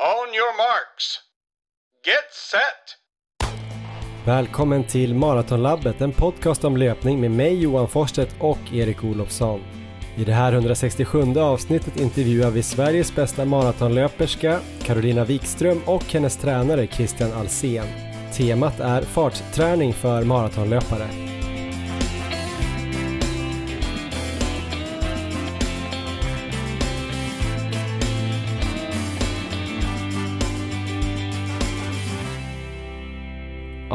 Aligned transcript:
On 0.00 0.34
your 0.34 0.56
marks. 0.56 1.18
Get 2.06 2.32
set! 2.50 2.96
Välkommen 4.26 4.84
till 4.84 5.14
Maratonlabbet, 5.14 6.00
en 6.00 6.12
podcast 6.12 6.64
om 6.64 6.76
löpning 6.76 7.20
med 7.20 7.30
mig 7.30 7.62
Johan 7.62 7.88
Forsstedt 7.88 8.34
och 8.40 8.58
Erik 8.72 9.04
Olofsson. 9.04 9.60
I 10.16 10.24
det 10.24 10.32
här 10.32 10.52
167 10.52 11.38
avsnittet 11.38 12.00
intervjuar 12.00 12.50
vi 12.50 12.62
Sveriges 12.62 13.14
bästa 13.14 13.44
maratonlöperska 13.44 14.60
Carolina 14.82 15.24
Wikström 15.24 15.82
och 15.86 16.04
hennes 16.04 16.36
tränare 16.36 16.86
Christian 16.86 17.32
Alsen. 17.32 17.86
Temat 18.32 18.80
är 18.80 19.02
fartträning 19.02 19.92
för 19.92 20.22
maratonlöpare. 20.22 21.37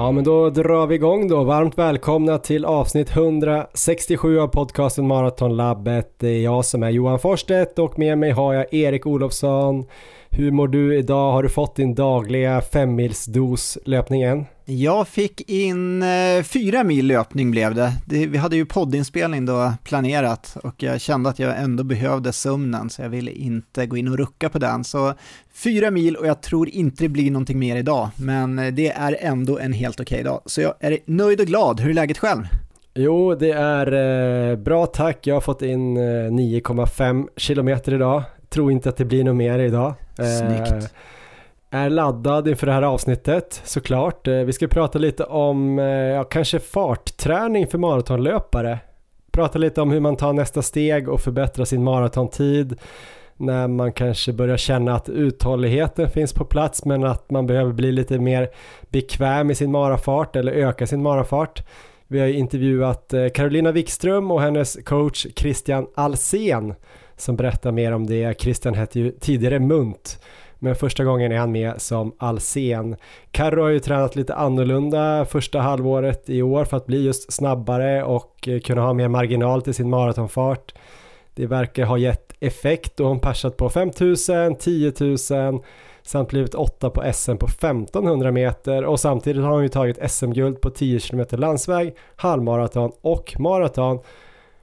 Ja 0.04 0.12
men 0.12 0.24
då 0.24 0.50
drar 0.50 0.88
vi 0.88 0.96
igång 0.96 1.28
då. 1.28 1.44
Varmt 1.44 1.78
välkomna 1.78 2.38
till 2.38 2.66
avsnitt 2.66 3.16
167 3.16 4.40
av 4.40 4.48
podcasten 4.48 5.08
Maratonlabbet. 5.08 6.20
Det 6.20 6.28
är 6.28 6.42
jag 6.42 6.66
som 6.66 6.84
är 6.84 6.90
Johan 6.90 7.20
Forsstedt 7.20 7.80
och 7.80 8.00
med 8.00 8.18
mig 8.18 8.32
har 8.32 8.54
jag 8.54 8.74
Erik 8.74 9.06
Olofsson. 9.06 9.86
Hur 10.30 10.52
mår 10.52 10.68
du 10.68 10.98
idag? 10.98 11.32
Har 11.32 11.44
du 11.44 11.50
fått 11.50 11.76
din 11.76 11.96
dagliga 11.96 12.62
femmilsdos 12.62 13.78
löpningen? 13.86 14.46
Jag 14.66 15.08
fick 15.08 15.50
in 15.50 16.04
eh, 16.04 16.44
fyra 16.44 16.84
mil 16.84 17.08
löpning 17.08 17.52
blev 17.52 17.76
det. 17.76 17.94
det. 18.06 18.28
Vi 18.28 18.38
hade 18.38 18.56
ju 18.56 18.66
poddinspelning 18.66 19.46
då 19.46 19.74
planerat 19.84 20.58
och 20.64 20.84
jag 20.84 21.02
kände 21.02 21.30
att 21.30 21.40
jag 21.40 21.60
ändå 21.60 21.84
behövde 21.84 22.34
sömnen 22.34 22.90
så 22.90 23.02
jag 23.02 23.10
ville 23.10 23.32
inte 23.32 23.86
gå 23.86 23.98
in 23.98 24.08
och 24.08 24.18
rucka 24.18 24.50
på 24.50 24.60
den. 24.60 24.84
Så 24.84 25.14
fyra 25.54 25.92
mil 25.92 26.16
och 26.16 26.28
jag 26.28 26.42
tror 26.42 26.70
inte 26.70 27.04
det 27.04 27.10
blir 27.10 27.32
någonting 27.32 27.60
mer 27.60 27.76
idag, 27.76 28.10
men 28.16 28.60
eh, 28.60 28.74
det 28.74 28.90
är 28.90 29.18
ändå 29.20 29.60
en 29.60 29.74
helt 29.74 30.00
okej 30.00 30.16
okay 30.16 30.24
dag. 30.24 30.42
Så 30.46 30.62
jag 30.62 30.74
är 30.80 30.98
nöjd 31.06 31.42
och 31.42 31.48
glad. 31.48 31.80
Hur 31.80 31.90
är 31.90 31.94
läget 31.94 32.18
själv? 32.18 32.44
Jo, 32.94 33.36
det 33.36 33.52
är 33.52 33.94
eh, 34.52 34.56
bra 34.56 34.86
tack. 34.86 35.28
Jag 35.28 35.36
har 35.36 35.42
fått 35.42 35.62
in 35.62 35.98
eh, 35.98 36.02
9,5 36.02 37.28
kilometer 37.38 37.94
idag. 37.94 38.24
Tror 38.50 38.72
inte 38.72 38.90
att 38.90 38.98
det 38.98 39.06
blir 39.06 39.24
något 39.24 39.36
mer 39.36 39.60
idag. 39.60 39.94
Snyggt. 40.16 40.94
Är 41.76 41.90
laddad 41.90 42.48
inför 42.48 42.68
det 42.68 42.74
här 42.74 42.82
avsnittet 42.82 43.62
såklart. 43.64 44.28
Eh, 44.28 44.34
vi 44.34 44.54
ska 44.54 44.68
prata 44.68 45.00
lite 45.00 45.24
om 45.24 45.80
eh, 45.80 45.86
ja, 45.86 46.24
kanske 46.24 46.60
fartträning 46.60 47.68
för 47.68 47.78
maratonlöpare. 47.78 48.80
Prata 49.32 49.60
lite 49.60 49.82
om 49.82 49.92
hur 49.92 50.00
man 50.00 50.16
tar 50.16 50.34
nästa 50.34 50.62
steg 50.62 51.10
och 51.10 51.22
förbättrar 51.22 51.66
sin 51.66 51.84
maratontid. 51.84 52.80
När 53.38 53.68
man 53.68 53.94
kanske 53.94 54.34
börjar 54.34 54.58
känna 54.58 54.96
att 54.96 55.10
uthålligheten 55.10 56.10
finns 56.10 56.34
på 56.34 56.46
plats 56.46 56.86
men 56.86 57.04
att 57.04 57.32
man 57.32 57.48
behöver 57.48 57.74
bli 57.74 57.92
lite 57.92 58.20
mer 58.20 58.50
bekväm 58.90 59.52
i 59.52 59.56
sin 59.56 59.72
marafart 59.72 60.36
eller 60.36 60.52
öka 60.52 60.88
sin 60.88 61.02
marafart. 61.02 61.64
Vi 62.08 62.20
har 62.20 62.28
intervjuat 62.28 63.14
eh, 63.14 63.28
Carolina 63.30 63.72
Wikström 63.72 64.32
och 64.32 64.42
hennes 64.42 64.78
coach 64.86 65.28
Christian 65.36 65.88
Alsen 65.96 66.74
som 67.18 67.36
berättar 67.36 67.72
mer 67.72 67.92
om 67.92 68.08
det. 68.08 68.42
Christian 68.42 68.74
hette 68.74 69.00
ju 69.00 69.12
tidigare 69.12 69.60
Munt 69.60 70.20
men 70.64 70.76
första 70.76 71.04
gången 71.04 71.32
är 71.32 71.38
han 71.38 71.52
med 71.52 71.82
som 71.82 72.16
Alsen. 72.18 72.96
Carro 73.32 73.62
har 73.62 73.70
ju 73.70 73.80
tränat 73.80 74.16
lite 74.16 74.36
annorlunda 74.36 75.26
första 75.26 75.60
halvåret 75.60 76.30
i 76.30 76.42
år 76.42 76.66
för 76.66 76.78
att 76.78 76.86
bli 76.86 77.04
just 77.04 77.34
snabbare 77.34 78.04
och 78.04 78.48
eh, 78.48 78.60
kunna 78.60 78.82
ha 78.82 78.94
mer 78.94 79.08
marginal 79.08 79.62
till 79.62 79.74
sin 79.74 79.90
maratonfart. 79.90 80.74
Det 81.36 81.46
verkar 81.46 81.86
ha 81.86 81.98
gett 81.98 82.34
effekt 82.40 83.00
och 83.00 83.08
hon 83.08 83.20
persat 83.20 83.58
på 83.58 83.70
5000, 83.70 84.56
10 84.56 84.94
000 85.00 85.18
samt 86.04 86.30
blivit 86.30 86.56
åtta 86.56 86.90
på 86.90 87.14
SM 87.14 87.38
på 87.38 87.46
1500 87.46 88.32
meter 88.32 88.86
och 88.86 89.00
samtidigt 89.00 89.44
har 89.44 89.52
hon 89.52 89.64
ju 89.64 89.70
tagit 89.70 90.12
SM-guld 90.12 90.62
på 90.62 90.70
10 90.70 91.00
km 91.00 91.26
landsväg, 91.32 91.96
halvmaraton 92.16 92.92
och 93.02 93.36
maraton. 93.40 94.00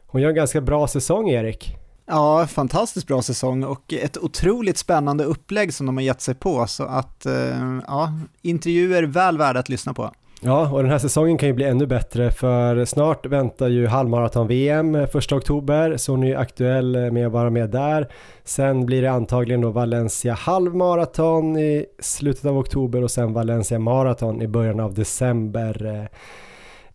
Hon 0.07 0.21
gör 0.23 0.29
en 0.29 0.35
ganska 0.35 0.61
bra 0.61 0.87
säsong 0.87 1.31
Erik. 1.31 1.80
Ja, 2.13 2.47
fantastiskt 2.47 3.07
bra 3.07 3.23
säsong 3.23 3.65
och 3.65 3.93
ett 3.93 4.19
otroligt 4.19 4.79
spännande 4.79 5.25
upplägg 5.25 5.75
som 5.75 5.87
de 5.87 5.97
har 5.97 6.03
gett 6.03 6.21
sig 6.21 6.35
på, 6.35 6.67
så 6.67 6.85
att 6.85 7.27
eh, 7.27 7.79
ja, 7.87 8.13
intervjuer 8.43 9.03
väl 9.03 9.39
värda 9.39 9.61
att 9.61 9.69
lyssna 9.69 9.95
på. 9.95 10.11
Ja, 10.43 10.71
och 10.71 10.83
den 10.83 10.91
här 10.91 10.99
säsongen 10.99 11.39
kan 11.39 11.49
ju 11.49 11.53
bli 11.53 11.65
ännu 11.65 11.87
bättre 11.87 12.31
för 12.31 12.85
snart 12.85 13.27
väntar 13.27 13.69
ju 13.69 13.87
halvmaraton-VM 13.87 14.95
1 14.95 15.33
oktober, 15.33 15.97
så 15.97 16.13
hon 16.13 16.23
är 16.23 16.29
ju 16.29 16.37
aktuell 16.37 17.13
med 17.13 17.27
att 17.27 17.33
vara 17.33 17.51
med 17.51 17.71
där. 17.71 18.09
Sen 18.45 18.87
blir 18.87 19.03
det 19.03 19.11
antagligen 19.11 19.61
då 19.61 19.71
Valencia 19.71 20.35
halvmaraton 20.35 21.57
i 21.57 21.87
slutet 21.99 22.45
av 22.45 22.59
oktober 22.59 23.03
och 23.03 23.11
sen 23.11 23.33
Valencia 23.33 23.79
maraton 23.79 24.43
i 24.43 24.49
början 24.49 24.81
av 24.81 24.95
december. 24.95 26.09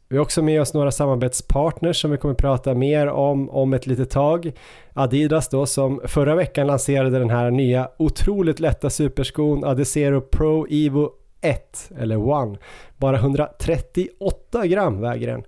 Vi 0.10 0.18
har 0.18 0.24
också 0.24 0.42
med 0.42 0.62
oss 0.62 0.74
några 0.74 0.92
samarbetspartners 0.92 2.02
som 2.02 2.12
vi 2.12 2.18
kommer 2.18 2.36
prata 2.36 2.74
mer 2.74 3.08
om 3.08 3.50
om 3.50 3.74
ett 3.74 3.88
litet 3.88 4.10
tag. 4.10 4.52
Adidas 4.94 5.50
då 5.50 5.66
som 5.66 6.02
förra 6.06 6.36
veckan 6.36 6.68
lanserade 6.68 7.20
den 7.20 7.30
här 7.30 7.52
nya 7.52 7.90
otroligt 7.98 8.60
lätta 8.60 8.90
superskon 8.90 9.64
Adizero 9.64 10.22
Pro 10.22 10.68
Evo 10.70 11.12
1 11.42 11.92
eller 11.98 12.54
1. 12.54 12.60
Bara 12.98 13.18
138 13.18 14.68
gram 14.68 15.02
väger 15.02 15.28
den. 15.28 15.44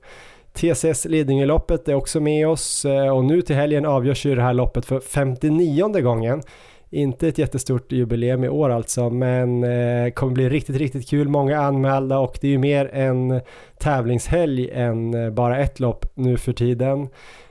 TCS 0.54 1.06
Lidingöloppet 1.06 1.88
är 1.88 1.94
också 1.94 2.20
med 2.20 2.48
oss 2.48 2.86
eh, 2.86 3.16
och 3.16 3.26
nu 3.26 3.42
till 3.42 3.56
helgen 3.56 3.86
avgörs 3.86 4.26
ju 4.26 4.36
det 4.36 4.42
här 4.42 4.54
loppet 4.54 4.86
för 4.86 5.00
59 5.00 6.02
gången. 6.02 6.42
Inte 6.90 7.28
ett 7.28 7.38
jättestort 7.38 7.92
jubileum 7.92 8.44
i 8.44 8.50
år 8.50 8.70
alltså, 8.70 9.10
men 9.10 9.64
eh, 9.64 10.12
kommer 10.12 10.34
bli 10.34 10.50
riktigt, 10.50 10.76
riktigt 10.76 11.10
kul. 11.10 11.28
Många 11.28 11.60
anmälda 11.60 12.20
och 12.20 12.38
det 12.42 12.48
är 12.48 12.52
ju 12.52 12.58
mer 12.58 12.90
en 12.94 13.42
tävlingshelg 13.80 14.70
än 14.72 15.14
eh, 15.14 15.30
bara 15.30 15.60
ett 15.60 15.80
lopp 15.80 16.06
nu 16.14 16.38
för 16.38 16.54
tiden. 16.54 17.08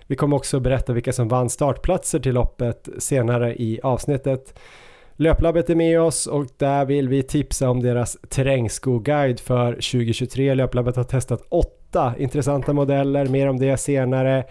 Vi 0.07 0.17
kommer 0.17 0.37
också 0.37 0.61
berätta 0.61 0.93
vilka 0.93 1.13
som 1.13 1.29
vann 1.29 1.51
startplatser 1.51 2.19
till 2.19 2.35
loppet 2.35 2.89
senare 2.99 3.55
i 3.55 3.81
avsnittet. 3.83 4.59
Löplabbet 5.17 5.71
är 5.71 5.75
med 5.75 6.01
oss 6.01 6.27
och 6.27 6.47
där 6.57 6.85
vill 6.85 7.09
vi 7.09 7.23
tipsa 7.23 7.71
om 7.71 7.83
deras 7.83 8.19
terrängskoguide 8.29 9.41
för 9.41 9.73
2023. 9.73 10.55
Löplabbet 10.55 10.97
har 10.97 11.05
testat 11.05 11.43
åtta 11.49 12.15
intressanta 12.19 12.73
modeller, 12.73 13.27
mer 13.27 13.49
om 13.49 13.59
det 13.59 13.77
senare. 13.77 14.45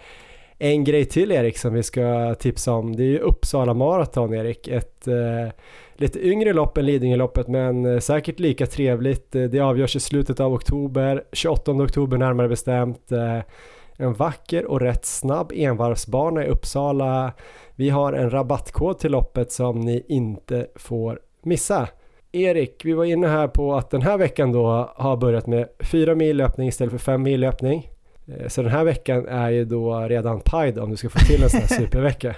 En 0.58 0.84
grej 0.84 1.04
till 1.04 1.32
Erik 1.32 1.58
som 1.58 1.74
vi 1.74 1.82
ska 1.82 2.34
tipsa 2.34 2.72
om, 2.72 2.96
det 2.96 3.02
är 3.02 3.06
ju 3.06 3.18
Uppsala 3.18 3.74
Marathon 3.74 4.34
Erik. 4.34 4.68
Ett 4.68 5.08
eh, 5.08 5.52
lite 5.96 6.26
yngre 6.26 6.52
lopp 6.52 6.78
än 6.78 6.86
Lidingöloppet 6.86 7.48
men 7.48 7.86
eh, 7.86 7.98
säkert 7.98 8.40
lika 8.40 8.66
trevligt. 8.66 9.34
Eh, 9.34 9.42
det 9.42 9.60
avgörs 9.60 9.96
i 9.96 10.00
slutet 10.00 10.40
av 10.40 10.52
oktober, 10.52 11.24
28 11.32 11.72
oktober 11.72 12.18
närmare 12.18 12.48
bestämt. 12.48 13.12
Eh, 13.12 13.38
en 13.96 14.12
vacker 14.12 14.64
och 14.64 14.80
rätt 14.80 15.04
snabb 15.04 15.52
envarvsbana 15.54 16.44
i 16.44 16.48
Uppsala. 16.48 17.32
Vi 17.74 17.90
har 17.90 18.12
en 18.12 18.30
rabattkod 18.30 18.98
till 18.98 19.12
loppet 19.12 19.52
som 19.52 19.80
ni 19.80 20.04
inte 20.08 20.66
får 20.76 21.20
missa. 21.42 21.88
Erik, 22.32 22.84
vi 22.84 22.92
var 22.92 23.04
inne 23.04 23.26
här 23.26 23.48
på 23.48 23.74
att 23.74 23.90
den 23.90 24.02
här 24.02 24.18
veckan 24.18 24.52
då 24.52 24.90
har 24.96 25.16
börjat 25.16 25.46
med 25.46 25.68
4 25.80 26.14
mil 26.14 26.36
löpning 26.36 26.68
istället 26.68 26.90
för 26.90 26.98
5 26.98 27.22
mil 27.22 27.40
löpning. 27.40 27.90
Eh, 28.28 28.48
så 28.48 28.62
den 28.62 28.70
här 28.70 28.84
veckan 28.84 29.28
är 29.28 29.50
ju 29.50 29.64
då 29.64 30.00
redan 30.00 30.40
paj 30.40 30.80
om 30.80 30.90
du 30.90 30.96
ska 30.96 31.08
få 31.08 31.18
till 31.18 31.42
en 31.42 31.50
sån 31.50 31.60
här 31.60 31.66
supervecka. 31.80 32.34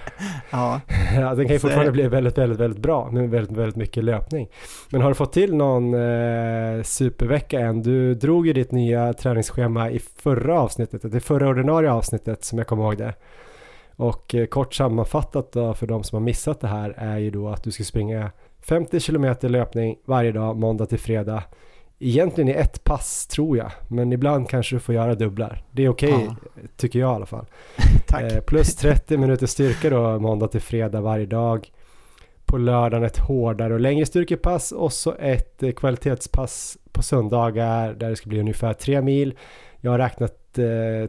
ja. 0.49 0.81
ja. 1.15 1.35
Den 1.35 1.45
kan 1.45 1.53
ju 1.53 1.59
fortfarande 1.59 1.91
bli 1.91 2.07
väldigt, 2.07 2.37
väldigt, 2.37 2.59
väldigt 2.59 2.81
bra 2.81 3.11
med 3.11 3.29
väldigt, 3.29 3.57
väldigt 3.57 3.75
mycket 3.75 4.03
löpning. 4.03 4.49
Men 4.89 5.01
har 5.01 5.09
du 5.09 5.15
fått 5.15 5.33
till 5.33 5.55
någon 5.55 5.93
eh, 5.93 6.83
supervecka 6.83 7.59
än? 7.59 7.81
Du 7.81 8.13
drog 8.13 8.47
ju 8.47 8.53
ditt 8.53 8.71
nya 8.71 9.13
träningsschema 9.13 9.89
i 9.89 9.99
förra 9.99 10.59
avsnittet, 10.59 11.11
det 11.11 11.19
förra 11.19 11.47
ordinarie 11.47 11.91
avsnittet 11.91 12.43
som 12.43 12.57
jag 12.57 12.67
kommer 12.67 12.83
ihåg 12.83 12.97
det. 12.97 13.13
Och 13.95 14.35
eh, 14.35 14.45
kort 14.45 14.73
sammanfattat 14.73 15.51
då 15.51 15.73
för 15.73 15.87
de 15.87 16.03
som 16.03 16.15
har 16.15 16.21
missat 16.21 16.61
det 16.61 16.67
här 16.67 16.93
är 16.97 17.17
ju 17.17 17.31
då 17.31 17.49
att 17.49 17.63
du 17.63 17.71
ska 17.71 17.83
springa 17.83 18.31
50 18.61 18.99
km 18.99 19.35
löpning 19.41 19.95
varje 20.05 20.31
dag 20.31 20.57
måndag 20.57 20.85
till 20.85 20.99
fredag 20.99 21.43
egentligen 21.99 22.47
i 22.49 22.51
ett 22.51 22.83
pass 22.83 23.27
tror 23.27 23.57
jag, 23.57 23.71
men 23.87 24.13
ibland 24.13 24.49
kanske 24.49 24.75
du 24.75 24.79
får 24.79 24.95
göra 24.95 25.15
dubblar. 25.15 25.63
Det 25.71 25.85
är 25.85 25.89
okej, 25.89 26.13
okay, 26.13 26.25
ja. 26.25 26.61
tycker 26.77 26.99
jag 26.99 27.11
i 27.11 27.15
alla 27.15 27.25
fall. 27.25 27.45
eh, 28.21 28.39
plus 28.39 28.75
30 28.75 29.17
minuter 29.17 29.47
styrka 29.47 29.89
då 29.89 30.19
måndag 30.19 30.47
till 30.47 30.61
fredag 30.61 31.01
varje 31.01 31.25
dag. 31.25 31.71
På 32.45 32.57
lördagen 32.57 33.03
ett 33.03 33.17
hårdare 33.17 33.73
och 33.73 33.79
längre 33.79 34.05
styrkepass 34.05 34.71
och 34.71 34.93
så 34.93 35.15
ett 35.15 35.63
eh, 35.63 35.71
kvalitetspass 35.71 36.77
på 36.91 37.01
söndagar 37.01 37.93
där 37.93 38.09
det 38.09 38.15
ska 38.15 38.29
bli 38.29 38.39
ungefär 38.39 38.73
3 38.73 39.01
mil. 39.01 39.37
Jag 39.81 39.91
har 39.91 39.97
räknat 39.97 40.38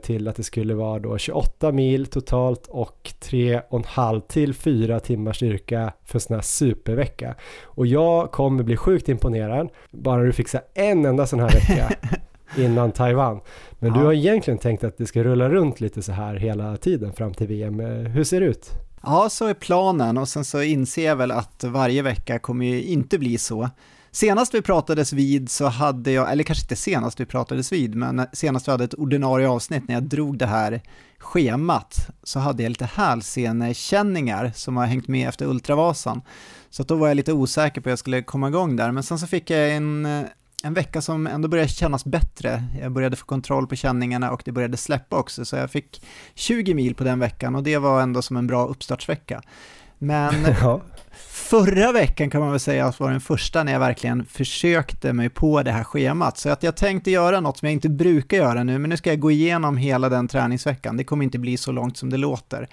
till 0.03 0.29
att 0.29 0.37
det 0.37 0.43
skulle 0.43 0.75
vara 0.75 0.99
då 0.99 1.19
28 1.19 1.73
mil 1.73 2.07
totalt 2.07 2.67
och 2.67 3.13
3,5 3.21 4.21
till 4.21 4.55
4 4.55 5.01
timmars 5.01 5.37
styrka 5.37 5.93
för 6.05 6.17
en 6.17 6.21
sån 6.21 6.35
här 6.35 6.43
supervecka. 6.43 7.35
Och 7.65 7.87
jag 7.87 8.31
kommer 8.31 8.63
bli 8.63 8.77
sjukt 8.77 9.09
imponerad 9.09 9.69
bara 9.91 10.23
du 10.23 10.33
fixar 10.33 10.63
en 10.75 11.05
enda 11.05 11.27
sån 11.27 11.41
här 11.41 11.49
vecka 11.49 11.91
innan 12.57 12.93
Taiwan. 12.93 13.41
Men 13.79 13.95
ja. 13.95 13.99
du 13.99 14.05
har 14.05 14.13
egentligen 14.13 14.59
tänkt 14.59 14.85
att 14.85 14.99
det 14.99 15.07
ska 15.07 15.25
rulla 15.25 15.49
runt 15.49 15.81
lite 15.81 16.03
så 16.03 16.13
här 16.13 16.35
hela 16.35 16.77
tiden 16.77 17.13
fram 17.13 17.35
till 17.35 17.47
VM. 17.47 17.81
Eh, 17.81 17.87
hur 17.87 18.25
ser 18.25 18.41
det 18.41 18.47
ut? 18.47 18.71
Ja, 19.03 19.29
så 19.31 19.47
är 19.47 19.55
planen 19.55 20.19
och 20.19 20.29
sen 20.29 20.45
så 20.45 20.63
inser 20.63 21.07
jag 21.07 21.17
väl 21.17 21.31
att 21.31 21.65
varje 21.65 22.03
vecka 22.03 22.39
kommer 22.39 22.67
ju 22.67 22.83
inte 22.83 23.19
bli 23.19 23.39
så. 23.39 23.71
Senast 24.12 24.55
vi 24.55 24.62
pratades 24.62 25.12
vid 25.12 25.51
så 25.51 25.67
hade 25.67 26.12
jag, 26.12 26.33
eller 26.33 26.45
kanske 26.45 26.65
inte 26.65 26.77
senast 26.77 27.21
vi 27.21 27.27
pratades 27.27 27.73
vid, 27.73 27.95
men 27.95 28.27
senast 28.33 28.69
vi 28.69 28.73
hade 28.73 28.85
ett 28.85 28.95
ordinarie 28.95 29.49
avsnitt 29.49 29.89
när 29.89 29.95
jag 29.95 30.03
drog 30.03 30.39
det 30.39 30.47
här 30.47 30.83
schemat 31.19 32.09
så 32.23 32.39
hade 32.39 32.62
jag 32.62 32.71
lite 32.71 32.85
hälsenekänningar 32.85 34.53
som 34.55 34.77
har 34.77 34.87
hängt 34.87 35.09
med 35.09 35.29
efter 35.29 35.47
Ultravasan. 35.47 36.23
Så 36.71 36.83
då 36.83 36.95
var 36.95 37.09
jag 37.09 37.15
lite 37.15 37.33
osäker 37.33 37.81
på 37.81 37.89
hur 37.89 37.93
jag 37.93 37.99
skulle 37.99 38.23
komma 38.23 38.49
igång 38.49 38.77
där, 38.77 38.93
men 38.93 39.03
sen 39.03 39.19
så 39.19 39.27
fick 39.27 39.51
jag 39.51 39.71
en, 39.77 40.07
en 40.63 40.75
vecka 40.75 41.03
som 41.03 41.27
ändå 41.27 41.49
började 41.49 41.69
kännas 41.69 42.05
bättre. 42.05 42.65
Jag 42.81 42.93
började 42.93 43.17
få 43.17 43.27
kontroll 43.27 43.67
på 43.67 43.77
känningarna 43.77 44.31
och 44.31 44.43
det 44.45 44.53
började 44.53 44.77
släppa 44.77 45.17
också, 45.17 45.45
så 45.45 45.56
jag 45.56 45.71
fick 45.71 46.03
20 46.35 46.75
mil 46.75 46.95
på 46.95 47.05
den 47.05 47.19
veckan 47.19 47.56
och 47.56 47.63
det 47.63 47.79
var 47.79 48.03
ändå 48.03 48.23
som 48.23 48.37
en 48.37 48.47
bra 48.47 48.67
uppstartsvecka. 48.67 49.43
Men 49.99 50.35
ja 50.61 50.81
förra 51.41 51.93
veckan 51.93 52.31
kan 52.31 52.41
man 52.41 52.51
väl 52.51 52.61
säga 52.61 52.93
var 52.99 53.11
den 53.11 53.21
första 53.21 53.65
när 53.65 53.73
jag 53.73 53.81
verkligen 53.81 54.25
försökte 54.25 55.13
mig 55.13 55.29
på 55.29 55.63
det 55.63 55.73
här 55.73 55.85
schemat. 55.85 56.39
Så 56.39 56.49
att 56.49 56.63
jag 56.63 56.77
tänkte 56.77 57.11
göra 57.11 57.41
något 57.41 57.59
som 57.59 57.67
jag 57.67 57.73
inte 57.73 57.89
brukar 57.89 58.37
göra 58.37 58.65
nu, 58.65 58.79
men 58.79 58.91
nu 58.91 58.97
ska 58.97 59.11
jag 59.11 59.21
gå 59.21 59.31
igenom 59.31 59.77
hela 59.77 60.09
den 60.09 60.29
träningsveckan. 60.29 60.97
Det 60.97 61.05
kommer 61.05 61.25
inte 61.25 61.39
bli 61.39 61.57
så 61.57 61.73
långt 61.73 61.97
som 61.97 62.11
det 62.11 62.17
låter. 62.17 62.69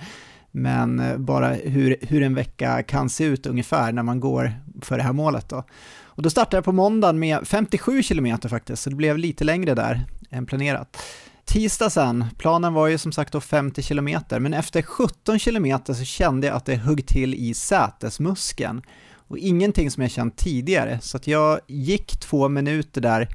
Men 0.51 0.99
eh, 0.99 1.17
bara 1.17 1.47
hur, 1.49 1.97
hur 2.01 2.23
en 2.23 2.35
vecka 2.35 2.83
kan 2.83 3.09
se 3.09 3.23
ut 3.23 3.45
ungefär 3.45 3.91
när 3.91 4.03
man 4.03 4.19
går 4.19 4.53
för 4.81 4.97
det 4.97 5.03
här 5.03 5.13
målet 5.13 5.49
då. 5.49 5.63
Och 6.03 6.23
då 6.23 6.29
startade 6.29 6.57
jag 6.57 6.65
på 6.65 6.71
måndagen 6.71 7.19
med 7.19 7.47
57 7.47 8.03
km 8.03 8.37
faktiskt, 8.49 8.83
så 8.83 8.89
det 8.89 8.95
blev 8.95 9.17
lite 9.17 9.43
längre 9.43 9.73
där 9.73 10.01
än 10.29 10.45
planerat 10.45 10.97
tisdag 11.47 11.89
sen, 11.89 12.25
planen 12.37 12.73
var 12.73 12.87
ju 12.87 12.97
som 12.97 13.11
sagt 13.11 13.33
då 13.33 13.41
50 13.41 13.83
km, 13.83 14.09
men 14.29 14.53
efter 14.53 14.81
17 14.81 15.39
km 15.39 15.79
så 15.85 16.03
kände 16.03 16.47
jag 16.47 16.55
att 16.55 16.65
det 16.65 16.75
högg 16.75 17.07
till 17.07 17.35
i 17.35 17.53
sätesmuskeln. 17.53 18.81
Och 19.27 19.37
ingenting 19.37 19.91
som 19.91 20.03
jag 20.03 20.11
känt 20.11 20.37
tidigare, 20.37 20.99
så 21.01 21.17
att 21.17 21.27
jag 21.27 21.59
gick 21.67 22.19
två 22.19 22.49
minuter 22.49 23.01
där, 23.01 23.27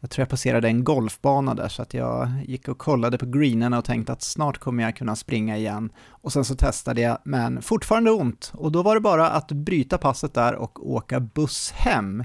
jag 0.00 0.10
tror 0.10 0.22
jag 0.22 0.28
passerade 0.28 0.68
en 0.68 0.84
golfbana 0.84 1.54
där, 1.54 1.68
så 1.68 1.82
att 1.82 1.94
jag 1.94 2.28
gick 2.46 2.68
och 2.68 2.78
kollade 2.78 3.18
på 3.18 3.26
greenerna 3.26 3.78
och 3.78 3.84
tänkte 3.84 4.12
att 4.12 4.22
snart 4.22 4.58
kommer 4.58 4.82
jag 4.82 4.96
kunna 4.96 5.16
springa 5.16 5.56
igen. 5.56 5.90
Och 6.08 6.32
sen 6.32 6.44
så 6.44 6.54
testade 6.54 7.00
jag, 7.00 7.18
men 7.24 7.62
fortfarande 7.62 8.10
ont, 8.10 8.52
och 8.54 8.72
då 8.72 8.82
var 8.82 8.94
det 8.94 9.00
bara 9.00 9.30
att 9.30 9.52
bryta 9.52 9.98
passet 9.98 10.34
där 10.34 10.54
och 10.54 10.90
åka 10.90 11.20
buss 11.20 11.72
hem. 11.72 12.24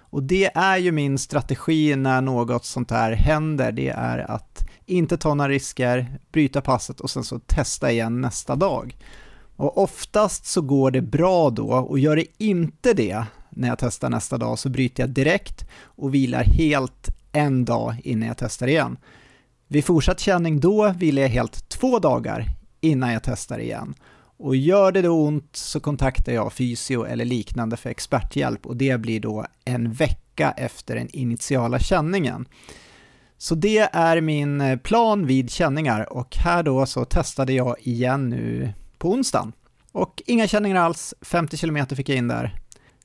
Och 0.00 0.22
det 0.22 0.56
är 0.56 0.76
ju 0.76 0.92
min 0.92 1.18
strategi 1.18 1.96
när 1.96 2.20
något 2.20 2.64
sånt 2.64 2.90
här 2.90 3.12
händer, 3.12 3.72
det 3.72 3.88
är 3.88 4.30
att 4.30 4.67
inte 4.90 5.16
ta 5.16 5.34
några 5.34 5.48
risker, 5.48 6.18
bryta 6.32 6.60
passet 6.60 7.00
och 7.00 7.10
sen 7.10 7.24
så 7.24 7.38
testa 7.38 7.92
igen 7.92 8.20
nästa 8.20 8.56
dag. 8.56 8.96
Och 9.56 9.78
oftast 9.78 10.46
så 10.46 10.60
går 10.60 10.90
det 10.90 11.02
bra 11.02 11.50
då 11.50 11.68
och 11.68 11.98
gör 11.98 12.16
det 12.16 12.26
inte 12.38 12.94
det 12.94 13.24
när 13.50 13.68
jag 13.68 13.78
testar 13.78 14.10
nästa 14.10 14.38
dag 14.38 14.58
så 14.58 14.68
bryter 14.68 15.02
jag 15.02 15.10
direkt 15.10 15.68
och 15.82 16.14
vilar 16.14 16.44
helt 16.44 17.08
en 17.32 17.64
dag 17.64 17.96
innan 18.04 18.28
jag 18.28 18.36
testar 18.36 18.66
igen. 18.66 18.96
Vid 19.66 19.84
fortsatt 19.84 20.20
känning 20.20 20.60
då 20.60 20.92
vilar 20.96 21.22
jag 21.22 21.28
helt 21.28 21.68
två 21.68 21.98
dagar 21.98 22.44
innan 22.80 23.12
jag 23.12 23.22
testar 23.22 23.58
igen. 23.58 23.94
Och 24.36 24.56
gör 24.56 24.92
det 24.92 25.02
då 25.02 25.26
ont 25.26 25.56
så 25.56 25.80
kontaktar 25.80 26.32
jag 26.32 26.52
fysio 26.52 27.04
eller 27.04 27.24
liknande 27.24 27.76
för 27.76 27.90
experthjälp 27.90 28.66
och 28.66 28.76
det 28.76 29.00
blir 29.00 29.20
då 29.20 29.46
en 29.64 29.92
vecka 29.92 30.54
efter 30.56 30.94
den 30.94 31.08
initiala 31.12 31.78
känningen. 31.78 32.46
Så 33.38 33.54
det 33.54 33.88
är 33.92 34.20
min 34.20 34.60
eh, 34.60 34.78
plan 34.78 35.26
vid 35.26 35.50
känningar 35.50 36.12
och 36.12 36.36
här 36.36 36.62
då 36.62 36.86
så 36.86 37.04
testade 37.04 37.52
jag 37.52 37.76
igen 37.80 38.28
nu 38.28 38.72
på 38.98 39.10
onsdagen. 39.10 39.52
Och 39.92 40.22
inga 40.26 40.46
känningar 40.46 40.76
alls, 40.76 41.14
50 41.20 41.56
km 41.56 41.86
fick 41.86 42.08
jag 42.08 42.18
in 42.18 42.28
där. 42.28 42.60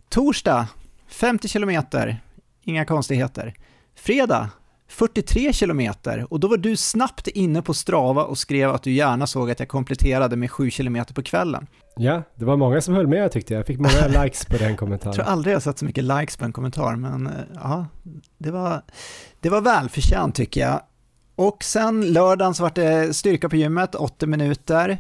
Torsdag, 0.10 0.68
50 1.08 1.48
km, 1.48 1.84
inga 2.64 2.86
konstigheter. 2.86 3.54
Fredag, 3.96 4.50
43 4.94 5.54
kilometer 5.54 6.34
och 6.34 6.40
då 6.40 6.48
var 6.48 6.58
du 6.58 6.76
snabbt 6.76 7.28
inne 7.28 7.62
på 7.62 7.74
Strava 7.74 8.24
och 8.24 8.38
skrev 8.38 8.70
att 8.70 8.84
du 8.84 8.92
gärna 8.92 9.28
såg 9.28 9.52
att 9.52 9.60
jag 9.60 9.70
kompletterade 9.70 10.36
med 10.36 10.52
7 10.52 10.70
kilometer 10.72 11.14
på 11.14 11.24
kvällen. 11.24 11.68
Ja, 11.96 12.24
det 12.36 12.46
var 12.46 12.58
många 12.58 12.82
som 12.82 12.94
höll 12.94 13.08
med 13.08 13.32
tyckte 13.32 13.54
jag. 13.54 13.60
Jag 13.60 13.68
fick 13.68 13.80
många 13.80 14.08
likes 14.24 14.46
på 14.46 14.58
den 14.58 14.78
kommentaren. 14.78 15.16
Jag 15.16 15.26
tror 15.26 15.34
aldrig 15.34 15.56
jag 15.56 15.62
sett 15.62 15.80
så 15.80 15.86
mycket 15.86 16.04
likes 16.04 16.38
på 16.38 16.46
en 16.46 16.54
kommentar, 16.54 16.96
men 16.96 17.28
eh, 17.28 17.34
ja, 17.54 17.88
det 18.38 18.52
var, 18.52 18.82
det 19.40 19.50
var 19.50 19.62
välförtjänt 19.62 20.36
tycker 20.36 20.62
jag. 20.62 20.82
Och 21.36 21.64
sen 21.64 22.14
lördagen 22.14 22.54
så 22.54 22.64
var 22.64 22.72
det 22.76 23.16
styrka 23.16 23.50
på 23.50 23.56
gymmet, 23.56 23.96
80 23.96 24.28
minuter. 24.28 24.98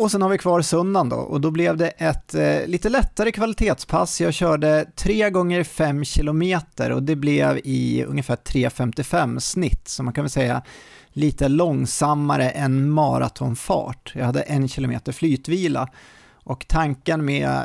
Och 0.00 0.10
sen 0.10 0.22
har 0.22 0.28
vi 0.28 0.38
kvar 0.38 0.62
söndagen 0.62 1.08
då 1.08 1.16
och 1.16 1.40
då 1.40 1.50
blev 1.50 1.76
det 1.76 1.88
ett 1.88 2.34
eh, 2.34 2.66
lite 2.66 2.88
lättare 2.88 3.32
kvalitetspass. 3.32 4.20
Jag 4.20 4.34
körde 4.34 4.86
3 4.96 5.30
gånger 5.30 5.64
5 5.64 6.04
kilometer 6.04 6.92
och 6.92 7.02
det 7.02 7.16
blev 7.16 7.60
i 7.64 8.04
ungefär 8.04 8.36
3.55 8.36 9.38
snitt, 9.38 9.88
så 9.88 10.02
man 10.02 10.12
kan 10.12 10.24
väl 10.24 10.30
säga 10.30 10.62
lite 11.08 11.48
långsammare 11.48 12.50
än 12.50 12.90
maratonfart. 12.90 14.12
Jag 14.14 14.26
hade 14.26 14.40
en 14.40 14.68
kilometer 14.68 15.12
flytvila 15.12 15.88
och 16.34 16.64
tanken 16.68 17.24
med 17.24 17.64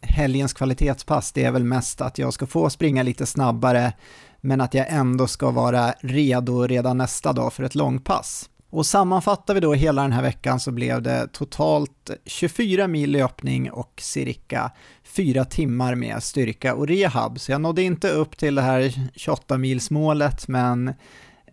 helgens 0.00 0.52
kvalitetspass 0.52 1.32
det 1.32 1.44
är 1.44 1.50
väl 1.50 1.64
mest 1.64 2.00
att 2.00 2.18
jag 2.18 2.32
ska 2.32 2.46
få 2.46 2.70
springa 2.70 3.02
lite 3.02 3.26
snabbare 3.26 3.92
men 4.40 4.60
att 4.60 4.74
jag 4.74 4.86
ändå 4.88 5.26
ska 5.26 5.50
vara 5.50 5.94
redo 6.00 6.66
redan 6.66 6.98
nästa 6.98 7.32
dag 7.32 7.52
för 7.52 7.62
ett 7.62 7.74
långpass. 7.74 8.48
Och 8.70 8.86
sammanfattar 8.86 9.54
vi 9.54 9.60
då 9.60 9.74
hela 9.74 10.02
den 10.02 10.12
här 10.12 10.22
veckan 10.22 10.60
så 10.60 10.72
blev 10.72 11.02
det 11.02 11.28
totalt 11.32 12.10
24 12.24 12.88
mil 12.88 13.10
löpning 13.10 13.70
och 13.70 13.92
cirka 14.00 14.70
4 15.04 15.44
timmar 15.44 15.94
med 15.94 16.22
styrka 16.22 16.74
och 16.74 16.88
rehab. 16.88 17.40
Så 17.40 17.52
jag 17.52 17.60
nådde 17.60 17.82
inte 17.82 18.10
upp 18.10 18.36
till 18.36 18.54
det 18.54 18.62
här 18.62 18.92
28 19.14 19.58
milsmålet 19.58 20.48
men 20.48 20.94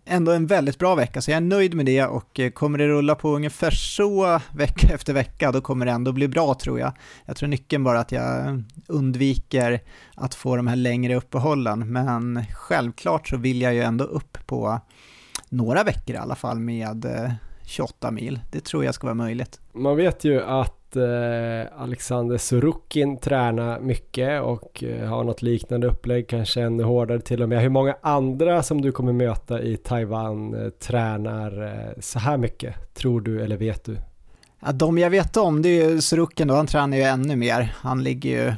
ändå 0.06 0.32
en 0.32 0.48
väldigt 0.48 0.80
bra 0.80 0.96
vecka, 0.96 1.22
så 1.22 1.32
jag 1.32 1.38
är 1.38 1.42
nöjd 1.42 1.74
med 1.74 1.86
det 1.86 2.06
och 2.06 2.40
eh, 2.40 2.52
kommer 2.52 2.78
det 2.78 2.88
rulla 2.88 3.16
på 3.16 3.36
ungefär 3.36 3.72
så 3.72 4.40
vecka 4.54 4.88
efter 4.94 5.14
vecka, 5.14 5.52
då 5.52 5.62
kommer 5.62 5.86
det 5.86 5.92
ändå 5.92 6.12
bli 6.12 6.28
bra 6.28 6.54
tror 6.54 6.80
jag. 6.80 6.94
Jag 7.26 7.36
tror 7.36 7.50
nyckeln 7.50 7.84
bara 7.84 8.00
att 8.00 8.12
jag 8.12 8.64
undviker 8.88 9.80
att 10.16 10.36
få 10.36 10.56
de 10.56 10.68
här 10.68 10.76
längre 10.76 11.16
uppehållen, 11.16 11.92
men 11.92 12.46
självklart 12.54 13.28
så 13.28 13.38
vill 13.38 13.62
jag 13.62 13.74
ju 13.74 13.82
ändå 13.82 14.04
upp 14.04 14.38
på 14.46 14.80
några 15.54 15.84
veckor 15.84 16.16
i 16.16 16.20
alla 16.20 16.36
fall 16.36 16.60
med 16.60 17.06
28 17.66 18.08
eh, 18.08 18.12
mil. 18.12 18.40
Det 18.52 18.64
tror 18.64 18.86
jag 18.86 18.96
ska 18.96 19.08
vara 19.08 19.16
möjligt. 19.16 19.60
Man 19.74 19.96
vet 19.96 20.24
ju 20.24 20.44
att 20.44 20.96
eh, 20.96 21.82
Alexander 21.82 22.38
Sorokin 22.38 23.18
tränar 23.18 23.80
mycket 23.80 24.42
och 24.42 24.84
eh, 24.84 25.10
har 25.10 25.24
något 25.24 25.42
liknande 25.42 25.88
upplägg, 25.88 26.28
kanske 26.28 26.62
ännu 26.62 26.84
hårdare 26.84 27.22
till 27.22 27.42
och 27.42 27.50
med. 27.50 27.62
Hur 27.62 27.70
många 27.70 27.96
andra 28.02 28.64
som 28.64 28.82
du 28.82 28.92
kommer 28.92 29.14
möta 29.14 29.62
i 29.62 29.78
Taiwan 29.78 30.72
tränar 30.80 31.94
så 32.00 32.20
här 32.20 32.38
mycket, 32.38 32.94
tror 32.94 33.22
du 33.22 33.42
eller 33.42 33.58
vet 33.58 33.84
du? 33.84 33.98
Ja, 34.66 34.72
de 34.72 34.98
jag 34.98 35.10
vet 35.10 35.38
om, 35.38 35.62
det 35.62 35.70
är 35.70 35.90
ju 35.90 36.02
Sorokin 36.02 36.48
då, 36.48 36.56
han 36.56 36.68
tränar 36.68 36.98
ju 36.98 37.04
ännu 37.04 37.36
mer. 37.36 37.74
Han 37.76 38.04
ligger 38.04 38.30
ju 38.30 38.54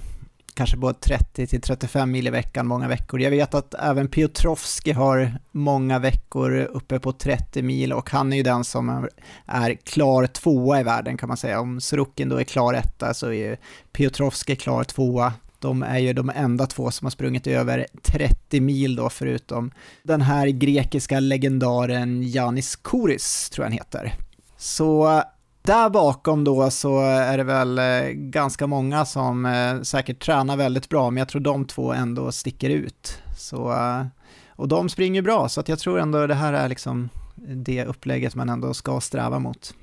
kanske 0.56 0.78
både 0.78 1.00
30 1.00 1.48
till 1.48 1.62
35 1.62 2.12
mil 2.12 2.28
i 2.28 2.30
veckan 2.30 2.68
många 2.68 2.88
veckor. 2.88 3.20
Jag 3.20 3.32
vet 3.32 3.54
att 3.54 3.74
även 3.74 4.08
Piotrowski 4.08 4.92
har 4.92 5.38
många 5.52 6.00
veckor 6.00 6.56
uppe 6.56 7.00
på 7.00 7.12
30 7.12 7.62
mil 7.62 7.94
och 7.94 8.10
han 8.10 8.34
är 8.34 8.38
ju 8.38 8.44
den 8.44 8.64
som 8.64 9.10
är 9.46 9.74
klar 9.74 10.28
tvåa 10.28 10.80
i 10.80 10.84
världen 10.84 11.18
kan 11.18 11.28
man 11.28 11.38
säga. 11.38 11.60
Om 11.60 11.82
Sorokin 11.82 12.30
då 12.30 12.38
är 12.38 12.44
klar 12.44 12.74
etta 12.74 13.14
så 13.14 13.28
är 13.28 13.32
ju 13.32 13.58
Piotrowski 13.92 14.56
klar 14.56 14.84
tvåa. 14.84 15.34
De 15.60 15.84
är 15.84 16.00
ju 16.00 16.14
de 16.14 16.32
enda 16.36 16.66
två 16.66 16.92
som 16.92 17.06
har 17.06 17.12
sprungit 17.12 17.48
över 17.48 17.88
30 18.02 18.62
mil 18.62 18.96
då 18.96 19.10
förutom 19.10 19.72
den 20.04 20.22
här 20.22 20.48
grekiska 20.48 21.20
legendaren 21.20 22.24
Janis 22.24 22.76
Kouris 22.76 23.50
tror 23.50 23.66
jag 23.66 23.70
han 23.70 23.78
heter. 23.78 24.14
Så 24.58 25.24
där 25.66 25.90
bakom 25.90 26.44
då 26.44 26.70
så 26.70 27.00
är 27.02 27.38
det 27.38 27.44
väl 27.44 27.78
eh, 27.78 28.10
ganska 28.12 28.68
många 28.68 29.06
som 29.06 29.46
eh, 29.46 29.82
säkert 29.82 30.20
tränar 30.20 30.58
väldigt 30.58 30.90
bra, 30.90 31.10
men 31.10 31.18
jag 31.18 31.28
tror 31.28 31.42
de 31.42 31.66
två 31.66 31.94
ändå 31.94 32.32
sticker 32.32 32.70
ut. 32.70 33.22
Så, 33.38 33.72
eh, 33.72 34.06
och 34.50 34.68
de 34.68 34.90
springer 34.90 35.22
bra, 35.22 35.50
så 35.50 35.60
att 35.60 35.70
jag 35.70 35.80
tror 35.80 36.00
ändå 36.00 36.28
det 36.28 36.34
här 36.34 36.54
är 36.54 36.70
liksom 36.70 37.10
det 37.48 37.86
upplägget 37.86 38.36
man 38.36 38.50
ändå 38.50 38.74
ska 38.74 39.00
sträva 39.00 39.40
mot. 39.40 39.74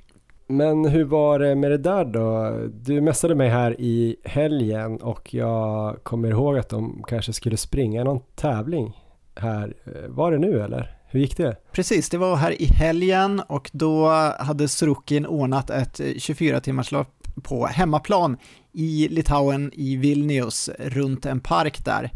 Men 0.46 0.84
hur 0.84 1.04
var 1.04 1.38
det 1.38 1.54
med 1.54 1.70
det 1.70 1.78
där 1.78 2.04
då? 2.04 2.56
Du 2.72 3.00
messade 3.00 3.34
mig 3.34 3.48
här 3.48 3.80
i 3.80 4.16
helgen 4.24 4.96
och 4.96 5.34
jag 5.34 5.96
kommer 6.02 6.30
ihåg 6.30 6.58
att 6.58 6.68
de 6.68 7.02
kanske 7.06 7.32
skulle 7.32 7.56
springa 7.56 8.04
någon 8.04 8.20
tävling 8.34 8.92
här. 9.36 9.74
Var 10.08 10.32
det 10.32 10.38
nu 10.38 10.60
eller? 10.60 10.96
Hur 11.12 11.21
gick 11.21 11.37
det? 11.37 11.57
Precis, 11.73 12.09
det 12.09 12.19
var 12.19 12.37
här 12.37 12.62
i 12.62 12.64
helgen 12.64 13.40
och 13.40 13.71
då 13.73 14.09
hade 14.38 14.69
Sorokin 14.69 15.26
ordnat 15.26 15.71
ett 15.71 16.00
24 16.16 16.61
timmars 16.61 16.92
lopp 16.92 17.09
på 17.42 17.66
hemmaplan 17.66 18.37
i 18.73 19.09
Litauen, 19.09 19.71
i 19.75 19.97
Vilnius, 19.97 20.71
runt 20.78 21.26
en 21.26 21.40
park 21.40 21.85
där. 21.85 22.11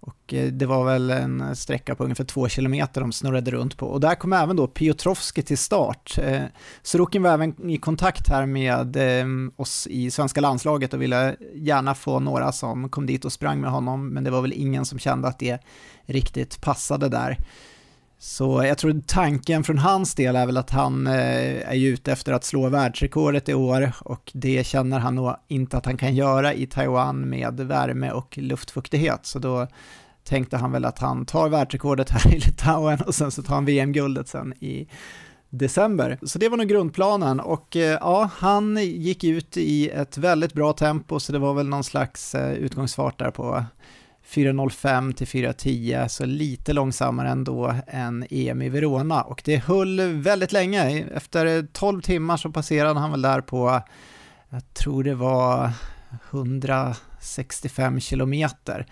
Och 0.00 0.34
eh, 0.34 0.46
det 0.52 0.66
var 0.66 0.84
väl 0.84 1.10
en 1.10 1.56
sträcka 1.56 1.94
på 1.94 2.04
ungefär 2.04 2.24
två 2.24 2.48
kilometer 2.48 3.00
de 3.00 3.12
snurrade 3.12 3.50
runt 3.50 3.76
på. 3.76 3.86
Och 3.86 4.00
där 4.00 4.14
kom 4.14 4.32
även 4.32 4.56
då 4.56 4.66
Piotrowski 4.66 5.42
till 5.42 5.58
start. 5.58 6.18
Eh, 6.22 6.42
Sorokin 6.82 7.22
var 7.22 7.30
även 7.30 7.70
i 7.70 7.78
kontakt 7.78 8.28
här 8.28 8.46
med 8.46 8.96
eh, 8.96 9.26
oss 9.56 9.86
i 9.90 10.10
svenska 10.10 10.40
landslaget 10.40 10.94
och 10.94 11.02
ville 11.02 11.36
gärna 11.54 11.94
få 11.94 12.20
några 12.20 12.52
som 12.52 12.88
kom 12.88 13.06
dit 13.06 13.24
och 13.24 13.32
sprang 13.32 13.60
med 13.60 13.70
honom, 13.70 14.08
men 14.08 14.24
det 14.24 14.30
var 14.30 14.42
väl 14.42 14.52
ingen 14.52 14.84
som 14.84 14.98
kände 14.98 15.28
att 15.28 15.38
det 15.38 15.58
riktigt 16.06 16.60
passade 16.60 17.08
där. 17.08 17.38
Så 18.20 18.64
jag 18.64 18.78
tror 18.78 19.02
tanken 19.06 19.64
från 19.64 19.78
hans 19.78 20.14
del 20.14 20.36
är 20.36 20.46
väl 20.46 20.56
att 20.56 20.70
han 20.70 21.06
eh, 21.06 21.70
är 21.70 21.76
ute 21.76 22.12
efter 22.12 22.32
att 22.32 22.44
slå 22.44 22.68
världsrekordet 22.68 23.48
i 23.48 23.54
år 23.54 23.92
och 24.00 24.30
det 24.34 24.66
känner 24.66 24.98
han 24.98 25.14
nog 25.14 25.34
inte 25.48 25.76
att 25.76 25.86
han 25.86 25.96
kan 25.96 26.14
göra 26.14 26.54
i 26.54 26.66
Taiwan 26.66 27.20
med 27.28 27.60
värme 27.60 28.10
och 28.10 28.38
luftfuktighet. 28.38 29.26
Så 29.26 29.38
då 29.38 29.66
tänkte 30.24 30.56
han 30.56 30.72
väl 30.72 30.84
att 30.84 30.98
han 30.98 31.26
tar 31.26 31.48
världsrekordet 31.48 32.10
här 32.10 32.34
i 32.34 32.38
Litauen 32.38 33.00
och 33.00 33.14
sen 33.14 33.30
så 33.30 33.42
tar 33.42 33.54
han 33.54 33.64
VM-guldet 33.64 34.28
sen 34.28 34.54
i 34.60 34.88
december. 35.50 36.18
Så 36.22 36.38
det 36.38 36.48
var 36.48 36.56
nog 36.56 36.68
grundplanen 36.68 37.40
och 37.40 37.76
eh, 37.76 37.98
ja, 38.00 38.30
han 38.36 38.76
gick 38.84 39.24
ut 39.24 39.56
i 39.56 39.88
ett 39.88 40.18
väldigt 40.18 40.52
bra 40.52 40.72
tempo 40.72 41.20
så 41.20 41.32
det 41.32 41.38
var 41.38 41.54
väl 41.54 41.68
någon 41.68 41.84
slags 41.84 42.34
eh, 42.34 42.52
utgångsfart 42.52 43.18
där 43.18 43.30
på 43.30 43.64
4.05 44.28 45.12
till 45.12 45.26
4.10, 45.26 46.08
så 46.08 46.26
lite 46.26 46.72
långsammare 46.72 47.28
ändå 47.28 47.74
än 47.86 48.26
EM 48.30 48.62
i 48.62 48.68
Verona. 48.68 49.22
Och 49.22 49.42
det 49.44 49.56
höll 49.56 50.00
väldigt 50.00 50.52
länge. 50.52 51.04
Efter 51.14 51.66
12 51.72 52.00
timmar 52.00 52.36
så 52.36 52.50
passerade 52.50 53.00
han 53.00 53.10
väl 53.10 53.22
där 53.22 53.40
på, 53.40 53.82
jag 54.48 54.74
tror 54.74 55.04
det 55.04 55.14
var 55.14 55.70
165 56.30 58.00
kilometer. 58.00 58.86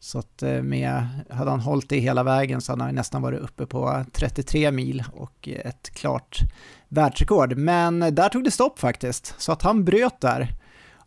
Så 0.00 0.18
att 0.18 0.42
eh, 0.42 0.62
med, 0.62 1.06
hade 1.30 1.50
han 1.50 1.60
hållit 1.60 1.88
det 1.88 1.98
hela 1.98 2.22
vägen 2.22 2.60
så 2.60 2.72
hade 2.72 2.84
han 2.84 2.94
nästan 2.94 3.22
varit 3.22 3.40
uppe 3.40 3.66
på 3.66 4.04
33 4.12 4.70
mil 4.70 5.04
och 5.12 5.48
ett 5.48 5.90
klart 5.90 6.38
världsrekord. 6.88 7.56
Men 7.56 8.00
där 8.00 8.28
tog 8.28 8.44
det 8.44 8.50
stopp 8.50 8.78
faktiskt, 8.78 9.34
så 9.38 9.52
att 9.52 9.62
han 9.62 9.84
bröt 9.84 10.20
där. 10.20 10.54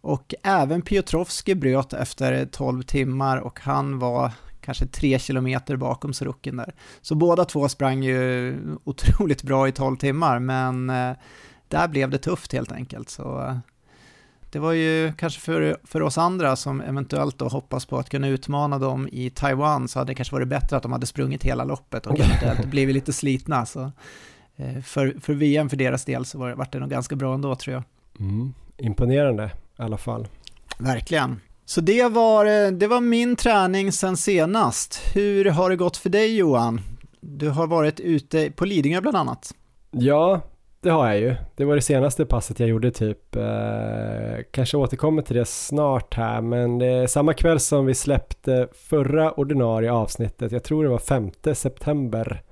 Och 0.07 0.33
även 0.43 0.81
Piotrowski 0.81 1.55
bröt 1.55 1.93
efter 1.93 2.45
12 2.45 2.83
timmar 2.83 3.37
och 3.37 3.59
han 3.59 3.99
var 3.99 4.31
kanske 4.61 4.85
tre 4.85 5.19
kilometer 5.19 5.75
bakom 5.75 6.13
Sorokin 6.13 6.57
där. 6.57 6.73
Så 7.01 7.15
båda 7.15 7.45
två 7.45 7.69
sprang 7.69 8.03
ju 8.03 8.55
otroligt 8.83 9.43
bra 9.43 9.67
i 9.67 9.71
12 9.71 9.97
timmar, 9.97 10.39
men 10.39 10.89
eh, 10.89 11.11
där 11.67 11.87
blev 11.87 12.09
det 12.09 12.17
tufft 12.17 12.53
helt 12.53 12.71
enkelt. 12.71 13.09
Så 13.09 13.41
eh, 13.41 13.57
det 14.51 14.59
var 14.59 14.71
ju 14.71 15.13
kanske 15.17 15.41
för, 15.41 15.77
för 15.83 16.01
oss 16.01 16.17
andra 16.17 16.55
som 16.55 16.81
eventuellt 16.81 17.37
då 17.37 17.47
hoppas 17.47 17.85
på 17.85 17.97
att 17.97 18.09
kunna 18.09 18.27
utmana 18.27 18.79
dem 18.79 19.09
i 19.11 19.29
Taiwan 19.29 19.87
så 19.87 19.99
hade 19.99 20.11
det 20.11 20.15
kanske 20.15 20.35
varit 20.35 20.47
bättre 20.47 20.77
att 20.77 20.83
de 20.83 20.91
hade 20.91 21.05
sprungit 21.05 21.43
hela 21.43 21.63
loppet 21.63 22.05
och 22.05 22.19
eventuellt 22.19 22.65
blivit 22.71 22.95
lite 22.95 23.13
slitna. 23.13 23.65
Så 23.65 23.91
eh, 24.55 24.81
för, 24.81 25.15
för 25.21 25.33
VM 25.33 25.69
för 25.69 25.77
deras 25.77 26.05
del 26.05 26.25
så 26.25 26.39
var, 26.39 26.51
var 26.51 26.67
det 26.71 26.79
nog 26.79 26.89
ganska 26.89 27.15
bra 27.15 27.33
ändå 27.33 27.55
tror 27.55 27.73
jag. 27.73 27.83
Mm, 28.19 28.53
imponerande 28.77 29.51
i 29.79 29.81
alla 29.83 29.97
fall. 29.97 30.27
Verkligen. 30.77 31.41
Så 31.65 31.81
det 31.81 32.11
var, 32.11 32.71
det 32.71 32.87
var 32.87 33.01
min 33.01 33.35
träning 33.35 33.91
sen 33.91 34.17
senast. 34.17 35.01
Hur 35.15 35.45
har 35.45 35.69
det 35.69 35.75
gått 35.75 35.97
för 35.97 36.09
dig 36.09 36.37
Johan? 36.37 36.81
Du 37.21 37.49
har 37.49 37.67
varit 37.67 37.99
ute 37.99 38.51
på 38.51 38.65
Lidingö 38.65 39.01
bland 39.01 39.17
annat. 39.17 39.51
Ja, 39.91 40.41
det 40.81 40.89
har 40.89 41.07
jag 41.07 41.19
ju. 41.19 41.35
Det 41.55 41.65
var 41.65 41.75
det 41.75 41.81
senaste 41.81 42.25
passet 42.25 42.59
jag 42.59 42.69
gjorde 42.69 42.91
typ. 42.91 43.35
Eh, 43.35 44.43
kanske 44.51 44.77
återkommer 44.77 45.21
till 45.21 45.35
det 45.35 45.45
snart 45.45 46.13
här, 46.13 46.41
men 46.41 46.79
det 46.79 46.85
är 46.85 47.07
samma 47.07 47.33
kväll 47.33 47.59
som 47.59 47.85
vi 47.85 47.93
släppte 47.93 48.67
förra 48.73 49.31
ordinarie 49.31 49.91
avsnittet. 49.91 50.51
Jag 50.51 50.63
tror 50.63 50.83
det 50.83 50.89
var 50.89 50.97
5 50.97 51.31
september. 51.53 52.43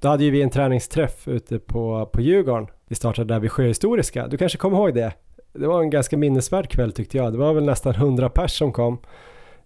Då 0.00 0.08
hade 0.08 0.24
ju 0.24 0.30
vi 0.30 0.42
en 0.42 0.50
träningsträff 0.50 1.28
ute 1.28 1.58
på, 1.58 2.10
på 2.12 2.20
Djurgården. 2.20 2.66
Vi 2.88 2.94
startade 2.94 3.34
där 3.34 3.40
vid 3.40 3.52
Sjöhistoriska. 3.52 4.26
Du 4.26 4.36
kanske 4.36 4.58
kommer 4.58 4.76
ihåg 4.76 4.94
det? 4.94 5.12
Det 5.52 5.66
var 5.66 5.82
en 5.82 5.90
ganska 5.90 6.16
minnesvärd 6.16 6.68
kväll 6.68 6.92
tyckte 6.92 7.16
jag. 7.16 7.32
Det 7.32 7.38
var 7.38 7.54
väl 7.54 7.64
nästan 7.64 7.94
100 7.94 8.28
pers 8.28 8.58
som 8.58 8.72
kom. 8.72 8.98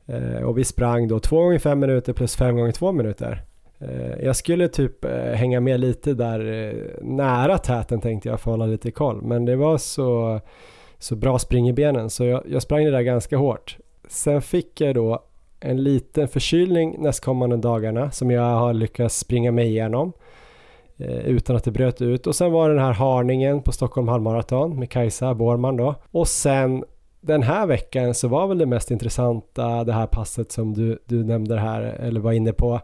Eh, 0.07 0.43
och 0.43 0.59
vi 0.59 0.65
sprang 0.65 1.09
då 1.09 1.21
2 1.21 1.43
gånger 1.43 1.59
5 1.59 1.79
minuter 1.79 2.13
plus 2.13 2.37
5 2.37 2.57
gånger 2.57 2.73
2 2.73 2.93
minuter. 2.93 3.45
Eh, 3.79 4.25
jag 4.25 4.37
skulle 4.37 4.69
typ 4.69 5.05
eh, 5.05 5.11
hänga 5.11 5.61
med 5.61 5.81
lite 5.81 6.15
där 6.15 6.53
eh, 6.53 7.05
nära 7.05 7.59
täten 7.59 8.01
tänkte 8.01 8.29
jag 8.29 8.41
för 8.41 8.51
att 8.51 8.59
hålla 8.59 8.67
lite 8.67 8.91
koll. 8.91 9.23
Men 9.23 9.45
det 9.45 9.57
var 9.57 9.79
så, 9.79 10.41
så 10.99 11.17
bra 11.17 11.39
spring 11.39 11.69
i 11.69 11.73
benen 11.73 12.11
så 12.11 12.25
jag, 12.25 12.43
jag 12.49 12.63
sprang 12.63 12.85
det 12.85 12.91
där 12.91 13.03
ganska 13.03 13.37
hårt. 13.37 13.79
Sen 14.09 14.43
fick 14.43 14.81
jag 14.81 14.95
då 14.95 15.25
en 15.61 15.83
liten 15.83 16.29
förkylning 16.29 16.97
nästkommande 16.99 17.57
dagarna 17.57 18.11
som 18.11 18.31
jag 18.31 18.43
har 18.43 18.73
lyckats 18.75 19.19
springa 19.19 19.53
mig 19.53 19.67
igenom. 19.67 20.13
Eh, 20.99 21.19
utan 21.19 21.57
att 21.57 21.65
det 21.65 21.71
bröt 21.71 22.03
ut. 22.03 22.27
Och 22.27 22.37
sen 22.37 22.53
var 22.53 22.69
det 22.69 22.75
den 22.75 22.85
här 22.85 22.93
harningen 22.93 23.63
på 23.63 23.73
Stockholm 23.73 24.09
halvmaraton 24.09 24.79
med 24.79 24.91
Kajsa 24.91 25.35
Borman 25.35 25.77
då. 25.77 25.95
Och 26.11 26.29
sen 26.29 26.85
den 27.21 27.43
här 27.43 27.67
veckan 27.67 28.15
så 28.15 28.29
var 28.29 28.47
väl 28.47 28.59
det 28.59 28.67
mest 28.67 28.91
intressanta 28.91 29.85
det 29.85 29.93
här 29.93 30.07
passet 30.07 30.53
som 30.53 30.75
du, 30.75 30.99
du 31.05 31.25
nämnde 31.25 31.59
här, 31.59 31.83
eller 31.83 32.21
var 32.21 32.33
inne 32.33 32.53
på. 32.53 32.81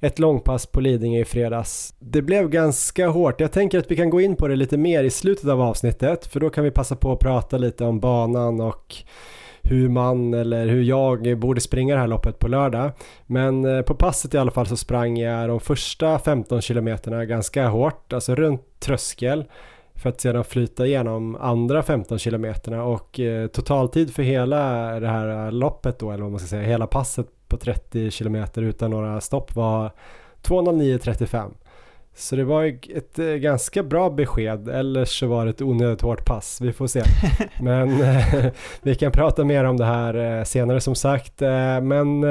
Ett 0.00 0.18
långpass 0.18 0.66
på 0.66 0.80
Lidingö 0.80 1.20
i 1.20 1.24
fredags. 1.24 1.94
Det 1.98 2.22
blev 2.22 2.48
ganska 2.48 3.08
hårt. 3.08 3.40
Jag 3.40 3.52
tänker 3.52 3.78
att 3.78 3.90
vi 3.90 3.96
kan 3.96 4.10
gå 4.10 4.20
in 4.20 4.36
på 4.36 4.48
det 4.48 4.56
lite 4.56 4.76
mer 4.76 5.04
i 5.04 5.10
slutet 5.10 5.50
av 5.50 5.60
avsnittet, 5.60 6.26
för 6.26 6.40
då 6.40 6.50
kan 6.50 6.64
vi 6.64 6.70
passa 6.70 6.96
på 6.96 7.12
att 7.12 7.18
prata 7.18 7.58
lite 7.58 7.84
om 7.84 8.00
banan 8.00 8.60
och 8.60 8.96
hur 9.68 9.88
man 9.88 10.34
eller 10.34 10.66
hur 10.66 10.82
jag 10.82 11.38
borde 11.38 11.60
springa 11.60 11.94
det 11.94 12.00
här 12.00 12.08
loppet 12.08 12.38
på 12.38 12.48
lördag. 12.48 12.90
Men 13.26 13.64
eh, 13.64 13.82
på 13.82 13.94
passet 13.94 14.34
i 14.34 14.38
alla 14.38 14.50
fall 14.50 14.66
så 14.66 14.76
sprang 14.76 15.18
jag 15.18 15.48
de 15.48 15.60
första 15.60 16.18
15 16.18 16.60
kilometerna 16.60 17.24
ganska 17.24 17.68
hårt, 17.68 18.12
alltså 18.12 18.34
runt 18.34 18.80
tröskel 18.80 19.44
för 19.94 20.08
att 20.08 20.20
sedan 20.20 20.44
flyta 20.44 20.86
igenom 20.86 21.36
andra 21.36 21.82
15 21.82 22.18
kilometerna 22.18 22.84
och 22.84 23.20
eh, 23.20 23.46
totaltid 23.46 24.14
för 24.14 24.22
hela 24.22 24.60
det 25.00 25.08
här 25.08 25.46
eh, 25.46 25.52
loppet 25.52 25.98
då, 25.98 26.10
eller 26.10 26.22
vad 26.22 26.30
man 26.30 26.40
ska 26.40 26.48
säga, 26.48 26.62
hela 26.62 26.86
passet 26.86 27.26
på 27.48 27.56
30 27.56 28.10
kilometer 28.10 28.62
utan 28.62 28.90
några 28.90 29.20
stopp 29.20 29.54
var 29.54 29.90
2.09.35. 30.42 31.50
Så 32.18 32.36
det 32.36 32.44
var 32.44 32.64
ett 32.96 33.18
eh, 33.18 33.26
ganska 33.26 33.82
bra 33.82 34.10
besked, 34.10 34.68
eller 34.68 35.04
så 35.04 35.26
var 35.26 35.44
det 35.44 35.50
ett 35.50 35.62
onödigt 35.62 36.00
hårt 36.00 36.24
pass, 36.24 36.60
vi 36.60 36.72
får 36.72 36.86
se. 36.86 37.02
Men 37.62 38.02
eh, 38.02 38.46
vi 38.82 38.94
kan 38.94 39.12
prata 39.12 39.44
mer 39.44 39.64
om 39.64 39.76
det 39.76 39.84
här 39.84 40.38
eh, 40.38 40.44
senare 40.44 40.80
som 40.80 40.94
sagt. 40.94 41.40
Men 41.82 42.24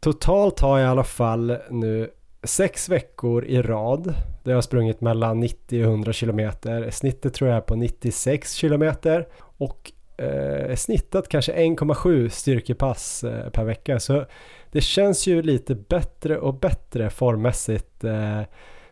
totalt 0.00 0.60
har 0.60 0.78
jag 0.78 0.86
i 0.86 0.90
alla 0.90 1.04
fall 1.04 1.56
nu 1.70 2.10
sex 2.42 2.88
veckor 2.88 3.44
i 3.44 3.62
rad 3.62 4.14
där 4.44 4.52
jag 4.52 4.56
har 4.56 4.62
sprungit 4.62 5.00
mellan 5.00 5.40
90 5.40 5.84
och 5.84 5.90
100 5.90 6.12
kilometer. 6.12 6.90
Snittet 6.90 7.34
tror 7.34 7.50
jag 7.50 7.56
är 7.56 7.60
på 7.60 7.74
96 7.74 8.54
kilometer 8.54 9.28
och 9.58 9.92
eh, 10.18 10.74
snittat 10.74 11.28
kanske 11.28 11.52
1,7 11.52 12.28
styrkepass 12.28 13.24
per 13.52 13.64
vecka. 13.64 14.00
Så 14.00 14.24
det 14.72 14.80
känns 14.80 15.26
ju 15.26 15.42
lite 15.42 15.74
bättre 15.74 16.38
och 16.38 16.54
bättre 16.54 17.10
formmässigt. 17.10 18.04
Eh, 18.04 18.40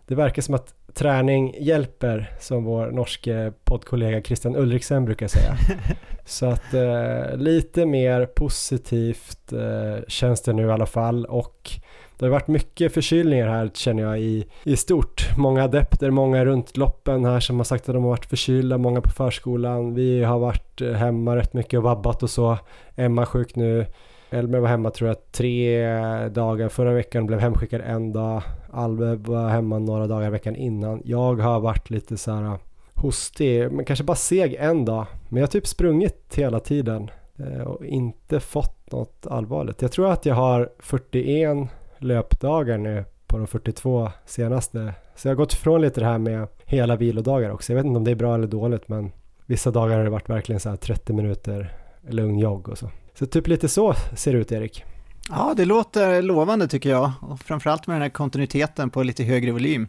det 0.07 0.15
verkar 0.15 0.43
som 0.43 0.55
att 0.55 0.75
träning 0.95 1.55
hjälper, 1.59 2.31
som 2.41 2.65
vår 2.65 2.91
norske 2.91 3.53
poddkollega 3.65 4.23
Christian 4.23 4.57
Ulriksen 4.57 5.05
brukar 5.05 5.29
säga. 5.29 5.57
Så 6.25 6.47
att 6.47 6.75
eh, 6.75 7.37
lite 7.37 7.87
mer 7.87 8.27
positivt 8.27 9.53
eh, 9.53 10.05
känns 10.09 10.43
det 10.43 10.53
nu 10.53 10.67
i 10.67 10.71
alla 10.71 10.87
fall 10.87 11.25
och 11.25 11.71
det 12.19 12.25
har 12.25 12.31
varit 12.31 12.49
mycket 12.49 12.95
förkylningar 12.95 13.49
här 13.49 13.71
känner 13.75 14.03
jag 14.03 14.21
i, 14.21 14.47
i 14.65 14.77
stort. 14.77 15.29
Många 15.37 15.65
adepter, 15.65 16.11
många 16.11 16.45
runt 16.45 16.77
loppen 16.77 17.25
här 17.25 17.41
som 17.41 17.57
har 17.57 17.65
sagt 17.65 17.89
att 17.89 17.95
de 17.95 18.03
har 18.03 18.11
varit 18.11 18.27
förkylda, 18.27 18.79
många 18.79 19.01
på 19.01 19.11
förskolan. 19.11 19.95
Vi 19.95 20.25
har 20.25 20.39
varit 20.39 20.81
hemma 20.81 21.37
rätt 21.37 21.55
mycket 21.55 21.79
och 21.79 21.85
vabbat 21.85 22.23
och 22.23 22.31
så. 22.31 22.59
Emma 22.97 23.27
sjuk 23.27 23.57
nu. 23.57 23.87
Elmer 24.37 24.59
var 24.59 24.69
hemma 24.69 24.91
tror 24.91 25.09
jag 25.09 25.33
tre 25.33 25.89
dagar 26.29 26.69
förra 26.69 26.93
veckan, 26.93 27.27
blev 27.27 27.41
hemskickad 27.41 27.81
en 27.81 28.13
dag. 28.13 28.43
Alve 28.73 29.15
var 29.15 29.49
hemma 29.49 29.79
några 29.79 30.07
dagar 30.07 30.31
veckan 30.31 30.57
innan. 30.57 31.03
Jag 31.05 31.41
har 31.41 31.61
varit 31.61 31.91
lite 31.91 32.17
så 32.17 32.33
här 32.33 32.43
äh, 32.43 32.57
hostig, 32.95 33.73
men 33.73 33.85
kanske 33.85 34.05
bara 34.05 34.17
seg 34.17 34.55
en 34.55 34.85
dag. 34.85 35.07
Men 35.29 35.37
jag 35.37 35.47
har 35.47 35.51
typ 35.51 35.67
sprungit 35.67 36.35
hela 36.37 36.61
tiden 36.61 37.11
eh, 37.39 37.61
och 37.61 37.85
inte 37.85 38.41
fått 38.41 38.93
något 38.93 39.27
allvarligt. 39.27 39.83
Jag 39.83 39.93
tror 39.93 40.13
att 40.13 40.27
jag 40.27 40.35
har 40.35 40.71
41 40.79 41.69
löpdagar 41.99 42.79
nu 42.79 43.05
på 43.27 43.39
de 43.39 43.47
42 43.47 44.11
senaste. 44.27 44.95
Så 45.15 45.29
jag 45.29 45.31
har 45.31 45.37
gått 45.37 45.53
ifrån 45.53 45.81
lite 45.81 46.01
det 46.01 46.07
här 46.07 46.19
med 46.19 46.47
hela 46.65 46.97
vilodagar 46.97 47.51
också. 47.51 47.73
Jag 47.73 47.77
vet 47.77 47.87
inte 47.87 47.97
om 47.97 48.05
det 48.05 48.11
är 48.11 48.15
bra 48.15 48.35
eller 48.35 48.47
dåligt 48.47 48.89
men 48.89 49.13
vissa 49.47 49.71
dagar 49.71 49.97
har 49.97 50.05
det 50.05 50.11
varit 50.11 50.31
verkligen 50.31 50.61
så 50.61 50.69
här 50.69 50.77
30 50.77 51.13
minuter 51.13 51.73
lugn 52.09 52.39
jogg 52.39 52.69
och 52.69 52.79
så. 52.79 52.91
Så 53.19 53.27
typ 53.27 53.47
lite 53.47 53.69
så 53.69 53.95
ser 54.17 54.33
det 54.33 54.39
ut 54.39 54.53
Erik. 54.53 54.85
Ja, 55.29 55.55
det 55.57 55.65
låter 55.65 56.23
lovande 56.23 56.69
tycker 56.69 56.91
jag. 56.91 57.13
Och 57.21 57.41
framförallt 57.41 57.87
med 57.87 57.95
den 57.95 58.03
här 58.03 58.09
kontinuiteten 58.09 58.91
på 58.91 59.03
lite 59.03 59.25
högre 59.25 59.53
volym. 59.53 59.89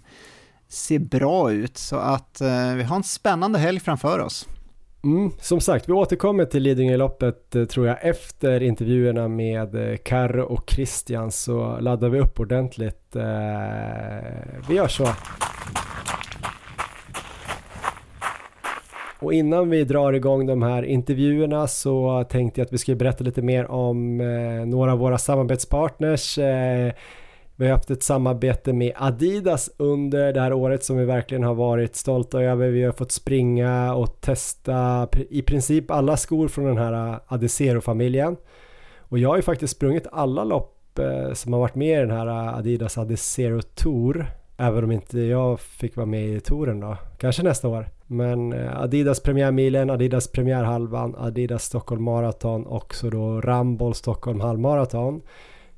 Ser 0.70 1.00
bra 1.00 1.52
ut, 1.52 1.78
så 1.78 1.96
att 1.96 2.42
eh, 2.42 2.74
vi 2.76 2.84
har 2.84 2.96
en 2.96 3.04
spännande 3.04 3.60
helg 3.60 3.80
framför 3.80 4.20
oss. 4.20 4.48
Mm, 5.04 5.32
som 5.42 5.62
sagt, 5.62 5.90
vi 5.90 5.94
återkommer 5.94 6.46
till 6.46 6.64
Lidingöloppet 6.64 7.56
eh, 7.56 7.66
tror 7.66 7.88
jag 7.88 7.98
efter 8.02 8.64
intervjuerna 8.64 9.28
med 9.28 9.92
eh, 9.92 9.98
Karro 9.98 10.44
och 10.44 10.70
Christian 10.70 11.32
så 11.32 11.80
laddar 11.80 12.10
vi 12.10 12.20
upp 12.20 12.40
ordentligt. 12.40 13.16
Eh, 13.16 13.24
vi 14.70 14.76
gör 14.76 14.88
så. 14.88 15.08
Och 19.20 19.34
innan 19.34 19.70
vi 19.70 19.84
drar 19.84 20.14
igång 20.14 20.46
de 20.46 20.62
här 20.62 20.84
intervjuerna 20.84 21.68
så 21.68 22.26
tänkte 22.30 22.62
jag 22.62 22.66
att 22.66 22.74
vi 22.74 22.78
skulle 22.78 22.98
berätta 22.98 23.24
lite 23.24 23.42
mer 23.42 23.72
om 23.72 24.22
eh, 24.22 24.66
några 24.66 24.92
av 24.92 25.00
våra 25.00 25.18
samarbetspartners. 25.18 26.38
Eh, 26.38 26.94
vi 27.60 27.66
har 27.66 27.74
haft 27.74 27.92
ett 27.92 28.04
samarbete 28.04 28.74
med 28.74 28.94
Adidas 28.96 29.70
under 29.78 30.34
det 30.34 30.42
här 30.42 30.54
året 30.54 30.84
som 30.84 30.98
vi 30.98 31.06
verkligen 31.06 31.44
har 31.44 31.56
varit 31.56 31.96
stolta 31.96 32.42
över. 32.42 32.70
Vi 32.70 32.84
har 32.84 32.92
fått 32.92 33.12
springa 33.12 33.94
och 33.94 34.22
testa 34.22 35.08
i 35.30 35.42
princip 35.42 35.92
alla 35.92 36.18
skor 36.18 36.48
från 36.48 36.66
den 36.66 36.78
här 36.78 36.94
eh, 36.94 37.20
Adizero-familjen. 37.28 38.38
Och 39.00 39.20
jag 39.20 39.30
har 39.30 39.36
ju 39.36 39.42
faktiskt 39.42 39.76
sprungit 39.76 40.08
alla 40.12 40.44
lopp 40.44 41.00
eh, 41.00 41.34
som 41.34 41.54
har 41.54 41.60
varit 41.60 41.76
med 41.76 41.98
i 41.98 42.02
den 42.02 42.12
här 42.12 42.28
eh, 42.28 42.58
Adidas 42.58 42.98
Adizero 42.98 43.62
Tour. 43.62 44.26
Även 44.58 44.84
om 44.84 44.92
inte 44.92 45.20
jag 45.20 45.60
fick 45.60 45.96
vara 45.96 46.06
med 46.06 46.28
i 46.28 46.40
touren 46.40 46.80
då. 46.80 46.98
Kanske 47.18 47.44
nästa 47.44 47.68
år. 47.68 47.97
Men 48.08 48.54
eh, 48.54 48.82
Adidas 48.82 49.20
premiärmilen, 49.20 49.90
Adidas 49.90 50.28
premiärhalvan, 50.28 51.16
Adidas 51.18 51.64
Stockholm 51.64 52.04
Marathon 52.04 52.66
och 52.66 52.96
så 52.96 53.10
då 53.10 53.42
Ramboll 53.42 53.94
Stockholm 53.94 54.40
halvmaraton. 54.40 55.22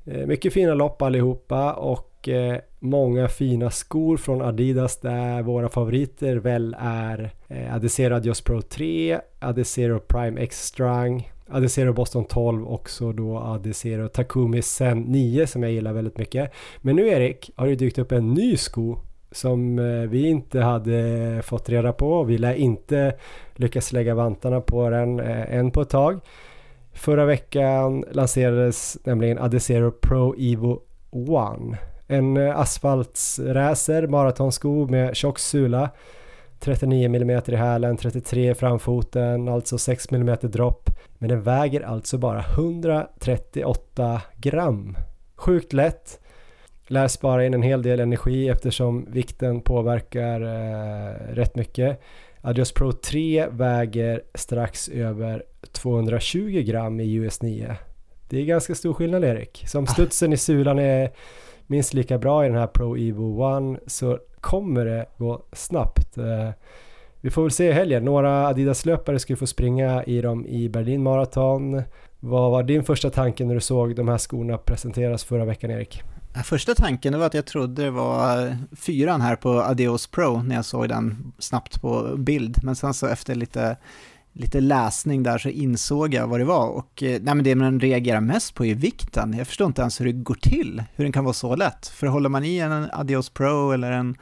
Eh, 0.04 0.26
mycket 0.26 0.52
fina 0.52 0.74
lopp 0.74 1.02
allihopa 1.02 1.72
och 1.72 2.28
eh, 2.28 2.58
många 2.78 3.28
fina 3.28 3.70
skor 3.70 4.16
från 4.16 4.42
Adidas 4.42 4.96
där 4.96 5.42
våra 5.42 5.68
favoriter 5.68 6.36
väl 6.36 6.76
är 6.80 7.30
Adizero 7.72 8.14
Adios 8.14 8.40
Pro 8.40 8.62
3, 8.62 9.20
Adizero 9.38 9.98
Prime 9.98 10.40
X 10.40 10.66
Strang, 10.66 11.32
Adizero 11.48 11.92
Boston 11.92 12.24
12 12.24 12.64
och 12.64 12.90
så 12.90 13.12
då 13.12 13.38
Adizero 13.38 14.08
Takumi 14.08 14.62
Sen 14.62 15.00
9 15.00 15.46
som 15.46 15.62
jag 15.62 15.72
gillar 15.72 15.92
väldigt 15.92 16.18
mycket. 16.18 16.52
Men 16.80 16.96
nu 16.96 17.08
Erik 17.08 17.50
har 17.56 17.66
det 17.66 17.74
dykt 17.74 17.98
upp 17.98 18.12
en 18.12 18.34
ny 18.34 18.56
sko 18.56 18.98
som 19.32 19.78
eh, 19.78 20.08
vi 20.08 20.28
inte 20.28 20.60
hade 20.60 21.40
fått 21.44 21.68
reda 21.68 21.92
på. 21.92 22.24
Vi 22.24 22.38
lär 22.38 22.54
inte 22.54 23.14
lyckas 23.54 23.92
lägga 23.92 24.14
vantarna 24.14 24.60
på 24.60 24.90
den 24.90 25.20
eh, 25.20 25.54
än 25.54 25.70
på 25.70 25.80
ett 25.80 25.90
tag. 25.90 26.20
Förra 26.92 27.24
veckan 27.24 28.04
lanserades 28.10 28.98
nämligen 29.04 29.38
Adesero 29.38 29.90
Pro 29.90 30.34
Evo 30.38 30.80
One. 31.10 31.78
En 32.06 32.36
eh, 32.36 32.58
asfaltsracer 32.58 34.06
maratonsko 34.06 34.86
med 34.86 35.16
tjock 35.16 35.38
sula. 35.38 35.90
39 36.60 37.06
mm 37.06 37.42
i 37.46 37.54
hälen, 37.56 37.96
33 37.96 38.50
i 38.50 38.54
framfoten, 38.54 39.48
alltså 39.48 39.78
6 39.78 40.12
mm 40.12 40.36
dropp. 40.42 40.90
Men 41.18 41.28
den 41.28 41.42
väger 41.42 41.80
alltså 41.80 42.18
bara 42.18 42.40
138 42.40 44.22
gram. 44.36 44.96
Sjukt 45.36 45.72
lätt 45.72 46.20
lär 46.90 47.08
spara 47.08 47.46
in 47.46 47.54
en 47.54 47.62
hel 47.62 47.82
del 47.82 48.00
energi 48.00 48.48
eftersom 48.48 49.06
vikten 49.10 49.60
påverkar 49.60 50.40
eh, 50.40 51.34
rätt 51.34 51.56
mycket. 51.56 52.00
Adios 52.40 52.72
Pro 52.72 52.92
3 52.92 53.46
väger 53.50 54.22
strax 54.34 54.88
över 54.88 55.42
220 55.72 56.62
gram 56.66 57.00
i 57.00 57.14
US 57.14 57.42
9. 57.42 57.76
Det 58.28 58.40
är 58.40 58.44
ganska 58.44 58.74
stor 58.74 58.94
skillnad 58.94 59.24
Erik. 59.24 59.64
Som 59.66 59.84
ah. 59.84 59.86
studsen 59.86 60.32
i 60.32 60.36
sulan 60.36 60.78
är 60.78 61.10
minst 61.66 61.94
lika 61.94 62.18
bra 62.18 62.44
i 62.44 62.48
den 62.48 62.58
här 62.58 62.66
Pro 62.66 62.96
Evo 62.96 63.74
1 63.74 63.80
så 63.86 64.18
kommer 64.40 64.84
det 64.84 65.06
gå 65.18 65.42
snabbt. 65.52 66.18
Eh, 66.18 66.50
vi 67.20 67.30
får 67.30 67.42
väl 67.42 67.50
se 67.50 67.68
i 67.68 67.72
helgen. 67.72 68.04
Några 68.04 68.46
Adidas-löpare 68.46 69.18
ska 69.18 69.36
få 69.36 69.46
springa 69.46 70.04
i 70.04 70.20
dem 70.20 70.46
i 70.46 70.68
Berlin 70.68 71.02
Marathon. 71.02 71.82
Vad 72.20 72.50
var 72.50 72.62
din 72.62 72.84
första 72.84 73.10
tanke 73.10 73.44
när 73.44 73.54
du 73.54 73.60
såg 73.60 73.96
de 73.96 74.08
här 74.08 74.18
skorna 74.18 74.58
presenteras 74.58 75.24
förra 75.24 75.44
veckan 75.44 75.70
Erik? 75.70 76.02
Eh, 76.34 76.42
första 76.42 76.74
tanken 76.74 77.18
var 77.18 77.26
att 77.26 77.34
jag 77.34 77.46
trodde 77.46 77.82
det 77.82 77.90
var 77.90 78.46
eh, 78.46 78.54
fyran 78.72 79.20
här 79.20 79.36
på 79.36 79.60
Adios 79.60 80.06
Pro 80.06 80.42
när 80.42 80.54
jag 80.54 80.64
såg 80.64 80.88
den 80.88 81.32
snabbt 81.38 81.80
på 81.80 82.16
bild. 82.16 82.58
Men 82.62 82.76
sen 82.76 82.94
så 82.94 83.06
efter 83.06 83.34
lite, 83.34 83.76
lite 84.32 84.60
läsning 84.60 85.22
där 85.22 85.38
så 85.38 85.48
insåg 85.48 86.14
jag 86.14 86.26
vad 86.26 86.40
det 86.40 86.44
var. 86.44 86.68
Och 86.68 87.02
eh, 87.02 87.20
nej, 87.22 87.34
men 87.34 87.44
det 87.44 87.54
man 87.54 87.80
reagerar 87.80 88.20
mest 88.20 88.54
på 88.54 88.64
är 88.64 88.74
vikten. 88.74 89.34
Jag 89.38 89.46
förstår 89.46 89.66
inte 89.66 89.80
ens 89.80 90.00
hur 90.00 90.04
det 90.04 90.12
går 90.12 90.34
till, 90.34 90.82
hur 90.96 91.04
den 91.04 91.12
kan 91.12 91.24
vara 91.24 91.34
så 91.34 91.56
lätt. 91.56 91.86
För 91.86 92.06
håller 92.06 92.28
man 92.28 92.44
i 92.44 92.58
en 92.58 92.88
Adios 92.92 93.30
Pro 93.30 93.72
eller 93.72 93.92
en 93.92 94.16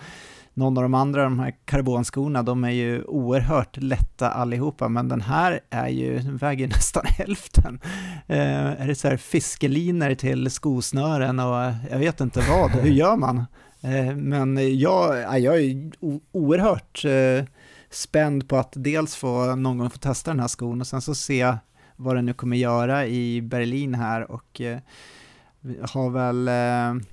någon 0.58 0.76
av 0.76 0.82
de 0.82 0.94
andra, 0.94 1.22
de 1.22 1.38
här 1.38 1.54
karbonskorna, 1.64 2.42
de 2.42 2.64
är 2.64 2.70
ju 2.70 3.02
oerhört 3.04 3.76
lätta 3.76 4.30
allihopa, 4.30 4.88
men 4.88 5.08
den 5.08 5.20
här 5.20 5.60
är 5.70 5.88
ju, 5.88 6.18
Den 6.18 6.36
väger 6.36 6.66
nästan 6.76 7.04
hälften. 7.06 7.80
Eh, 8.26 8.66
är 8.82 8.86
det 8.86 8.94
så 8.94 9.08
här 9.08 9.16
fiskeliner 9.16 10.14
till 10.14 10.50
skosnören 10.50 11.38
och 11.38 11.72
jag 11.90 11.98
vet 11.98 12.20
inte 12.20 12.40
vad, 12.48 12.70
hur 12.70 12.90
gör 12.90 13.16
man? 13.16 13.44
Eh, 13.80 14.16
men 14.16 14.78
jag, 14.78 15.40
jag 15.40 15.60
är 15.60 15.90
oerhört 16.32 17.04
eh, 17.04 17.44
spänd 17.90 18.48
på 18.48 18.56
att 18.56 18.72
dels 18.76 19.16
få 19.16 19.54
någon 19.54 19.78
gång 19.78 19.90
få 19.90 19.98
testa 19.98 20.30
den 20.30 20.40
här 20.40 20.48
skon 20.48 20.80
och 20.80 20.86
sen 20.86 21.00
så 21.00 21.14
se 21.14 21.56
vad 21.96 22.16
den 22.16 22.26
nu 22.26 22.32
kommer 22.32 22.56
göra 22.56 23.06
i 23.06 23.42
Berlin 23.42 23.94
här 23.94 24.30
och 24.30 24.60
eh, 24.60 24.78
har 25.90 26.10
väl 26.10 26.48
eh, 26.48 27.04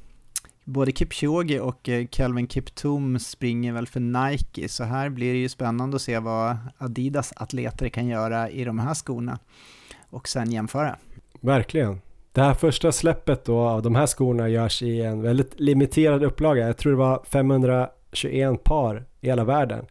både 0.65 0.91
Kipchoge 0.91 1.59
och 1.59 1.89
eh, 1.89 2.05
Calvin 2.05 2.47
Kiptum 2.47 3.19
springer 3.19 3.73
väl 3.73 3.87
för 3.87 3.99
Nike, 3.99 4.69
så 4.69 4.83
här 4.83 5.09
blir 5.09 5.33
det 5.33 5.39
ju 5.39 5.49
spännande 5.49 5.95
att 5.95 6.01
se 6.01 6.19
vad 6.19 6.57
Adidas 6.77 7.33
atleter 7.35 7.89
kan 7.89 8.07
göra 8.07 8.49
i 8.49 8.63
de 8.63 8.79
här 8.79 8.93
skorna 8.93 9.39
och 10.09 10.27
sen 10.27 10.51
jämföra. 10.51 10.95
Verkligen. 11.41 12.01
Det 12.31 12.41
här 12.41 12.53
första 12.53 12.91
släppet 12.91 13.45
då 13.45 13.59
av 13.59 13.81
de 13.81 13.95
här 13.95 14.07
skorna 14.07 14.49
görs 14.49 14.81
i 14.81 15.01
en 15.01 15.21
väldigt 15.21 15.59
limiterad 15.59 16.23
upplaga. 16.23 16.67
Jag 16.67 16.77
tror 16.77 16.91
det 16.91 16.97
var 16.97 17.23
521 17.25 18.63
par 18.63 19.05
i 19.21 19.27
hela 19.27 19.43
världen. 19.43 19.85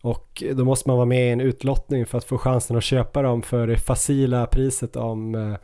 Och 0.00 0.42
då 0.54 0.64
måste 0.64 0.88
man 0.88 0.96
vara 0.96 1.06
med 1.06 1.28
i 1.28 1.30
en 1.30 1.40
utlottning 1.40 2.06
för 2.06 2.18
att 2.18 2.24
få 2.24 2.38
chansen 2.38 2.76
att 2.76 2.84
köpa 2.84 3.22
dem 3.22 3.42
för 3.42 3.66
det 3.66 3.78
facila 3.78 4.46
priset 4.46 4.96
om, 4.96 5.34
eh, 5.34 5.56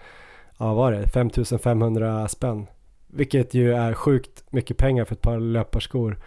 ja 0.59 0.67
vad 0.67 0.77
var 0.77 0.93
det, 0.93 1.09
5500 1.09 2.29
spänn. 2.29 2.67
Vilket 3.11 3.55
ju 3.55 3.75
är 3.75 3.95
sjukt 3.95 4.45
mycket 4.51 4.77
pengar 4.77 5.05
för 5.05 5.15
ett 5.15 5.23
par 5.23 5.41
löparskor. 5.41 6.19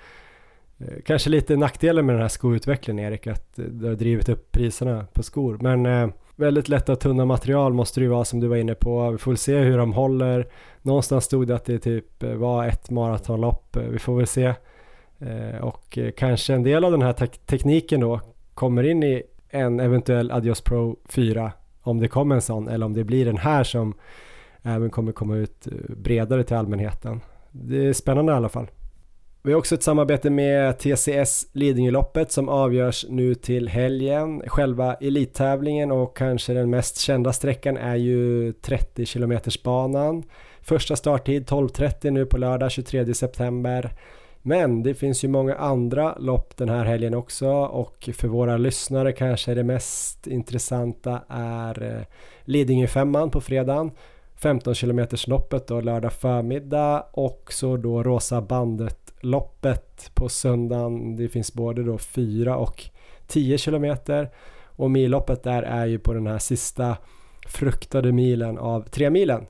Eh, 0.77 1.01
kanske 1.05 1.29
lite 1.29 1.55
nackdelen 1.55 2.05
med 2.05 2.15
den 2.15 2.21
här 2.21 2.29
skoutvecklingen 2.29 3.05
Erik, 3.05 3.27
att 3.27 3.59
eh, 3.59 3.65
det 3.65 3.87
har 3.87 3.95
drivit 3.95 4.29
upp 4.29 4.51
priserna 4.51 5.05
på 5.13 5.23
skor. 5.23 5.57
Men 5.61 5.85
eh, 5.85 6.07
väldigt 6.35 6.69
lätta 6.69 6.95
tunna 6.95 7.25
material 7.25 7.73
måste 7.73 7.99
det 7.99 8.03
ju 8.03 8.09
vara 8.09 8.25
som 8.25 8.39
du 8.39 8.47
var 8.47 8.55
inne 8.55 8.75
på. 8.75 9.11
Vi 9.11 9.17
får 9.17 9.31
väl 9.31 9.37
se 9.37 9.57
hur 9.57 9.77
de 9.77 9.93
håller. 9.93 10.47
Någonstans 10.81 11.25
stod 11.25 11.47
det 11.47 11.55
att 11.55 11.65
det 11.65 11.79
typ 11.79 12.23
eh, 12.23 12.33
var 12.33 12.67
ett 12.67 12.89
maratonlopp. 12.89 13.77
Vi 13.91 13.99
får 13.99 14.17
väl 14.17 14.27
se. 14.27 14.53
Eh, 15.19 15.57
och 15.61 15.99
kanske 16.17 16.53
en 16.53 16.63
del 16.63 16.83
av 16.83 16.91
den 16.91 17.01
här 17.01 17.13
te 17.13 17.27
tekniken 17.27 17.99
då 17.99 18.21
kommer 18.53 18.83
in 18.83 19.03
i 19.03 19.23
en 19.49 19.79
eventuell 19.79 20.31
Adios 20.31 20.61
Pro 20.61 20.97
4 21.09 21.51
om 21.81 21.99
det 21.99 22.07
kommer 22.07 22.35
en 22.35 22.41
sån 22.41 22.67
eller 22.67 22.85
om 22.85 22.93
det 22.93 23.03
blir 23.03 23.25
den 23.25 23.37
här 23.37 23.63
som 23.63 23.93
även 24.63 24.89
kommer 24.89 25.11
komma 25.11 25.35
ut 25.35 25.67
eh, 25.67 25.95
bredare 25.95 26.43
till 26.43 26.55
allmänheten. 26.55 27.21
Det 27.51 27.87
är 27.87 27.93
spännande 27.93 28.31
i 28.31 28.35
alla 28.35 28.49
fall. 28.49 28.67
Vi 29.45 29.51
har 29.51 29.59
också 29.59 29.75
ett 29.75 29.83
samarbete 29.83 30.29
med 30.29 30.79
TCS 30.79 31.47
Lidingöloppet 31.51 32.31
som 32.31 32.49
avgörs 32.49 33.05
nu 33.09 33.35
till 33.35 33.69
helgen. 33.69 34.43
Själva 34.47 34.93
elittävlingen 34.93 35.91
och 35.91 36.17
kanske 36.17 36.53
den 36.53 36.69
mest 36.69 36.97
kända 36.97 37.33
sträckan 37.33 37.77
är 37.77 37.95
ju 37.95 38.53
30 38.53 39.05
km 39.05 39.39
banan. 39.63 40.23
Första 40.61 40.95
starttid 40.95 41.45
12.30 41.49 42.11
nu 42.11 42.25
på 42.25 42.37
lördag 42.37 42.71
23 42.71 43.13
september. 43.13 43.91
Men 44.41 44.83
det 44.83 44.93
finns 44.93 45.23
ju 45.23 45.27
många 45.27 45.55
andra 45.55 46.15
lopp 46.17 46.57
den 46.57 46.69
här 46.69 46.85
helgen 46.85 47.13
också 47.13 47.49
och 47.51 48.09
för 48.13 48.27
våra 48.27 48.57
lyssnare 48.57 49.11
kanske 49.11 49.53
det 49.53 49.63
mest 49.63 50.27
intressanta 50.27 51.21
är 51.27 51.83
eh, 51.83 51.89
Lidingöfemman 51.89 52.05
Lidingö 52.45 52.87
femman 52.87 53.29
på 53.29 53.41
fredagen 53.41 53.91
15 54.43 54.75
km 54.75 55.07
loppet 55.27 55.67
då 55.67 55.81
lördag 55.81 56.13
förmiddag 56.13 57.05
och 57.11 57.53
så 57.53 57.77
då 57.77 58.03
Rosa 58.03 58.41
bandet 58.41 59.13
loppet 59.19 60.11
på 60.13 60.29
söndagen. 60.29 61.15
Det 61.15 61.27
finns 61.27 61.53
både 61.53 61.83
då 61.83 61.97
4 61.97 62.57
och 62.57 62.83
10 63.27 63.57
km 63.57 63.95
och 64.65 64.91
milloppet 64.91 65.43
där 65.43 65.63
är 65.63 65.85
ju 65.85 65.99
på 65.99 66.13
den 66.13 66.27
här 66.27 66.37
sista 66.37 66.97
fruktade 67.47 68.11
milen 68.11 68.57
av 68.57 68.81
3 68.81 69.09
milen. 69.09 69.45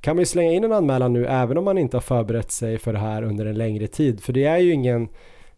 kan 0.00 0.16
man 0.16 0.22
ju 0.22 0.26
slänga 0.26 0.52
in 0.52 0.64
en 0.64 0.72
anmälan 0.72 1.12
nu 1.12 1.26
även 1.26 1.58
om 1.58 1.64
man 1.64 1.78
inte 1.78 1.96
har 1.96 2.02
förberett 2.02 2.50
sig 2.50 2.78
för 2.78 2.92
det 2.92 2.98
här 2.98 3.22
under 3.22 3.46
en 3.46 3.58
längre 3.58 3.86
tid. 3.86 4.20
För 4.20 4.32
det 4.32 4.44
är 4.44 4.58
ju 4.58 4.72
ingen 4.72 5.08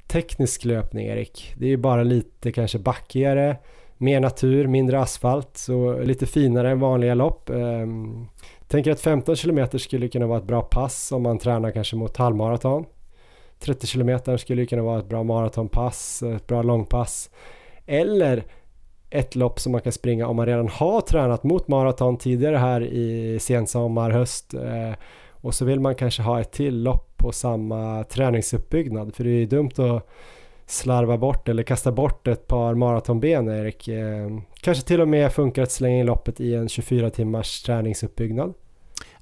teknisk 0.06 0.64
löpning 0.64 1.06
Erik. 1.06 1.54
Det 1.56 1.64
är 1.64 1.70
ju 1.70 1.76
bara 1.76 2.02
lite 2.02 2.52
kanske 2.52 2.78
backigare, 2.78 3.56
mer 3.96 4.20
natur, 4.20 4.66
mindre 4.66 5.00
asfalt, 5.00 5.56
så 5.56 5.98
lite 6.00 6.26
finare 6.26 6.70
än 6.70 6.80
vanliga 6.80 7.14
lopp. 7.14 7.50
Ehm, 7.50 8.26
tänker 8.68 8.90
att 8.90 9.00
15 9.00 9.36
km 9.36 9.78
skulle 9.78 10.08
kunna 10.08 10.26
vara 10.26 10.38
ett 10.38 10.44
bra 10.46 10.62
pass 10.62 11.12
om 11.12 11.22
man 11.22 11.38
tränar 11.38 11.70
kanske 11.70 11.96
mot 11.96 12.16
halvmaraton. 12.16 12.84
30 13.58 13.86
km 13.86 14.38
skulle 14.38 14.66
kunna 14.66 14.82
vara 14.82 14.98
ett 14.98 15.08
bra 15.08 15.22
maratonpass, 15.22 16.22
ett 16.22 16.46
bra 16.46 16.62
långpass. 16.62 17.30
Eller 17.86 18.44
ett 19.10 19.34
lopp 19.34 19.60
som 19.60 19.72
man 19.72 19.80
kan 19.80 19.92
springa 19.92 20.26
om 20.26 20.36
man 20.36 20.46
redan 20.46 20.68
har 20.68 21.00
tränat 21.00 21.44
mot 21.44 21.68
maraton 21.68 22.16
tidigare 22.16 22.56
här 22.56 22.82
i 22.82 23.38
sensommar, 23.40 24.10
höst 24.10 24.54
eh, 24.54 24.92
och 25.30 25.54
så 25.54 25.64
vill 25.64 25.80
man 25.80 25.94
kanske 25.94 26.22
ha 26.22 26.40
ett 26.40 26.52
till 26.52 26.82
lopp 26.82 27.16
på 27.16 27.32
samma 27.32 28.04
träningsuppbyggnad 28.04 29.14
för 29.14 29.24
det 29.24 29.30
är 29.30 29.38
ju 29.38 29.46
dumt 29.46 29.70
att 29.76 30.08
slarva 30.66 31.18
bort 31.18 31.48
eller 31.48 31.62
kasta 31.62 31.92
bort 31.92 32.28
ett 32.28 32.46
par 32.46 32.74
maratonben 32.74 33.48
Erik. 33.48 33.88
Eh, 33.88 34.28
kanske 34.60 34.86
till 34.86 35.00
och 35.00 35.08
med 35.08 35.32
funkar 35.32 35.62
att 35.62 35.72
slänga 35.72 35.98
in 35.98 36.06
loppet 36.06 36.40
i 36.40 36.54
en 36.54 36.68
24 36.68 37.10
timmars 37.10 37.62
träningsuppbyggnad. 37.62 38.54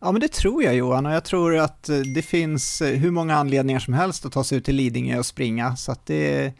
Ja 0.04 0.12
men 0.12 0.20
det 0.20 0.32
tror 0.32 0.62
jag 0.62 0.74
Johan 0.74 1.06
och 1.06 1.12
jag 1.12 1.24
tror 1.24 1.56
att 1.56 1.88
eh, 1.88 1.96
det 1.96 2.22
finns 2.22 2.82
eh, 2.82 2.98
hur 2.98 3.10
många 3.10 3.34
anledningar 3.34 3.80
som 3.80 3.94
helst 3.94 4.26
att 4.26 4.32
ta 4.32 4.44
sig 4.44 4.58
ut 4.58 4.64
till 4.64 4.76
Lidingö 4.76 5.18
och 5.18 5.26
springa 5.26 5.76
så 5.76 5.92
att 5.92 6.06
det 6.06 6.52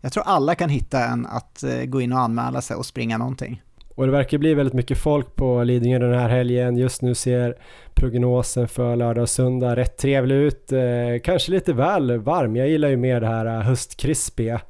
jag 0.00 0.12
tror 0.12 0.24
alla 0.26 0.54
kan 0.54 0.70
hitta 0.70 1.04
en 1.04 1.26
att 1.26 1.62
eh, 1.62 1.84
gå 1.84 2.00
in 2.00 2.12
och 2.12 2.18
anmäla 2.18 2.60
sig 2.62 2.76
och 2.76 2.86
springa 2.86 3.18
någonting. 3.18 3.62
Och 3.94 4.06
det 4.06 4.12
verkar 4.12 4.38
bli 4.38 4.54
väldigt 4.54 4.74
mycket 4.74 4.98
folk 4.98 5.36
på 5.36 5.64
Lidingö 5.64 5.98
den 5.98 6.18
här 6.18 6.28
helgen. 6.28 6.76
Just 6.76 7.02
nu 7.02 7.14
ser 7.14 7.56
prognosen 7.94 8.68
för 8.68 8.96
lördag 8.96 9.22
och 9.22 9.30
söndag 9.30 9.76
rätt 9.76 9.96
trevlig 9.96 10.36
ut. 10.36 10.72
Eh, 10.72 10.80
kanske 11.24 11.50
lite 11.50 11.72
väl 11.72 12.18
varm. 12.18 12.56
Jag 12.56 12.68
gillar 12.68 12.88
ju 12.88 12.96
mer 12.96 13.20
det 13.20 13.26
här 13.26 13.60
höstkrispiga. 13.60 14.60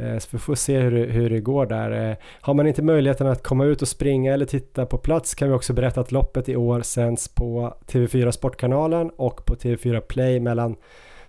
Eh, 0.00 0.18
så 0.18 0.28
vi 0.30 0.38
får 0.38 0.54
se 0.54 0.78
hur, 0.78 1.06
hur 1.06 1.30
det 1.30 1.40
går 1.40 1.66
där. 1.66 2.10
Eh, 2.10 2.16
har 2.40 2.54
man 2.54 2.66
inte 2.66 2.82
möjligheten 2.82 3.26
att 3.26 3.42
komma 3.42 3.64
ut 3.64 3.82
och 3.82 3.88
springa 3.88 4.34
eller 4.34 4.46
titta 4.46 4.86
på 4.86 4.98
plats 4.98 5.34
kan 5.34 5.48
vi 5.48 5.54
också 5.54 5.72
berätta 5.72 6.00
att 6.00 6.12
loppet 6.12 6.48
i 6.48 6.56
år 6.56 6.80
sänds 6.80 7.28
på 7.28 7.74
TV4 7.86 8.30
Sportkanalen 8.30 9.10
och 9.10 9.46
på 9.46 9.54
TV4 9.54 10.00
Play 10.00 10.40
mellan 10.40 10.76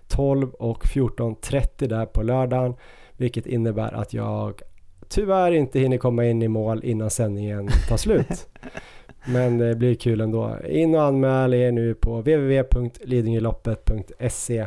12 0.08 0.50
och 0.50 0.84
14.30 0.84 1.86
där 1.86 2.06
på 2.06 2.22
lördagen 2.22 2.74
vilket 3.16 3.46
innebär 3.46 3.94
att 3.94 4.14
jag 4.14 4.62
tyvärr 5.08 5.52
inte 5.52 5.80
hinner 5.80 5.98
komma 5.98 6.24
in 6.24 6.42
i 6.42 6.48
mål 6.48 6.84
innan 6.84 7.10
sändningen 7.10 7.68
tar 7.88 7.96
slut. 7.96 8.48
Men 9.26 9.58
det 9.58 9.74
blir 9.74 9.94
kul 9.94 10.20
ändå. 10.20 10.56
In 10.68 10.94
och 10.94 11.02
anmäl 11.02 11.54
er 11.54 11.72
nu 11.72 11.94
på 11.94 12.18
www.lidingöloppet.se 12.18 14.66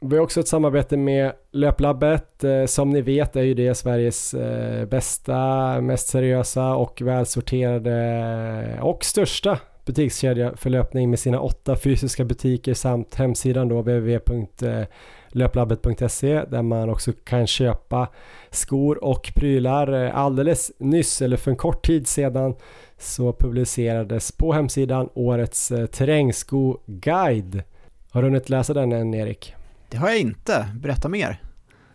vi 0.00 0.16
har 0.16 0.22
också 0.22 0.40
ett 0.40 0.48
samarbete 0.48 0.96
med 0.96 1.32
Löplabbet. 1.50 2.44
Eh, 2.44 2.66
som 2.66 2.90
ni 2.90 3.00
vet 3.00 3.36
är 3.36 3.42
ju 3.42 3.54
det 3.54 3.74
Sveriges 3.74 4.34
eh, 4.34 4.84
bästa, 4.84 5.80
mest 5.80 6.08
seriösa 6.08 6.74
och 6.74 7.02
välsorterade 7.02 8.78
och 8.82 9.04
största 9.04 9.58
butikskedja 9.84 10.56
för 10.56 10.70
löpning 10.70 11.10
med 11.10 11.18
sina 11.18 11.40
åtta 11.40 11.76
fysiska 11.76 12.24
butiker 12.24 12.74
samt 12.74 13.14
hemsidan 13.14 13.68
då 13.68 13.80
www.löplabbet.se 13.80 16.32
eh, 16.32 16.42
där 16.48 16.62
man 16.62 16.90
också 16.90 17.12
kan 17.24 17.46
köpa 17.46 18.08
skor 18.50 19.04
och 19.04 19.32
prylar. 19.34 19.92
Alldeles 19.92 20.72
nyss, 20.78 21.22
eller 21.22 21.36
för 21.36 21.50
en 21.50 21.56
kort 21.56 21.86
tid 21.86 22.06
sedan, 22.06 22.54
så 22.98 23.32
publicerades 23.32 24.32
på 24.32 24.52
hemsidan 24.52 25.08
årets 25.14 25.68
terrängsko-guide. 25.68 27.62
Har 28.10 28.22
du 28.22 28.28
hunnit 28.28 28.48
läsa 28.48 28.74
den 28.74 28.92
än 28.92 29.14
Erik? 29.14 29.54
Det 29.88 29.96
har 29.96 30.08
jag 30.08 30.18
inte, 30.18 30.68
berätta 30.74 31.08
mer. 31.08 31.40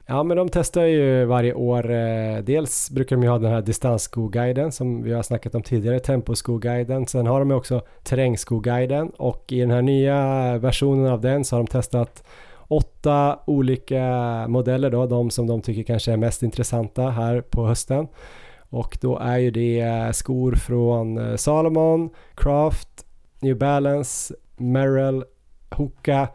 Ja 0.06 0.24
men 0.24 0.38
de 0.38 0.50
testar 0.50 0.84
ju 0.84 1.26
varje 1.26 1.54
år, 1.54 1.92
eh, 1.92 2.38
dels 2.44 2.90
brukar 2.92 3.16
de 3.16 3.24
ju 3.24 3.30
ha 3.30 3.40
den 3.40 3.52
här 3.52 3.62
distansskoguiden 3.62 4.72
som 4.72 5.04
vi 5.04 5.14
har 5.14 5.24
snackat 5.24 5.56
om 5.56 5.64
tidigare, 5.64 6.00
temposkoguiden. 6.00 7.08
Sen 7.08 7.28
har 7.28 7.40
de 7.40 7.52
också 7.52 7.82
terrängskoguiden 8.04 9.10
och 9.10 9.46
i 9.52 9.60
den 9.60 9.72
här 9.72 9.82
nya 9.82 10.18
versionen 10.58 11.12
av 11.12 11.22
den 11.22 11.46
så 11.46 11.56
har 11.56 11.64
de 11.64 11.68
testat 11.68 12.24
åtta 12.68 13.40
olika 13.46 14.06
modeller 14.48 14.90
då, 14.90 15.06
de 15.06 15.30
som 15.30 15.48
de 15.48 15.62
tycker 15.62 15.84
kanske 15.84 16.12
är 16.12 16.18
mest 16.18 16.44
intressanta 16.44 17.10
här 17.10 17.42
på 17.42 17.68
hösten. 17.68 18.08
Och 18.60 18.98
då 19.02 19.18
är 19.18 19.38
ju 19.38 19.52
det 19.52 19.80
eh, 19.80 20.12
skor 20.12 20.56
från 20.56 21.18
eh, 21.18 21.36
Salomon, 21.36 22.10
Craft, 22.36 23.06
New 23.40 23.58
Balance, 23.58 24.34
Merrell, 24.58 25.24
Hoka, 25.70 26.28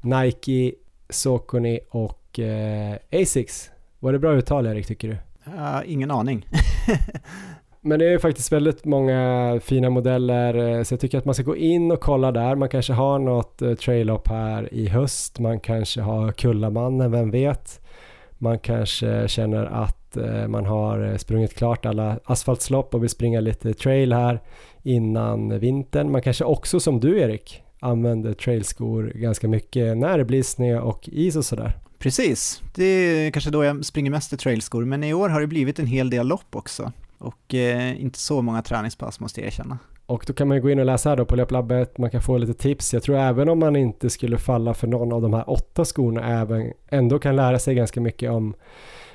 Nike, 0.00 0.72
Saucony 1.12 1.80
och 1.90 2.38
eh, 2.38 2.96
Asics. 3.12 3.70
Var 3.98 4.12
det 4.12 4.18
bra 4.18 4.34
uttal 4.34 4.66
Erik 4.66 4.86
tycker 4.86 5.08
du? 5.08 5.16
Uh, 5.52 5.80
ingen 5.86 6.10
aning. 6.10 6.46
Men 7.80 7.98
det 7.98 8.12
är 8.12 8.18
faktiskt 8.18 8.52
väldigt 8.52 8.84
många 8.84 9.60
fina 9.62 9.90
modeller 9.90 10.54
eh, 10.54 10.82
så 10.82 10.92
jag 10.92 11.00
tycker 11.00 11.18
att 11.18 11.24
man 11.24 11.34
ska 11.34 11.42
gå 11.42 11.56
in 11.56 11.90
och 11.90 12.00
kolla 12.00 12.32
där. 12.32 12.54
Man 12.54 12.68
kanske 12.68 12.92
har 12.92 13.18
något 13.18 13.62
eh, 13.62 13.74
trail-up 13.74 14.28
här 14.28 14.74
i 14.74 14.88
höst. 14.88 15.38
Man 15.38 15.60
kanske 15.60 16.00
har 16.00 16.32
Kullamannen, 16.32 17.10
vem 17.10 17.30
vet? 17.30 17.80
Man 18.38 18.58
kanske 18.58 19.28
känner 19.28 19.64
att 19.64 19.98
man 20.48 20.66
har 20.66 21.18
sprungit 21.18 21.54
klart 21.54 21.86
alla 21.86 22.18
asfaltslopp 22.24 22.94
och 22.94 23.02
vill 23.02 23.10
springa 23.10 23.40
lite 23.40 23.74
trail 23.74 24.12
här 24.12 24.40
innan 24.82 25.58
vintern. 25.58 26.10
Man 26.10 26.22
kanske 26.22 26.44
också 26.44 26.80
som 26.80 27.00
du 27.00 27.20
Erik 27.20 27.62
använder 27.82 28.34
trailskor 28.34 29.12
ganska 29.14 29.48
mycket 29.48 29.96
när 29.96 30.18
det 30.18 30.24
blir 30.24 30.42
snö 30.42 30.80
och 30.80 31.08
is 31.12 31.36
och 31.36 31.44
sådär. 31.44 31.76
Precis, 31.98 32.62
det 32.74 32.84
är 32.84 33.30
kanske 33.30 33.50
då 33.50 33.64
jag 33.64 33.84
springer 33.84 34.10
mest 34.10 34.32
i 34.32 34.36
trailskor, 34.36 34.84
men 34.84 35.04
i 35.04 35.14
år 35.14 35.28
har 35.28 35.40
det 35.40 35.46
blivit 35.46 35.78
en 35.78 35.86
hel 35.86 36.10
del 36.10 36.26
lopp 36.26 36.56
också 36.56 36.92
och 37.18 37.54
eh, 37.54 38.02
inte 38.02 38.18
så 38.18 38.42
många 38.42 38.62
träningspass 38.62 39.20
måste 39.20 39.40
jag 39.40 39.46
erkänna. 39.46 39.78
Och 40.06 40.24
då 40.26 40.32
kan 40.32 40.48
man 40.48 40.60
gå 40.60 40.70
in 40.70 40.78
och 40.78 40.86
läsa 40.86 41.08
här 41.08 41.16
då 41.16 41.24
på 41.24 41.36
Löplabbet, 41.36 41.98
man 41.98 42.10
kan 42.10 42.22
få 42.22 42.38
lite 42.38 42.54
tips. 42.54 42.94
Jag 42.94 43.02
tror 43.02 43.16
även 43.16 43.48
om 43.48 43.58
man 43.58 43.76
inte 43.76 44.10
skulle 44.10 44.38
falla 44.38 44.74
för 44.74 44.86
någon 44.86 45.12
av 45.12 45.22
de 45.22 45.34
här 45.34 45.50
åtta 45.50 45.84
skorna 45.84 46.40
även 46.40 46.72
ändå 46.88 47.18
kan 47.18 47.36
lära 47.36 47.58
sig 47.58 47.74
ganska 47.74 48.00
mycket 48.00 48.30
om 48.30 48.54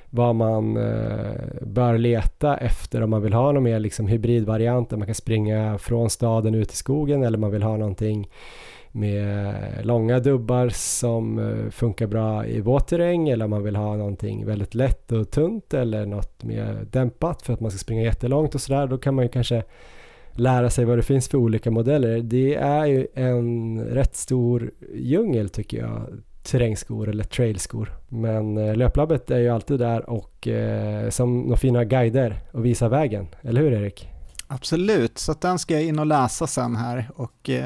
vad 0.10 0.36
man 0.36 0.78
eh, 0.78 1.32
bör 1.62 1.98
leta 1.98 2.58
efter 2.58 3.02
om 3.02 3.10
man 3.10 3.22
vill 3.22 3.34
ha 3.34 3.52
någon 3.52 3.64
mer 3.64 3.80
liksom 3.80 4.08
hybridvariant 4.08 4.90
där 4.90 4.98
man 4.98 5.06
kan 5.06 5.16
springa 5.16 5.78
från 5.78 6.10
staden 6.10 6.56
ut 6.56 6.74
i 6.74 6.76
skogen 6.76 7.24
eller 7.24 7.38
man 7.38 7.52
vill 7.52 7.64
ha 7.64 7.78
någonting 7.78 8.30
med 8.92 9.56
långa 9.84 10.20
dubbar 10.20 10.70
som 10.70 11.40
eh, 11.40 11.70
funkar 11.70 12.08
bra 12.08 12.46
i 12.46 12.62
våt 12.62 12.88
terräng 12.88 13.30
eller 13.30 13.46
om 13.46 13.52
man 13.52 13.64
vill 13.64 13.76
ha 13.76 13.96
någonting 13.96 14.46
väldigt 14.46 14.76
lätt 14.76 15.12
och 15.12 15.32
tunt 15.32 15.74
eller 15.74 16.06
något 16.06 16.44
mer 16.44 16.88
dämpat 16.92 17.42
för 17.42 17.54
att 17.54 17.60
man 17.60 17.72
ska 17.72 17.78
springa 17.78 18.02
jättelångt 18.02 18.56
och 18.56 18.62
sådär. 18.62 18.88
Då 18.88 18.98
kan 18.98 19.16
man 19.16 19.26
ju 19.26 19.30
kanske 19.30 19.64
lära 20.32 20.70
sig 20.70 20.86
vad 20.86 20.98
det 20.98 21.04
finns 21.04 21.30
för 21.30 21.38
olika 21.38 21.72
modeller. 21.72 22.20
Det 22.20 22.56
är 22.56 22.86
ju 22.86 23.08
en 23.14 23.82
rätt 23.86 24.16
stor 24.16 24.72
djungel 24.94 25.50
tycker 25.50 25.78
jag 25.78 26.02
terrängskor 26.48 27.10
eller 27.10 27.24
trailskor. 27.24 27.94
Men 28.08 28.58
eh, 28.58 28.76
löplabbet 28.76 29.32
är 29.32 29.40
ju 29.40 29.50
alltid 29.50 29.80
där 29.80 30.10
och 30.10 30.48
eh, 30.48 31.10
som 31.10 31.42
några 31.42 31.58
fina 31.58 31.84
guider 31.84 32.40
och 32.52 32.66
visar 32.66 32.90
vägen. 32.90 33.28
Eller 33.42 33.62
hur 33.62 33.72
Erik? 33.72 34.10
Absolut, 34.48 35.18
så 35.18 35.34
den 35.42 35.60
ska 35.60 35.74
jag 35.74 35.84
in 35.84 36.00
och 36.00 36.06
läsa 36.06 36.48
sen 36.48 36.76
här 36.76 37.10
och 37.16 37.50
eh, 37.50 37.66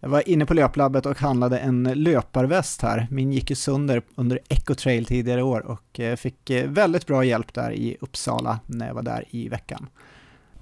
jag 0.00 0.08
var 0.08 0.28
inne 0.28 0.46
på 0.46 0.54
löplabbet 0.54 1.06
och 1.06 1.18
handlade 1.18 1.58
en 1.58 1.82
löparväst 1.82 2.82
här. 2.82 3.06
Min 3.10 3.32
gick 3.32 3.50
ju 3.50 3.56
sönder 3.56 4.02
under 4.14 4.38
Ecotrail 4.48 5.06
tidigare 5.06 5.42
år 5.42 5.66
och 5.66 6.00
eh, 6.00 6.16
fick 6.16 6.50
eh, 6.50 6.68
väldigt 6.70 7.06
bra 7.06 7.24
hjälp 7.24 7.54
där 7.54 7.72
i 7.72 7.96
Uppsala 8.00 8.58
när 8.66 8.86
jag 8.86 8.94
var 8.94 9.02
där 9.02 9.24
i 9.30 9.48
veckan. 9.48 9.86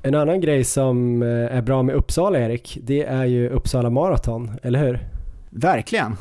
En 0.03 0.15
annan 0.15 0.41
grej 0.41 0.65
som 0.65 1.23
är 1.23 1.63
bra 1.63 1.83
med 1.83 1.95
Uppsala 1.95 2.39
Erik, 2.39 2.79
det 2.83 3.03
är 3.03 3.25
ju 3.25 3.49
Uppsala 3.49 3.91
Marathon, 3.91 4.51
eller 4.63 4.79
hur? 4.79 5.09
Verkligen! 5.51 6.17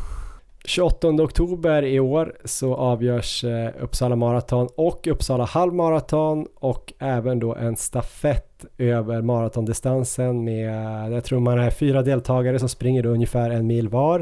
28 0.70 1.08
oktober 1.08 1.84
i 1.84 2.00
år 2.00 2.36
så 2.46 2.76
avgörs 2.76 3.44
eh, 3.44 3.70
Uppsala 3.82 4.16
Marathon 4.16 4.68
och 4.76 5.08
Uppsala 5.08 5.46
halvmaraton 5.46 6.48
och 6.56 6.94
även 7.00 7.40
då 7.40 7.56
en 7.56 7.76
stafett 7.76 8.66
över 8.78 9.22
maratondistansen 9.22 10.44
med, 10.44 11.12
jag 11.12 11.24
tror 11.24 11.40
man 11.40 11.60
är 11.60 11.70
fyra 11.70 12.02
deltagare 12.02 12.60
som 12.60 12.70
springer 12.70 13.04
då 13.04 13.10
ungefär 13.10 13.50
en 13.50 13.68
mil 13.68 13.90
var. 13.90 14.20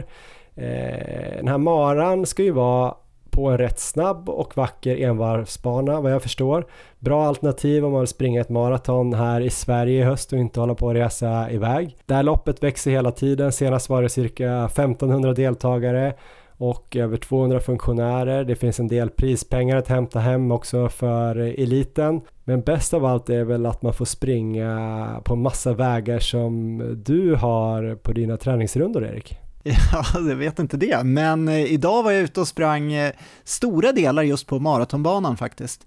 Eh, 0.56 1.36
den 1.38 1.48
här 1.48 1.58
maran 1.58 2.26
ska 2.26 2.44
ju 2.44 2.52
vara 2.52 2.94
på 3.38 3.50
en 3.50 3.58
rätt 3.58 3.80
snabb 3.80 4.30
och 4.30 4.58
vacker 4.58 4.97
envarvsbana 4.97 6.02
vad 6.02 6.12
jag 6.12 6.21
förstår. 6.21 6.65
Bra 7.00 7.26
alternativ 7.26 7.86
om 7.86 7.91
man 7.91 8.02
vill 8.02 8.08
springa 8.08 8.41
ett 8.41 8.50
maraton 8.50 9.13
här 9.13 9.41
i 9.41 9.50
Sverige 9.50 10.02
i 10.02 10.04
höst 10.04 10.34
och 10.34 10.39
inte 10.39 10.60
hålla 10.60 10.76
på 10.76 10.89
att 10.89 10.95
resa 10.95 11.52
iväg. 11.52 11.97
Det 12.06 12.13
här 12.13 12.23
loppet 12.23 12.63
växer 12.63 12.91
hela 12.91 13.12
tiden. 13.12 13.52
Senast 13.52 13.89
var 13.89 14.02
det 14.02 14.10
cirka 14.10 14.65
1500 14.65 15.34
deltagare 15.34 16.13
och 16.58 16.95
över 16.95 17.17
200 17.17 17.60
funktionärer. 17.60 18.43
Det 18.43 18.56
finns 18.56 18.80
en 18.80 18.88
del 18.88 19.10
prispengar 19.10 19.78
att 19.78 19.88
hämta 19.88 20.19
hem 20.19 20.52
också 20.52 20.89
för 20.89 21.36
eliten. 21.36 22.21
Men 22.43 22.62
bäst 22.62 22.93
av 22.93 23.06
allt 23.06 23.30
är 23.30 23.43
väl 23.43 23.65
att 23.65 23.82
man 23.82 23.93
får 23.93 24.06
springa 24.06 25.21
på 25.23 25.36
massa 25.36 25.73
vägar 25.73 26.19
som 26.19 26.82
du 27.06 27.36
har 27.36 27.95
på 27.95 28.12
dina 28.12 28.38
träningsrundor 28.38 29.06
Erik. 29.06 29.38
Ja, 29.91 30.06
jag 30.13 30.36
vet 30.36 30.60
inte 30.60 30.78
det, 30.78 31.04
men 31.04 31.48
eh, 31.48 31.72
idag 31.74 32.04
var 32.04 32.12
jag 32.12 32.22
ute 32.22 32.41
och 32.41 32.48
sprang 32.48 32.93
eh, 32.93 33.13
stora 33.43 33.91
delar 33.91 34.24
just 34.24 34.48
på 34.48 34.60
maratonbanan 34.60 35.38
faktiskt. 35.38 35.86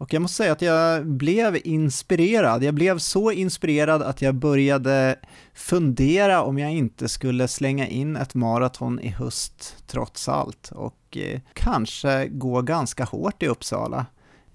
Och 0.00 0.14
jag 0.14 0.22
måste 0.22 0.36
säga 0.36 0.52
att 0.52 0.62
jag 0.62 1.06
blev 1.06 1.58
inspirerad. 1.64 2.62
Jag 2.64 2.74
blev 2.74 2.98
så 2.98 3.30
inspirerad 3.30 4.02
att 4.02 4.22
jag 4.22 4.34
började 4.34 5.16
fundera 5.54 6.42
om 6.42 6.58
jag 6.58 6.72
inte 6.72 7.08
skulle 7.08 7.48
slänga 7.48 7.86
in 7.86 8.16
ett 8.16 8.34
maraton 8.34 9.00
i 9.00 9.08
höst 9.08 9.76
trots 9.86 10.28
allt 10.28 10.72
och 10.72 11.16
eh, 11.16 11.40
kanske 11.52 12.28
gå 12.28 12.62
ganska 12.62 13.04
hårt 13.04 13.42
i 13.42 13.46
Uppsala. 13.46 14.06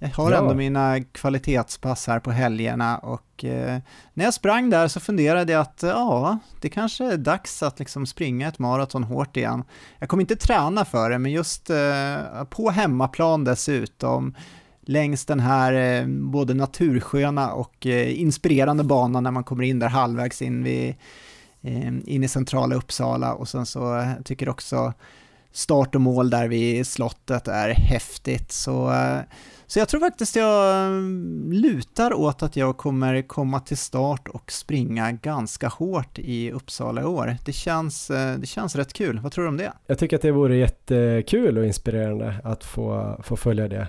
Jag 0.06 0.24
har 0.24 0.32
ja. 0.32 0.38
ändå 0.38 0.54
mina 0.54 1.04
kvalitetspass 1.04 2.08
här 2.08 2.20
på 2.20 2.32
helgerna 2.32 2.98
och 2.98 3.46
eh, 3.46 3.80
när 4.14 4.26
jag 4.26 4.34
sprang 4.34 4.70
där 4.70 4.88
så 4.88 5.00
funderade 5.00 5.54
jag 5.54 5.62
att 5.62 5.84
ja, 5.84 6.38
det 6.62 6.70
kanske 6.70 7.06
är 7.06 7.18
dags 7.18 7.64
att 7.64 7.80
liksom 7.80 8.06
springa 8.06 8.48
ett 8.48 8.60
maraton 8.60 9.04
hårt 9.04 9.38
igen. 9.38 9.64
Jag 10.00 10.10
kommer 10.10 10.24
inte 10.24 10.36
träna 10.36 10.86
för 10.86 11.10
det, 11.10 11.20
men 11.20 11.32
just 11.32 11.70
eh, 11.70 12.44
på 12.50 12.70
hemmaplan 12.70 13.44
dessutom, 13.44 14.36
längs 14.82 15.26
den 15.26 15.40
här 15.40 15.74
eh, 15.74 16.08
både 16.08 16.54
natursköna 16.54 17.52
och 17.52 17.86
eh, 17.86 18.22
inspirerande 18.22 18.84
banan 18.84 19.24
när 19.24 19.32
man 19.32 19.44
kommer 19.44 19.64
in 19.64 19.80
där 19.80 19.88
halvvägs 19.90 20.42
in, 20.42 20.64
vid, 20.64 20.96
eh, 21.62 21.88
in 21.88 22.24
i 22.24 22.28
centrala 22.28 22.76
Uppsala 22.76 23.34
och 23.34 23.48
sen 23.48 23.66
så 23.66 23.98
eh, 23.98 24.12
tycker 24.24 24.50
också 24.50 24.94
start 25.52 25.96
och 25.96 26.02
mål 26.02 26.30
där 26.30 26.48
vid 26.48 26.88
slottet 26.88 27.48
är 27.48 27.70
häftigt. 27.70 28.52
Så 28.52 28.94
så 29.68 29.80
jag 29.80 29.90
tror 29.90 30.00
faktiskt 30.00 30.36
jag 30.36 30.86
mm, 30.86 31.52
lutar 31.52 32.14
åt 32.14 32.44
att 32.44 32.56
jag 32.56 32.78
kommer 32.78 33.22
komma 33.22 33.60
till 33.60 33.78
start 33.78 34.28
och 34.28 34.52
springa 34.52 35.12
ganska 35.12 35.68
hårt 35.68 36.20
i 36.20 36.52
Uppsala 36.52 37.02
i 37.02 37.06
år. 37.06 37.38
Det 37.46 37.54
känns, 37.54 38.10
eh, 38.10 38.38
det 38.38 38.48
känns 38.48 38.76
rätt 38.76 38.94
kul. 38.94 39.20
Vad 39.20 39.32
tror 39.32 39.44
du 39.44 39.50
om 39.50 39.58
det? 39.58 39.74
Jag 39.88 40.00
tycker 40.00 40.16
att 40.16 40.22
det 40.22 40.32
vore 40.32 40.58
jättekul 40.58 41.58
och 41.58 41.66
inspirerande 41.66 42.36
att 42.44 42.64
få, 42.64 43.20
få 43.24 43.36
följa 43.36 43.68
det, 43.68 43.88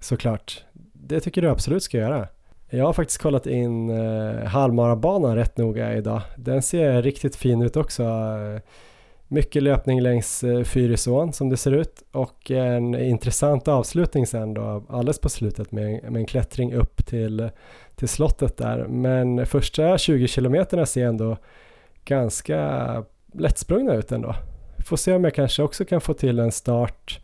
såklart. 0.00 0.64
Det 0.92 1.20
tycker 1.20 1.42
du 1.42 1.50
absolut 1.50 1.82
ska 1.82 1.98
göra. 1.98 2.28
Jag 2.70 2.84
har 2.84 2.92
faktiskt 2.92 3.22
kollat 3.22 3.46
in 3.46 3.90
eh, 3.90 4.44
halvmarabanan 4.44 5.36
rätt 5.36 5.56
noga 5.56 5.94
idag. 5.94 6.22
Den 6.36 6.62
ser 6.62 7.02
riktigt 7.02 7.36
fin 7.36 7.62
ut 7.62 7.76
också. 7.76 8.02
Mycket 9.30 9.62
löpning 9.62 10.00
längs 10.00 10.44
eh, 10.44 10.62
Fyrisån 10.62 11.32
som 11.32 11.48
det 11.48 11.56
ser 11.56 11.72
ut 11.72 12.02
och 12.12 12.50
en 12.50 12.94
intressant 12.94 13.68
avslutning 13.68 14.26
sen 14.26 14.54
då 14.54 14.84
alldeles 14.88 15.18
på 15.18 15.28
slutet 15.28 15.72
med, 15.72 16.02
med 16.02 16.16
en 16.16 16.26
klättring 16.26 16.74
upp 16.74 17.06
till, 17.06 17.50
till 17.96 18.08
slottet 18.08 18.56
där. 18.56 18.86
Men 18.88 19.46
första 19.46 19.98
20 19.98 20.28
kilometerna 20.28 20.86
ser 20.86 21.06
ändå 21.06 21.36
ganska 22.04 23.04
lättsprungna 23.32 23.94
ut 23.94 24.12
ändå. 24.12 24.34
Får 24.86 24.96
se 24.96 25.14
om 25.14 25.24
jag 25.24 25.34
kanske 25.34 25.62
också 25.62 25.84
kan 25.84 26.00
få 26.00 26.14
till 26.14 26.38
en 26.38 26.52
start 26.52 27.20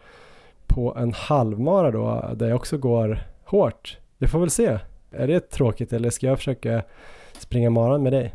på 0.66 0.94
en 0.96 1.12
halvmara 1.12 1.90
då 1.90 2.30
där 2.34 2.48
jag 2.48 2.56
också 2.56 2.78
går 2.78 3.18
hårt. 3.44 3.98
Vi 4.18 4.28
får 4.28 4.38
väl 4.38 4.50
se. 4.50 4.78
Är 5.10 5.26
det 5.26 5.50
tråkigt 5.50 5.92
eller 5.92 6.10
ska 6.10 6.26
jag 6.26 6.38
försöka 6.38 6.82
springa 7.38 7.70
maran 7.70 8.02
med 8.02 8.12
dig? 8.12 8.34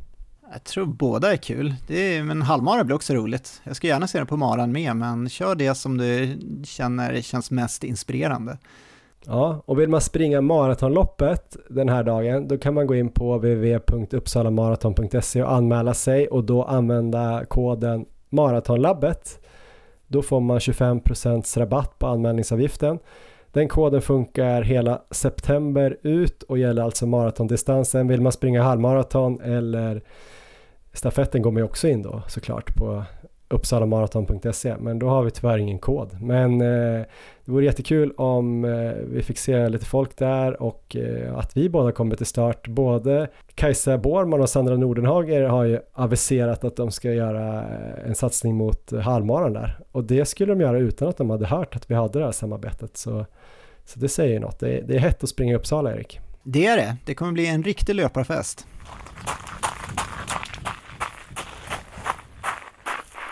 Jag 0.51 0.63
tror 0.63 0.85
båda 0.85 1.33
är 1.33 1.37
kul, 1.37 1.75
det 1.87 2.17
är, 2.17 2.23
men 2.23 2.41
halvmara 2.41 2.83
blir 2.83 2.95
också 2.95 3.13
roligt. 3.13 3.61
Jag 3.63 3.75
ska 3.75 3.87
gärna 3.87 4.07
se 4.07 4.17
den 4.17 4.27
på 4.27 4.37
maran 4.37 4.71
med, 4.71 4.95
men 4.95 5.29
kör 5.29 5.55
det 5.55 5.75
som 5.75 5.97
du 5.97 6.39
känner 6.63 7.21
känns 7.21 7.51
mest 7.51 7.83
inspirerande. 7.83 8.57
Ja, 9.25 9.63
och 9.65 9.79
vill 9.79 9.89
man 9.89 10.01
springa 10.01 10.41
maratonloppet 10.41 11.57
den 11.69 11.89
här 11.89 12.03
dagen, 12.03 12.47
då 12.47 12.57
kan 12.57 12.73
man 12.73 12.87
gå 12.87 12.95
in 12.95 13.09
på 13.09 13.37
www.uppsalamaraton.se 13.37 15.43
och 15.43 15.53
anmäla 15.53 15.93
sig 15.93 16.27
och 16.27 16.43
då 16.43 16.63
använda 16.63 17.45
koden 17.45 18.05
maratonlabbet. 18.29 19.39
Då 20.07 20.21
får 20.21 20.39
man 20.39 20.59
25% 20.59 21.59
rabatt 21.59 21.99
på 21.99 22.07
anmälningsavgiften. 22.07 22.99
Den 23.51 23.67
koden 23.67 24.01
funkar 24.01 24.61
hela 24.61 25.01
september 25.11 25.97
ut 26.01 26.43
och 26.43 26.57
gäller 26.57 26.83
alltså 26.83 27.07
maratondistansen. 27.07 28.07
Vill 28.07 28.21
man 28.21 28.31
springa 28.31 28.63
halvmaraton 28.63 29.41
eller 29.41 30.01
Stafetten 30.93 31.41
går 31.41 31.51
man 31.51 31.59
ju 31.59 31.65
också 31.65 31.87
in 31.87 32.01
då 32.01 32.21
såklart 32.27 32.75
på 32.75 33.03
uppsalamaraton.se 33.49 34.75
men 34.79 34.99
då 34.99 35.09
har 35.09 35.23
vi 35.23 35.31
tyvärr 35.31 35.57
ingen 35.57 35.79
kod. 35.79 36.21
Men 36.21 36.61
eh, 36.61 37.05
det 37.45 37.51
vore 37.51 37.65
jättekul 37.65 38.11
om 38.17 38.65
eh, 38.65 38.91
vi 38.91 39.21
fick 39.21 39.37
se 39.37 39.69
lite 39.69 39.85
folk 39.85 40.17
där 40.17 40.61
och 40.61 40.95
eh, 40.95 41.37
att 41.37 41.57
vi 41.57 41.69
båda 41.69 41.91
kommer 41.91 42.15
till 42.15 42.25
start. 42.25 42.67
Både 42.67 43.27
Kajsa 43.55 43.97
Borman 43.97 44.41
och 44.41 44.49
Sandra 44.49 44.77
Nordenhager 44.77 45.43
har 45.43 45.63
ju 45.63 45.79
aviserat 45.93 46.63
att 46.63 46.75
de 46.75 46.91
ska 46.91 47.13
göra 47.13 47.57
eh, 47.57 48.07
en 48.09 48.15
satsning 48.15 48.55
mot 48.55 48.91
halvmaran 48.91 49.53
där 49.53 49.79
och 49.91 50.03
det 50.03 50.25
skulle 50.25 50.53
de 50.53 50.61
göra 50.61 50.79
utan 50.79 51.07
att 51.07 51.17
de 51.17 51.29
hade 51.29 51.45
hört 51.45 51.75
att 51.75 51.91
vi 51.91 51.95
hade 51.95 52.19
det 52.19 52.25
här 52.25 52.31
samarbetet. 52.31 52.97
Så, 52.97 53.25
så 53.85 53.99
det 53.99 54.09
säger 54.09 54.33
ju 54.33 54.39
något. 54.39 54.59
Det 54.59 54.77
är, 54.77 54.81
det 54.81 54.95
är 54.95 54.99
hett 54.99 55.23
att 55.23 55.29
springa 55.29 55.53
i 55.53 55.55
Uppsala, 55.55 55.93
Erik. 55.93 56.19
Det 56.43 56.65
är 56.65 56.77
det. 56.77 56.97
Det 57.05 57.15
kommer 57.15 57.31
bli 57.31 57.47
en 57.47 57.63
riktig 57.63 57.95
löparfest. 57.95 58.67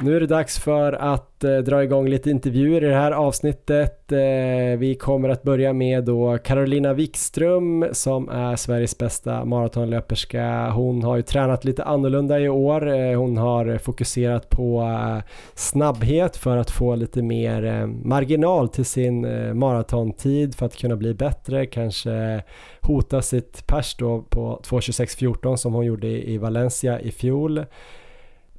Nu 0.01 0.15
är 0.15 0.19
det 0.19 0.27
dags 0.27 0.59
för 0.59 0.93
att 0.93 1.43
eh, 1.43 1.57
dra 1.57 1.83
igång 1.83 2.07
lite 2.07 2.29
intervjuer 2.29 2.83
i 2.83 2.87
det 2.87 2.95
här 2.95 3.11
avsnittet. 3.11 4.11
Eh, 4.11 4.77
vi 4.77 4.97
kommer 4.99 5.29
att 5.29 5.43
börja 5.43 5.73
med 5.73 6.03
då 6.03 6.37
Carolina 6.37 6.93
Wikström 6.93 7.85
som 7.91 8.29
är 8.29 8.55
Sveriges 8.55 8.97
bästa 8.97 9.45
maratonlöperska. 9.45 10.69
Hon 10.69 11.03
har 11.03 11.15
ju 11.15 11.21
tränat 11.21 11.65
lite 11.65 11.83
annorlunda 11.83 12.39
i 12.39 12.49
år. 12.49 12.87
Eh, 12.87 13.19
hon 13.19 13.37
har 13.37 13.77
fokuserat 13.77 14.49
på 14.49 14.81
eh, 14.81 15.23
snabbhet 15.55 16.37
för 16.37 16.57
att 16.57 16.71
få 16.71 16.95
lite 16.95 17.21
mer 17.21 17.65
eh, 17.65 17.87
marginal 17.87 18.69
till 18.69 18.85
sin 18.85 19.25
eh, 19.25 19.53
maratontid 19.53 20.55
för 20.55 20.65
att 20.65 20.75
kunna 20.75 20.95
bli 20.95 21.13
bättre. 21.13 21.65
Kanske 21.65 22.43
hota 22.81 23.21
sitt 23.21 23.67
pers 23.67 23.95
då 23.95 24.21
på 24.21 24.61
2.26.14 24.63 25.55
som 25.55 25.73
hon 25.73 25.85
gjorde 25.85 26.07
i, 26.07 26.33
i 26.33 26.37
Valencia 26.37 26.99
i 26.99 27.11
fjol 27.11 27.65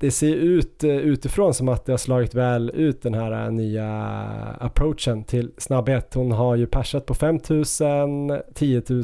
det 0.01 0.11
ser 0.11 0.35
ut 0.35 0.85
eh, 0.85 0.97
utifrån 0.97 1.55
som 1.55 1.69
att 1.69 1.87
det 1.87 1.93
har 1.93 1.99
slagit 1.99 2.35
väl 2.35 2.71
ut 2.75 3.03
den 3.03 3.15
här 3.15 3.45
eh, 3.45 3.51
nya 3.51 3.87
approachen 4.61 5.25
till 5.25 5.53
snabbhet. 5.59 6.15
Hon 6.15 6.33
har 6.33 6.57
ju 6.57 6.67
persat 6.67 7.07
på 7.07 7.15
5000, 7.15 8.41
10 8.55 8.83
000, 8.89 9.03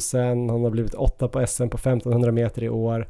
hon 0.51 0.65
har 0.65 0.71
blivit 0.71 0.95
åtta 0.95 1.29
på 1.29 1.47
SM 1.47 1.69
på 1.69 1.77
1500 1.77 2.33
meter 2.33 2.63
i 2.65 2.69
år. 2.69 3.09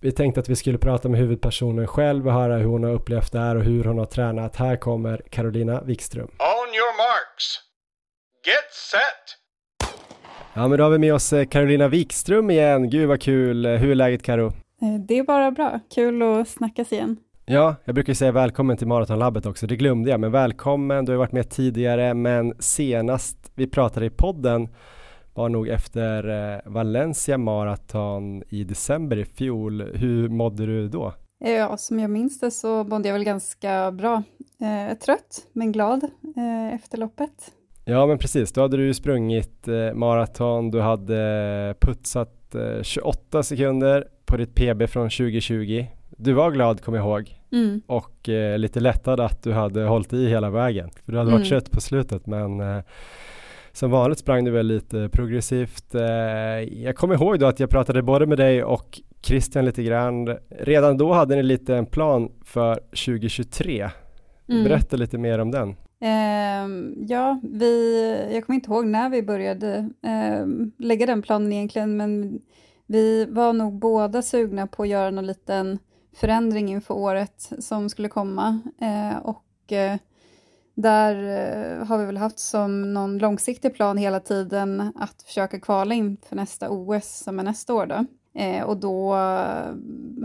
Vi 0.00 0.12
tänkte 0.12 0.40
att 0.40 0.48
vi 0.48 0.56
skulle 0.56 0.78
prata 0.78 1.08
med 1.08 1.20
huvudpersonen 1.20 1.86
själv 1.86 2.26
och 2.26 2.32
höra 2.32 2.56
hur 2.56 2.66
hon 2.66 2.84
har 2.84 2.90
upplevt 2.90 3.32
det 3.32 3.38
här 3.38 3.56
och 3.56 3.62
hur 3.62 3.84
hon 3.84 3.98
har 3.98 4.06
tränat. 4.06 4.56
Här 4.56 4.76
kommer 4.76 5.22
Carolina 5.30 5.82
Wikström. 5.82 6.28
On 6.28 6.68
your 6.74 6.96
marks. 6.96 7.60
Get 8.46 8.72
set. 8.90 9.38
Ja 10.54 10.68
men 10.68 10.78
då 10.78 10.84
har 10.84 10.90
vi 10.90 10.98
med 10.98 11.14
oss 11.14 11.32
eh, 11.32 11.44
Carolina 11.44 11.88
Wikström 11.88 12.50
igen. 12.50 12.90
Gud 12.90 13.08
vad 13.08 13.22
kul. 13.22 13.66
Hur 13.66 13.90
är 13.90 13.94
läget 13.94 14.22
Karo? 14.22 14.52
Eh, 14.82 15.00
det 15.00 15.18
är 15.18 15.22
bara 15.24 15.50
bra, 15.50 15.80
kul 15.94 16.22
att 16.22 16.48
snackas 16.48 16.92
igen. 16.92 17.16
Ja, 17.44 17.74
jag 17.84 17.94
brukar 17.94 18.14
säga 18.14 18.32
välkommen 18.32 18.76
till 18.76 18.86
Maratonlabbet 18.86 19.46
också, 19.46 19.66
det 19.66 19.76
glömde 19.76 20.10
jag, 20.10 20.20
men 20.20 20.32
välkommen, 20.32 21.04
du 21.04 21.12
har 21.12 21.18
varit 21.18 21.32
med 21.32 21.50
tidigare, 21.50 22.14
men 22.14 22.54
senast 22.58 23.52
vi 23.54 23.66
pratade 23.66 24.06
i 24.06 24.10
podden 24.10 24.68
var 25.34 25.48
nog 25.48 25.68
efter 25.68 26.28
eh, 26.28 26.72
Valencia 26.72 27.38
Marathon 27.38 28.42
i 28.48 28.64
december 28.64 29.16
i 29.16 29.24
fjol. 29.24 29.82
Hur 29.94 30.28
mådde 30.28 30.66
du 30.66 30.88
då? 30.88 31.12
Ja, 31.38 31.76
som 31.76 31.98
jag 31.98 32.10
minns 32.10 32.40
det 32.40 32.50
så 32.50 32.84
mådde 32.84 33.08
jag 33.08 33.12
väl 33.12 33.24
ganska 33.24 33.92
bra. 33.92 34.22
Eh, 34.60 34.98
trött, 34.98 35.46
men 35.52 35.72
glad 35.72 36.04
eh, 36.36 36.74
efter 36.74 36.98
loppet. 36.98 37.52
Ja, 37.84 38.06
men 38.06 38.18
precis. 38.18 38.52
Då 38.52 38.60
hade 38.60 38.76
du 38.76 38.94
sprungit 38.94 39.68
eh, 39.68 39.94
maraton, 39.94 40.70
du 40.70 40.80
hade 40.80 41.74
putsat 41.80 42.41
28 42.82 43.38
eh, 43.38 43.42
sekunder 43.42 44.06
på 44.26 44.36
ditt 44.36 44.54
PB 44.54 44.86
från 44.86 45.10
2020. 45.10 45.86
Du 46.16 46.32
var 46.32 46.50
glad, 46.50 46.80
kommer 46.80 46.98
jag 46.98 47.06
ihåg, 47.06 47.38
mm. 47.52 47.82
och 47.86 48.28
eh, 48.28 48.58
lite 48.58 48.80
lättad 48.80 49.20
att 49.20 49.42
du 49.42 49.52
hade 49.52 49.82
hållit 49.82 50.12
i 50.12 50.28
hela 50.28 50.50
vägen. 50.50 50.90
För 51.04 51.12
du 51.12 51.18
hade 51.18 51.30
mm. 51.30 51.40
varit 51.40 51.48
trött 51.48 51.70
på 51.70 51.80
slutet, 51.80 52.26
men 52.26 52.60
eh, 52.60 52.82
som 53.72 53.90
vanligt 53.90 54.18
sprang 54.18 54.44
du 54.44 54.50
väl 54.50 54.66
lite 54.66 55.08
progressivt. 55.08 55.94
Eh, 55.94 56.02
jag 56.82 56.96
kommer 56.96 57.14
ihåg 57.14 57.38
då 57.38 57.46
att 57.46 57.60
jag 57.60 57.70
pratade 57.70 58.02
både 58.02 58.26
med 58.26 58.38
dig 58.38 58.64
och 58.64 59.00
Christian 59.22 59.64
lite 59.64 59.82
grann. 59.82 60.36
Redan 60.50 60.96
då 60.96 61.12
hade 61.12 61.36
ni 61.36 61.42
lite 61.42 61.76
en 61.76 61.86
plan 61.86 62.32
för 62.44 62.74
2023. 62.74 63.90
Mm. 64.48 64.64
Berätta 64.64 64.96
lite 64.96 65.18
mer 65.18 65.38
om 65.38 65.50
den. 65.50 65.76
Ehm, 66.04 66.94
ja, 67.08 67.40
vi, 67.42 68.30
jag 68.32 68.46
kommer 68.46 68.54
inte 68.54 68.70
ihåg 68.70 68.86
när 68.86 69.10
vi 69.10 69.22
började 69.22 69.90
ehm, 70.02 70.72
lägga 70.78 71.06
den 71.06 71.22
planen 71.22 71.52
egentligen, 71.52 71.96
men 71.96 72.40
vi 72.86 73.24
var 73.24 73.52
nog 73.52 73.72
båda 73.72 74.22
sugna 74.22 74.66
på 74.66 74.82
att 74.82 74.88
göra 74.88 75.10
någon 75.10 75.26
liten 75.26 75.78
förändring 76.16 76.68
inför 76.68 76.94
året 76.94 77.52
som 77.58 77.88
skulle 77.88 78.08
komma 78.08 78.60
eh, 78.80 79.18
och 79.18 79.72
eh, 79.72 79.96
där 80.74 81.14
eh, 81.14 81.86
har 81.86 81.98
vi 81.98 82.04
väl 82.04 82.16
haft 82.16 82.38
som 82.38 82.94
någon 82.94 83.18
långsiktig 83.18 83.74
plan 83.74 83.96
hela 83.96 84.20
tiden 84.20 84.92
att 84.94 85.22
försöka 85.22 85.60
kvala 85.60 85.94
in 85.94 86.16
för 86.28 86.36
nästa 86.36 86.70
OS 86.70 87.18
som 87.24 87.38
är 87.38 87.42
nästa 87.42 87.74
år 87.74 87.86
då. 87.86 88.04
Eh, 88.40 88.62
och 88.62 88.76
då 88.76 89.14
eh, 89.14 89.74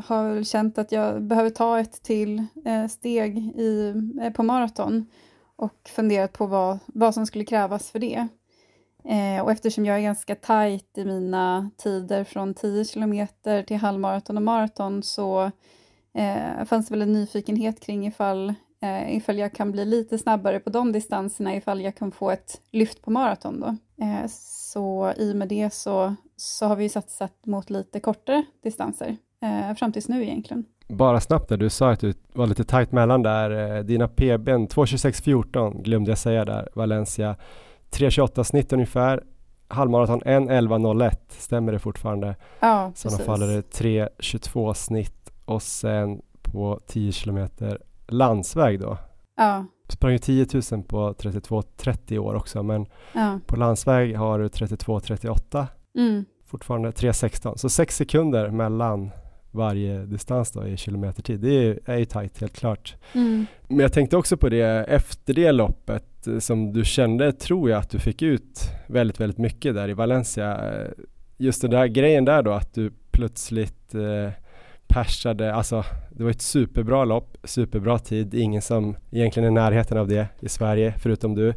har 0.06 0.24
jag 0.24 0.34
väl 0.34 0.46
känt 0.46 0.78
att 0.78 0.92
jag 0.92 1.22
behöver 1.22 1.50
ta 1.50 1.80
ett 1.80 2.04
till 2.04 2.46
eh, 2.66 2.88
steg 2.88 3.38
i, 3.38 3.94
eh, 4.22 4.34
på 4.34 4.44
maraton 4.44 5.06
och 5.58 5.90
funderat 5.90 6.34
på 6.34 6.46
vad, 6.46 6.80
vad 6.86 7.14
som 7.14 7.26
skulle 7.26 7.46
krävas 7.46 7.92
för 7.92 8.00
det. 8.00 8.28
Eh, 9.04 9.44
och 9.44 9.52
eftersom 9.52 9.86
jag 9.86 9.98
är 9.98 10.02
ganska 10.02 10.36
tajt 10.36 10.98
i 10.98 11.06
mina 11.06 11.72
tider 11.78 12.24
från 12.24 12.54
10 12.54 12.86
kilometer 12.86 13.64
till 13.64 13.78
halvmaraton 13.78 14.38
och 14.38 14.44
maraton 14.44 15.04
så 15.04 15.52
eh, 16.14 16.66
fanns 16.66 16.88
det 16.88 16.94
väl 16.94 17.02
en 17.02 17.14
nyfikenhet 17.14 17.80
kring 17.80 18.08
ifall, 18.08 18.54
eh, 18.82 19.18
ifall 19.18 19.38
jag 19.38 19.54
kan 19.54 19.72
bli 19.72 19.86
lite 19.86 20.18
snabbare 20.18 20.60
på 20.60 20.70
de 20.70 20.92
distanserna 20.92 21.56
ifall 21.56 21.82
jag 21.82 21.96
kan 21.96 22.12
få 22.12 22.32
ett 22.32 22.62
lyft 22.72 23.02
på 23.02 23.12
maraton 23.12 23.60
då. 23.60 23.68
Eh, 24.06 24.28
så 24.30 25.14
i 25.18 25.32
och 25.32 25.36
med 25.36 25.48
det 25.48 25.74
så, 25.74 26.16
så 26.36 26.66
har 26.66 26.76
vi 26.76 26.90
satsat 26.90 27.46
mot 27.46 27.70
lite 27.70 28.00
kortare 28.00 28.46
distanser 28.64 29.18
eh, 29.42 29.76
fram 29.76 29.92
tills 29.92 30.08
nu 30.08 30.24
egentligen. 30.24 30.66
Bara 30.88 31.20
snabbt 31.20 31.50
där, 31.50 31.58
du 31.58 31.70
sa 31.70 31.92
att 31.92 32.00
du 32.00 32.14
var 32.34 32.48
lite 32.48 32.64
tajt 32.64 32.92
mellan 32.92 33.24
där. 33.24 33.78
Eh, 33.78 33.84
dina 33.84 34.08
PBn 34.08 34.68
2.26.14 34.68 35.82
glömde 35.82 36.12
jag 36.12 36.18
säga 36.18 36.46
där, 36.46 36.70
Valencia 36.74 37.36
3.28 37.92 38.44
snitt 38.44 38.74
ungefär. 38.74 39.24
Halvmaraton 39.68 40.22
1.11.01, 40.22 41.16
stämmer 41.30 41.72
det 41.72 41.80
fortfarande? 41.80 42.36
Ja, 42.60 42.92
precis. 42.94 43.12
Sådana 43.12 43.24
fall 43.24 43.42
är 43.42 43.56
det 43.56 43.62
3.22 43.62 44.74
snitt 44.74 45.32
och 45.46 45.62
sen 45.62 46.22
på 46.42 46.80
10 46.88 47.12
kilometer 47.12 47.82
landsväg 48.08 48.80
då. 48.80 48.98
Ja. 49.38 49.66
Sprang 49.88 50.12
ju 50.12 50.18
10 50.18 50.48
000 50.72 50.84
på 50.84 51.14
32.30 51.14 52.18
år 52.18 52.34
också 52.34 52.64
men 52.64 52.86
ja. 53.14 53.40
på 53.46 53.56
landsväg 53.56 54.18
har 54.18 54.40
du 54.40 54.48
32.38 54.48 55.66
mm. 55.98 56.26
fortfarande 56.46 56.92
3.16 56.92 57.56
så 57.56 57.70
6 57.70 57.96
sekunder 57.96 58.50
mellan 58.50 59.12
varje 59.58 60.06
distans 60.06 60.52
då 60.52 60.68
i 60.68 60.78
kilometertid. 60.78 61.40
Det 61.40 61.68
är, 61.68 61.80
är 61.86 61.98
ju 61.98 62.06
tajt 62.06 62.40
helt 62.40 62.58
klart. 62.58 62.96
Mm. 63.14 63.46
Men 63.68 63.80
jag 63.80 63.94
tänkte 63.94 64.18
också 64.18 64.38
på 64.38 64.50
det 64.50 64.86
efter 64.88 65.34
det 65.34 65.52
loppet 65.52 66.28
eh, 66.28 66.40
som 66.40 66.74
du 66.74 66.86
kände, 66.86 67.32
tror 67.32 67.70
jag 67.70 67.80
att 67.80 67.90
du 67.90 68.00
fick 68.00 68.22
ut 68.22 68.60
väldigt, 68.88 69.20
väldigt 69.20 69.38
mycket 69.38 69.76
där 69.76 69.90
i 69.90 69.94
Valencia. 69.94 70.74
Just 71.38 71.62
den 71.62 71.72
där 71.72 71.88
grejen 71.88 72.26
där 72.26 72.44
då 72.44 72.52
att 72.52 72.74
du 72.74 72.92
plötsligt 73.12 73.96
eh, 73.96 74.32
persade, 74.88 75.54
alltså 75.54 75.84
det 76.10 76.24
var 76.24 76.32
ett 76.32 76.42
superbra 76.42 77.06
lopp, 77.06 77.38
superbra 77.44 78.00
tid, 78.00 78.34
ingen 78.34 78.62
som 78.62 78.98
egentligen 79.12 79.46
är 79.46 79.52
i 79.52 79.54
närheten 79.54 79.98
av 79.98 80.08
det 80.08 80.28
i 80.40 80.50
Sverige 80.50 80.94
förutom 81.00 81.36
du. 81.36 81.54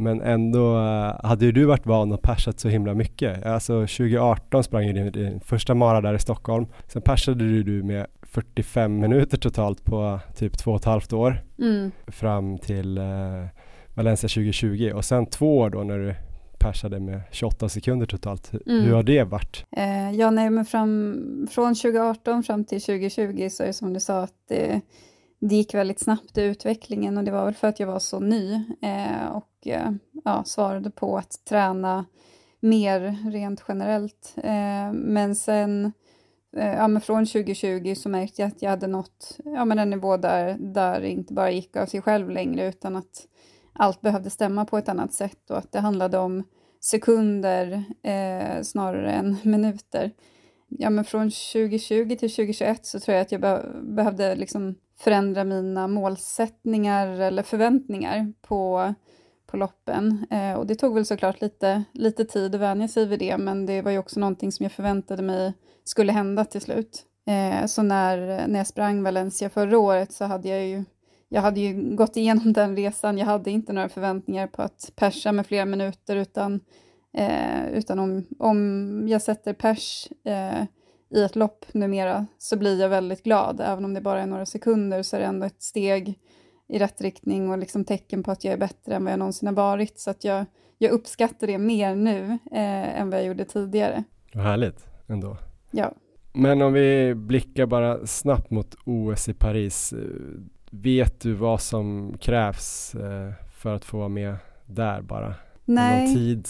Men 0.00 0.20
ändå 0.20 0.76
uh, 0.76 1.26
hade 1.26 1.44
ju 1.44 1.52
du 1.52 1.64
varit 1.64 1.86
van 1.86 2.12
och 2.12 2.22
persat 2.22 2.60
så 2.60 2.68
himla 2.68 2.94
mycket. 2.94 3.46
Alltså 3.46 3.72
2018 3.72 4.64
sprang 4.64 4.86
ju 4.86 5.10
din, 5.10 5.40
första 5.40 5.74
mara 5.74 6.00
där 6.00 6.14
i 6.14 6.18
Stockholm. 6.18 6.66
Sen 6.88 7.02
persade 7.02 7.44
du, 7.44 7.62
du 7.62 7.82
med 7.82 8.06
45 8.22 8.98
minuter 8.98 9.38
totalt 9.38 9.84
på 9.84 10.20
typ 10.36 10.58
två 10.58 10.70
och 10.70 10.76
ett 10.76 10.84
halvt 10.84 11.12
år. 11.12 11.42
Mm. 11.58 11.90
Fram 12.06 12.58
till 12.58 12.98
uh, 12.98 13.46
Valencia 13.94 14.28
2020 14.28 14.92
och 14.94 15.04
sen 15.04 15.26
två 15.26 15.58
år 15.58 15.70
då 15.70 15.82
när 15.82 15.98
du 15.98 16.14
persade 16.58 17.00
med 17.00 17.20
28 17.30 17.68
sekunder 17.68 18.06
totalt. 18.06 18.52
Mm. 18.66 18.84
Hur 18.84 18.94
har 18.94 19.02
det 19.02 19.24
varit? 19.24 19.64
Eh, 19.76 20.10
ja, 20.10 20.30
nej, 20.30 20.50
men 20.50 20.64
fram, 20.64 21.46
från 21.50 21.74
2018 21.74 22.42
fram 22.42 22.64
till 22.64 22.80
2020 22.80 23.48
så 23.50 23.62
är 23.62 23.66
det 23.66 23.72
som 23.72 23.92
du 23.92 24.00
sa 24.00 24.22
att 24.22 24.34
det, 24.48 24.80
det 25.40 25.54
gick 25.56 25.74
väldigt 25.74 26.00
snabbt 26.00 26.38
i 26.38 26.42
utvecklingen 26.42 27.18
och 27.18 27.24
det 27.24 27.30
var 27.30 27.44
väl 27.44 27.54
för 27.54 27.68
att 27.68 27.80
jag 27.80 27.86
var 27.86 27.98
så 27.98 28.20
ny 28.20 28.54
eh, 28.82 29.26
och 29.32 29.66
eh, 29.66 29.90
ja, 30.24 30.44
svarade 30.44 30.90
på 30.90 31.18
att 31.18 31.44
träna 31.44 32.04
mer 32.60 33.30
rent 33.30 33.64
generellt. 33.68 34.34
Eh, 34.36 34.92
men 34.92 35.34
sen 35.34 35.92
eh, 36.56 36.74
ja, 36.74 36.88
men 36.88 37.02
från 37.02 37.26
2020 37.26 37.94
så 37.96 38.08
märkte 38.08 38.42
jag 38.42 38.48
att 38.48 38.62
jag 38.62 38.70
hade 38.70 38.86
nått 38.86 39.38
ja, 39.44 39.64
men 39.64 39.78
en 39.78 39.90
nivå 39.90 40.16
där, 40.16 40.56
där 40.58 41.00
det 41.00 41.08
inte 41.08 41.34
bara 41.34 41.50
gick 41.50 41.76
av 41.76 41.86
sig 41.86 42.02
själv 42.02 42.30
längre 42.30 42.68
utan 42.68 42.96
att 42.96 43.26
allt 43.72 44.00
behövde 44.00 44.30
stämma 44.30 44.64
på 44.64 44.78
ett 44.78 44.88
annat 44.88 45.12
sätt 45.12 45.50
och 45.50 45.58
att 45.58 45.72
det 45.72 45.80
handlade 45.80 46.18
om 46.18 46.44
sekunder 46.80 47.84
eh, 48.02 48.62
snarare 48.62 49.12
än 49.12 49.36
minuter. 49.42 50.12
Ja, 50.78 50.90
men 50.90 51.04
från 51.04 51.30
2020 51.30 52.08
till 52.08 52.30
2021 52.30 52.86
så 52.86 53.00
tror 53.00 53.14
jag 53.14 53.22
att 53.22 53.32
jag 53.32 53.40
be 53.40 53.62
behövde 53.82 54.34
liksom 54.34 54.74
förändra 54.98 55.44
mina 55.44 55.88
målsättningar 55.88 57.06
eller 57.06 57.42
förväntningar 57.42 58.32
på, 58.42 58.94
på 59.46 59.56
loppen. 59.56 60.26
Eh, 60.30 60.52
och 60.52 60.66
det 60.66 60.74
tog 60.74 60.94
väl 60.94 61.06
såklart 61.06 61.40
lite, 61.40 61.84
lite 61.92 62.24
tid 62.24 62.54
att 62.54 62.60
vänja 62.60 62.88
sig 62.88 63.06
vid 63.06 63.18
det, 63.18 63.38
men 63.38 63.66
det 63.66 63.82
var 63.82 63.90
ju 63.90 63.98
också 63.98 64.20
någonting 64.20 64.52
som 64.52 64.64
jag 64.64 64.72
förväntade 64.72 65.22
mig 65.22 65.52
skulle 65.84 66.12
hända 66.12 66.44
till 66.44 66.60
slut. 66.60 67.04
Eh, 67.26 67.66
så 67.66 67.82
när, 67.82 68.48
när 68.48 68.58
jag 68.58 68.66
sprang 68.66 69.02
Valencia 69.02 69.50
förra 69.50 69.78
året 69.78 70.12
så 70.12 70.24
hade 70.24 70.48
jag 70.48 70.66
ju 70.66 70.84
jag 71.32 71.42
hade 71.42 71.60
ju 71.60 71.96
gått 71.96 72.16
igenom 72.16 72.52
den 72.52 72.76
resan, 72.76 73.18
jag 73.18 73.26
hade 73.26 73.50
inte 73.50 73.72
några 73.72 73.88
förväntningar 73.88 74.46
på 74.46 74.62
att 74.62 74.92
persa 74.96 75.32
med 75.32 75.46
flera 75.46 75.64
minuter, 75.64 76.16
utan, 76.16 76.60
eh, 77.12 77.68
utan 77.72 77.98
om, 77.98 78.26
om 78.38 79.08
jag 79.08 79.22
sätter 79.22 79.52
pers 79.52 80.08
eh, 80.24 80.64
i 81.10 81.22
ett 81.22 81.36
lopp 81.36 81.66
numera 81.74 82.26
så 82.38 82.56
blir 82.56 82.80
jag 82.80 82.88
väldigt 82.88 83.22
glad. 83.22 83.60
Även 83.60 83.84
om 83.84 83.94
det 83.94 84.00
bara 84.00 84.22
är 84.22 84.26
några 84.26 84.46
sekunder 84.46 85.02
så 85.02 85.16
är 85.16 85.20
det 85.20 85.26
ändå 85.26 85.46
ett 85.46 85.62
steg 85.62 86.18
i 86.68 86.78
rätt 86.78 87.00
riktning 87.00 87.50
och 87.50 87.58
liksom 87.58 87.84
tecken 87.84 88.22
på 88.22 88.30
att 88.30 88.44
jag 88.44 88.54
är 88.54 88.58
bättre 88.58 88.94
än 88.94 89.04
vad 89.04 89.12
jag 89.12 89.18
någonsin 89.18 89.48
har 89.48 89.54
varit. 89.54 89.98
Så 89.98 90.10
att 90.10 90.24
jag, 90.24 90.44
jag 90.78 90.90
uppskattar 90.90 91.46
det 91.46 91.58
mer 91.58 91.94
nu 91.94 92.38
eh, 92.52 93.00
än 93.00 93.10
vad 93.10 93.18
jag 93.18 93.26
gjorde 93.26 93.44
tidigare. 93.44 94.04
Vad 94.34 94.44
härligt 94.44 94.86
ändå. 95.06 95.36
Ja. 95.70 95.92
Men 96.32 96.62
om 96.62 96.72
vi 96.72 97.14
blickar 97.14 97.66
bara 97.66 98.06
snabbt 98.06 98.50
mot 98.50 98.76
OS 98.84 99.28
i 99.28 99.34
Paris. 99.34 99.94
Vet 100.70 101.20
du 101.20 101.32
vad 101.32 101.60
som 101.60 102.14
krävs 102.20 102.94
eh, 102.94 103.32
för 103.54 103.74
att 103.74 103.84
få 103.84 103.98
vara 103.98 104.08
med 104.08 104.36
där 104.66 105.02
bara? 105.02 105.34
Nej. 105.64 106.04
Någon 106.04 106.14
tid 106.14 106.48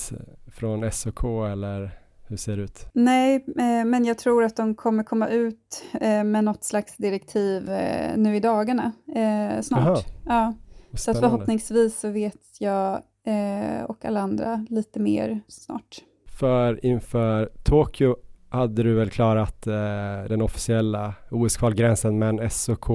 från 0.61 0.92
SOK 0.92 1.25
eller 1.25 1.90
hur 2.27 2.37
ser 2.37 2.57
det 2.57 2.62
ut? 2.62 2.87
Nej, 2.92 3.35
eh, 3.35 3.85
men 3.85 4.05
jag 4.05 4.18
tror 4.18 4.44
att 4.44 4.57
de 4.57 4.75
kommer 4.75 5.03
komma 5.03 5.29
ut 5.29 5.85
eh, 6.01 6.25
med 6.25 6.44
något 6.44 6.64
slags 6.64 6.96
direktiv 6.96 7.70
eh, 7.70 8.16
nu 8.16 8.37
i 8.37 8.40
dagarna, 8.40 8.92
snart. 9.62 10.07
Ja. 10.27 10.55
Så 10.94 11.11
att 11.11 11.20
förhoppningsvis 11.20 12.01
så 12.01 12.11
vet 12.11 12.40
jag 12.59 13.03
och 13.87 14.05
alla 14.05 14.20
andra 14.20 14.66
lite 14.68 15.01
mer 15.01 15.40
snart. 15.49 15.99
För 16.40 16.87
inför 16.87 17.51
Tokyo 17.62 18.16
hade 18.49 18.83
du 18.83 18.94
väl 18.94 19.11
klarat 19.11 19.62
den 20.29 20.42
officiella 20.42 21.14
OS-kvalgränsen 21.31 22.18
men 22.18 22.51
SOK 22.51 22.90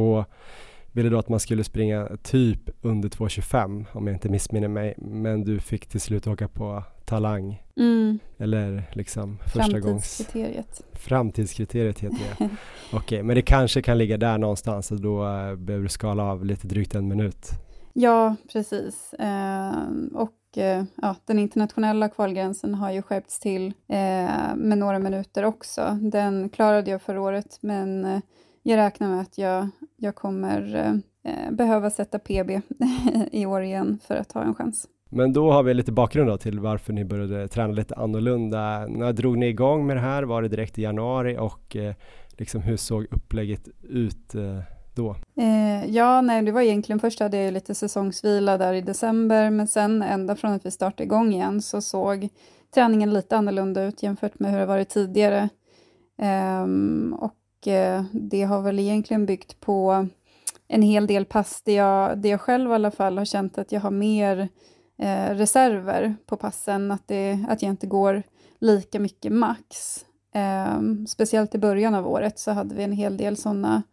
ville 0.96 1.10
då 1.10 1.20
att 1.20 1.30
man 1.30 1.40
skulle 1.40 1.64
springa 1.64 2.10
typ 2.24 2.70
under 2.82 3.10
2.25 3.10 3.86
om 3.92 4.08
jag 4.08 4.16
inte 4.16 4.30
missminner 4.30 4.68
mig. 4.68 4.94
Men 4.98 5.44
du 5.44 5.60
fick 5.60 5.88
till 5.88 6.02
slut 6.02 6.28
åka 6.28 6.48
på 6.48 6.84
talang. 7.06 7.64
Mm. 7.78 8.20
Eller 8.38 8.84
liksom 8.94 9.38
första 9.54 9.80
gångs... 9.80 10.30
Framtidskriteriet. 10.94 12.00
Heter 12.00 12.18
det. 12.18 12.36
Okej, 12.40 13.00
okay, 13.00 13.24
men 13.24 13.36
det 13.36 13.42
kanske 13.42 13.82
kan 13.82 13.98
ligga 13.98 14.18
där 14.18 14.38
någonstans 14.38 14.92
och 14.92 15.02
då 15.02 15.24
uh, 15.24 15.56
behöver 15.56 15.84
du 15.84 15.90
skala 15.90 16.24
av 16.24 16.46
lite 16.46 16.68
drygt 16.68 16.96
en 16.96 17.08
minut. 17.08 17.50
Ja, 17.94 18.36
precis. 18.52 19.14
Uh, 19.20 20.14
och 20.14 20.58
uh, 20.58 20.84
ja, 20.96 21.16
den 21.26 21.40
internationella 21.40 22.10
kvalgränsen 22.10 22.76
har 22.76 22.92
ju 22.92 23.02
skärpts 23.02 23.40
till 23.40 23.68
eh, 23.68 24.56
med 24.56 24.78
några 24.78 25.00
minuter 25.00 25.44
också. 25.44 26.00
Den 26.02 26.50
klarade 26.50 26.92
jag 26.92 27.02
förra 27.02 27.22
året, 27.22 27.58
men 27.62 28.22
jag 28.68 28.78
räknar 28.78 29.10
med 29.10 29.22
att 29.22 29.38
jag, 29.38 29.70
jag 29.96 30.16
kommer 30.16 30.76
eh, 31.24 31.52
behöva 31.52 31.90
sätta 31.90 32.20
PB 32.20 32.52
i 33.32 33.46
år 33.46 33.62
igen 33.62 34.00
för 34.08 34.16
att 34.16 34.32
ha 34.32 34.44
en 34.44 34.56
chans. 34.56 34.88
Men 35.10 35.34
då 35.34 35.52
har 35.52 35.64
vi 35.64 35.74
lite 35.74 35.92
bakgrund 35.92 36.30
då 36.30 36.38
till 36.38 36.60
varför 36.60 36.94
ni 36.94 37.06
började 37.06 37.48
träna 37.48 37.74
lite 37.74 37.96
annorlunda. 37.96 38.88
När 38.88 39.14
drog 39.14 39.38
ni 39.38 39.48
igång 39.48 39.88
med 39.88 39.98
det 39.98 40.02
här? 40.02 40.24
Var 40.24 40.42
det 40.42 40.48
direkt 40.48 40.80
i 40.80 40.82
januari 40.82 41.38
och 41.38 41.76
eh, 41.76 41.94
liksom 42.32 42.62
hur 42.62 42.78
såg 42.78 43.08
upplägget 43.12 43.68
ut 43.84 44.36
eh, 44.36 44.60
då? 44.96 45.16
Eh, 45.38 45.86
ja, 45.86 46.22
nej, 46.22 46.42
det 46.42 46.52
var 46.52 46.62
egentligen 46.62 47.00
först 47.00 47.20
hade 47.20 47.38
jag 47.38 47.54
lite 47.54 47.76
säsongsvila 47.76 48.58
där 48.58 48.74
i 48.74 48.82
december, 48.82 49.50
men 49.50 49.68
sen 49.68 50.02
ända 50.02 50.36
från 50.36 50.52
att 50.52 50.66
vi 50.66 50.72
startade 50.72 51.04
igång 51.04 51.34
igen 51.34 51.62
så 51.62 51.82
såg 51.82 52.30
träningen 52.74 53.14
lite 53.14 53.38
annorlunda 53.38 53.84
ut 53.84 54.04
jämfört 54.04 54.40
med 54.40 54.52
hur 54.52 54.60
det 54.60 54.66
varit 54.66 54.90
tidigare. 54.90 55.50
Um, 56.64 57.14
och 57.14 57.36
Eh, 57.68 58.04
det 58.12 58.44
har 58.44 58.62
väl 58.62 58.80
egentligen 58.80 59.26
byggt 59.26 59.62
på 59.62 60.08
en 60.68 60.82
hel 60.82 61.08
del 61.08 61.26
pass 61.26 61.62
där 61.62 61.76
jag, 61.76 62.18
där 62.18 62.30
jag 62.30 62.42
själv 62.42 62.72
i 62.72 62.74
alla 62.74 62.92
fall 62.92 63.18
har 63.18 63.26
känt 63.26 63.58
att 63.58 63.72
jag 63.72 63.82
har 63.82 63.92
mer 63.92 64.50
eh, 64.98 65.30
reserver 65.30 66.16
på 66.26 66.38
passen, 66.38 66.92
att, 66.92 67.08
det, 67.08 67.46
att 67.50 67.62
jag 67.62 67.70
inte 67.70 67.88
går 67.88 68.24
lika 68.60 69.00
mycket 69.00 69.32
max. 69.32 70.06
Eh, 70.34 70.82
speciellt 71.08 71.56
i 71.56 71.58
början 71.58 71.96
av 71.96 72.08
året 72.08 72.40
så 72.40 72.52
hade 72.52 72.76
vi 72.76 72.84
en 72.84 72.92
hel 72.92 73.18
del 73.18 73.38
sådana 73.38 73.84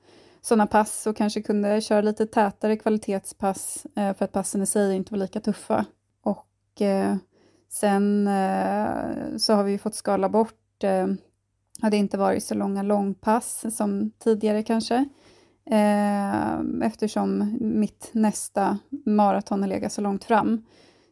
såna 0.43 0.67
pass 0.67 1.07
och 1.07 1.17
kanske 1.17 1.43
kunde 1.43 1.81
köra 1.81 2.01
lite 2.01 2.27
tätare 2.27 2.77
kvalitetspass 2.77 3.87
eh, 3.97 4.15
för 4.15 4.25
att 4.25 4.33
passen 4.33 4.63
i 4.63 4.67
sig 4.67 4.97
inte 4.97 5.13
var 5.13 5.19
lika 5.19 5.41
tuffa. 5.41 5.85
Och 6.23 6.83
eh, 6.83 7.17
sen 7.69 8.27
eh, 8.27 9.37
så 9.37 9.55
har 9.55 9.65
vi 9.65 9.79
fått 9.79 9.95
skala 9.95 10.29
bort 10.29 10.85
eh, 10.85 11.07
har 11.83 11.95
inte 11.95 12.19
varit 12.19 12.45
så 12.45 12.55
långa 12.55 12.83
långpass 12.83 13.77
som 13.77 14.11
tidigare 14.19 14.63
kanske. 14.63 15.05
Eh, 15.71 16.61
eftersom 16.83 17.59
mitt 17.61 18.11
nästa 18.13 18.79
maraton 19.07 19.63
har 19.63 19.69
legat 19.69 19.93
så 19.93 20.01
långt 20.01 20.25
fram 20.25 20.65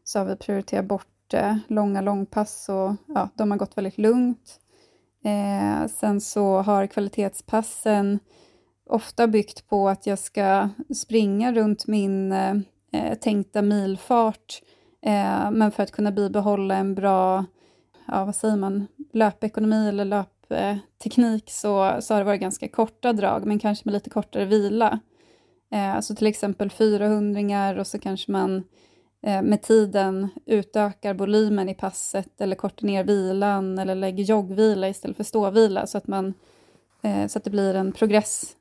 så 0.05 0.19
har 0.19 0.27
vi 0.27 0.37
prioriterat 0.37 0.85
bort 0.85 1.35
eh, 1.35 1.57
långa 1.67 2.01
långpass 2.01 2.69
och 2.69 2.95
ja, 3.07 3.29
de 3.35 3.51
har 3.51 3.59
gått 3.59 3.77
väldigt 3.77 3.99
lugnt. 3.99 4.61
Eh, 5.25 5.89
sen 5.89 6.21
så 6.21 6.59
har 6.59 6.87
kvalitetspassen 6.87 8.19
ofta 8.87 9.27
byggt 9.27 9.69
på 9.69 9.89
att 9.89 10.07
jag 10.07 10.19
ska 10.19 10.69
springa 10.95 11.53
runt 11.53 11.87
min 11.87 12.33
eh, 12.33 12.57
eh, 12.93 13.15
tänkta 13.19 13.63
milfart 13.63 14.63
eh, 15.03 15.51
men 15.51 15.71
för 15.73 15.83
att 15.83 15.93
kunna 15.93 16.13
bibehålla 16.13 16.75
en 16.75 16.95
bra, 16.95 17.45
ja 18.07 18.25
vad 18.25 18.35
säger 18.35 18.57
man, 18.57 18.87
löpekonomi 19.13 19.89
eller 19.89 20.05
löpteknik 20.51 21.51
så, 21.51 21.99
så 22.01 22.15
har 22.15 22.19
det 22.19 22.25
varit 22.25 22.41
ganska 22.41 22.69
korta 22.69 23.13
drag 23.13 23.47
men 23.47 23.59
kanske 23.59 23.83
med 23.85 23.93
lite 23.93 24.11
kortare 24.11 24.45
vila. 24.45 24.99
Eh, 25.73 25.97
alltså 25.97 26.15
till 26.15 26.27
exempel 26.27 26.71
400 26.71 27.81
och 27.81 27.87
så 27.87 27.99
kanske 27.99 28.33
man 28.33 28.65
Eh, 29.23 29.43
med 29.43 29.63
tiden 29.63 30.29
utökar 30.47 31.15
volymen 31.15 31.69
i 31.69 31.75
passet 31.75 32.41
eller 32.41 32.57
kortar 32.57 32.87
ner 32.87 33.05
vilan 33.05 33.79
eller 33.79 33.95
lägger 33.95 34.25
joggvila 34.25 34.89
istället 34.89 35.17
för 35.17 35.25
ståvila 35.25 35.87
så 35.87 35.99
att, 35.99 36.07
man, 36.07 36.35
eh, 37.03 37.27
så 37.27 37.39
att 37.39 37.45
det 37.45 37.51
blir 37.51 37.75
en 37.75 37.93
progress 37.93 38.57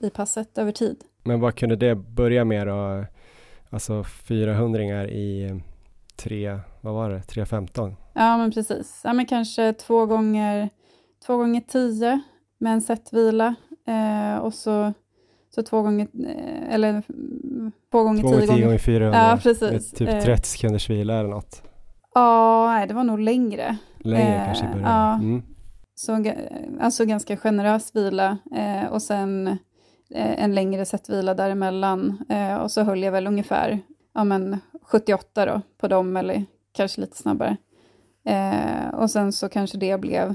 i 0.00 0.10
passet 0.10 0.58
över 0.58 0.72
tid. 0.72 1.04
Men 1.22 1.40
vad 1.40 1.54
kunde 1.54 1.76
det 1.76 1.94
börja 1.94 2.44
med 2.44 2.66
då? 2.66 3.04
Alltså 3.70 4.04
400 4.04 5.08
i 5.08 5.60
3, 6.16 6.58
vad 6.80 6.94
var 6.94 7.10
det, 7.10 7.18
3.15? 7.18 7.94
Ja 8.12 8.36
men 8.36 8.52
precis, 8.52 9.00
ja, 9.04 9.12
men 9.12 9.26
kanske 9.26 9.72
två 9.72 10.06
gånger, 10.06 10.70
två 11.26 11.36
gånger 11.36 11.60
10 11.60 12.20
med 12.58 12.72
en 12.72 12.80
sättvila 12.80 13.54
eh, 13.86 14.38
och 14.38 14.54
så 14.54 14.92
så 15.54 15.62
två 15.62 15.82
gånger, 15.82 16.08
eh, 16.26 16.74
eller 16.74 17.02
två 17.90 18.02
gånger 18.02 18.22
två 18.22 18.28
tio 18.28 18.46
gånger. 18.46 18.64
gånger 18.64 18.78
400. 18.78 19.18
Ja, 19.18 19.38
precis. 19.42 19.90
Typ 19.90 20.08
30 20.08 20.30
eh. 20.30 20.36
sekunders 20.36 20.90
vila 20.90 21.18
eller 21.18 21.30
något. 21.30 21.62
Ja, 22.14 22.66
nej, 22.66 22.86
det 22.86 22.94
var 22.94 23.04
nog 23.04 23.20
längre. 23.20 23.76
Längre 23.98 24.36
eh, 24.36 24.44
kanske 24.44 24.64
i 24.64 24.68
början. 24.68 24.90
Ja. 24.90 25.14
Mm. 25.14 25.42
Så, 25.94 26.32
alltså 26.80 27.04
ganska 27.04 27.36
generös 27.36 27.96
vila 27.96 28.38
eh, 28.56 28.92
och 28.92 29.02
sen 29.02 29.46
eh, 30.14 30.44
en 30.44 30.54
längre 30.54 30.84
sättvila 30.84 31.34
däremellan. 31.34 32.24
Eh, 32.28 32.54
och 32.54 32.70
så 32.70 32.82
höll 32.82 33.02
jag 33.02 33.12
väl 33.12 33.26
ungefär 33.26 33.78
ja, 34.14 34.24
men 34.24 34.58
78 34.82 35.46
då 35.46 35.60
på 35.78 35.88
dem, 35.88 36.16
eller 36.16 36.44
kanske 36.72 37.00
lite 37.00 37.16
snabbare. 37.16 37.56
Eh, 38.24 38.94
och 38.94 39.10
sen 39.10 39.32
så 39.32 39.48
kanske 39.48 39.78
det 39.78 40.00
blev 40.00 40.34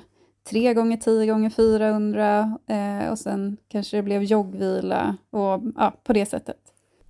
3 0.49 0.73
gånger 0.73 0.97
10 0.97 1.25
gånger 1.25 1.49
400 1.49 2.57
eh, 2.69 3.11
och 3.11 3.19
sen 3.19 3.57
kanske 3.71 3.97
det 3.97 4.03
blev 4.03 4.23
joggvila 4.23 5.17
och 5.31 5.61
ja, 5.75 5.93
på 6.03 6.13
det 6.13 6.25
sättet. 6.25 6.57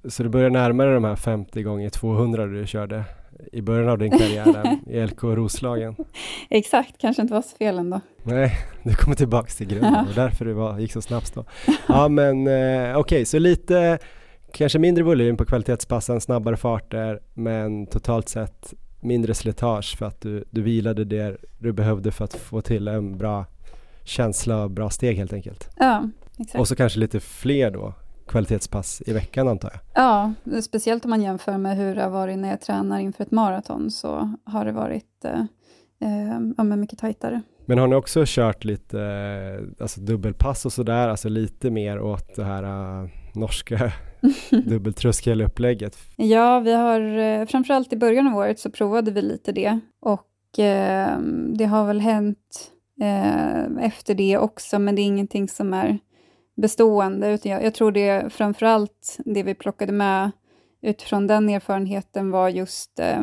Så 0.10 0.24
du 0.24 0.30
börjar 0.30 0.50
dig 0.50 0.94
de 0.94 1.04
här 1.04 1.16
50 1.16 1.64
gånger 1.64 1.90
200 1.90 2.46
du 2.46 2.68
körde 2.68 3.04
i 3.52 3.62
början 3.62 3.90
av 3.90 3.98
din 3.98 4.12
karriär 4.12 4.78
i 4.88 5.06
LK 5.06 5.24
Roslagen? 5.24 5.96
Exakt, 6.50 6.98
kanske 6.98 7.22
inte 7.22 7.34
var 7.34 7.42
så 7.42 7.58
fel 7.58 7.80
ändå. 7.80 8.02
Nej, 8.24 8.52
du 8.84 8.96
kommer 8.96 9.16
tillbaks 9.16 9.56
till 9.56 9.68
grunden 9.68 10.08
och 10.08 10.16
därför 10.16 10.46
det 10.46 10.54
var, 10.54 10.80
gick 10.80 10.92
så 10.92 11.02
snabbt 11.02 11.34
då. 11.36 11.46
Ja 11.88 12.08
men 12.08 12.48
eh, 12.48 12.54
okej, 12.54 12.96
okay, 12.96 13.26
så 13.26 13.40
lite 13.40 14.00
kanske 14.52 14.80
mindre 14.80 15.04
volym 15.04 15.38
på 15.38 15.46
kvalitetspassen, 15.46 16.22
snabbare 16.22 16.58
farter, 16.58 17.20
men 17.34 17.88
totalt 17.88 18.30
sett 18.30 18.74
mindre 19.08 19.34
slitage 19.34 19.98
för 19.98 20.06
att 20.06 20.22
du, 20.22 20.44
du 20.50 20.62
vilade 20.62 21.06
det 21.06 21.38
du 21.60 21.74
behövde 21.74 22.12
för 22.12 22.26
att 22.26 22.34
få 22.34 22.62
till 22.62 22.88
en 22.88 23.18
bra 23.18 23.46
känsla 24.04 24.64
och 24.64 24.72
bra 24.72 24.90
steg 24.90 25.18
helt 25.18 25.34
enkelt. 25.34 25.70
Ja, 25.78 26.10
exakt. 26.38 26.60
Och 26.60 26.68
så 26.68 26.76
kanske 26.76 27.00
lite 27.00 27.20
fler 27.20 27.72
då 27.72 27.94
kvalitetspass 28.28 29.02
i 29.06 29.14
veckan 29.14 29.48
antar 29.48 29.72
jag? 29.74 30.04
Ja, 30.04 30.34
speciellt 30.62 31.06
om 31.06 31.10
man 31.10 31.22
jämför 31.22 31.58
med 31.58 31.78
hur 31.78 31.96
det 31.96 32.04
har 32.04 32.10
varit 32.10 32.40
när 32.40 32.50
jag 32.50 32.62
tränar 32.62 33.00
inför 33.00 33.24
ett 33.24 33.32
maraton 33.32 33.92
så 33.92 34.34
har 34.44 34.66
det 34.66 34.72
varit 34.72 35.26
eh, 35.26 35.42
eh, 36.00 36.40
ja, 36.58 36.64
mycket 36.64 37.00
tajtare. 37.00 37.42
Men 37.66 37.78
har 37.78 37.88
ni 37.88 37.96
också 37.96 38.24
kört 38.26 38.64
lite 38.64 39.02
eh, 39.02 39.84
alltså 39.84 40.02
dubbelpass 40.02 40.66
och 40.66 40.74
sådär, 40.74 41.08
alltså 41.08 41.30
lite 41.30 41.72
mer 41.72 42.00
åt 42.00 42.36
det 42.36 42.44
här 42.44 42.64
uh, 42.64 43.10
norska 43.38 43.92
dubbeltröskelupplägget? 44.66 45.98
Ja, 46.16 46.60
vi 46.60 46.74
har 46.74 47.18
eh, 47.18 47.46
framförallt 47.46 47.94
i 47.94 47.98
början 47.98 48.28
av 48.28 48.36
året 48.36 48.60
så 48.60 48.72
provade 48.72 49.12
vi 49.12 49.22
lite 49.22 49.52
det 49.52 49.80
och 50.00 50.60
eh, 50.60 51.20
det 51.58 51.66
har 51.66 51.88
väl 51.88 52.00
hänt 52.00 52.72
eh, 53.02 53.86
efter 53.86 54.16
det 54.16 54.38
också, 54.38 54.80
men 54.80 54.96
det 54.96 55.02
är 55.02 55.04
ingenting 55.04 55.48
som 55.48 55.74
är 55.74 56.00
bestående, 56.56 57.32
utan 57.32 57.52
jag, 57.52 57.64
jag 57.64 57.74
tror 57.74 57.92
det 57.92 58.34
framförallt 58.34 59.18
det 59.26 59.44
vi 59.44 59.54
plockade 59.56 59.92
med 59.92 60.32
utifrån 60.82 61.28
den 61.28 61.50
erfarenheten 61.50 62.32
var 62.32 62.50
just 62.50 63.00
eh, 63.00 63.22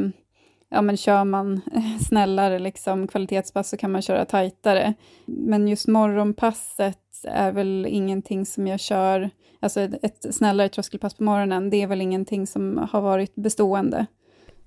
ja 0.74 0.82
men 0.82 0.96
kör 0.96 1.24
man 1.24 1.60
snällare 2.08 2.58
liksom 2.58 3.08
kvalitetspass 3.08 3.68
så 3.68 3.76
kan 3.76 3.92
man 3.92 4.02
köra 4.02 4.24
tajtare. 4.24 4.94
Men 5.26 5.68
just 5.68 5.88
morgonpasset 5.88 6.98
är 7.24 7.52
väl 7.52 7.86
ingenting 7.88 8.46
som 8.46 8.66
jag 8.66 8.80
kör, 8.80 9.30
alltså 9.64 9.80
ett, 9.80 10.34
snällare 10.34 10.68
tröskelpass 10.68 11.14
på 11.14 11.22
morgonen, 11.22 11.70
det 11.70 11.82
är 11.82 11.86
väl 11.86 12.00
ingenting 12.00 12.46
som 12.46 12.88
har 12.92 13.00
varit 13.00 13.34
bestående. 13.34 14.06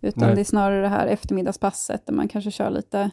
Utan 0.02 0.24
Nej. 0.26 0.36
det 0.36 0.42
är 0.42 0.46
snarare 0.46 0.82
det 0.82 0.88
här 0.88 1.08
eftermiddagspasset 1.08 2.06
där 2.06 2.14
man 2.14 2.28
kanske 2.28 2.52
kör 2.52 2.70
lite 2.70 3.12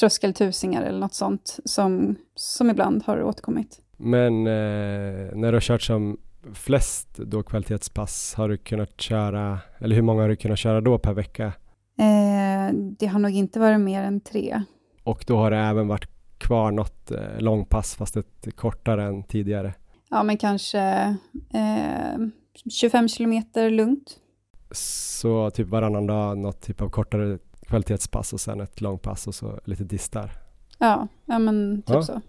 tröskeltusingar 0.00 0.82
eller 0.82 0.98
något 0.98 1.14
sånt 1.14 1.58
som, 1.64 2.16
som 2.34 2.70
ibland 2.70 3.02
har 3.06 3.22
återkommit. 3.22 3.80
Men 3.96 4.46
eh, 4.46 5.34
när 5.34 5.46
du 5.46 5.52
har 5.52 5.60
kört 5.60 5.82
som 5.82 6.18
flest 6.54 7.16
då 7.16 7.42
kvalitetspass, 7.42 8.34
har 8.34 8.48
du 8.48 8.56
kunnat 8.56 9.00
köra, 9.00 9.58
eller 9.78 9.94
hur 9.94 10.02
många 10.02 10.22
har 10.22 10.28
du 10.28 10.36
kunnat 10.36 10.58
köra 10.58 10.80
då 10.80 10.98
per 10.98 11.12
vecka? 11.12 11.46
Eh, 11.98 12.74
det 12.98 13.06
har 13.06 13.18
nog 13.18 13.32
inte 13.32 13.60
varit 13.60 13.80
mer 13.80 14.02
än 14.02 14.20
tre. 14.20 14.62
Och 15.02 15.24
då 15.26 15.36
har 15.36 15.50
det 15.50 15.56
även 15.56 15.88
varit 15.88 16.08
kvar 16.38 16.70
något 16.70 17.10
eh, 17.10 17.38
långpass, 17.38 17.94
fast 17.96 18.16
ett 18.16 18.56
kortare 18.56 19.04
än 19.04 19.22
tidigare? 19.22 19.74
Ja, 20.10 20.22
men 20.22 20.36
kanske 20.36 20.80
eh, 21.54 22.18
25 22.70 23.08
kilometer 23.08 23.70
lugnt. 23.70 24.18
Så 24.70 25.50
typ 25.50 25.68
varannan 25.68 26.06
dag 26.06 26.38
något 26.38 26.60
typ 26.60 26.80
av 26.80 26.88
kortare 26.88 27.38
kvalitetspass 27.66 28.32
och 28.32 28.40
sen 28.40 28.60
ett 28.60 28.80
långpass 28.80 29.26
och 29.26 29.34
så 29.34 29.60
lite 29.64 29.84
distar? 29.84 30.30
Ja, 30.78 31.08
ja 31.24 31.38
men 31.38 31.82
typ 31.82 31.94
ja. 31.94 32.02
så. 32.02 32.20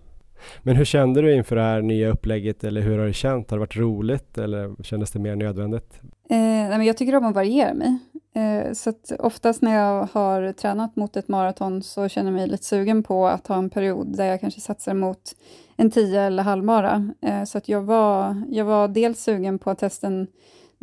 Men 0.63 0.75
hur 0.75 0.85
kände 0.85 1.21
du 1.21 1.33
inför 1.33 1.55
det 1.55 1.61
här 1.61 1.81
nya 1.81 2.09
upplägget 2.09 2.63
eller 2.63 2.81
hur 2.81 2.97
har 2.97 3.05
du 3.05 3.13
känt? 3.13 3.49
Har 3.49 3.57
det 3.57 3.59
varit 3.59 3.77
roligt 3.77 4.37
eller 4.37 4.83
kändes 4.83 5.11
det 5.11 5.19
mer 5.19 5.35
nödvändigt? 5.35 5.99
Eh, 6.29 6.37
nej, 6.37 6.69
men 6.69 6.85
jag 6.85 6.97
tycker 6.97 7.15
om 7.15 7.25
att 7.25 7.35
variera 7.35 7.73
mig. 7.73 7.97
Eh, 8.37 8.73
så 8.73 8.89
att 8.89 9.11
oftast 9.19 9.61
när 9.61 9.75
jag 9.75 10.07
har 10.11 10.51
tränat 10.51 10.95
mot 10.95 11.17
ett 11.17 11.27
maraton 11.27 11.83
så 11.83 12.07
känner 12.07 12.31
jag 12.31 12.35
mig 12.39 12.47
lite 12.47 12.63
sugen 12.63 13.03
på 13.03 13.27
att 13.27 13.47
ha 13.47 13.55
en 13.55 13.69
period 13.69 14.17
där 14.17 14.25
jag 14.25 14.41
kanske 14.41 14.61
satsar 14.61 14.93
mot 14.93 15.35
en 15.75 15.91
10 15.91 16.21
eller 16.21 16.43
halvmara. 16.43 17.09
Eh, 17.21 17.43
så 17.43 17.57
att 17.57 17.69
jag 17.69 17.81
var, 17.81 18.43
jag 18.49 18.65
var 18.65 18.87
dels 18.87 19.23
sugen 19.23 19.59
på 19.59 19.69
att 19.69 19.79
testa 19.79 20.07
en, 20.07 20.27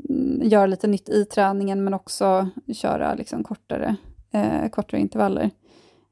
mm, 0.08 0.40
göra 0.42 0.66
lite 0.66 0.86
nytt 0.86 1.08
i 1.08 1.24
träningen 1.24 1.84
men 1.84 1.94
också 1.94 2.48
köra 2.74 3.14
liksom 3.14 3.44
kortare, 3.44 3.96
eh, 4.32 4.68
kortare 4.68 5.00
intervaller. 5.00 5.50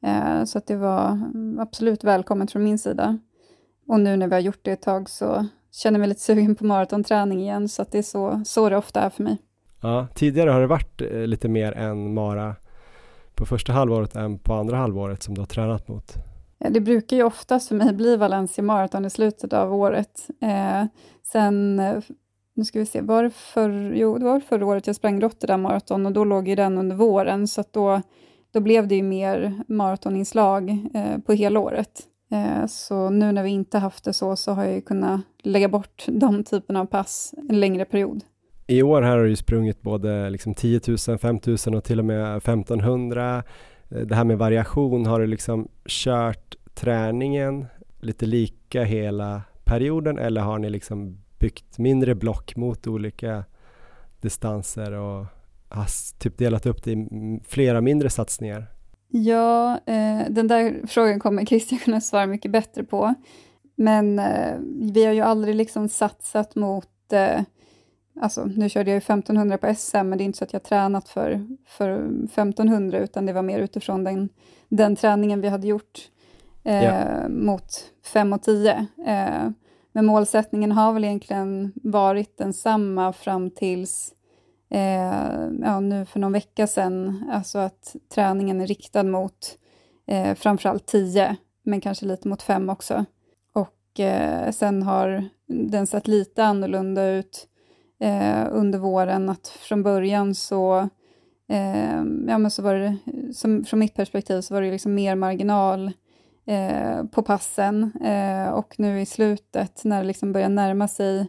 Eh, 0.02 0.44
så 0.44 0.58
att 0.58 0.66
det 0.66 0.76
var 0.76 1.08
mm, 1.10 1.58
absolut 1.60 2.04
välkommet 2.04 2.52
från 2.52 2.64
min 2.64 2.78
sida. 2.78 3.18
Och 3.86 4.00
nu 4.00 4.16
när 4.16 4.28
vi 4.28 4.34
har 4.34 4.40
gjort 4.40 4.60
det 4.62 4.72
ett 4.72 4.82
tag 4.82 5.10
så 5.10 5.46
känner 5.72 5.98
jag 5.98 6.00
mig 6.00 6.08
lite 6.08 6.20
sugen 6.20 6.54
på 6.54 6.66
maratonträning 6.66 7.40
igen, 7.40 7.68
så 7.68 7.82
att 7.82 7.92
det 7.92 7.98
är 7.98 8.02
så, 8.02 8.42
så 8.44 8.68
det 8.68 8.76
ofta 8.76 9.00
är 9.00 9.10
för 9.10 9.22
mig. 9.22 9.38
Ja, 9.82 10.06
tidigare 10.14 10.50
har 10.50 10.60
det 10.60 10.66
varit 10.66 11.00
eh, 11.00 11.26
lite 11.26 11.48
mer 11.48 11.72
än 11.72 12.14
Mara 12.14 12.56
på 13.34 13.46
första 13.46 13.72
halvåret 13.72 14.16
än 14.16 14.38
på 14.38 14.54
andra 14.54 14.76
halvåret 14.76 15.22
som 15.22 15.34
du 15.34 15.40
har 15.40 15.46
tränat 15.46 15.88
mot? 15.88 16.14
Ja, 16.58 16.70
det 16.70 16.80
brukar 16.80 17.16
ju 17.16 17.22
oftast 17.22 17.68
för 17.68 17.74
mig 17.74 17.92
bli 17.92 18.16
Valencia 18.16 18.64
Marathon 18.64 19.04
i 19.04 19.10
slutet 19.10 19.52
av 19.52 19.74
året. 19.74 20.28
Eh, 20.40 20.84
sen, 21.32 21.80
eh, 21.80 21.98
nu 22.54 22.64
ska 22.64 22.78
vi 22.78 22.86
se, 22.86 23.00
var 23.00 23.22
det, 23.22 23.30
för, 23.30 23.92
jo, 23.94 24.18
det 24.18 24.24
var 24.24 24.40
förra 24.40 24.66
året 24.66 24.86
jag 24.86 24.96
sprang 24.96 25.20
Rotterdam 25.20 25.62
Marathon 25.62 26.06
och 26.06 26.12
då 26.12 26.24
låg 26.24 26.48
ju 26.48 26.54
den 26.54 26.78
under 26.78 26.96
våren, 26.96 27.48
så 27.48 27.64
då, 27.70 28.02
då 28.52 28.60
blev 28.60 28.88
det 28.88 28.94
ju 28.94 29.02
mer 29.02 29.62
maratoninslag 29.68 30.70
eh, 30.94 31.18
på 31.18 31.32
hela 31.32 31.60
året. 31.60 32.02
Eh, 32.32 32.66
så 32.66 33.10
nu 33.10 33.32
när 33.32 33.42
vi 33.42 33.50
inte 33.50 33.78
haft 33.78 34.04
det 34.04 34.12
så, 34.12 34.36
så 34.36 34.52
har 34.52 34.64
jag 34.64 34.74
ju 34.74 34.80
kunnat 34.80 35.20
lägga 35.42 35.68
bort 35.68 36.04
de 36.06 36.44
typerna 36.44 36.80
av 36.80 36.86
pass 36.86 37.34
en 37.48 37.60
längre 37.60 37.84
period. 37.84 38.24
I 38.66 38.82
år 38.82 39.02
här 39.02 39.16
har 39.16 39.22
du 39.22 39.28
ju 39.28 39.36
sprungit 39.36 39.82
både 39.82 40.30
liksom 40.30 40.54
10 40.54 40.80
000, 41.08 41.18
5 41.18 41.40
000 41.66 41.74
och 41.74 41.84
till 41.84 41.98
och 41.98 42.04
med 42.04 42.36
1500. 42.36 43.42
Eh, 43.88 44.00
det 44.00 44.14
här 44.14 44.24
med 44.24 44.38
variation, 44.38 45.06
har 45.06 45.20
du 45.20 45.26
liksom 45.26 45.68
kört 45.86 46.56
träningen 46.74 47.66
lite 48.00 48.26
lika 48.26 48.84
hela 48.84 49.42
perioden 49.64 50.18
eller 50.18 50.40
har 50.40 50.58
ni 50.58 50.70
liksom 50.70 51.18
byggt 51.38 51.78
mindre 51.78 52.14
block 52.14 52.56
mot 52.56 52.86
olika 52.86 53.44
distanser 54.20 54.92
och 54.92 55.26
har 55.68 56.18
typ 56.18 56.38
delat 56.38 56.66
upp 56.66 56.82
det 56.82 56.92
i 56.92 57.40
flera 57.44 57.80
mindre 57.80 58.10
satsningar? 58.10 58.66
Ja, 59.14 59.80
eh, 59.86 60.20
den 60.30 60.48
där 60.48 60.86
frågan 60.86 61.20
kommer 61.20 61.44
Christian 61.46 61.78
kunna 61.78 62.00
svara 62.00 62.26
mycket 62.26 62.50
bättre 62.50 62.84
på. 62.84 63.14
Men 63.74 64.18
eh, 64.18 64.54
vi 64.92 65.04
har 65.04 65.12
ju 65.12 65.20
aldrig 65.20 65.54
liksom 65.54 65.88
satsat 65.88 66.54
mot 66.54 67.12
eh, 67.12 67.40
Alltså, 68.20 68.44
nu 68.44 68.68
körde 68.68 68.90
jag 68.90 68.94
ju 68.94 68.98
1500 68.98 69.58
på 69.58 69.74
SM, 69.74 69.96
men 69.96 70.18
det 70.18 70.24
är 70.24 70.26
inte 70.26 70.38
så 70.38 70.44
att 70.44 70.52
jag 70.52 70.62
tränat 70.62 71.08
för, 71.08 71.46
för 71.66 71.90
1500, 71.90 72.98
utan 72.98 73.26
det 73.26 73.32
var 73.32 73.42
mer 73.42 73.58
utifrån 73.58 74.04
den, 74.04 74.28
den 74.68 74.96
träningen 74.96 75.40
vi 75.40 75.48
hade 75.48 75.66
gjort 75.66 76.00
yeah. 76.64 77.28
mot 77.28 77.84
5 78.04 78.32
och 78.32 78.42
10. 78.42 78.86
Eh, 79.06 79.50
men 79.92 80.06
målsättningen 80.06 80.72
har 80.72 80.92
väl 80.92 81.04
egentligen 81.04 81.72
varit 81.74 82.38
densamma 82.38 83.12
fram 83.12 83.50
tills 83.50 84.14
eh, 84.72 85.50
ja, 85.62 85.80
nu 85.80 86.04
för 86.04 86.20
någon 86.20 86.32
vecka 86.32 86.66
sedan, 86.66 87.24
alltså 87.32 87.58
att 87.58 87.96
träningen 88.14 88.60
är 88.60 88.66
riktad 88.66 89.02
mot 89.02 89.58
eh, 90.06 90.34
framförallt 90.34 90.86
10, 90.86 91.36
men 91.62 91.80
kanske 91.80 92.06
lite 92.06 92.28
mot 92.28 92.42
5 92.42 92.70
också. 92.70 93.04
Och 93.52 94.00
eh, 94.00 94.50
sen 94.50 94.82
har 94.82 95.28
den 95.46 95.86
sett 95.86 96.08
lite 96.08 96.44
annorlunda 96.44 97.06
ut 97.06 97.48
eh, 98.00 98.46
under 98.50 98.78
våren, 98.78 99.28
att 99.28 99.48
från 99.48 99.82
början 99.82 100.34
så, 100.34 100.88
eh, 101.48 101.96
ja 102.28 102.38
men 102.38 102.50
så 102.50 102.62
var 102.62 102.74
det, 102.74 102.96
som, 103.34 103.64
från 103.64 103.80
mitt 103.80 103.94
perspektiv 103.94 104.40
så 104.40 104.54
var 104.54 104.62
det 104.62 104.70
liksom 104.70 104.94
mer 104.94 105.14
marginal 105.14 105.92
eh, 106.46 107.04
på 107.04 107.22
passen 107.22 107.92
eh, 108.04 108.48
och 108.48 108.74
nu 108.78 109.00
i 109.00 109.06
slutet 109.06 109.84
när 109.84 110.00
det 110.00 110.06
liksom 110.06 110.32
börjar 110.32 110.48
närma 110.48 110.88
sig 110.88 111.26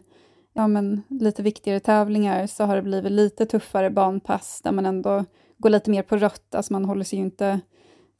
ja, 0.54 0.68
men 0.68 1.02
lite 1.08 1.42
viktigare 1.42 1.80
tävlingar 1.80 2.46
så 2.46 2.64
har 2.64 2.76
det 2.76 2.82
blivit 2.82 3.12
lite 3.12 3.46
tuffare 3.46 3.90
banpass 3.90 4.60
där 4.64 4.72
man 4.72 4.86
ändå 4.86 5.24
går 5.58 5.70
lite 5.70 5.90
mer 5.90 6.02
på 6.02 6.16
rött, 6.16 6.54
alltså 6.54 6.72
man 6.72 6.84
håller 6.84 7.04
sig 7.04 7.18
ju 7.18 7.24
inte 7.24 7.60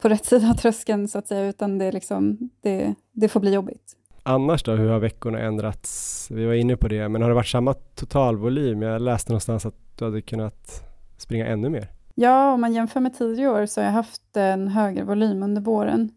på 0.01 0.09
rätt 0.09 0.25
sida 0.31 0.49
av 0.49 0.53
tröskeln 0.53 1.07
så 1.07 1.17
att 1.17 1.27
säga, 1.27 1.47
utan 1.49 1.77
det, 1.77 1.91
liksom, 1.91 2.49
det, 2.61 2.95
det 3.11 3.27
får 3.27 3.39
bli 3.39 3.53
jobbigt. 3.53 3.97
Annars 4.23 4.63
då, 4.63 4.71
hur 4.71 4.89
har 4.89 4.99
veckorna 4.99 5.39
ändrats? 5.39 6.27
Vi 6.31 6.45
var 6.45 6.53
inne 6.53 6.77
på 6.77 6.87
det, 6.87 7.09
men 7.09 7.21
har 7.21 7.29
det 7.29 7.35
varit 7.35 7.47
samma 7.47 7.73
totalvolym? 7.73 8.81
Jag 8.81 9.01
läste 9.01 9.31
någonstans 9.31 9.65
att 9.65 9.97
du 9.97 10.05
hade 10.05 10.21
kunnat 10.21 10.83
springa 11.17 11.47
ännu 11.47 11.69
mer. 11.69 11.87
Ja, 12.15 12.53
om 12.53 12.61
man 12.61 12.73
jämför 12.73 12.99
med 12.99 13.17
tidigare 13.17 13.51
år 13.51 13.65
så 13.65 13.81
har 13.81 13.85
jag 13.85 13.93
haft 13.93 14.37
en 14.37 14.67
högre 14.67 15.03
volym 15.03 15.43
under 15.43 15.61
våren. 15.61 16.11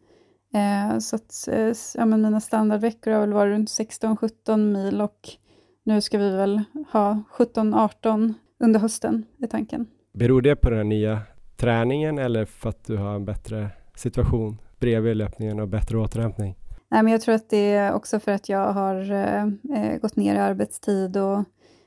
Eh, 0.54 0.98
så 0.98 1.16
att, 1.16 1.48
eh, 1.48 1.72
ja, 1.94 2.04
men 2.04 2.22
mina 2.22 2.40
standardveckor 2.40 3.10
har 3.10 3.20
väl 3.20 3.32
varit 3.32 3.50
runt 3.50 3.70
16-17 3.70 4.72
mil 4.72 5.00
och 5.00 5.28
nu 5.88 6.00
ska 6.00 6.18
vi 6.18 6.30
väl 6.30 6.62
ha 6.92 7.22
17-18 7.32 8.34
under 8.60 8.80
hösten, 8.80 9.24
är 9.42 9.46
tanken. 9.46 9.86
Beror 10.12 10.42
det 10.42 10.56
på 10.56 10.70
den 10.70 10.88
nya 10.88 11.20
träningen 11.56 12.18
eller 12.18 12.44
för 12.44 12.68
att 12.68 12.84
du 12.84 12.96
har 12.96 13.14
en 13.14 13.24
bättre 13.24 13.70
situation 13.94 14.58
bredvid 14.78 15.16
löpningen 15.16 15.60
och 15.60 15.68
bättre 15.68 15.98
återhämtning? 15.98 16.56
Nej, 16.88 17.02
men 17.02 17.12
jag 17.12 17.20
tror 17.20 17.34
att 17.34 17.50
det 17.50 17.72
är 17.72 17.92
också 17.92 18.20
för 18.20 18.32
att 18.32 18.48
jag 18.48 18.72
har 18.72 19.12
eh, 19.12 19.42
eh, 19.76 19.98
gått 20.00 20.16
ner 20.16 20.34
i 20.34 20.38
arbetstid 20.38 21.16
och 21.16 21.44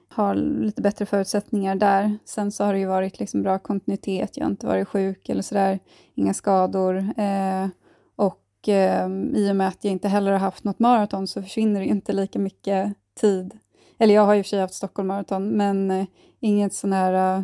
har 0.10 0.36
lite 0.36 0.82
bättre 0.82 1.06
förutsättningar 1.06 1.76
där. 1.76 2.18
Sen 2.26 2.52
så 2.52 2.64
har 2.64 2.74
det 2.74 2.80
ju 2.80 2.88
varit 2.88 3.20
liksom 3.20 3.42
bra 3.42 3.60
kontinuitet, 3.60 4.38
jag 4.38 4.46
har 4.46 4.52
inte 4.52 4.68
varit 4.68 4.88
sjuk 4.88 5.30
eller 5.30 5.42
sådär, 5.42 5.80
inga 6.16 6.34
skador. 6.34 6.98
Eh, 6.98 7.68
och 8.16 8.70
eh, 8.70 9.10
i 9.34 9.52
och 9.52 9.56
med 9.56 9.68
att 9.68 9.84
jag 9.84 9.92
inte 9.92 10.08
heller 10.08 10.32
har 10.32 10.40
haft 10.40 10.64
något 10.64 10.80
maraton 10.80 11.28
så 11.28 11.42
försvinner 11.42 11.80
det 11.80 11.86
inte 11.86 12.14
lika 12.14 12.40
mycket 12.40 12.94
tid. 13.20 13.58
Eller 14.02 14.14
jag 14.14 14.26
har 14.26 14.36
i 14.36 14.42
och 14.42 14.46
för 14.46 14.50
sig 14.50 14.60
haft 14.60 14.74
Stockholm 14.74 15.08
Marathon, 15.08 15.50
men 15.50 15.92
eh, 15.92 16.06
inget 16.40 16.74
sån 16.74 16.94
här 16.94 17.44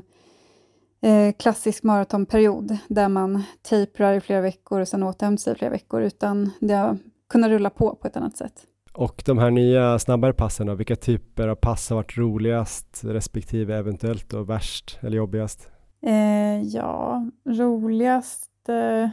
eh, 1.01 1.31
klassisk 1.39 1.83
maratonperiod 1.83 2.77
där 2.87 3.09
man 3.09 3.43
tejprar 3.61 4.13
i 4.13 4.21
flera 4.21 4.41
veckor 4.41 4.81
och 4.81 4.87
sen 4.87 5.03
återhämtar 5.03 5.41
sig 5.41 5.53
i 5.53 5.55
flera 5.55 5.71
veckor, 5.71 6.01
utan 6.01 6.51
det 6.59 6.73
har 6.73 6.97
kunna 7.29 7.49
rulla 7.49 7.69
på 7.69 7.95
på 7.95 8.07
ett 8.07 8.17
annat 8.17 8.37
sätt. 8.37 8.53
Och 8.93 9.23
de 9.25 9.37
här 9.37 9.51
nya 9.51 9.99
snabbare 9.99 10.33
passen 10.33 10.67
då, 10.67 10.75
vilka 10.75 10.95
typer 10.95 11.47
av 11.47 11.55
pass 11.55 11.89
har 11.89 11.95
varit 11.95 12.17
roligast 12.17 13.01
respektive 13.03 13.77
eventuellt 13.77 14.29
då 14.29 14.43
värst 14.43 14.99
eller 15.01 15.17
jobbigast? 15.17 15.69
Eh, 16.01 16.61
ja, 16.61 17.25
roligast. 17.45 18.69
Eh, 18.69 19.09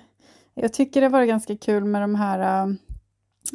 jag 0.54 0.72
tycker 0.72 1.00
det 1.00 1.08
var 1.08 1.24
ganska 1.24 1.56
kul 1.56 1.84
med 1.84 2.02
de 2.02 2.14
här 2.14 2.68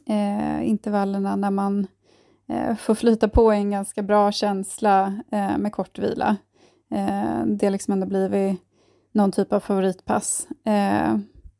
eh, 0.07 0.69
intervallerna 0.69 1.35
när 1.35 1.51
man 1.51 1.87
eh, 2.49 2.75
flyta 2.95 3.29
på 3.29 3.53
i 3.53 3.57
en 3.57 3.71
ganska 3.71 4.01
bra 4.01 4.31
känsla 4.31 5.23
eh, 5.31 5.57
med 5.57 5.71
kort 5.71 5.99
vila. 5.99 6.37
Eh, 6.91 7.45
det 7.45 7.65
har 7.65 7.71
liksom 7.71 7.93
ändå 7.93 8.07
blivit 8.07 8.61
någon 9.11 9.31
typ 9.31 9.53
av 9.53 9.59
favoritpass. 9.59 10.47
Eh, 10.65 11.17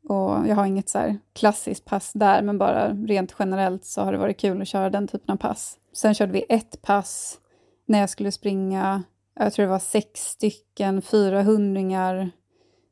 och 0.08 0.48
jag 0.48 0.56
har 0.56 0.66
inget 0.66 0.88
så 0.88 1.16
klassiskt 1.32 1.84
pass 1.84 2.12
där, 2.12 2.42
men 2.42 2.58
bara 2.58 2.88
rent 2.88 3.34
generellt 3.38 3.84
så 3.84 4.02
har 4.02 4.12
det 4.12 4.18
varit 4.18 4.40
kul 4.40 4.62
att 4.62 4.68
köra 4.68 4.90
den 4.90 5.08
typen 5.08 5.32
av 5.32 5.36
pass. 5.36 5.78
Sen 5.92 6.14
körde 6.14 6.32
vi 6.32 6.44
ett 6.48 6.82
pass 6.82 7.38
när 7.86 7.98
jag 7.98 8.10
skulle 8.10 8.32
springa, 8.32 9.02
jag 9.34 9.52
tror 9.52 9.64
det 9.64 9.70
var 9.70 9.78
sex 9.78 10.20
stycken 10.20 11.02
400 11.02 12.30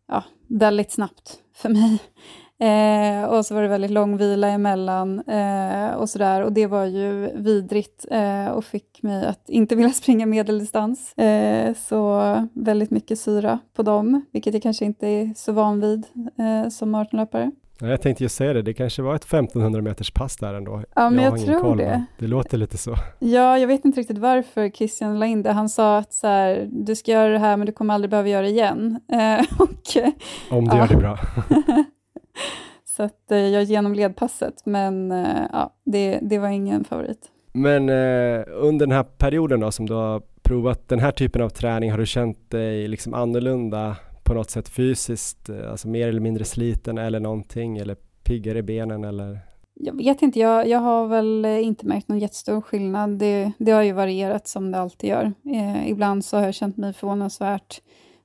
ja, 0.09 0.24
väldigt 0.46 0.92
snabbt 0.92 1.38
för 1.55 1.68
mig. 1.68 1.99
Eh, 2.61 3.24
och 3.24 3.46
så 3.46 3.54
var 3.54 3.62
det 3.62 3.68
väldigt 3.68 3.90
lång 3.90 4.16
vila 4.16 4.48
emellan 4.48 5.20
eh, 5.20 5.90
och 5.90 6.11
sådär. 6.11 6.42
Och 6.42 6.52
det 6.52 6.66
var 6.66 6.84
ju 6.84 7.30
vidrigt 7.34 8.06
eh, 8.11 8.46
och 8.48 8.64
fick 8.64 9.02
mig 9.02 9.26
att 9.26 9.48
inte 9.48 9.76
vilja 9.76 9.92
springa 9.94 10.26
medeldistans. 10.26 11.18
Eh, 11.18 11.74
så 11.74 12.48
väldigt 12.52 12.90
mycket 12.90 13.18
syra 13.18 13.59
på 13.74 13.82
dem, 13.82 14.26
vilket 14.32 14.54
jag 14.54 14.62
kanske 14.62 14.84
inte 14.84 15.06
är 15.06 15.32
så 15.36 15.52
van 15.52 15.80
vid 15.80 16.04
eh, 16.38 16.68
som 16.68 16.90
maratonlöpare. 16.90 17.50
Jag 17.80 18.02
tänkte 18.02 18.24
ju 18.24 18.28
säga 18.28 18.52
det, 18.52 18.62
det 18.62 18.74
kanske 18.74 19.02
var 19.02 19.14
ett 19.14 19.24
1500 19.24 19.82
meters 19.82 20.11
pass 20.11 20.36
där 20.36 20.54
ändå. 20.54 20.82
Ja, 20.94 21.11
men 21.11 21.24
jag, 21.24 21.38
jag 21.38 21.46
tror 21.46 21.61
koll, 21.61 21.78
det. 21.78 22.04
Det 22.18 22.26
låter 22.26 22.59
lite 22.59 22.78
så. 22.78 22.94
Ja, 23.18 23.59
jag 23.59 23.66
vet 23.66 23.84
inte 23.84 24.00
riktigt 24.00 24.18
varför 24.18 24.70
Christian 24.70 25.18
la 25.18 25.26
in 25.26 25.42
det. 25.42 25.52
Han 25.52 25.68
sa 25.68 25.98
att 25.98 26.12
så 26.12 26.26
här, 26.26 26.68
du 26.70 26.96
ska 26.96 27.12
göra 27.12 27.28
det 27.32 27.38
här 27.38 27.56
men 27.56 27.66
du 27.66 27.72
kommer 27.72 27.94
aldrig 27.94 28.11
behöva 28.11 28.28
göra 28.28 28.42
det 28.42 28.48
igen. 28.48 29.00
Eh, 29.12 29.46
och, 29.59 30.56
Om 30.59 30.64
du 30.64 30.76
ja. 30.76 30.78
gör 30.78 30.88
det 30.88 30.96
bra. 30.96 31.18
Så 32.84 33.03
att 33.03 33.30
eh, 33.30 33.39
jag 33.39 33.62
genomled 33.62 34.16
passet, 34.16 34.66
men 34.66 35.12
eh, 35.12 35.47
ja, 35.53 35.74
det, 35.84 36.18
det 36.22 36.39
var 36.39 36.49
ingen 36.49 36.84
favorit. 36.84 37.30
Men 37.53 37.89
eh, 37.89 38.45
under 38.49 38.86
den 38.86 38.93
här 38.93 39.03
perioden 39.03 39.61
då 39.61 39.70
som 39.70 39.86
du 39.86 39.95
har 39.95 40.22
provat 40.43 40.89
den 40.89 40.99
här 40.99 41.12
typen 41.12 41.43
av 41.43 41.49
träning, 41.49 41.91
har 41.91 41.99
du 41.99 42.07
känt 42.07 42.51
dig 42.51 42.89
liksom 42.89 43.14
annorlunda 43.14 43.97
på 44.24 44.34
något 44.34 44.51
sätt 44.51 44.68
fysiskt, 44.68 45.49
eh, 45.49 45.70
alltså 45.70 45.89
mer 45.89 46.09
eller 46.09 46.20
mindre 46.20 46.45
sliten 46.45 46.99
eller 46.99 47.20
någonting, 47.20 47.78
eller 47.78 47.97
piggare 48.24 48.59
i 48.59 48.62
benen 48.62 49.05
eller? 49.05 49.41
Jag 49.80 49.97
vet 49.97 50.22
inte, 50.22 50.41
jag, 50.41 50.68
jag 50.68 50.78
har 50.78 51.07
väl 51.07 51.45
inte 51.45 51.86
märkt 51.86 52.09
någon 52.09 52.18
jättestor 52.18 52.61
skillnad. 52.61 53.18
Det, 53.18 53.53
det 53.59 53.72
har 53.72 53.82
ju 53.82 53.93
varierat 53.93 54.49
som 54.49 54.70
det 54.70 54.78
alltid 54.78 55.11
gör. 55.11 55.32
Eh, 55.55 55.91
ibland 55.91 56.24
så 56.24 56.36
har 56.36 56.45
jag 56.45 56.55
känt 56.55 56.76
mig 56.76 56.93
förvånansvärt 56.93 57.80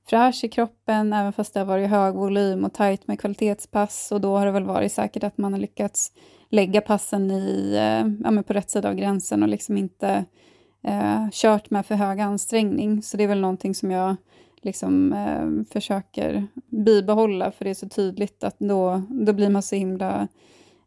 fräsch 0.06 0.44
i 0.44 0.48
kroppen, 0.48 1.12
även 1.12 1.32
fast 1.32 1.54
det 1.54 1.60
har 1.60 1.66
varit 1.66 1.90
hög 1.90 2.14
volym 2.14 2.64
och 2.64 2.72
tajt 2.72 3.08
med 3.08 3.20
kvalitetspass. 3.20 4.12
Och 4.12 4.20
då 4.20 4.36
har 4.36 4.46
det 4.46 4.52
väl 4.52 4.64
varit 4.64 4.92
säkert 4.92 5.24
att 5.24 5.38
man 5.38 5.52
har 5.52 5.60
lyckats 5.60 6.12
lägga 6.48 6.80
passen 6.80 7.30
i, 7.30 7.74
eh, 7.74 8.32
ja, 8.34 8.42
på 8.42 8.52
rätt 8.52 8.70
sida 8.70 8.88
av 8.88 8.94
gränsen 8.94 9.42
och 9.42 9.48
liksom 9.48 9.76
inte 9.76 10.24
eh, 10.82 11.28
kört 11.32 11.70
med 11.70 11.86
för 11.86 11.94
hög 11.94 12.20
ansträngning. 12.20 13.02
Så 13.02 13.16
det 13.16 13.24
är 13.24 13.28
väl 13.28 13.40
någonting 13.40 13.74
som 13.74 13.90
jag 13.90 14.16
liksom 14.62 15.12
eh, 15.12 15.72
försöker 15.72 16.46
bibehålla, 16.66 17.50
för 17.50 17.64
det 17.64 17.70
är 17.70 17.74
så 17.74 17.88
tydligt 17.88 18.44
att 18.44 18.58
då, 18.58 19.02
då 19.08 19.32
blir 19.32 19.48
man 19.48 19.62
så 19.62 19.76
himla 19.76 20.28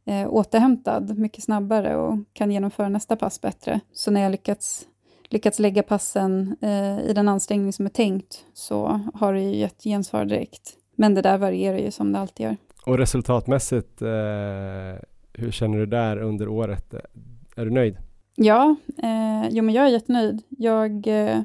eh, 0.05 0.27
återhämtad 0.29 1.17
mycket 1.17 1.43
snabbare 1.43 1.95
och 1.95 2.17
kan 2.33 2.51
genomföra 2.51 2.89
nästa 2.89 3.15
pass 3.15 3.41
bättre. 3.41 3.79
Så 3.93 4.11
när 4.11 4.21
jag 4.21 4.31
lyckats 4.31 4.87
lyckats 5.29 5.59
lägga 5.59 5.83
passen 5.83 6.55
eh, 6.61 6.99
i 6.99 7.13
den 7.15 7.27
ansträngning 7.27 7.73
som 7.73 7.85
är 7.85 7.89
tänkt 7.89 8.45
så 8.53 8.99
har 9.13 9.33
det 9.33 9.41
ju 9.41 9.55
gett 9.55 9.83
gensvar 9.83 10.25
direkt. 10.25 10.73
Men 10.95 11.15
det 11.15 11.21
där 11.21 11.37
varierar 11.37 11.77
ju 11.77 11.91
som 11.91 12.13
det 12.13 12.19
alltid 12.19 12.43
gör. 12.45 12.57
Och 12.85 12.97
resultatmässigt, 12.97 14.01
eh, 14.01 14.07
hur 15.33 15.51
känner 15.51 15.77
du 15.77 15.85
där 15.85 16.17
under 16.17 16.47
året? 16.47 16.93
Är 17.55 17.65
du 17.65 17.71
nöjd? 17.71 17.97
Ja, 18.35 18.75
eh, 19.03 19.49
jo 19.49 19.63
men 19.63 19.75
jag 19.75 19.85
är 19.85 19.89
jättenöjd. 19.89 20.41
Jag 20.49 21.07
eh, 21.07 21.41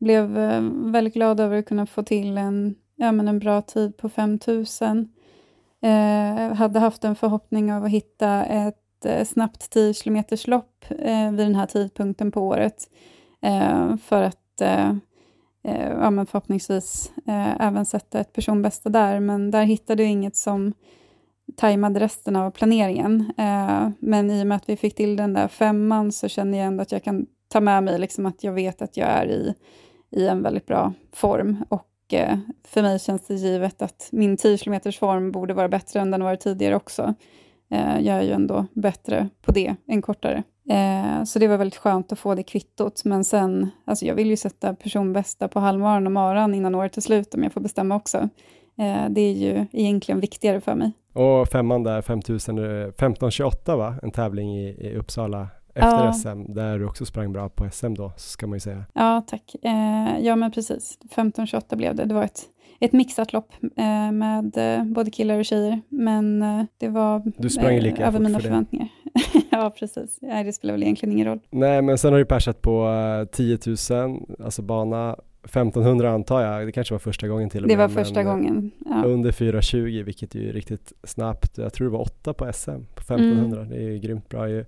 blev 0.00 0.38
eh, 0.38 0.62
väldigt 0.72 1.14
glad 1.14 1.40
över 1.40 1.58
att 1.58 1.66
kunna 1.66 1.86
få 1.86 2.02
till 2.02 2.38
en, 2.38 2.74
ja, 2.96 3.12
men 3.12 3.28
en 3.28 3.38
bra 3.38 3.62
tid 3.62 3.96
på 3.96 4.08
5000. 4.08 5.08
Eh, 5.82 6.54
hade 6.54 6.78
haft 6.78 7.04
en 7.04 7.16
förhoppning 7.16 7.72
av 7.72 7.84
att 7.84 7.90
hitta 7.90 8.44
ett 8.44 9.04
eh, 9.04 9.24
snabbt 9.24 9.70
10 9.70 9.94
km 9.94 10.24
lopp 10.46 10.84
eh, 10.90 11.30
vid 11.30 11.46
den 11.46 11.54
här 11.54 11.66
tidpunkten 11.66 12.32
på 12.32 12.40
året. 12.40 12.88
Eh, 13.42 13.96
för 13.96 14.22
att 14.22 14.60
eh, 14.60 14.88
eh 15.64 15.88
ja, 15.88 16.10
men 16.10 16.26
förhoppningsvis 16.26 17.12
eh, 17.26 17.60
även 17.60 17.86
sätta 17.86 18.20
ett 18.20 18.32
personbästa 18.32 18.88
där. 18.88 19.20
Men 19.20 19.50
där 19.50 19.64
hittade 19.64 20.02
jag 20.02 20.12
inget 20.12 20.36
som 20.36 20.72
tajmade 21.56 22.00
resten 22.00 22.36
av 22.36 22.50
planeringen. 22.50 23.32
Eh, 23.38 23.88
men 23.98 24.30
i 24.30 24.42
och 24.42 24.46
med 24.46 24.56
att 24.56 24.68
vi 24.68 24.76
fick 24.76 24.94
till 24.94 25.16
den 25.16 25.32
där 25.32 25.48
femman 25.48 26.12
så 26.12 26.28
känner 26.28 26.58
jag 26.58 26.66
ändå 26.66 26.82
att 26.82 26.92
jag 26.92 27.04
kan 27.04 27.26
ta 27.48 27.60
med 27.60 27.84
mig 27.84 27.98
liksom 27.98 28.26
att 28.26 28.44
jag 28.44 28.52
vet 28.52 28.82
att 28.82 28.96
jag 28.96 29.08
är 29.08 29.26
i, 29.26 29.54
i 30.10 30.26
en 30.26 30.42
väldigt 30.42 30.66
bra 30.66 30.92
form. 31.12 31.64
Och 31.68 32.14
eh, 32.14 32.38
för 32.64 32.82
mig 32.82 32.98
känns 32.98 33.26
det 33.26 33.34
givet 33.34 33.82
att 33.82 34.08
min 34.12 34.36
10 34.36 34.58
km 34.58 34.80
form 34.98 35.32
borde 35.32 35.54
vara 35.54 35.68
bättre 35.68 36.00
än 36.00 36.10
den 36.10 36.24
varit 36.24 36.40
tidigare 36.40 36.76
också. 36.76 37.14
Eh, 37.70 38.00
jag 38.00 38.16
är 38.16 38.22
ju 38.22 38.32
ändå 38.32 38.66
bättre 38.72 39.28
på 39.42 39.52
det 39.52 39.74
än 39.88 40.02
kortare. 40.02 40.42
Eh, 40.68 41.24
så 41.24 41.38
det 41.38 41.48
var 41.48 41.56
väldigt 41.56 41.76
skönt 41.78 42.12
att 42.12 42.18
få 42.18 42.34
det 42.34 42.42
kvittot. 42.42 43.04
Men 43.04 43.24
sen, 43.24 43.70
alltså 43.84 44.04
jag 44.04 44.14
vill 44.14 44.30
ju 44.30 44.36
sätta 44.36 44.74
personbästa 44.74 45.48
på 45.48 45.60
halvmaran 45.60 46.06
och 46.06 46.12
maran 46.12 46.54
innan 46.54 46.74
året 46.74 46.96
är 46.96 47.00
slut 47.00 47.34
om 47.34 47.42
jag 47.42 47.52
får 47.52 47.60
bestämma 47.60 47.96
också. 47.96 48.18
Eh, 48.78 49.08
det 49.10 49.20
är 49.20 49.32
ju 49.32 49.66
egentligen 49.72 50.20
viktigare 50.20 50.60
för 50.60 50.74
mig. 50.74 50.92
Och 51.12 51.48
femman 51.48 51.82
där, 51.82 52.02
5000, 52.02 52.58
1528 52.58 53.76
va? 53.76 53.94
En 54.02 54.10
tävling 54.10 54.58
i, 54.58 54.68
i 54.68 54.96
Uppsala 54.96 55.48
efter 55.74 56.04
ja. 56.04 56.12
SM, 56.12 56.52
där 56.52 56.78
du 56.78 56.86
också 56.86 57.04
sprang 57.04 57.32
bra 57.32 57.48
på 57.48 57.70
SM 57.70 57.94
då, 57.94 58.12
ska 58.16 58.46
man 58.46 58.56
ju 58.56 58.60
säga. 58.60 58.84
Ja, 58.92 59.22
tack. 59.26 59.56
Eh, 59.62 60.18
ja, 60.20 60.36
men 60.36 60.50
precis. 60.50 60.98
1528 61.04 61.76
blev 61.76 61.94
det. 61.94 62.04
Det 62.04 62.14
var 62.14 62.24
ett 62.24 62.42
ett 62.80 62.92
mixat 62.92 63.32
lopp 63.32 63.52
eh, 63.76 64.12
med 64.12 64.56
eh, 64.56 64.84
både 64.84 65.10
killar 65.10 65.38
och 65.38 65.44
tjejer, 65.44 65.80
men 65.88 66.42
eh, 66.42 66.64
det 66.78 66.88
var 66.88 67.32
du 67.36 67.50
sprang 67.50 67.78
lika 67.78 68.06
över 68.06 68.18
mina 68.18 68.38
för 68.38 68.48
förväntningar. 68.48 68.88
ja, 69.50 69.74
precis. 69.78 70.18
Nej, 70.22 70.44
det 70.44 70.52
spelar 70.52 70.74
väl 70.74 70.82
egentligen 70.82 71.12
ingen 71.12 71.26
roll. 71.26 71.40
Nej, 71.50 71.82
men 71.82 71.98
sen 71.98 72.12
har 72.12 72.18
du 72.18 72.24
persat 72.24 72.62
på 72.62 72.94
10 73.32 73.58
000, 73.90 74.26
alltså 74.44 74.62
bana 74.62 75.16
1500 75.44 76.10
antar 76.10 76.42
jag, 76.42 76.66
det 76.66 76.72
kanske 76.72 76.94
var 76.94 76.98
första 76.98 77.28
gången 77.28 77.50
till 77.50 77.64
och 77.64 77.68
med. 77.68 77.78
Det 77.78 77.82
var 77.86 77.88
första 77.88 78.22
gången. 78.22 78.70
Ja. 78.86 79.02
Under 79.04 79.32
4.20, 79.32 80.02
vilket 80.02 80.34
är 80.34 80.38
ju 80.38 80.52
riktigt 80.52 80.92
snabbt. 81.04 81.58
Jag 81.58 81.72
tror 81.72 81.86
det 81.86 81.92
var 81.92 82.00
åtta 82.00 82.34
på 82.34 82.52
SM 82.52 82.70
på 82.94 83.00
1500, 83.00 83.60
mm. 83.60 83.70
det 83.70 83.76
är 83.76 83.90
ju 83.90 83.98
grymt 83.98 84.28
bra 84.28 84.48
ju. 84.48 84.64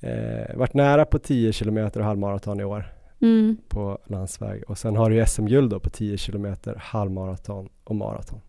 Eh, 0.00 0.56
varit 0.56 0.74
nära 0.74 1.04
på 1.04 1.18
10 1.18 1.52
kilometer 1.52 2.00
och 2.00 2.06
halvmaraton 2.06 2.60
i 2.60 2.64
år 2.64 2.99
mm. 3.20 3.56
på 3.68 3.98
landsväg. 4.06 4.62
Och 4.68 4.78
sen 4.78 4.96
har 4.96 5.10
du 5.10 5.26
SM-guld 5.26 5.70
då 5.70 5.80
på 5.80 5.90
10 5.90 6.16
kilometer, 6.16 6.74
halvmaraton 6.80 7.68
och 7.84 7.96
maraton. 7.96 8.40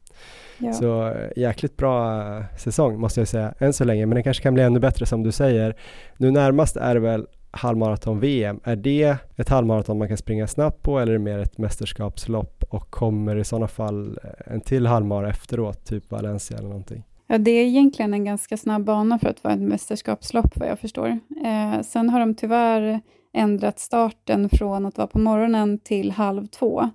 Ja. 0.58 0.74
Så 0.74 1.08
eh, 1.08 1.30
jäkligt 1.36 1.78
bra 1.78 2.22
eh, 2.38 2.44
säsong 2.58 3.00
måste 3.00 3.22
jag 3.22 3.28
säga, 3.28 3.54
än 3.60 3.74
så 3.74 3.84
länge. 3.84 4.06
Men 4.06 4.16
det 4.16 4.24
kanske 4.24 4.44
kan 4.44 4.54
bli 4.54 4.64
ännu 4.64 4.80
bättre 4.80 5.06
som 5.06 5.24
du 5.24 5.32
säger. 5.32 5.76
Nu 6.18 6.32
närmast 6.32 6.76
är 6.76 6.94
det 6.94 7.00
väl 7.00 7.28
halvmaraton-VM. 7.52 8.60
Är 8.64 8.76
det 8.76 9.18
ett 9.36 9.50
halvmaraton 9.50 9.98
man 9.98 10.08
kan 10.08 10.18
springa 10.18 10.48
snabbt 10.48 10.84
på 10.84 11.00
eller 11.00 11.14
är 11.14 11.18
det 11.18 11.24
mer 11.24 11.40
ett 11.40 11.58
mästerskapslopp? 11.58 12.64
Och 12.70 12.92
kommer 12.92 13.36
i 13.36 13.44
sådana 13.44 13.68
fall 13.68 14.20
eh, 14.24 14.54
en 14.54 14.62
till 14.62 14.86
halvmara 14.86 15.30
efteråt, 15.30 15.86
typ 15.86 16.12
Valencia 16.12 16.58
eller 16.58 16.68
någonting? 16.68 17.04
Ja, 17.28 17.38
det 17.38 17.52
är 17.52 17.66
egentligen 17.66 18.14
en 18.14 18.26
ganska 18.26 18.58
snabb 18.58 18.84
bana 18.84 19.20
för 19.20 19.30
att 19.30 19.44
vara 19.44 19.54
ett 19.54 19.62
mästerskapslopp 19.62 20.58
vad 20.58 20.70
jag 20.70 20.80
förstår. 20.80 21.08
Eh, 21.46 21.82
sen 21.84 22.10
har 22.10 22.20
de 22.20 22.36
tyvärr 22.36 23.02
ändrat 23.34 23.80
starten 23.80 24.50
från 24.50 24.86
att 24.86 24.98
vara 24.98 25.08
på 25.08 25.20
morgonen 25.20 25.80
till 25.80 26.12
halv 26.12 26.48
två. 26.48 26.90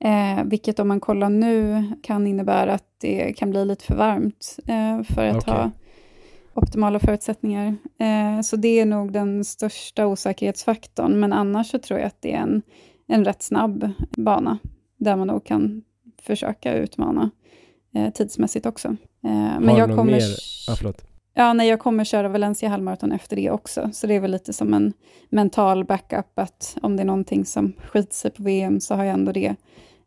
Eh, 0.00 0.44
vilket 0.44 0.78
om 0.78 0.88
man 0.88 1.00
kollar 1.00 1.30
nu 1.30 1.84
kan 2.02 2.26
innebära 2.26 2.74
att 2.74 2.84
det 3.00 3.32
kan 3.32 3.50
bli 3.50 3.64
lite 3.64 3.84
för 3.84 3.94
varmt 3.94 4.58
eh, 4.66 5.02
för 5.14 5.26
att 5.26 5.36
okay. 5.36 5.54
ha 5.54 5.70
optimala 6.54 6.98
förutsättningar. 6.98 7.76
Eh, 7.98 8.40
så 8.42 8.56
det 8.56 8.80
är 8.80 8.86
nog 8.86 9.12
den 9.12 9.44
största 9.44 10.06
osäkerhetsfaktorn, 10.06 11.20
men 11.20 11.32
annars 11.32 11.70
så 11.70 11.78
tror 11.78 12.00
jag 12.00 12.06
att 12.06 12.22
det 12.22 12.32
är 12.32 12.38
en, 12.38 12.62
en 13.06 13.24
rätt 13.24 13.42
snabb 13.42 13.90
bana, 14.16 14.58
där 14.96 15.16
man 15.16 15.26
nog 15.26 15.44
kan 15.44 15.82
försöka 16.22 16.74
utmana 16.74 17.30
eh, 17.94 18.12
tidsmässigt 18.12 18.66
också. 18.66 18.88
Eh, 19.24 19.60
men 19.60 19.76
jag 19.76 19.96
kommer... 19.96 20.12
Mer? 20.12 20.22
Ah, 20.70 20.74
förlåt. 20.76 21.07
Ja, 21.38 21.52
nej, 21.52 21.68
jag 21.68 21.80
kommer 21.80 22.04
köra 22.04 22.28
Valencia 22.28 22.68
halvmaraton 22.68 23.12
efter 23.12 23.36
det 23.36 23.50
också, 23.50 23.90
så 23.92 24.06
det 24.06 24.14
är 24.14 24.20
väl 24.20 24.30
lite 24.30 24.52
som 24.52 24.74
en 24.74 24.92
mental 25.28 25.84
backup, 25.84 26.38
att 26.38 26.76
om 26.82 26.96
det 26.96 27.02
är 27.02 27.04
någonting 27.04 27.44
som 27.44 27.72
skiter 27.88 28.14
sig 28.14 28.30
på 28.30 28.42
VM 28.42 28.80
så 28.80 28.94
har 28.94 29.04
jag 29.04 29.14
ändå 29.14 29.32
det 29.32 29.54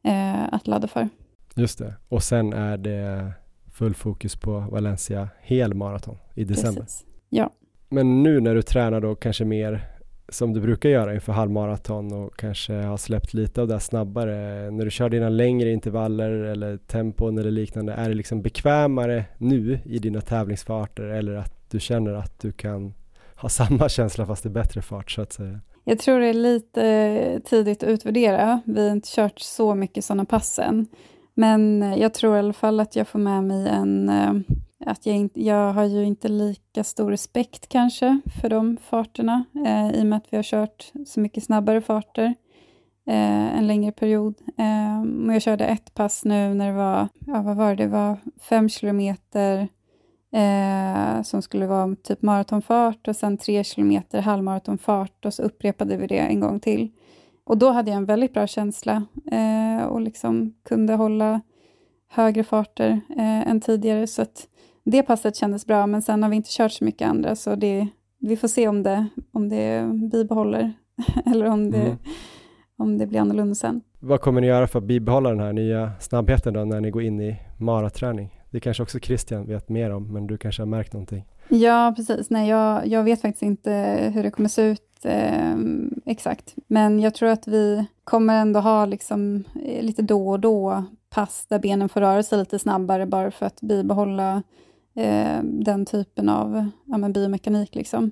eh, 0.03 0.53
att 0.53 0.67
ladda 0.67 0.87
för. 0.87 1.09
Just 1.55 1.79
det, 1.79 1.93
och 2.09 2.23
sen 2.23 2.53
är 2.53 2.77
det 2.77 3.31
full 3.71 3.93
fokus 3.93 4.35
på 4.35 4.59
Valencia 4.59 5.29
helmaraton 5.41 6.17
i 6.35 6.43
december. 6.43 6.81
Precis. 6.81 7.05
Ja. 7.29 7.49
Men 7.89 8.23
nu 8.23 8.39
när 8.39 8.55
du 8.55 8.61
tränar 8.61 9.01
då 9.01 9.15
kanske 9.15 9.45
mer 9.45 9.87
som 10.33 10.53
du 10.53 10.61
brukar 10.61 10.89
göra 10.89 11.13
inför 11.13 11.33
halvmaraton 11.33 12.13
och 12.13 12.37
kanske 12.37 12.73
har 12.73 12.97
släppt 12.97 13.33
lite 13.33 13.61
av 13.61 13.67
det 13.67 13.79
snabbare. 13.79 14.71
När 14.71 14.85
du 14.85 14.91
kör 14.91 15.09
dina 15.09 15.29
längre 15.29 15.71
intervaller 15.71 16.31
eller 16.31 16.77
tempon 16.77 17.37
eller 17.37 17.51
liknande, 17.51 17.93
är 17.93 18.09
det 18.09 18.15
liksom 18.15 18.41
bekvämare 18.41 19.25
nu 19.37 19.79
i 19.85 19.99
dina 19.99 20.21
tävlingsfarter 20.21 21.03
eller 21.03 21.33
att 21.33 21.71
du 21.71 21.79
känner 21.79 22.13
att 22.13 22.39
du 22.39 22.51
kan 22.51 22.93
ha 23.35 23.49
samma 23.59 23.89
känsla 23.89 24.25
fast 24.25 24.45
i 24.45 24.49
bättre 24.49 24.81
fart 24.81 25.11
så 25.11 25.21
att 25.21 25.33
säga? 25.33 25.59
Jag 25.83 25.99
tror 25.99 26.19
det 26.19 26.27
är 26.27 26.33
lite 26.33 26.87
eh, 26.87 27.39
tidigt 27.39 27.83
att 27.83 27.89
utvärdera. 27.89 28.61
Vi 28.65 28.87
har 28.87 28.91
inte 28.91 29.09
kört 29.11 29.39
så 29.39 29.75
mycket 29.75 30.05
sådana 30.05 30.25
pass 30.25 30.59
än. 30.59 30.87
Men 31.33 31.83
eh, 31.83 31.95
jag 31.95 32.13
tror 32.13 32.35
i 32.35 32.39
alla 32.39 32.53
fall 32.53 32.79
att 32.79 32.95
jag 32.95 33.07
får 33.07 33.19
med 33.19 33.43
mig 33.43 33.67
en 33.67 34.09
eh, 34.09 34.33
att 34.85 35.05
jag, 35.05 35.15
inte, 35.15 35.43
jag 35.43 35.73
har 35.73 35.85
ju 35.85 36.03
inte 36.03 36.27
lika 36.27 36.83
stor 36.83 37.11
respekt 37.11 37.69
kanske 37.69 38.19
för 38.41 38.49
de 38.49 38.77
farterna 38.77 39.45
eh, 39.65 39.91
i 39.91 40.01
och 40.01 40.05
med 40.05 40.17
att 40.17 40.27
vi 40.29 40.37
har 40.37 40.43
kört 40.43 40.91
så 41.07 41.19
mycket 41.19 41.43
snabbare 41.43 41.81
farter 41.81 42.25
eh, 43.07 43.57
en 43.57 43.67
längre 43.67 43.91
period. 43.91 44.35
Eh, 44.57 45.33
jag 45.33 45.41
körde 45.41 45.65
ett 45.65 45.93
pass 45.93 46.25
nu 46.25 46.53
när 46.53 46.67
det 46.67 46.73
var, 46.73 47.07
ja 47.27 47.41
vad 47.41 47.55
var 47.55 47.75
det, 47.75 47.83
det 47.83 47.89
var 47.89 48.17
fem 48.39 48.69
kilometer 48.69 49.67
eh, 50.31 51.21
som 51.21 51.41
skulle 51.41 51.67
vara 51.67 51.95
typ 51.95 52.21
maratonfart 52.21 53.07
och 53.07 53.15
sen 53.15 53.37
tre 53.37 53.63
kilometer 53.63 54.21
halvmaratonfart 54.21 55.25
och 55.25 55.33
så 55.33 55.43
upprepade 55.43 55.97
vi 55.97 56.07
det 56.07 56.19
en 56.19 56.39
gång 56.39 56.59
till. 56.59 56.91
Och 57.43 57.57
då 57.57 57.71
hade 57.71 57.91
jag 57.91 57.97
en 57.97 58.05
väldigt 58.05 58.33
bra 58.33 58.47
känsla 58.47 59.05
eh, 59.31 59.85
och 59.85 60.01
liksom 60.01 60.53
kunde 60.63 60.93
hålla 60.93 61.41
högre 62.07 62.43
farter 62.43 63.01
eh, 63.09 63.49
än 63.49 63.61
tidigare. 63.61 64.07
Så 64.07 64.21
att 64.21 64.47
det 64.83 65.03
passet 65.03 65.35
kändes 65.35 65.65
bra, 65.65 65.87
men 65.87 66.01
sen 66.01 66.23
har 66.23 66.29
vi 66.29 66.35
inte 66.35 66.49
kört 66.51 66.71
så 66.71 66.83
mycket 66.83 67.07
andra, 67.07 67.35
så 67.35 67.55
det, 67.55 67.87
vi 68.19 68.37
får 68.37 68.47
se 68.47 68.67
om 68.67 68.83
det, 68.83 69.07
om 69.31 69.49
det 69.49 69.89
bibehåller 70.11 70.73
eller 71.25 71.45
om 71.45 71.71
det, 71.71 71.81
mm. 71.81 71.97
om 72.77 72.97
det 72.97 73.07
blir 73.07 73.19
annorlunda 73.19 73.55
sen. 73.55 73.81
Vad 73.99 74.21
kommer 74.21 74.41
ni 74.41 74.47
göra 74.47 74.67
för 74.67 74.79
att 74.79 74.85
bibehålla 74.85 75.29
den 75.29 75.39
här 75.39 75.53
nya 75.53 75.91
snabbheten 75.99 76.53
då 76.53 76.65
när 76.65 76.81
ni 76.81 76.91
går 76.91 77.03
in 77.03 77.21
i 77.21 77.35
maraträning? 77.57 78.41
Det 78.49 78.59
kanske 78.59 78.83
också 78.83 78.99
Christian 78.99 79.47
vet 79.47 79.69
mer 79.69 79.89
om, 79.89 80.13
men 80.13 80.27
du 80.27 80.37
kanske 80.37 80.61
har 80.61 80.67
märkt 80.67 80.93
någonting? 80.93 81.25
Ja, 81.47 81.93
precis. 81.95 82.29
Nej, 82.29 82.49
jag, 82.49 82.87
jag 82.87 83.03
vet 83.03 83.21
faktiskt 83.21 83.43
inte 83.43 83.71
hur 84.13 84.23
det 84.23 84.31
kommer 84.31 84.49
se 84.49 84.61
ut 84.61 85.05
eh, 85.05 85.55
exakt. 86.05 86.55
Men 86.67 86.99
jag 86.99 87.13
tror 87.13 87.29
att 87.29 87.47
vi 87.47 87.85
kommer 88.03 88.41
ändå 88.41 88.59
ha 88.59 88.85
liksom, 88.85 89.43
eh, 89.65 89.83
lite 89.83 90.01
då 90.01 90.29
och 90.29 90.39
då 90.39 90.83
pass 91.09 91.45
där 91.49 91.59
benen 91.59 91.89
får 91.89 92.01
röra 92.01 92.23
sig 92.23 92.39
lite 92.39 92.59
snabbare 92.59 93.05
bara 93.05 93.31
för 93.31 93.45
att 93.45 93.61
bibehålla 93.61 94.43
eh, 94.95 95.43
den 95.43 95.85
typen 95.85 96.29
av 96.29 96.69
ja, 96.85 96.97
men 96.97 97.13
biomekanik. 97.13 97.75
Liksom. 97.75 98.11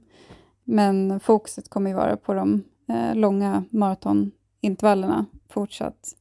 Men 0.63 1.19
fokuset 1.19 1.69
kommer 1.69 1.89
ju 1.89 1.95
vara 1.95 2.17
på 2.17 2.33
de 2.33 2.63
eh, 2.89 3.15
långa 3.15 3.63
maratonintervallerna 3.69 5.25
fortsatt. 5.49 6.15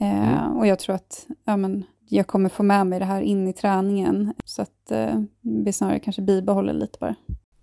Eh, 0.00 0.38
mm. 0.38 0.56
Och 0.56 0.66
jag 0.66 0.78
tror 0.78 0.94
att 0.94 1.26
ja, 1.44 1.56
men, 1.56 1.84
jag 2.08 2.26
kommer 2.26 2.48
få 2.48 2.62
med 2.62 2.86
mig 2.86 2.98
det 2.98 3.04
här 3.04 3.22
in 3.22 3.48
i 3.48 3.52
träningen, 3.52 4.34
så 4.44 4.62
att 4.62 4.90
eh, 4.90 5.20
vi 5.40 5.72
snarare 5.72 5.98
kanske 5.98 6.22
bibehåller 6.22 6.72
lite 6.72 6.98
bara. 7.00 7.14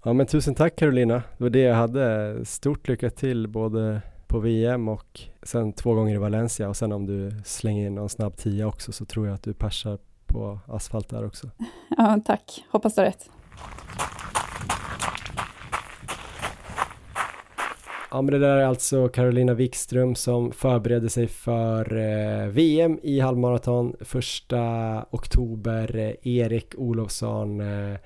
Ja, 0.03 0.13
men 0.13 0.25
tusen 0.25 0.55
tack 0.55 0.75
Carolina, 0.75 1.15
det 1.37 1.43
var 1.43 1.49
det 1.49 1.59
jag 1.59 1.75
hade. 1.75 2.35
Stort 2.45 2.87
lycka 2.87 3.09
till 3.09 3.47
både 3.47 4.01
på 4.27 4.39
VM 4.39 4.87
och 4.87 5.21
sen 5.43 5.73
två 5.73 5.93
gånger 5.93 6.15
i 6.15 6.17
Valencia 6.17 6.69
och 6.69 6.77
sen 6.77 6.91
om 6.91 7.05
du 7.05 7.31
slänger 7.45 7.87
in 7.87 7.95
någon 7.95 8.09
snabb 8.09 8.37
tia 8.37 8.67
också 8.67 8.91
så 8.91 9.05
tror 9.05 9.27
jag 9.27 9.33
att 9.33 9.43
du 9.43 9.53
passar 9.53 9.97
på 10.27 10.59
asfalt 10.67 11.09
där 11.09 11.25
också. 11.25 11.49
Ja, 11.97 12.19
tack. 12.25 12.65
Hoppas 12.69 12.95
du 12.95 13.01
har 13.01 13.05
rätt. 13.05 13.29
Ja, 18.11 18.21
men 18.21 18.31
det 18.33 18.39
där 18.39 18.57
är 18.57 18.65
alltså 18.65 19.07
Carolina 19.07 19.53
Wikström 19.53 20.15
som 20.15 20.51
förbereder 20.51 21.07
sig 21.07 21.27
för 21.27 21.97
eh, 21.97 22.47
VM 22.47 22.99
i 23.03 23.19
halvmaraton 23.19 23.95
första 23.99 24.57
oktober. 25.09 25.95
Eh, 25.95 26.27
Erik 26.37 26.73
Olofsson, 26.77 27.61
eh, 27.61 27.97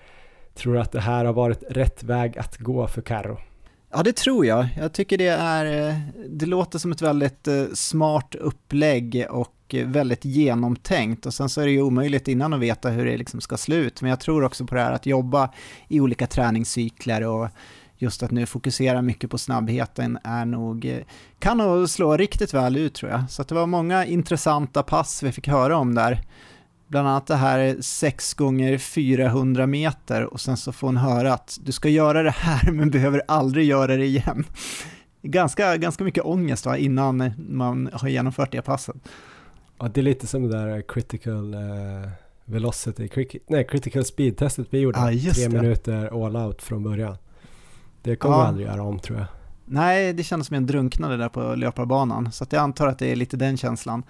tror 0.53 0.77
att 0.77 0.91
det 0.91 0.99
här 0.99 1.25
har 1.25 1.33
varit 1.33 1.63
rätt 1.69 2.03
väg 2.03 2.37
att 2.37 2.57
gå 2.57 2.87
för 2.87 3.01
Carro? 3.01 3.37
Ja, 3.93 4.03
det 4.03 4.15
tror 4.15 4.45
jag. 4.45 4.67
Jag 4.77 4.93
tycker 4.93 5.17
det 5.17 5.27
är, 5.27 5.89
eh, 5.89 5.95
det 6.29 6.45
låter 6.45 6.79
som 6.79 6.91
ett 6.91 7.01
väldigt 7.01 7.47
eh, 7.47 7.65
smart 7.73 8.35
upplägg 8.35 9.25
och 9.29 9.55
eh, 9.69 9.87
väldigt 9.87 10.25
genomtänkt 10.25 11.25
och 11.25 11.33
sen 11.33 11.49
så 11.49 11.61
är 11.61 11.65
det 11.65 11.71
ju 11.71 11.81
omöjligt 11.81 12.27
innan 12.27 12.53
att 12.53 12.59
veta 12.59 12.89
hur 12.89 13.05
det 13.05 13.17
liksom 13.17 13.41
ska 13.41 13.57
slut 13.57 14.01
Men 14.01 14.09
jag 14.09 14.19
tror 14.19 14.43
också 14.43 14.65
på 14.65 14.75
det 14.75 14.81
här 14.81 14.91
att 14.91 15.05
jobba 15.05 15.49
i 15.87 15.99
olika 15.99 16.27
träningscykler 16.27 17.27
och 17.27 17.47
just 17.97 18.23
att 18.23 18.31
nu 18.31 18.45
fokusera 18.45 19.01
mycket 19.01 19.29
på 19.29 19.37
snabbheten 19.37 20.17
är 20.23 20.45
nog, 20.45 21.03
kan 21.39 21.57
nog 21.57 21.89
slå 21.89 22.17
riktigt 22.17 22.53
väl 22.53 22.77
ut 22.77 22.93
tror 22.93 23.11
jag. 23.11 23.23
Så 23.29 23.43
det 23.43 23.55
var 23.55 23.67
många 23.67 24.05
intressanta 24.05 24.83
pass 24.83 25.23
vi 25.23 25.31
fick 25.31 25.47
höra 25.47 25.77
om 25.77 25.95
där. 25.95 26.21
Bland 26.91 27.07
annat 27.07 27.27
det 27.27 27.35
här 27.35 27.77
6 27.81 28.33
gånger 28.33 28.77
400 28.77 29.67
meter 29.67 30.33
och 30.33 30.41
sen 30.41 30.57
så 30.57 30.71
får 30.71 30.87
hon 30.87 30.97
höra 30.97 31.33
att 31.33 31.59
du 31.63 31.71
ska 31.71 31.89
göra 31.89 32.23
det 32.23 32.31
här 32.31 32.71
men 32.71 32.89
behöver 32.89 33.21
aldrig 33.27 33.65
göra 33.65 33.97
det 33.97 34.05
igen. 34.05 34.45
Ganska, 35.21 35.77
ganska 35.77 36.03
mycket 36.03 36.23
ångest 36.23 36.65
va, 36.65 36.77
innan 36.77 37.31
man 37.49 37.89
har 37.93 38.09
genomfört 38.09 38.51
det 38.51 38.61
passet. 38.61 38.95
Ja, 39.79 39.89
det 39.93 40.01
är 40.01 40.03
lite 40.03 40.27
som 40.27 40.41
det 40.41 40.57
där 40.57 40.81
critical 40.87 41.53
uh, 41.53 42.09
velocity, 42.45 43.09
nej 43.47 43.67
critical 43.67 44.05
speed-testet 44.05 44.67
vi 44.69 44.79
gjorde. 44.79 44.99
Ja, 44.99 45.31
Tre 45.33 45.47
det. 45.47 45.61
minuter 45.61 46.25
all 46.25 46.35
out 46.35 46.61
från 46.61 46.83
början. 46.83 47.17
Det 48.01 48.15
kommer 48.15 48.35
ja. 48.35 48.41
vi 48.41 48.47
aldrig 48.47 48.67
göra 48.67 48.83
om 48.83 48.99
tror 48.99 49.17
jag. 49.17 49.27
Nej, 49.65 50.13
det 50.13 50.23
kändes 50.23 50.47
som 50.47 50.55
en 50.55 50.65
drunknade 50.65 51.17
där 51.17 51.29
på 51.29 51.55
löparbanan, 51.55 52.31
så 52.31 52.45
jag 52.49 52.59
antar 52.61 52.87
att 52.87 52.99
det 52.99 53.11
är 53.11 53.15
lite 53.15 53.37
den 53.37 53.57
känslan. 53.57 54.03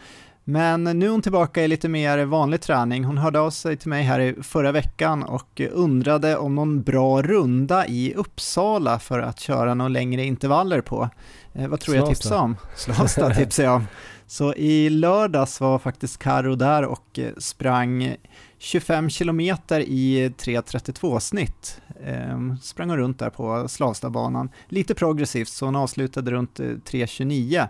Men 0.44 0.84
nu 0.84 1.06
är 1.06 1.10
hon 1.10 1.22
tillbaka 1.22 1.64
i 1.64 1.68
lite 1.68 1.90
mer 1.90 2.26
vanlig 2.26 2.62
träning. 2.62 3.04
Hon 3.04 3.18
hörde 3.18 3.40
av 3.40 3.50
sig 3.50 3.78
till 3.78 3.90
mig 3.90 4.04
här 4.04 4.20
i 4.20 4.36
förra 4.44 4.72
veckan 4.72 5.24
och 5.24 5.62
undrade 5.72 6.38
om 6.38 6.56
någon 6.56 6.82
bra 6.82 7.22
runda 7.22 7.88
i 7.88 8.14
Uppsala 8.14 9.00
för 9.00 9.20
att 9.20 9.40
köra 9.40 9.74
några 9.74 9.90
längre 9.90 10.24
intervaller 10.24 10.82
på. 10.82 11.10
Eh, 11.54 11.68
vad 11.68 11.80
tror 11.80 11.96
Slasta. 11.96 12.10
jag 12.10 12.18
tipsar 12.18 12.38
om? 12.38 12.58
Slasta 12.76 13.34
tipsar 13.34 13.64
jag 13.64 13.76
om. 13.76 13.88
Så 14.28 14.54
i 14.54 14.90
lördags 14.90 15.62
var 15.62 15.80
faktiskt 15.80 16.18
Karo 16.18 16.56
där 16.56 16.86
och 16.86 17.20
eh, 17.20 17.32
sprang 17.38 18.16
25 18.58 19.10
kilometer 19.10 19.80
i 19.80 20.34
3.32 20.38 21.20
snitt. 21.20 21.82
Ehm, 22.06 22.58
sprang 22.62 22.90
hon 22.90 22.98
runt 22.98 23.20
där 23.20 23.30
på 23.30 23.68
Slavstabanan. 23.68 24.50
Lite 24.68 24.96
progressivt, 24.96 25.50
så 25.50 25.66
hon 25.66 25.76
avslutade 25.76 26.32
runt 26.32 26.60
3.29 26.60 27.56
eh, 27.56 27.62
eh, 27.62 27.68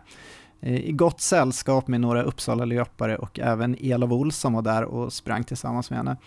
Eh, 0.61 0.75
i 0.75 0.91
gott 0.91 1.21
sällskap 1.21 1.87
med 1.87 2.01
några 2.01 2.23
Uppsala-löpare 2.23 3.17
och 3.17 3.39
även 3.39 3.75
Elof 3.79 4.11
Olsson 4.11 4.53
var 4.53 4.61
där 4.61 4.83
och 4.83 5.13
sprang 5.13 5.43
tillsammans 5.43 5.89
med 5.89 5.97
henne. 5.97 6.17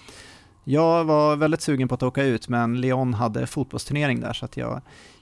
Jag 0.64 1.04
var 1.04 1.36
väldigt 1.36 1.60
sugen 1.60 1.88
på 1.88 1.94
att 1.94 2.02
åka 2.02 2.24
ut, 2.24 2.48
men 2.48 2.80
Leon 2.80 3.14
hade 3.14 3.46
fotbollsturnering 3.46 4.20
där 4.20 4.32
så 4.32 4.44
att 4.44 4.56
jag 4.56 4.80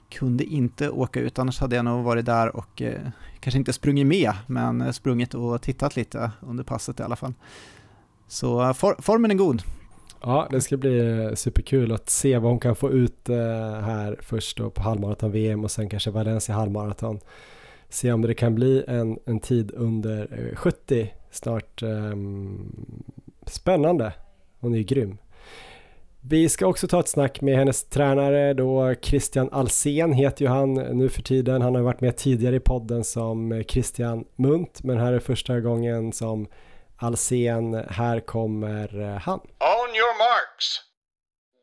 kunde 0.09 0.43
inte 0.43 0.89
åka 0.89 1.19
ut, 1.19 1.39
annars 1.39 1.59
hade 1.59 1.75
jag 1.75 1.85
nog 1.85 2.03
varit 2.03 2.25
där 2.25 2.55
och 2.55 2.81
eh, 2.81 3.01
kanske 3.39 3.57
inte 3.57 3.73
sprungit 3.73 4.07
med, 4.07 4.33
men 4.47 4.81
eh, 4.81 4.91
sprungit 4.91 5.33
och 5.33 5.61
tittat 5.61 5.95
lite 5.95 6.31
under 6.39 6.63
passet 6.63 6.99
i 6.99 7.03
alla 7.03 7.15
fall. 7.15 7.33
Så 8.27 8.61
eh, 8.61 8.73
for, 8.73 8.95
formen 8.99 9.31
är 9.31 9.35
god. 9.35 9.61
Ja, 10.21 10.47
det 10.51 10.61
ska 10.61 10.77
bli 10.77 11.31
superkul 11.35 11.91
att 11.91 12.09
se 12.09 12.37
vad 12.37 12.51
hon 12.51 12.59
kan 12.59 12.75
få 12.75 12.91
ut 12.91 13.29
eh, 13.29 13.35
här 13.81 14.17
först 14.21 14.57
då 14.57 14.69
på 14.69 14.81
halvmaraton-VM 14.81 15.63
och 15.63 15.71
sen 15.71 15.89
kanske 15.89 16.11
Valencia 16.11 16.55
halvmaraton. 16.55 17.19
Se 17.93 18.11
om 18.11 18.21
det 18.21 18.33
kan 18.33 18.55
bli 18.55 18.83
en, 18.87 19.19
en 19.25 19.39
tid 19.39 19.71
under 19.73 20.49
eh, 20.51 20.55
70 20.55 21.13
snart. 21.31 21.83
Um, 21.83 23.03
spännande. 23.47 24.13
Hon 24.59 24.73
är 24.73 24.77
ju 24.77 24.83
grym. 24.83 25.17
Vi 26.21 26.49
ska 26.49 26.67
också 26.67 26.87
ta 26.87 26.99
ett 26.99 27.07
snack 27.07 27.41
med 27.41 27.57
hennes 27.57 27.83
tränare 27.83 28.53
då 28.53 28.95
Christian 29.01 29.49
Alsen 29.51 30.13
heter 30.13 30.45
ju 30.45 30.51
han 30.51 30.73
nu 30.73 31.09
för 31.09 31.21
tiden. 31.21 31.61
Han 31.61 31.75
har 31.75 31.81
varit 31.81 32.01
med 32.01 32.17
tidigare 32.17 32.55
i 32.55 32.59
podden 32.59 33.03
som 33.03 33.51
eh, 33.51 33.63
Christian 33.63 34.25
Munt 34.35 34.83
men 34.83 34.97
här 34.97 35.13
är 35.13 35.19
första 35.19 35.59
gången 35.59 36.13
som 36.13 36.47
Alsen. 36.97 37.73
Här 37.89 38.19
kommer 38.19 39.01
eh, 39.01 39.17
han. 39.17 39.39
On 39.39 39.89
your 39.95 40.17
marks. 40.17 40.81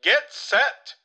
Get 0.05 0.31
set. 0.31 1.00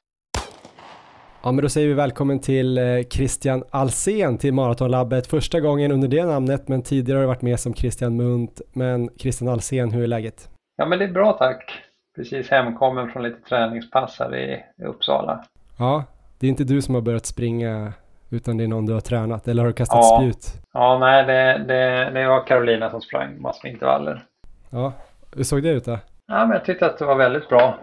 Ja 1.46 1.52
men 1.52 1.62
då 1.62 1.68
säger 1.68 1.88
vi 1.88 1.94
välkommen 1.94 2.40
till 2.40 2.78
eh, 2.78 2.84
Christian 3.10 3.64
Alsen 3.70 4.38
till 4.38 4.54
Maratonlabbet. 4.54 5.26
Första 5.26 5.60
gången 5.60 5.92
under 5.92 6.08
det 6.08 6.24
namnet 6.24 6.68
men 6.68 6.82
tidigare 6.82 7.16
har 7.16 7.22
du 7.22 7.26
varit 7.26 7.42
med 7.42 7.60
som 7.60 7.74
Christian 7.74 8.16
Munt. 8.16 8.60
Men 8.72 9.10
Christian 9.18 9.48
Alsen, 9.48 9.90
hur 9.90 10.02
är 10.02 10.06
läget? 10.06 10.48
Ja 10.76 10.86
men 10.86 10.98
det 10.98 11.04
är 11.04 11.12
bra 11.12 11.32
tack 11.32 11.82
precis 12.16 12.50
hemkommen 12.50 13.10
från 13.10 13.22
lite 13.22 13.40
träningspass 13.48 14.16
här 14.18 14.36
i, 14.36 14.62
i 14.82 14.84
Uppsala. 14.84 15.44
Ja, 15.78 16.04
det 16.38 16.46
är 16.46 16.48
inte 16.48 16.64
du 16.64 16.82
som 16.82 16.94
har 16.94 17.02
börjat 17.02 17.26
springa 17.26 17.92
utan 18.30 18.56
det 18.56 18.64
är 18.64 18.68
någon 18.68 18.86
du 18.86 18.92
har 18.92 19.00
tränat 19.00 19.48
eller 19.48 19.62
har 19.62 19.68
du 19.68 19.74
kastat 19.74 19.98
ja. 20.02 20.18
spjut? 20.20 20.62
Ja, 20.72 20.98
nej 20.98 21.24
det, 21.24 21.64
det, 21.68 22.10
det 22.14 22.28
var 22.28 22.46
Carolina 22.46 22.90
som 22.90 23.00
sprang 23.00 23.42
massor 23.42 23.70
intervaller. 23.70 24.24
Ja, 24.70 24.92
hur 25.36 25.44
såg 25.44 25.62
det 25.62 25.70
ut 25.70 25.84
då? 25.84 25.98
Ja, 26.26 26.46
men 26.46 26.50
jag 26.50 26.64
tyckte 26.64 26.86
att 26.86 26.98
det 26.98 27.04
var 27.04 27.16
väldigt 27.16 27.48
bra. 27.48 27.78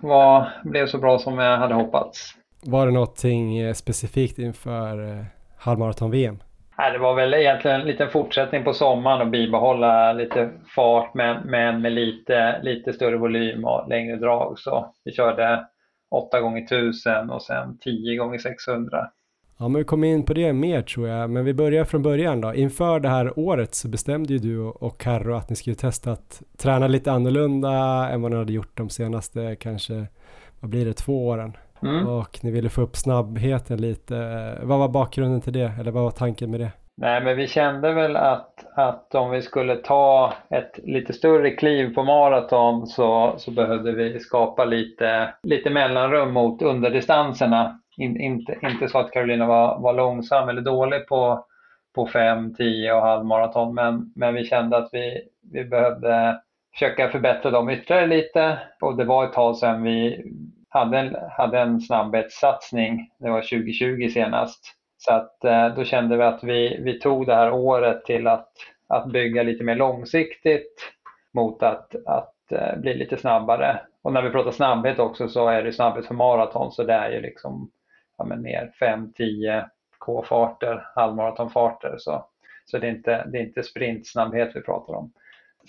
Vad 0.00 0.46
blev 0.64 0.86
så 0.86 0.98
bra 0.98 1.18
som 1.18 1.38
jag 1.38 1.58
hade 1.58 1.74
hoppats. 1.74 2.36
Var 2.66 2.86
det 2.86 2.92
någonting 2.92 3.58
eh, 3.58 3.74
specifikt 3.74 4.38
inför 4.38 5.10
eh, 5.10 5.24
halvmaraton-VM? 5.58 6.38
Nej, 6.78 6.92
det 6.92 6.98
var 6.98 7.14
väl 7.14 7.34
egentligen 7.34 7.80
en 7.80 7.86
liten 7.86 8.10
fortsättning 8.10 8.64
på 8.64 8.72
sommaren 8.72 9.20
och 9.20 9.30
bibehålla 9.30 10.12
lite 10.12 10.50
fart 10.74 11.14
men, 11.14 11.46
men 11.46 11.82
med 11.82 11.92
lite, 11.92 12.62
lite 12.62 12.92
större 12.92 13.16
volym 13.16 13.64
och 13.64 13.88
längre 13.88 14.16
drag. 14.16 14.58
Så 14.58 14.94
vi 15.04 15.12
körde 15.12 15.66
8 16.10 16.40
gånger 16.40 16.64
1000 16.64 17.30
och 17.30 17.42
sen 17.42 17.78
10 17.78 18.16
gånger 18.16 18.38
600. 18.38 19.10
Ja, 19.58 19.68
men 19.68 19.78
vi 19.78 19.84
kommer 19.84 20.08
in 20.08 20.24
på 20.24 20.34
det 20.34 20.52
mer 20.52 20.82
tror 20.82 21.08
jag, 21.08 21.30
men 21.30 21.44
vi 21.44 21.54
börjar 21.54 21.84
från 21.84 22.02
början 22.02 22.40
då. 22.40 22.54
Inför 22.54 23.00
det 23.00 23.08
här 23.08 23.38
året 23.38 23.74
så 23.74 23.88
bestämde 23.88 24.32
ju 24.32 24.38
du 24.38 24.58
och 24.58 25.00
Carro 25.00 25.34
att 25.34 25.50
ni 25.50 25.56
skulle 25.56 25.76
testa 25.76 26.12
att 26.12 26.42
träna 26.58 26.88
lite 26.88 27.12
annorlunda 27.12 27.70
än 28.08 28.22
vad 28.22 28.30
ni 28.30 28.36
hade 28.36 28.52
gjort 28.52 28.76
de 28.76 28.88
senaste 28.88 29.56
kanske, 29.56 30.06
vad 30.60 30.70
blir 30.70 30.84
det, 30.84 30.92
två 30.92 31.26
åren. 31.26 31.56
Mm. 31.82 32.08
Och 32.08 32.38
ni 32.42 32.50
ville 32.50 32.68
få 32.68 32.82
upp 32.82 32.96
snabbheten 32.96 33.80
lite. 33.80 34.14
Vad 34.62 34.78
var 34.78 34.88
bakgrunden 34.88 35.40
till 35.40 35.52
det? 35.52 35.72
Eller 35.80 35.90
vad 35.90 36.02
var 36.02 36.10
tanken 36.10 36.50
med 36.50 36.60
det? 36.60 36.70
Nej, 36.98 37.24
men 37.24 37.36
vi 37.36 37.46
kände 37.46 37.92
väl 37.92 38.16
att, 38.16 38.66
att 38.74 39.14
om 39.14 39.30
vi 39.30 39.42
skulle 39.42 39.76
ta 39.76 40.32
ett 40.50 40.78
lite 40.82 41.12
större 41.12 41.50
kliv 41.50 41.94
på 41.94 42.02
maraton 42.02 42.86
så, 42.86 43.34
så 43.38 43.50
behövde 43.50 43.92
vi 43.92 44.20
skapa 44.20 44.64
lite, 44.64 45.34
lite 45.42 45.70
mellanrum 45.70 46.32
mot 46.32 46.62
underdistanserna. 46.62 47.80
In, 47.96 48.20
inte, 48.20 48.58
inte 48.62 48.88
så 48.88 48.98
att 48.98 49.10
Carolina 49.10 49.46
var, 49.46 49.80
var 49.80 49.92
långsam 49.92 50.48
eller 50.48 50.62
dålig 50.62 51.06
på, 51.06 51.46
på 51.94 52.06
5, 52.06 52.54
10 52.54 52.92
och 52.92 53.02
halvmaraton 53.02 53.74
men, 53.74 54.12
men 54.14 54.34
vi 54.34 54.44
kände 54.44 54.76
att 54.76 54.88
vi, 54.92 55.22
vi 55.52 55.64
behövde 55.64 56.40
försöka 56.72 57.08
förbättra 57.08 57.50
dem 57.50 57.70
ytterligare 57.70 58.06
lite 58.06 58.58
och 58.80 58.96
det 58.96 59.04
var 59.04 59.24
ett 59.24 59.32
tag 59.32 59.56
sedan 59.56 59.82
vi, 59.82 60.24
hade 60.76 60.98
en, 60.98 61.16
hade 61.30 61.60
en 61.60 61.80
snabbhetssatsning, 61.80 63.10
det 63.18 63.30
var 63.30 63.40
2020 63.40 64.08
senast. 64.08 64.76
Så 64.98 65.12
att 65.12 65.44
eh, 65.44 65.68
då 65.68 65.84
kände 65.84 66.16
vi 66.16 66.22
att 66.22 66.44
vi, 66.44 66.80
vi 66.82 67.00
tog 67.00 67.26
det 67.26 67.34
här 67.34 67.52
året 67.52 68.04
till 68.04 68.26
att, 68.26 68.52
att 68.88 69.06
bygga 69.12 69.42
lite 69.42 69.64
mer 69.64 69.74
långsiktigt 69.74 70.92
mot 71.34 71.62
att, 71.62 71.94
att 72.06 72.52
eh, 72.52 72.76
bli 72.76 72.94
lite 72.94 73.16
snabbare. 73.16 73.80
Och 74.02 74.12
när 74.12 74.22
vi 74.22 74.30
pratar 74.30 74.50
snabbhet 74.50 74.98
också 74.98 75.28
så 75.28 75.48
är 75.48 75.62
det 75.62 75.72
snabbhet 75.72 76.06
för 76.06 76.14
maraton 76.14 76.72
så 76.72 76.82
det 76.82 76.92
är 76.92 77.10
ju 77.10 77.20
liksom 77.20 77.70
ja, 78.18 78.24
men 78.24 78.42
mer 78.42 78.72
5-10 78.80 79.64
K-farter, 79.98 80.88
halvmaratonfarter. 80.94 81.94
Så, 81.98 82.26
så 82.64 82.78
det, 82.78 82.86
är 82.86 82.90
inte, 82.90 83.26
det 83.26 83.38
är 83.38 83.42
inte 83.42 83.62
sprintsnabbhet 83.62 84.50
vi 84.54 84.60
pratar 84.62 84.94
om. 84.94 85.12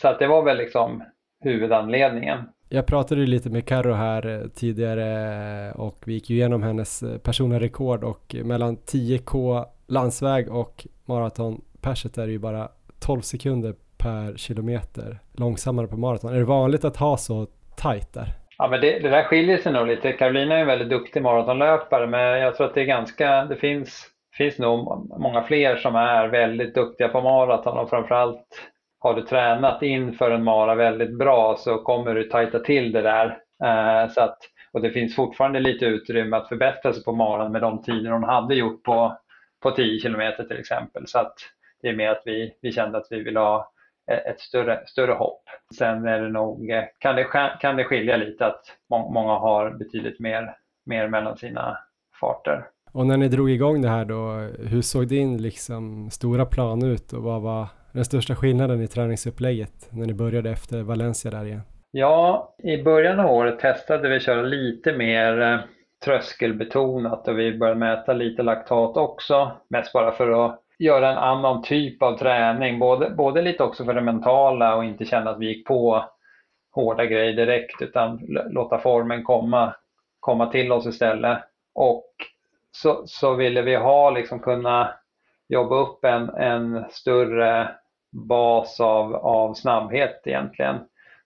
Så 0.01 0.07
att 0.07 0.19
det 0.19 0.27
var 0.27 0.43
väl 0.43 0.57
liksom 0.57 1.03
huvudanledningen. 1.43 2.49
Jag 2.69 2.85
pratade 2.85 3.21
lite 3.21 3.49
med 3.49 3.65
Karo 3.65 3.93
här 3.93 4.27
eh, 4.27 4.47
tidigare 4.47 5.67
eh, 5.67 5.79
och 5.79 6.03
vi 6.05 6.13
gick 6.13 6.29
ju 6.29 6.35
igenom 6.35 6.63
hennes 6.63 7.03
eh, 7.03 7.17
personliga 7.17 7.59
rekord 7.59 8.03
och 8.03 8.35
mellan 8.43 8.77
10K 8.77 9.65
landsväg 9.87 10.51
och 10.51 10.87
maratonperset 11.05 12.17
är 12.17 12.25
det 12.25 12.31
ju 12.31 12.39
bara 12.39 12.69
12 12.99 13.21
sekunder 13.21 13.75
per 13.97 14.37
kilometer 14.37 15.19
långsammare 15.33 15.87
på 15.87 15.97
maraton. 15.97 16.33
Är 16.33 16.37
det 16.37 16.45
vanligt 16.45 16.85
att 16.85 16.97
ha 16.97 17.17
så 17.17 17.47
tight 17.75 18.13
där? 18.13 18.27
Ja, 18.57 18.67
men 18.67 18.81
det, 18.81 18.99
det 18.99 19.09
där 19.09 19.23
skiljer 19.23 19.57
sig 19.57 19.73
nog 19.73 19.87
lite. 19.87 20.11
Carolina 20.11 20.55
är 20.55 20.61
en 20.61 20.67
väldigt 20.67 20.89
duktig 20.89 21.21
maratonlöpare 21.21 22.07
men 22.07 22.39
jag 22.39 22.55
tror 22.55 22.67
att 22.67 22.73
det 22.73 22.81
är 22.81 22.85
ganska, 22.85 23.45
det 23.45 23.55
finns, 23.55 24.07
finns 24.37 24.57
nog 24.57 25.07
många 25.19 25.43
fler 25.43 25.75
som 25.75 25.95
är 25.95 26.27
väldigt 26.27 26.75
duktiga 26.75 27.07
på 27.07 27.21
maraton 27.21 27.77
och 27.77 27.89
framförallt 27.89 28.47
har 29.07 29.15
du 29.15 29.21
tränat 29.21 29.81
inför 29.81 30.31
en 30.31 30.43
mara 30.43 30.75
väldigt 30.75 31.17
bra 31.17 31.55
så 31.57 31.77
kommer 31.77 32.15
du 32.15 32.23
tajta 32.23 32.59
till 32.59 32.91
det 32.91 33.01
där. 33.01 33.37
Eh, 33.63 34.11
så 34.11 34.21
att, 34.21 34.37
och 34.71 34.81
det 34.81 34.89
finns 34.89 35.15
fortfarande 35.15 35.59
lite 35.59 35.85
utrymme 35.85 36.37
att 36.37 36.49
förbättra 36.49 36.93
sig 36.93 37.03
på 37.03 37.11
maran 37.11 37.51
med 37.51 37.61
de 37.61 37.81
tider 37.81 38.11
hon 38.11 38.23
hade 38.23 38.55
gjort 38.55 38.83
på, 38.83 39.17
på 39.63 39.71
10 39.71 39.99
kilometer 39.99 40.43
till 40.43 40.59
exempel. 40.59 41.07
Så 41.07 41.19
att 41.19 41.33
det 41.81 41.89
är 41.89 41.95
mer 41.95 42.09
att 42.09 42.21
vi, 42.25 42.53
vi 42.61 42.71
kände 42.71 42.97
att 42.97 43.07
vi 43.09 43.23
vill 43.23 43.37
ha 43.37 43.71
ett 44.11 44.39
större, 44.39 44.83
större 44.87 45.11
hopp. 45.11 45.41
Sen 45.77 46.07
är 46.07 46.21
det 46.21 46.29
nog, 46.29 46.69
eh, 46.69 46.83
kan, 46.99 47.15
det, 47.15 47.23
kan 47.59 47.75
det 47.75 47.83
skilja 47.83 48.17
lite 48.17 48.45
att 48.45 48.61
många 48.89 49.33
har 49.33 49.69
betydligt 49.69 50.19
mer, 50.19 50.55
mer 50.85 51.07
mellan 51.07 51.37
sina 51.37 51.77
farter. 52.19 52.65
Och 52.91 53.07
när 53.07 53.17
ni 53.17 53.27
drog 53.27 53.49
igång 53.49 53.81
det 53.81 53.89
här 53.89 54.05
då, 54.05 54.31
hur 54.69 54.81
såg 54.81 55.07
din 55.07 55.41
liksom 55.41 56.09
stora 56.09 56.45
plan 56.45 56.83
ut 56.83 57.13
och 57.13 57.23
vad 57.23 57.41
var 57.41 57.67
den 57.91 58.05
största 58.05 58.35
skillnaden 58.35 58.81
i 58.81 58.87
träningsupplägget 58.87 59.89
när 59.91 60.05
ni 60.05 60.13
började 60.13 60.49
efter 60.49 60.81
Valencia 60.81 61.31
där 61.31 61.45
igen? 61.45 61.61
Ja, 61.91 62.55
i 62.63 62.83
början 62.83 63.19
av 63.19 63.31
året 63.31 63.59
testade 63.59 64.09
vi 64.09 64.15
att 64.15 64.23
köra 64.23 64.41
lite 64.41 64.93
mer 64.93 65.41
eh, 65.41 65.59
tröskelbetonat 66.05 67.27
och 67.27 67.39
vi 67.39 67.57
började 67.57 67.79
mäta 67.79 68.13
lite 68.13 68.43
laktat 68.43 68.97
också. 68.97 69.51
Mest 69.69 69.93
bara 69.93 70.11
för 70.11 70.45
att 70.45 70.61
göra 70.79 71.11
en 71.11 71.17
annan 71.17 71.63
typ 71.63 72.01
av 72.01 72.17
träning, 72.17 72.79
både, 72.79 73.09
både 73.09 73.41
lite 73.41 73.63
också 73.63 73.85
för 73.85 73.93
det 73.93 74.01
mentala 74.01 74.75
och 74.75 74.85
inte 74.85 75.05
känna 75.05 75.29
att 75.29 75.39
vi 75.39 75.47
gick 75.47 75.67
på 75.67 76.05
hårda 76.71 77.05
grejer 77.05 77.33
direkt 77.33 77.81
utan 77.81 78.19
låta 78.49 78.77
formen 78.77 79.23
komma, 79.23 79.75
komma 80.19 80.51
till 80.51 80.71
oss 80.71 80.85
istället. 80.85 81.37
Och 81.75 82.11
så, 82.71 83.03
så 83.05 83.33
ville 83.33 83.61
vi 83.61 83.75
ha 83.75 84.09
liksom 84.09 84.39
kunna 84.39 84.93
jobba 85.47 85.75
upp 85.75 86.05
en, 86.05 86.29
en 86.29 86.85
större 86.89 87.69
bas 88.11 88.79
av, 88.79 89.15
av 89.15 89.53
snabbhet 89.53 90.21
egentligen. 90.25 90.75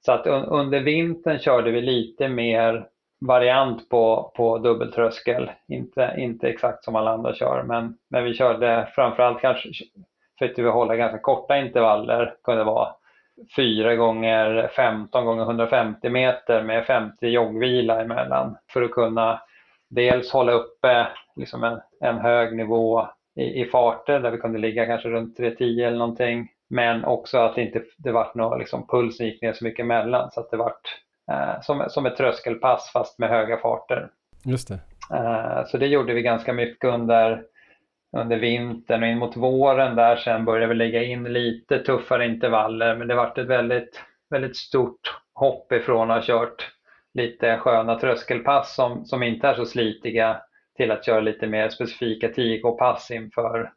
Så 0.06 0.12
att 0.12 0.28
un, 0.28 0.44
under 0.46 0.80
vintern 0.80 1.40
körde 1.40 1.72
vi 1.72 1.82
lite 1.82 2.28
mer 2.28 2.88
variant 3.22 3.90
på, 3.90 4.32
på 4.36 4.58
dubbeltröskel. 4.58 5.52
Inte, 5.68 6.16
inte 6.18 6.50
exakt 6.50 6.84
som 6.84 6.96
alla 6.96 7.12
andra 7.12 7.34
kör, 7.34 7.64
men, 7.64 7.98
men 8.10 8.24
vi 8.24 8.34
körde 8.34 8.92
framförallt 8.96 9.42
kanske 9.42 9.70
försökte 10.40 10.62
vi 10.62 10.70
hålla 10.70 10.96
ganska 10.96 11.20
korta 11.20 11.58
intervaller. 11.58 12.36
kunde 12.44 12.64
vara 12.64 12.96
4 13.56 13.96
gånger 13.96 14.72
15 14.76 15.26
gånger 15.26 15.44
150 15.44 16.10
meter 16.10 16.64
med 16.64 16.86
50 16.86 17.28
joggvila 17.28 18.02
emellan 18.02 18.58
för 18.74 18.82
att 18.82 18.92
kunna 18.92 19.42
dels 19.90 20.32
hålla 20.32 20.52
uppe 20.52 21.08
liksom 21.36 21.64
en, 21.64 21.80
en 22.00 22.18
hög 22.18 22.56
nivå 22.56 23.08
i, 23.42 23.62
i 23.62 23.66
farter 23.66 24.20
där 24.20 24.32
vi 24.32 24.38
kunde 24.38 24.60
ligga 24.60 24.86
kanske 24.86 25.10
runt 25.10 25.40
3.10 25.40 25.88
eller 25.88 25.98
någonting. 25.98 26.48
Men 26.70 27.06
också 27.06 27.38
att 27.38 27.56
det 27.56 27.62
inte 27.62 27.82
det 27.98 28.12
vart 28.12 28.36
någon 28.36 28.60
liksom, 28.60 28.88
pulsen 28.88 29.26
gick 29.26 29.42
ner 29.42 29.54
så 29.54 29.64
mycket 29.64 29.84
emellan 29.84 30.32
så 30.32 30.40
att 30.40 30.52
det 30.52 30.58
vart 30.58 31.00
eh, 31.32 31.62
som, 31.62 31.86
som 31.90 32.06
ett 32.06 32.18
tröskelpass 32.18 32.92
fast 32.94 33.20
med 33.20 33.30
höga 33.30 33.58
farter. 33.58 34.10
Just 34.46 34.68
det. 34.68 34.80
Eh, 35.18 35.66
så 35.66 35.78
det 35.78 35.88
gjorde 35.88 36.14
vi 36.14 36.22
ganska 36.22 36.54
mycket 36.54 36.90
under, 36.94 37.44
under 38.18 38.38
vintern 38.38 39.04
och 39.04 39.10
in 39.10 39.18
mot 39.18 39.38
våren 39.38 39.96
där 39.96 40.16
sen 40.16 40.46
började 40.46 40.68
vi 40.68 40.76
lägga 40.76 41.04
in 41.04 41.24
lite 41.24 41.80
tuffare 41.80 42.26
intervaller 42.26 42.96
men 42.96 43.08
det 43.08 43.16
vart 43.16 43.38
ett 43.38 43.48
väldigt, 43.48 44.02
väldigt 44.30 44.58
stort 44.58 45.20
hopp 45.34 45.72
ifrån 45.72 46.12
att 46.12 46.28
ha 46.28 46.40
kört 46.40 46.72
lite 47.14 47.58
sköna 47.58 48.00
tröskelpass 48.00 48.76
som, 48.76 49.06
som 49.06 49.24
inte 49.24 49.48
är 49.48 49.54
så 49.54 49.66
slitiga 49.66 50.42
till 50.78 50.92
att 50.92 51.06
köra 51.06 51.20
lite 51.20 51.48
mer 51.48 51.70
specifika 51.70 52.28
10K-pass 52.28 53.12
inför, 53.12 53.72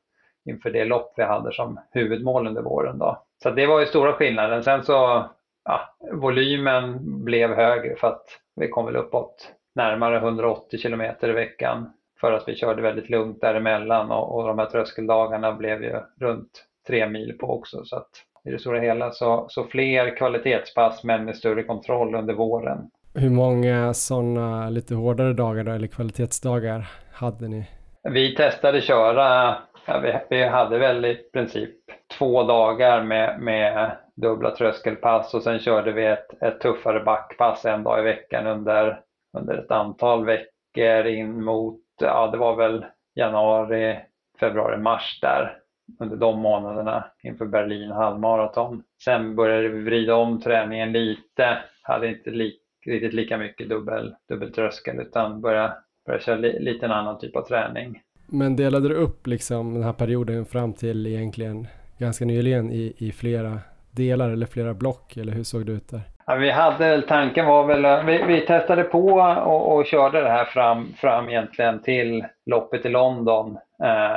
inför 0.44 0.70
det 0.70 0.84
lopp 0.84 1.14
vi 1.16 1.22
hade 1.22 1.52
som 1.52 1.80
huvudmål 1.90 2.46
under 2.46 2.62
våren. 2.62 2.98
Då. 2.98 3.22
Så 3.42 3.50
det 3.50 3.66
var 3.66 3.80
ju 3.80 3.86
stora 3.86 4.12
skillnaden. 4.12 4.64
Sen 4.64 4.84
så 4.84 5.24
ja, 5.64 5.96
volymen 6.12 6.98
blev 7.24 7.54
högre 7.54 7.96
för 7.96 8.08
att 8.08 8.26
vi 8.56 8.68
kom 8.68 8.86
väl 8.86 8.96
uppåt 8.96 9.52
närmare 9.74 10.16
180 10.16 10.80
km 10.82 11.02
i 11.22 11.26
veckan 11.26 11.92
för 12.20 12.32
att 12.32 12.48
vi 12.48 12.54
körde 12.54 12.82
väldigt 12.82 13.10
lugnt 13.10 13.40
däremellan 13.40 14.10
och, 14.10 14.38
och 14.38 14.46
de 14.48 14.58
här 14.58 14.66
tröskeldagarna 14.66 15.52
blev 15.52 15.82
ju 15.82 16.00
runt 16.20 16.64
tre 16.86 17.08
mil 17.08 17.38
på 17.38 17.46
också. 17.46 17.84
Så 17.84 17.96
att 17.96 18.10
i 18.44 18.50
det 18.50 18.58
stora 18.58 18.80
hela 18.80 19.10
så, 19.10 19.46
så 19.48 19.64
fler 19.64 20.16
kvalitetspass 20.16 21.04
men 21.04 21.24
med 21.24 21.36
större 21.36 21.62
kontroll 21.62 22.14
under 22.14 22.34
våren. 22.34 22.90
Hur 23.16 23.30
många 23.30 23.94
sådana 23.94 24.70
lite 24.70 24.94
hårdare 24.94 25.32
dagar 25.32 25.64
då, 25.64 25.72
eller 25.72 25.86
kvalitetsdagar 25.86 26.86
hade 27.12 27.48
ni? 27.48 27.66
Vi 28.02 28.34
testade 28.34 28.80
köra, 28.80 29.56
ja, 29.86 29.98
vi, 29.98 30.14
vi, 30.30 30.44
hade 30.44 30.78
väl 30.78 31.04
i 31.04 31.14
princip 31.32 31.74
två 32.18 32.42
dagar 32.42 33.02
med, 33.02 33.40
med 33.40 33.96
dubbla 34.16 34.50
tröskelpass 34.50 35.34
och 35.34 35.42
sen 35.42 35.58
körde 35.58 35.92
vi 35.92 36.06
ett, 36.06 36.42
ett 36.42 36.60
tuffare 36.60 37.00
backpass 37.04 37.64
en 37.64 37.82
dag 37.82 37.98
i 37.98 38.02
veckan 38.02 38.46
under, 38.46 39.00
under 39.38 39.58
ett 39.58 39.70
antal 39.70 40.24
veckor 40.24 41.06
in 41.06 41.44
mot, 41.44 41.80
ja 42.00 42.26
det 42.26 42.38
var 42.38 42.56
väl 42.56 42.84
januari, 43.14 43.98
februari, 44.40 44.76
mars 44.76 45.18
där 45.22 45.56
under 46.00 46.16
de 46.16 46.40
månaderna 46.40 47.04
inför 47.22 47.46
Berlin 47.46 47.90
halvmaraton. 47.90 48.82
Sen 49.04 49.36
började 49.36 49.68
vi 49.68 49.82
vrida 49.82 50.14
om 50.14 50.40
träningen 50.40 50.92
lite, 50.92 51.58
hade 51.82 52.08
inte 52.08 52.30
lika 52.30 52.63
riktigt 52.86 53.14
lika 53.14 53.38
mycket 53.38 53.68
dubbel, 53.68 54.14
dubbeltröskel 54.28 55.00
utan 55.00 55.40
börja, 55.40 55.72
börja 56.06 56.20
köra 56.20 56.36
li, 56.36 56.60
lite 56.60 56.86
en 56.86 56.92
annan 56.92 57.18
typ 57.18 57.36
av 57.36 57.42
träning. 57.42 58.00
Men 58.26 58.56
delade 58.56 58.88
du 58.88 58.94
upp 58.94 59.26
liksom 59.26 59.74
den 59.74 59.82
här 59.82 59.92
perioden 59.92 60.44
fram 60.44 60.72
till 60.72 61.06
egentligen 61.06 61.66
ganska 61.98 62.24
nyligen 62.24 62.72
i, 62.72 62.94
i 62.98 63.12
flera 63.12 63.58
delar 63.90 64.30
eller 64.30 64.46
flera 64.46 64.74
block 64.74 65.16
eller 65.16 65.32
hur 65.32 65.42
såg 65.42 65.66
det 65.66 65.72
ut 65.72 65.88
där? 65.88 66.00
Ja, 66.26 66.34
vi 66.34 66.50
hade 66.50 67.02
tanken 67.02 67.46
var 67.46 67.66
väl, 67.66 68.06
vi, 68.06 68.22
vi 68.26 68.40
testade 68.40 68.82
på 68.82 69.06
och, 69.46 69.76
och, 69.76 69.86
körde 69.86 70.20
det 70.20 70.28
här 70.28 70.44
fram, 70.44 70.92
fram 70.96 71.28
egentligen 71.28 71.82
till 71.82 72.24
loppet 72.46 72.86
i 72.86 72.88
London 72.88 73.50
eh, 73.50 73.58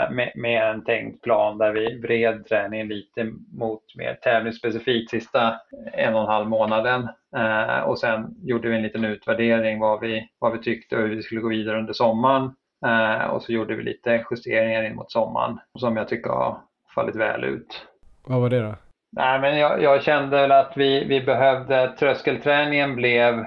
med, 0.10 0.32
med, 0.36 0.70
en 0.70 0.84
tänkt 0.84 1.24
plan 1.24 1.58
där 1.58 1.72
vi 1.72 2.00
vred 2.00 2.46
träningen 2.46 2.88
lite 2.88 3.32
mot 3.54 3.84
mer 3.96 4.14
tävlingsspecifikt 4.14 5.10
sista 5.10 5.56
en 5.94 6.16
och 6.16 6.22
en 6.22 6.28
halv 6.28 6.48
månaden. 6.48 7.08
Eh, 7.36 7.80
och 7.80 8.00
sen 8.00 8.36
gjorde 8.44 8.70
vi 8.70 8.76
en 8.76 8.82
liten 8.82 9.06
utvärdering 9.06 9.80
vad 9.80 10.00
vi, 10.00 10.30
vad 10.40 10.52
vi 10.52 10.60
tyckte 10.60 10.96
och 10.96 11.02
hur 11.02 11.16
vi 11.16 11.24
skulle 11.24 11.42
gå 11.42 11.50
vidare 11.50 11.80
under 11.80 11.94
sommaren. 11.94 12.52
Eh, 12.86 13.26
och 13.26 13.42
så 13.42 13.52
gjorde 13.52 13.76
vi 13.76 13.84
lite 13.84 14.26
justeringar 14.32 14.84
in 14.84 14.96
mot 14.96 15.12
sommaren 15.12 15.60
som 15.80 15.98
jag 15.98 16.08
tycker 16.08 16.30
har 16.30 16.58
fallit 16.96 17.16
väl 17.16 17.44
ut. 17.44 17.88
Vad 18.26 18.42
var 18.42 18.50
det 18.50 18.62
då? 18.62 18.76
Nej, 19.12 19.40
men 19.40 19.60
jag, 19.60 19.84
jag 19.84 20.04
kände 20.04 20.38
väl 20.38 20.52
att 20.52 20.74
vi, 20.76 21.04
vi 21.04 21.22
behövde, 21.22 21.94
tröskelträningen 22.00 22.96
blev 22.96 23.46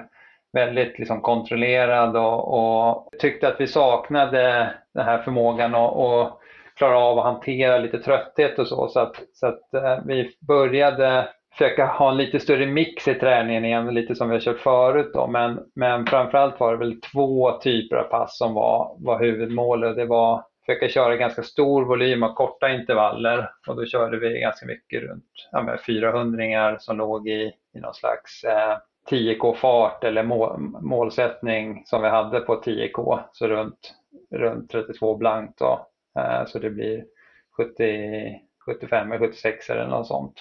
väldigt 0.53 0.99
liksom 0.99 1.21
kontrollerad 1.21 2.17
och, 2.17 2.53
och 2.53 3.09
tyckte 3.19 3.47
att 3.47 3.61
vi 3.61 3.67
saknade 3.67 4.73
den 4.93 5.05
här 5.05 5.21
förmågan 5.21 5.75
att 5.75 5.93
och 5.93 6.41
klara 6.75 6.97
av 6.97 7.19
att 7.19 7.25
hantera 7.25 7.77
lite 7.77 7.99
trötthet 7.99 8.59
och 8.59 8.67
så. 8.67 8.87
Så 8.87 8.99
att, 8.99 9.15
så 9.33 9.47
att 9.47 9.73
eh, 9.73 9.99
vi 10.05 10.31
började 10.47 11.27
försöka 11.51 11.85
ha 11.85 12.11
en 12.11 12.17
lite 12.17 12.39
större 12.39 12.65
mix 12.65 13.07
i 13.07 13.13
träningen 13.13 13.65
igen, 13.65 13.93
lite 13.93 14.15
som 14.15 14.29
vi 14.29 14.35
har 14.35 14.41
kört 14.41 14.59
förut 14.59 15.11
då. 15.13 15.27
Men, 15.27 15.59
men 15.75 16.05
framförallt 16.05 16.59
var 16.59 16.71
det 16.71 16.77
väl 16.77 17.01
två 17.01 17.51
typer 17.51 17.95
av 17.95 18.03
pass 18.03 18.37
som 18.37 18.53
var, 18.53 18.95
var 18.99 19.19
huvudmålet. 19.19 19.95
Det 19.95 20.05
var 20.05 20.43
försöka 20.65 20.89
köra 20.89 21.15
ganska 21.15 21.43
stor 21.43 21.85
volym 21.85 22.23
av 22.23 22.33
korta 22.33 22.69
intervaller 22.69 23.49
och 23.67 23.75
då 23.75 23.85
körde 23.85 24.19
vi 24.19 24.39
ganska 24.39 24.65
mycket 24.65 25.01
runt 25.01 25.23
ja, 25.51 25.77
400 25.85 26.79
som 26.79 26.97
låg 26.97 27.27
i, 27.27 27.51
i 27.75 27.79
någon 27.79 27.93
slags 27.93 28.43
eh, 28.43 28.77
10K-fart 29.09 30.03
eller 30.03 30.23
mål, 30.23 30.59
målsättning 30.81 31.83
som 31.85 32.01
vi 32.01 32.09
hade 32.09 32.39
på 32.39 32.61
10K, 32.61 33.19
så 33.31 33.47
runt, 33.47 33.93
runt 34.31 34.71
32 34.71 35.17
blankt 35.17 35.59
då. 35.59 35.87
Eh, 36.19 36.45
så 36.45 36.59
det 36.59 36.69
blir 36.69 37.03
70, 37.57 38.39
75 38.65 39.11
eller 39.11 39.27
76 39.27 39.69
eller 39.69 39.87
något 39.87 40.07
sånt. 40.07 40.33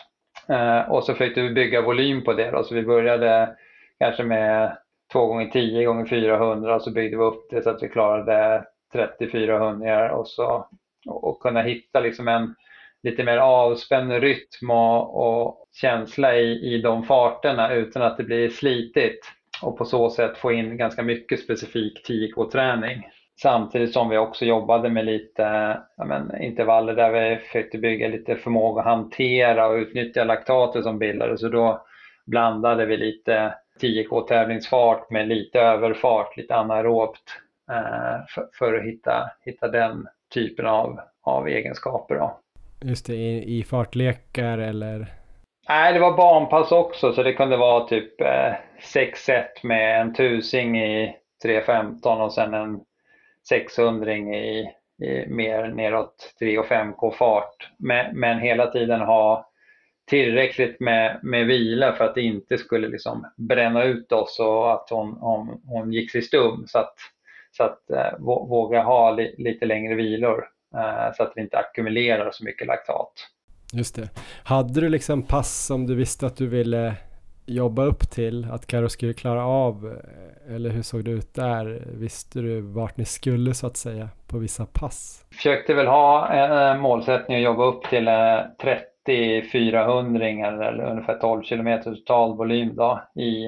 Eh, 0.48 0.90
och 0.90 1.04
så 1.04 1.12
försökte 1.12 1.40
vi 1.40 1.50
bygga 1.50 1.82
volym 1.82 2.24
på 2.24 2.32
det 2.32 2.50
då, 2.50 2.64
så 2.64 2.74
vi 2.74 2.82
började 2.82 3.56
kanske 3.98 4.22
med 4.22 4.76
2 5.12 5.26
gånger 5.26 5.46
10 5.46 5.84
gånger 5.84 6.06
400 6.06 6.74
och 6.74 6.82
så 6.82 6.90
byggde 6.90 7.16
vi 7.16 7.22
upp 7.22 7.50
det 7.50 7.62
så 7.62 7.70
att 7.70 7.82
vi 7.82 7.88
klarade 7.88 8.64
30-400 8.94 10.08
och 10.08 10.28
så 10.28 10.68
och 11.06 11.42
kunna 11.42 11.62
hitta 11.62 12.00
liksom 12.00 12.28
en 12.28 12.54
lite 13.02 13.24
mer 13.24 13.38
avspänd 13.38 14.12
rytm 14.12 14.70
och, 14.70 15.26
och 15.26 15.66
känsla 15.80 16.36
i, 16.36 16.74
i 16.74 16.82
de 16.82 17.02
farterna 17.02 17.74
utan 17.74 18.02
att 18.02 18.16
det 18.16 18.24
blir 18.24 18.48
slitigt 18.48 19.26
och 19.62 19.78
på 19.78 19.84
så 19.84 20.10
sätt 20.10 20.38
få 20.38 20.52
in 20.52 20.76
ganska 20.76 21.02
mycket 21.02 21.40
specifik 21.40 22.08
10K-träning. 22.08 23.08
Samtidigt 23.42 23.92
som 23.92 24.08
vi 24.08 24.18
också 24.18 24.44
jobbade 24.44 24.90
med 24.90 25.04
lite 25.04 25.42
ja, 25.96 26.04
men, 26.04 26.42
intervaller 26.42 26.94
där 26.94 27.10
vi 27.10 27.36
försökte 27.36 27.78
bygga 27.78 28.08
lite 28.08 28.36
förmåga 28.36 28.80
att 28.80 28.86
hantera 28.86 29.66
och 29.66 29.76
utnyttja 29.76 30.24
laktater 30.24 30.82
som 30.82 30.98
bildades. 30.98 31.40
Så 31.40 31.48
då 31.48 31.86
blandade 32.26 32.86
vi 32.86 32.96
lite 32.96 33.54
10K 33.82 34.26
tävlingsfart 34.26 35.10
med 35.10 35.28
lite 35.28 35.60
överfart, 35.60 36.36
lite 36.36 36.54
anaerobt 36.54 37.22
Eh, 37.70 38.26
för, 38.28 38.48
för, 38.52 38.74
att 38.74 38.84
hitta, 38.84 39.30
hitta 39.44 39.68
den 39.68 40.06
typen 40.34 40.66
av, 40.66 41.00
av 41.22 41.48
egenskaper. 41.48 42.14
Då. 42.14 42.40
Just 42.84 43.06
det, 43.06 43.14
i, 43.14 43.58
i 43.58 43.64
fartlekar 43.64 44.58
eller? 44.58 45.06
Nej, 45.68 45.92
det 45.92 46.00
var 46.00 46.16
barnpass 46.16 46.72
också 46.72 47.12
så 47.12 47.22
det 47.22 47.32
kunde 47.32 47.56
vara 47.56 47.86
typ 47.86 48.20
eh, 48.20 48.52
6-1 48.94 49.44
med 49.62 50.00
en 50.00 50.14
tusing 50.14 50.78
i 50.78 51.16
3.15 51.44 52.24
och 52.24 52.32
sen 52.32 52.54
en 52.54 52.80
600 53.48 54.14
i, 54.14 54.70
i 55.02 55.26
mer 55.28 55.68
neråt 55.68 56.34
3-5k 56.40 57.10
fart. 57.10 57.70
Men, 57.78 58.16
men 58.16 58.38
hela 58.38 58.66
tiden 58.66 59.00
ha 59.00 59.50
tillräckligt 60.06 60.80
med, 60.80 61.20
med 61.22 61.46
vila 61.46 61.92
för 61.92 62.04
att 62.04 62.14
det 62.14 62.22
inte 62.22 62.58
skulle 62.58 62.88
liksom 62.88 63.26
bränna 63.36 63.84
ut 63.84 64.12
oss 64.12 64.40
och 64.40 64.72
att 64.72 64.90
hon, 64.90 65.16
hon, 65.20 65.60
hon 65.64 65.92
gick 65.92 66.10
sig 66.10 66.22
stum. 66.22 66.64
Så 66.66 66.78
att 66.78 66.94
så 67.50 67.62
att 67.64 67.90
eh, 67.90 68.18
våga 68.18 68.82
ha 68.82 69.10
li, 69.10 69.34
lite 69.38 69.66
längre 69.66 69.94
vilor 69.94 70.44
så 71.16 71.22
att 71.22 71.32
vi 71.36 71.40
inte 71.40 71.58
ackumulerar 71.58 72.30
så 72.30 72.44
mycket 72.44 72.66
laktat. 72.66 73.12
Just 73.72 73.94
det. 73.94 74.08
Hade 74.44 74.80
du 74.80 74.88
liksom 74.88 75.22
pass 75.22 75.66
som 75.66 75.86
du 75.86 75.94
visste 75.94 76.26
att 76.26 76.36
du 76.36 76.46
ville 76.46 76.94
jobba 77.46 77.82
upp 77.82 78.10
till 78.10 78.46
att 78.50 78.66
Karo 78.66 78.88
skulle 78.88 79.12
klara 79.12 79.46
av 79.46 79.86
eh, 79.86 80.54
eller 80.54 80.70
hur 80.70 80.82
såg 80.82 81.04
det 81.04 81.10
ut 81.10 81.34
där? 81.34 81.82
Visste 81.86 82.40
du 82.40 82.60
vart 82.60 82.96
ni 82.96 83.04
skulle 83.04 83.54
så 83.54 83.66
att 83.66 83.76
säga 83.76 84.08
på 84.26 84.38
vissa 84.38 84.66
pass? 84.66 85.26
Försökte 85.34 85.74
väl 85.74 85.86
ha 85.86 86.28
en 86.28 86.80
målsättning 86.80 87.36
att 87.36 87.42
jobba 87.42 87.64
upp 87.64 87.82
till 87.82 88.08
30 88.62 89.50
400 89.52 90.26
eller 90.26 90.90
ungefär 90.90 91.18
12 91.18 91.42
km 91.42 91.82
total 91.82 92.36
volym 92.36 92.76
då 92.76 93.02
i, 93.14 93.46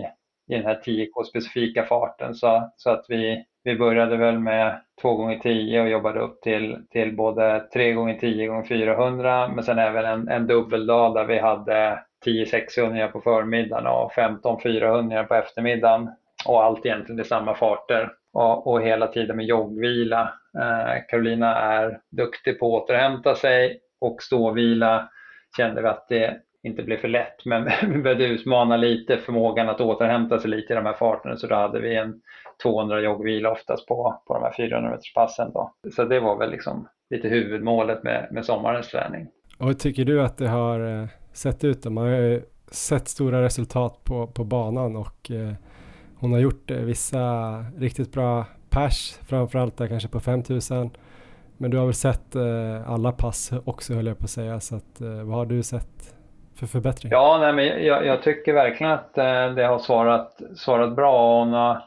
i 0.48 0.56
den 0.56 0.64
här 0.64 0.80
10K 0.84 1.24
specifika 1.28 1.84
farten 1.84 2.34
så, 2.34 2.70
så 2.76 2.90
att 2.90 3.04
vi 3.08 3.44
vi 3.64 3.76
började 3.76 4.16
väl 4.16 4.38
med 4.38 4.80
2 5.02 5.16
gånger 5.16 5.38
10 5.38 5.82
och 5.82 5.88
jobbade 5.88 6.20
upp 6.20 6.40
till, 6.40 6.78
till 6.90 7.16
både 7.16 7.60
3 7.72 7.92
gånger 7.92 8.14
10 8.14 8.46
gånger 8.46 8.64
400 8.64 9.48
men 9.48 9.64
sen 9.64 9.78
även 9.78 10.04
en, 10.04 10.28
en 10.28 10.46
dubbeldag 10.46 11.14
där 11.14 11.24
vi 11.24 11.38
hade 11.38 11.98
10 12.24 12.46
600 12.46 13.08
på 13.08 13.20
förmiddagen 13.20 13.86
och 13.86 14.12
15 14.12 14.60
400 14.62 15.24
på 15.24 15.34
eftermiddagen. 15.34 16.10
Och 16.46 16.64
allt 16.64 16.86
egentligen 16.86 17.20
i 17.20 17.24
samma 17.24 17.54
farter. 17.54 18.12
Och, 18.32 18.66
och 18.66 18.82
hela 18.82 19.06
tiden 19.06 19.36
med 19.36 19.46
joggvila. 19.46 20.34
Eh, 20.58 21.02
Carolina 21.08 21.56
är 21.56 22.00
duktig 22.10 22.58
på 22.58 22.76
att 22.76 22.82
återhämta 22.82 23.34
sig 23.34 23.80
och 24.00 24.22
ståvila. 24.22 25.08
Kände 25.56 25.82
vi 25.82 25.88
att 25.88 26.08
det 26.08 26.36
inte 26.62 26.82
blev 26.82 26.96
för 26.96 27.08
lätt 27.08 27.44
men 27.44 27.64
vi 27.92 27.98
behövde 27.98 28.26
utmana 28.26 28.76
lite 28.76 29.16
förmågan 29.16 29.68
att 29.68 29.80
återhämta 29.80 30.38
sig 30.38 30.50
lite 30.50 30.72
i 30.72 30.76
de 30.76 30.86
här 30.86 30.92
farterna 30.92 31.36
så 31.36 31.46
då 31.46 31.54
hade 31.54 31.80
vi 31.80 31.96
en 31.96 32.20
200 32.62 33.00
joggvila 33.00 33.50
oftast 33.50 33.86
på, 33.86 34.22
på 34.26 34.34
de 34.34 34.42
här 34.42 34.52
400 34.56 34.90
meters 34.90 35.14
passen 35.14 35.50
då. 35.54 35.74
Så 35.96 36.04
det 36.04 36.20
var 36.20 36.38
väl 36.38 36.50
liksom 36.50 36.88
lite 37.10 37.28
huvudmålet 37.28 38.02
med, 38.02 38.28
med 38.30 38.44
sommarens 38.44 38.88
träning. 38.88 39.26
Och 39.58 39.66
hur 39.66 39.74
tycker 39.74 40.04
du 40.04 40.22
att 40.22 40.38
det 40.38 40.48
har 40.48 41.02
eh, 41.02 41.08
sett 41.32 41.64
ut 41.64 41.82
då? 41.82 41.90
Man 41.90 42.04
har 42.04 42.10
ju 42.10 42.42
sett 42.70 43.08
stora 43.08 43.42
resultat 43.42 44.04
på, 44.04 44.26
på 44.26 44.44
banan 44.44 44.96
och 44.96 45.30
eh, 45.30 45.52
hon 46.14 46.32
har 46.32 46.38
gjort 46.38 46.70
eh, 46.70 46.76
vissa 46.76 47.54
riktigt 47.76 48.12
bra 48.12 48.44
pers, 48.70 49.18
framförallt 49.28 49.76
där 49.76 49.86
kanske 49.86 50.08
på 50.08 50.20
5000. 50.20 50.90
Men 51.56 51.70
du 51.70 51.76
har 51.76 51.84
väl 51.84 51.94
sett 51.94 52.34
eh, 52.36 52.90
alla 52.90 53.12
pass 53.12 53.52
också 53.64 53.94
höll 53.94 54.06
jag 54.06 54.18
på 54.18 54.24
att 54.24 54.30
säga, 54.30 54.60
så 54.60 54.76
att, 54.76 55.00
eh, 55.00 55.22
vad 55.22 55.36
har 55.36 55.46
du 55.46 55.62
sett 55.62 56.14
för 56.62 56.66
förbättring? 56.66 57.12
Ja, 57.12 57.38
nej, 57.40 57.52
men 57.52 57.84
jag, 57.84 58.06
jag 58.06 58.22
tycker 58.22 58.52
verkligen 58.52 58.92
att 58.92 59.18
eh, 59.18 59.54
det 59.54 59.64
har 59.64 59.78
svarat, 59.78 60.40
svarat 60.56 60.96
bra. 60.96 61.38
Hon 61.38 61.52
har 61.52 61.84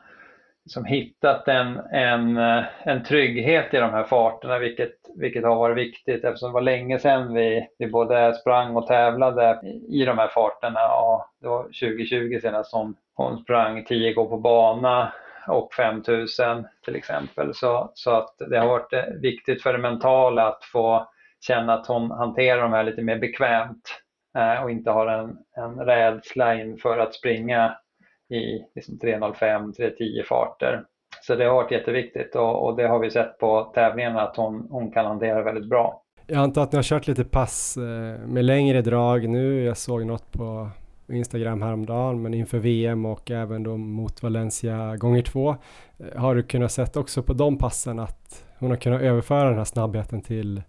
liksom 0.64 0.86
hittat 0.86 1.48
en, 1.48 1.80
en, 1.92 2.38
eh, 2.38 2.64
en 2.84 3.04
trygghet 3.04 3.74
i 3.74 3.78
de 3.78 3.92
här 3.92 4.04
farterna, 4.04 4.60
vilket, 4.60 4.96
vilket 5.16 5.44
har 5.44 5.56
varit 5.56 5.78
viktigt 5.78 6.24
eftersom 6.24 6.50
det 6.50 6.54
var 6.54 6.62
länge 6.62 7.00
sedan 7.00 7.34
vi, 7.34 7.68
vi 7.78 7.88
både 7.88 8.34
sprang 8.34 8.76
och 8.76 8.88
tävlade 8.88 9.60
i 9.90 10.06
de 10.06 10.18
här 10.18 10.28
farterna. 10.28 10.96
Och 10.96 11.26
det 11.42 11.48
var 11.48 11.64
2020 11.64 12.40
senast 12.42 12.70
som 12.70 12.96
hon 13.16 13.38
sprang 13.38 13.86
10 13.86 14.14
gånger 14.14 14.30
på 14.30 14.38
bana 14.38 15.14
och 15.48 15.74
5000 15.74 16.68
till 16.86 16.96
exempel. 16.96 17.54
Så, 17.54 17.92
så 17.94 18.12
att 18.12 18.36
det 18.50 18.58
har 18.60 18.68
varit 18.68 18.94
eh, 18.94 19.04
viktigt 19.22 19.64
för 19.64 19.74
det 19.74 19.80
mentala 19.80 20.48
att 20.48 20.64
få 20.64 21.08
känna 21.48 21.74
att 21.74 21.88
hon 21.88 22.12
hanterar 22.12 22.62
de 22.62 22.74
här 22.74 22.84
lite 22.84 23.02
mer 23.02 23.18
bekvämt 23.18 24.02
Eh, 24.36 24.64
och 24.64 24.72
inte 24.72 24.92
har 24.92 25.08
en, 25.08 25.38
en 25.58 25.86
rädsla 25.86 26.56
inför 26.56 26.98
att 26.98 27.14
springa 27.14 27.78
i 28.30 28.66
liksom 28.76 29.00
3.05, 29.04 29.74
3.10 29.74 30.24
farter. 30.24 30.84
Så 31.22 31.36
det 31.36 31.46
har 31.46 31.56
varit 31.56 31.72
jätteviktigt 31.72 32.36
och, 32.36 32.66
och, 32.66 32.76
det 32.76 32.88
har 32.88 33.00
vi 33.00 33.12
sett 33.12 33.38
på 33.38 33.72
tävlingarna 33.76 34.22
att 34.22 34.38
hon, 34.38 34.68
hon 34.70 34.92
kan 34.92 35.06
hantera 35.06 35.44
väldigt 35.44 35.70
bra. 35.70 36.02
Jag 36.28 36.38
antar 36.38 36.64
att 36.64 36.72
ni 36.72 36.76
har 36.76 36.84
kört 36.84 37.08
lite 37.08 37.24
pass 37.24 37.78
eh, 37.78 38.28
med 38.28 38.46
längre 38.46 38.82
drag 38.82 39.30
nu. 39.30 39.64
Jag 39.64 39.78
såg 39.78 40.06
något 40.06 40.32
på 40.32 40.70
Instagram 41.08 41.62
häromdagen, 41.62 42.22
men 42.22 42.34
inför 42.34 42.58
VM 42.58 43.06
och 43.06 43.32
även 43.32 43.64
då 43.64 43.78
mot 43.78 44.24
Valencia 44.24 44.96
gånger 44.96 45.22
två. 45.22 45.56
Eh, 45.98 46.22
har 46.22 46.36
du 46.36 46.44
kunnat 46.44 46.72
sett 46.72 46.98
också 46.98 47.24
på 47.24 47.34
de 47.34 47.58
passen 47.58 48.00
att 48.00 48.46
hon 48.60 48.70
har 48.70 48.78
kunnat 48.78 49.02
överföra 49.02 49.50
den 49.50 49.58
här 49.58 49.66
snabbheten 49.66 50.22
till 50.22 50.62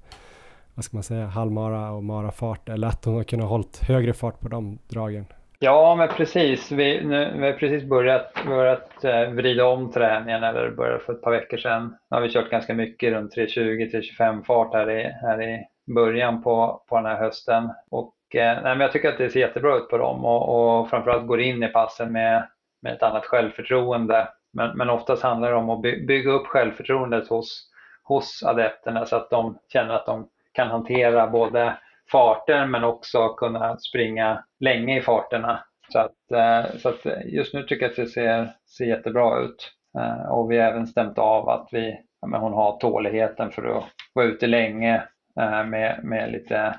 vad 0.77 0.85
ska 0.85 0.97
man 0.97 1.05
säga, 1.05 1.27
halvmara 1.27 1.91
och 1.91 2.05
marafart 2.05 2.69
eller 2.69 2.89
att 2.89 3.05
hon 3.05 3.15
har 3.15 3.25
kunnat 3.25 3.49
hållit 3.49 3.81
högre 3.89 4.13
fart 4.13 4.41
på 4.41 4.49
de 4.49 4.79
dragen? 4.89 5.27
Ja, 5.59 5.95
men 5.95 6.09
precis. 6.09 6.73
Vi, 6.73 7.05
nu, 7.05 7.35
vi 7.39 7.47
har 7.47 7.53
precis 7.53 7.89
börjat, 7.89 8.33
börjat 8.47 9.05
eh, 9.05 9.31
vrida 9.31 9.67
om 9.67 9.93
träningen, 9.93 10.43
eller 10.43 10.71
började 10.71 10.99
för 10.99 11.13
ett 11.13 11.23
par 11.23 11.31
veckor 11.31 11.57
sedan. 11.57 11.97
Nu 12.11 12.17
har 12.17 12.21
vi 12.21 12.29
kört 12.29 12.51
ganska 12.51 12.75
mycket 12.75 13.13
runt 13.13 13.37
3.20-3.25 13.37 14.45
fart 14.45 14.75
här 14.75 14.91
i, 14.91 15.03
här 15.03 15.43
i 15.43 15.65
början 15.95 16.43
på, 16.43 16.85
på 16.89 16.97
den 16.97 17.07
här 17.07 17.19
hösten. 17.19 17.71
Och, 17.91 18.15
eh, 18.35 18.63
nej, 18.63 18.63
men 18.63 18.81
jag 18.81 18.93
tycker 18.93 19.09
att 19.09 19.19
det 19.19 19.31
ser 19.31 19.41
jättebra 19.41 19.77
ut 19.77 19.89
på 19.89 19.99
dem 19.99 20.25
och, 20.25 20.81
och 20.81 20.91
framförallt 20.91 21.27
går 21.27 21.41
in 21.41 21.63
i 21.63 21.69
passen 21.69 22.13
med, 22.13 22.49
med 22.83 22.93
ett 22.93 23.03
annat 23.03 23.25
självförtroende. 23.25 24.29
Men, 24.53 24.77
men 24.77 24.91
oftast 24.91 25.23
handlar 25.23 25.51
det 25.51 25.57
om 25.57 25.71
att 25.71 25.83
by, 25.83 26.07
bygga 26.07 26.31
upp 26.31 26.47
självförtroendet 26.47 27.29
hos, 27.29 27.71
hos 28.05 28.43
adepterna 28.43 29.07
så 29.07 29.17
att 29.17 29.31
de 29.31 29.59
känner 29.73 29.95
att 29.95 30.07
de 30.07 30.29
kan 30.57 30.69
hantera 30.69 31.27
både 31.27 31.77
farter 32.13 32.67
men 32.67 32.85
också 32.85 33.29
kunna 33.29 33.77
springa 33.77 34.45
länge 34.61 34.99
i 34.99 35.03
farterna. 35.03 35.65
Så 35.89 35.99
att, 35.99 36.33
eh, 36.33 36.77
så 36.79 36.89
att 36.89 37.07
just 37.25 37.55
nu 37.55 37.63
tycker 37.63 37.85
jag 37.85 37.91
att 37.91 37.97
det 37.97 38.07
ser, 38.07 38.51
ser 38.77 38.85
jättebra 38.85 39.39
ut. 39.39 39.73
Eh, 39.99 40.33
och 40.33 40.51
vi 40.51 40.59
har 40.59 40.71
även 40.71 40.87
stämt 40.87 41.19
av 41.19 41.49
att 41.49 41.69
vi, 41.73 41.99
ja, 42.21 42.39
hon 42.39 42.53
har 42.53 42.79
tåligheten 42.79 43.51
för 43.51 43.79
att 43.79 43.85
vara 44.15 44.27
ute 44.27 44.47
länge 44.47 44.95
eh, 45.41 45.65
med, 45.65 46.01
med 46.03 46.33
lite 46.33 46.75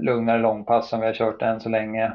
lugnare 0.00 0.38
långpass 0.38 0.88
som 0.88 1.00
vi 1.00 1.06
har 1.06 1.12
kört 1.12 1.42
än 1.42 1.60
så 1.60 1.68
länge. 1.68 2.06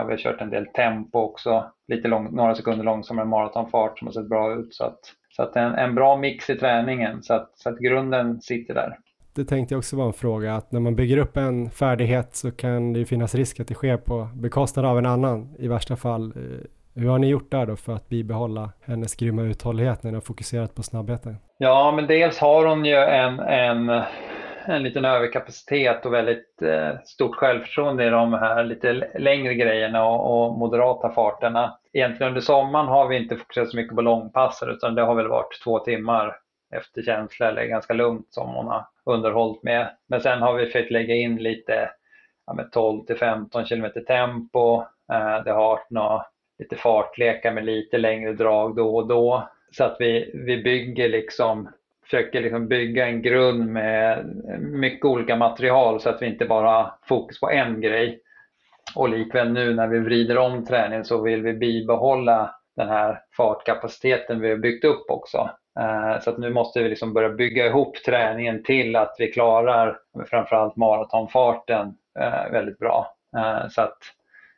Och 0.00 0.08
vi 0.08 0.12
har 0.12 0.16
kört 0.16 0.40
en 0.40 0.50
del 0.50 0.66
tempo 0.66 1.18
också, 1.18 1.72
lite 1.88 2.08
lång, 2.08 2.36
några 2.36 2.54
sekunder 2.54 2.84
långsammare 2.84 3.26
maratonfart 3.26 3.98
som 3.98 4.06
har 4.06 4.12
sett 4.12 4.28
bra 4.28 4.52
ut. 4.54 4.74
Så 4.74 4.84
att, 4.84 4.98
så 5.28 5.42
att 5.42 5.56
en, 5.56 5.74
en 5.74 5.94
bra 5.94 6.16
mix 6.16 6.50
i 6.50 6.56
träningen 6.56 7.22
så 7.22 7.34
att, 7.34 7.50
så 7.54 7.68
att 7.68 7.78
grunden 7.78 8.40
sitter 8.40 8.74
där 8.74 8.96
det 9.34 9.44
tänkte 9.44 9.74
jag 9.74 9.78
också 9.78 9.96
vara 9.96 10.06
en 10.06 10.12
fråga, 10.12 10.54
att 10.54 10.72
när 10.72 10.80
man 10.80 10.96
bygger 10.96 11.18
upp 11.18 11.36
en 11.36 11.70
färdighet 11.70 12.36
så 12.36 12.50
kan 12.50 12.92
det 12.92 12.98
ju 12.98 13.04
finnas 13.04 13.34
risk 13.34 13.60
att 13.60 13.68
det 13.68 13.74
sker 13.74 13.96
på 13.96 14.28
bekostnad 14.34 14.86
av 14.86 14.98
en 14.98 15.06
annan 15.06 15.54
i 15.58 15.68
värsta 15.68 15.96
fall. 15.96 16.32
Eh, 16.36 16.66
hur 16.94 17.08
har 17.08 17.18
ni 17.18 17.28
gjort 17.28 17.50
där 17.50 17.66
då 17.66 17.76
för 17.76 17.92
att 17.92 18.08
bibehålla 18.08 18.70
hennes 18.80 19.14
grymma 19.14 19.42
uthållighet 19.42 20.02
när 20.02 20.10
ni 20.10 20.16
har 20.16 20.20
fokuserat 20.20 20.74
på 20.74 20.82
snabbheten? 20.82 21.36
Ja, 21.58 21.92
men 21.96 22.06
dels 22.06 22.38
har 22.38 22.66
hon 22.66 22.84
ju 22.84 22.94
en, 22.94 23.40
en, 23.40 24.02
en 24.66 24.82
liten 24.82 25.04
överkapacitet 25.04 26.06
och 26.06 26.12
väldigt 26.12 26.62
eh, 26.62 27.00
stort 27.04 27.36
självförtroende 27.36 28.06
i 28.06 28.10
de 28.10 28.32
här 28.32 28.64
lite 28.64 28.92
längre 29.18 29.54
grejerna 29.54 30.04
och, 30.04 30.46
och, 30.46 30.58
moderata 30.58 31.10
farterna. 31.10 31.78
Egentligen 31.92 32.28
under 32.28 32.40
sommaren 32.40 32.86
har 32.86 33.08
vi 33.08 33.16
inte 33.16 33.36
fokuserat 33.36 33.68
så 33.68 33.76
mycket 33.76 33.96
på 33.96 34.02
långpassar 34.02 34.70
utan 34.70 34.94
det 34.94 35.02
har 35.02 35.14
väl 35.14 35.28
varit 35.28 35.62
två 35.64 35.78
timmar 35.78 36.36
efter 36.70 37.02
känsla 37.02 37.48
eller 37.48 37.64
ganska 37.64 37.94
lugnt 37.94 38.26
som 38.30 38.48
hon 38.48 38.66
har 38.66 38.86
underhållit 39.04 39.62
med. 39.62 39.90
Men 40.06 40.20
sen 40.20 40.42
har 40.42 40.54
vi 40.54 40.66
försökt 40.66 40.90
lägga 40.90 41.14
in 41.14 41.36
lite 41.36 41.90
ja, 42.46 42.54
med 42.54 42.72
12 42.72 43.04
till 43.04 43.16
15 43.16 43.64
km 43.64 43.86
tempo. 44.06 44.80
Eh, 45.12 45.44
det 45.44 45.50
har 45.50 45.62
varit 45.62 45.90
några, 45.90 46.26
lite 46.58 46.76
fartlekar 46.76 47.52
med 47.52 47.64
lite 47.64 47.98
längre 47.98 48.32
drag 48.32 48.76
då 48.76 48.96
och 48.96 49.06
då. 49.06 49.48
Så 49.70 49.84
att 49.84 49.96
vi, 49.98 50.30
vi 50.34 50.62
bygger 50.62 51.08
liksom, 51.08 51.68
försöker 52.04 52.40
liksom 52.40 52.68
bygga 52.68 53.06
en 53.06 53.22
grund 53.22 53.66
med 53.66 54.26
mycket 54.60 55.04
olika 55.04 55.36
material 55.36 56.00
så 56.00 56.08
att 56.08 56.22
vi 56.22 56.26
inte 56.26 56.44
bara 56.44 56.70
har 56.70 56.92
fokus 57.02 57.40
på 57.40 57.50
en 57.50 57.80
grej. 57.80 58.20
Och 58.94 59.08
likväl 59.08 59.52
nu 59.52 59.74
när 59.74 59.86
vi 59.86 59.98
vrider 59.98 60.38
om 60.38 60.66
träningen 60.66 61.04
så 61.04 61.22
vill 61.22 61.42
vi 61.42 61.52
bibehålla 61.52 62.54
den 62.76 62.88
här 62.88 63.22
fartkapaciteten 63.36 64.40
vi 64.40 64.50
har 64.50 64.56
byggt 64.56 64.84
upp 64.84 65.10
också. 65.10 65.50
Eh, 65.80 66.20
så 66.20 66.30
att 66.30 66.38
nu 66.38 66.50
måste 66.50 66.82
vi 66.82 66.88
liksom 66.88 67.12
börja 67.12 67.28
bygga 67.28 67.66
ihop 67.66 67.96
träningen 68.06 68.62
till 68.62 68.96
att 68.96 69.16
vi 69.18 69.32
klarar 69.32 69.98
framförallt 70.26 70.76
maratonfarten 70.76 71.94
eh, 72.18 72.52
väldigt 72.52 72.78
bra. 72.78 73.14
Eh, 73.36 73.68
så 73.68 73.82
att 73.82 73.98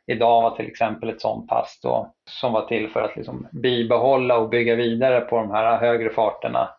idag 0.07 0.41
var 0.41 0.55
till 0.55 0.67
exempel 0.67 1.09
ett 1.09 1.21
sånt 1.21 1.49
pass 1.49 1.79
då, 1.83 2.13
som 2.29 2.53
var 2.53 2.65
till 2.65 2.89
för 2.89 3.01
att 3.01 3.15
liksom 3.15 3.47
bibehålla 3.51 4.37
och 4.37 4.49
bygga 4.49 4.75
vidare 4.75 5.21
på 5.21 5.37
de 5.37 5.51
här 5.51 5.77
högre 5.77 6.09
farterna. 6.09 6.69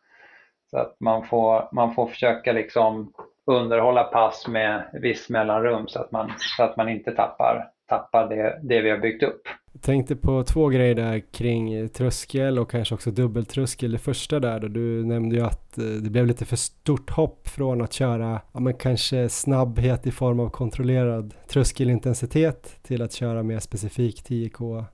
Så 0.71 0.79
att 0.79 0.97
man 1.01 1.25
får, 1.27 1.69
man 1.73 1.95
får 1.95 2.07
försöka 2.07 2.53
liksom 2.53 3.13
underhålla 3.47 4.05
pass 4.05 4.49
med 4.49 4.85
viss 4.93 5.29
mellanrum 5.29 5.89
så 5.89 6.01
att 6.01 6.13
man, 6.13 6.33
så 6.39 6.63
att 6.63 6.77
man 6.77 6.89
inte 6.89 7.13
tappar, 7.13 7.71
tappar 7.87 8.29
det, 8.29 8.61
det 8.63 8.83
vi 8.83 8.91
har 8.91 8.99
byggt 8.99 9.23
upp. 9.23 9.43
Jag 9.73 9.83
tänkte 9.83 10.17
på 10.17 10.45
två 10.45 10.69
grejer 10.69 10.95
där 10.95 11.19
kring 11.33 11.89
tröskel 11.89 12.59
och 12.59 12.71
kanske 12.71 12.95
också 12.95 13.11
dubbeltröskel. 13.11 13.93
Det 13.93 13.99
första 13.99 14.41
där 14.41 14.61
då, 14.61 14.69
du 14.69 15.05
nämnde 15.05 15.37
ju 15.37 15.43
att 15.43 15.79
eh, 15.79 15.85
det 15.85 16.11
blev 16.11 16.27
lite 16.27 16.45
för 16.45 16.57
stort 16.57 17.11
hopp 17.11 17.49
från 17.49 17.81
att 17.81 17.93
köra, 17.93 18.41
ja 18.53 18.61
men 18.61 18.75
kanske 18.75 19.29
snabbhet 19.29 20.07
i 20.07 20.11
form 20.11 20.41
av 20.41 20.51
kontrollerad 20.51 21.35
tröskelintensitet 21.49 22.79
till 22.83 23.03
att 23.03 23.13
köra 23.13 23.43
mer 23.43 23.59
specifikt 23.59 24.31
10K. 24.31 24.85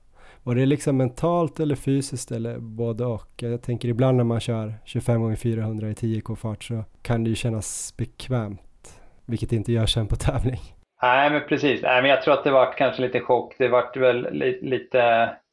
Var 0.43 0.55
det 0.55 0.65
liksom 0.65 0.97
mentalt 0.97 1.59
eller 1.59 1.75
fysiskt 1.75 2.31
eller 2.31 2.59
både 2.59 3.05
och? 3.05 3.31
Jag 3.35 3.61
tänker 3.61 3.89
ibland 3.89 4.17
när 4.17 4.23
man 4.23 4.39
kör 4.39 4.73
25 4.85 5.21
gånger 5.21 5.35
400 5.35 5.89
i 5.89 5.93
10K 5.93 6.35
fart 6.35 6.63
så 6.63 6.83
kan 7.01 7.23
det 7.23 7.29
ju 7.29 7.35
kännas 7.35 7.93
bekvämt, 7.97 8.99
vilket 9.25 9.51
inte 9.51 9.71
gör 9.71 9.85
sen 9.85 10.07
på 10.07 10.15
tävling. 10.15 10.61
Nej, 11.01 11.31
men 11.31 11.41
precis. 11.49 11.81
Nej, 11.81 12.01
men 12.01 12.11
jag 12.11 12.21
tror 12.21 12.33
att 12.33 12.43
det 12.43 12.51
var 12.51 12.73
kanske 12.73 13.01
lite 13.01 13.19
chock. 13.19 13.55
Det 13.57 13.67
var 13.67 13.99
väl 13.99 14.33
lite, 14.33 14.65
lite, 14.65 15.01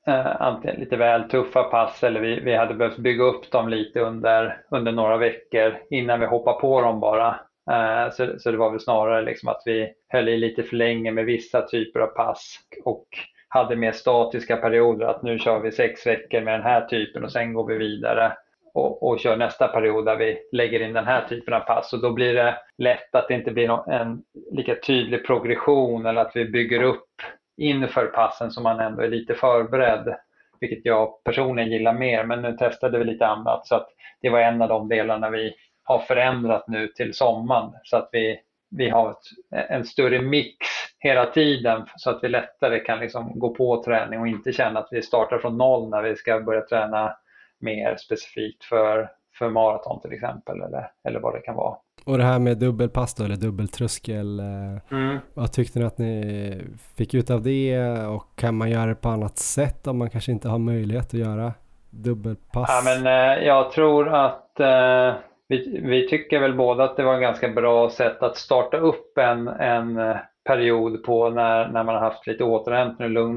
eh, 0.06 0.42
antingen 0.42 0.80
lite 0.80 0.96
väl 0.96 1.28
tuffa 1.28 1.62
pass 1.62 2.04
eller 2.04 2.20
vi, 2.20 2.40
vi 2.40 2.54
hade 2.54 2.74
behövt 2.74 2.98
bygga 2.98 3.24
upp 3.24 3.50
dem 3.50 3.68
lite 3.68 4.00
under, 4.00 4.60
under 4.70 4.92
några 4.92 5.16
veckor 5.16 5.76
innan 5.90 6.20
vi 6.20 6.26
hoppade 6.26 6.60
på 6.60 6.80
dem 6.80 7.00
bara. 7.00 7.40
Eh, 7.70 8.10
så, 8.12 8.38
så 8.38 8.50
det 8.50 8.56
var 8.56 8.70
väl 8.70 8.80
snarare 8.80 9.22
liksom 9.22 9.48
att 9.48 9.62
vi 9.64 9.92
höll 10.08 10.28
i 10.28 10.36
lite 10.36 10.62
för 10.62 10.76
länge 10.76 11.12
med 11.12 11.24
vissa 11.24 11.66
typer 11.66 12.00
av 12.00 12.06
pass 12.06 12.58
och 12.84 13.08
hade 13.48 13.76
mer 13.76 13.92
statiska 13.92 14.56
perioder. 14.56 15.06
Att 15.06 15.22
nu 15.22 15.38
kör 15.38 15.60
vi 15.60 15.72
sex 15.72 16.06
veckor 16.06 16.40
med 16.40 16.54
den 16.54 16.62
här 16.62 16.80
typen 16.86 17.24
och 17.24 17.32
sen 17.32 17.54
går 17.54 17.66
vi 17.66 17.78
vidare 17.78 18.32
och, 18.78 19.02
och 19.02 19.20
kör 19.20 19.36
nästa 19.36 19.68
period 19.68 20.04
där 20.04 20.16
vi 20.16 20.38
lägger 20.52 20.80
in 20.80 20.92
den 20.92 21.06
här 21.06 21.26
typen 21.28 21.54
av 21.54 21.60
pass. 21.60 21.92
Och 21.92 22.00
då 22.00 22.12
blir 22.12 22.34
det 22.34 22.56
lätt 22.78 23.14
att 23.14 23.28
det 23.28 23.34
inte 23.34 23.50
blir 23.50 23.90
en 23.90 24.22
lika 24.52 24.74
tydlig 24.74 25.26
progression 25.26 26.06
eller 26.06 26.20
att 26.20 26.36
vi 26.36 26.44
bygger 26.44 26.82
upp 26.82 27.22
inför 27.56 28.06
passen 28.06 28.50
så 28.50 28.60
man 28.60 28.80
ändå 28.80 29.02
är 29.02 29.08
lite 29.08 29.34
förberedd. 29.34 30.14
Vilket 30.60 30.84
jag 30.84 31.24
personligen 31.24 31.70
gillar 31.70 31.92
mer, 31.92 32.24
men 32.24 32.42
nu 32.42 32.56
testade 32.56 32.98
vi 32.98 33.04
lite 33.04 33.26
annat. 33.26 33.66
Så 33.66 33.74
att 33.74 33.88
det 34.22 34.30
var 34.30 34.40
en 34.40 34.62
av 34.62 34.68
de 34.68 34.88
delarna 34.88 35.30
vi 35.30 35.54
har 35.82 35.98
förändrat 35.98 36.68
nu 36.68 36.88
till 36.88 37.14
sommaren. 37.14 37.72
Så 37.82 37.96
att 37.96 38.08
vi, 38.12 38.40
vi 38.70 38.88
har 38.88 39.10
ett, 39.10 39.70
en 39.70 39.84
större 39.84 40.20
mix 40.22 40.66
hela 40.98 41.26
tiden 41.26 41.86
så 41.96 42.10
att 42.10 42.24
vi 42.24 42.28
lättare 42.28 42.78
kan 42.78 42.98
liksom 43.00 43.38
gå 43.38 43.54
på 43.54 43.82
träning 43.84 44.20
och 44.20 44.28
inte 44.28 44.52
känna 44.52 44.80
att 44.80 44.88
vi 44.90 45.02
startar 45.02 45.38
från 45.38 45.58
noll 45.58 45.90
när 45.90 46.02
vi 46.02 46.16
ska 46.16 46.40
börja 46.40 46.60
träna 46.60 47.16
mer 47.60 47.96
specifikt 47.96 48.64
för, 48.64 49.10
för 49.38 49.50
maraton 49.50 50.00
till 50.00 50.12
exempel 50.12 50.60
eller, 50.60 50.90
eller 51.08 51.20
vad 51.20 51.34
det 51.34 51.40
kan 51.40 51.54
vara. 51.54 51.76
Och 52.04 52.18
det 52.18 52.24
här 52.24 52.38
med 52.38 52.58
dubbelpass 52.58 53.14
då, 53.14 53.24
eller 53.24 53.36
dubbeltröskel, 53.36 54.40
eh, 54.40 54.98
mm. 54.98 55.18
vad 55.34 55.52
tyckte 55.52 55.78
ni 55.78 55.84
att 55.84 55.98
ni 55.98 56.62
fick 56.96 57.14
ut 57.14 57.30
av 57.30 57.42
det 57.42 57.80
och 58.06 58.24
kan 58.36 58.54
man 58.54 58.70
göra 58.70 58.86
det 58.86 58.94
på 58.94 59.08
annat 59.08 59.38
sätt 59.38 59.86
om 59.86 59.98
man 59.98 60.10
kanske 60.10 60.32
inte 60.32 60.48
har 60.48 60.58
möjlighet 60.58 61.06
att 61.06 61.14
göra 61.14 61.52
dubbelpass? 61.90 62.68
Ja, 62.68 62.82
men, 62.84 63.06
eh, 63.06 63.46
jag 63.46 63.70
tror 63.70 64.08
att 64.08 64.60
eh, 64.60 65.14
vi, 65.48 65.80
vi 65.84 66.08
tycker 66.08 66.40
väl 66.40 66.54
båda 66.54 66.84
att 66.84 66.96
det 66.96 67.02
var 67.02 67.14
ett 67.14 67.20
ganska 67.20 67.48
bra 67.48 67.90
sätt 67.90 68.22
att 68.22 68.36
starta 68.36 68.76
upp 68.76 69.18
en, 69.18 69.48
en 69.48 70.16
period 70.44 71.04
på 71.04 71.30
när, 71.30 71.68
när 71.68 71.84
man 71.84 71.94
har 71.94 72.02
haft 72.02 72.26
lite 72.26 72.44
återhämtning 72.44 73.06
och 73.06 73.10
lugn, 73.10 73.36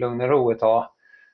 lugn 0.00 0.20
och 0.20 0.28
ro 0.28 0.50
ett 0.50 0.58
tag. 0.58 0.86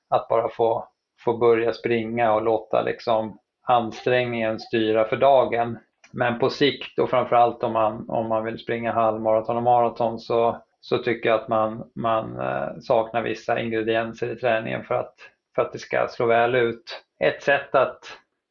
Att 0.08 0.28
bara 0.28 0.48
få, 0.48 0.88
få 1.26 1.36
börja 1.36 1.72
springa 1.72 2.32
och 2.32 2.42
låta 2.42 2.82
liksom 2.82 3.38
ansträngningen 3.66 4.60
styra 4.60 5.04
för 5.04 5.16
dagen. 5.16 5.78
Men 6.12 6.38
på 6.38 6.50
sikt 6.50 6.98
och 6.98 7.10
framförallt 7.10 7.62
om 7.62 7.72
man, 7.72 8.10
om 8.10 8.28
man 8.28 8.44
vill 8.44 8.58
springa 8.58 8.92
halvmaraton 8.92 9.56
och 9.56 9.62
maraton 9.62 10.18
så, 10.18 10.62
så 10.80 10.98
tycker 10.98 11.28
jag 11.28 11.40
att 11.40 11.48
man, 11.48 11.90
man 11.94 12.40
eh, 12.40 12.78
saknar 12.80 13.22
vissa 13.22 13.60
ingredienser 13.60 14.32
i 14.32 14.36
träningen 14.36 14.84
för 14.84 14.94
att, 14.94 15.14
för 15.54 15.62
att 15.62 15.72
det 15.72 15.78
ska 15.78 16.08
slå 16.08 16.26
väl 16.26 16.54
ut. 16.54 17.02
Ett 17.20 17.42
sätt 17.42 17.74
att 17.74 17.98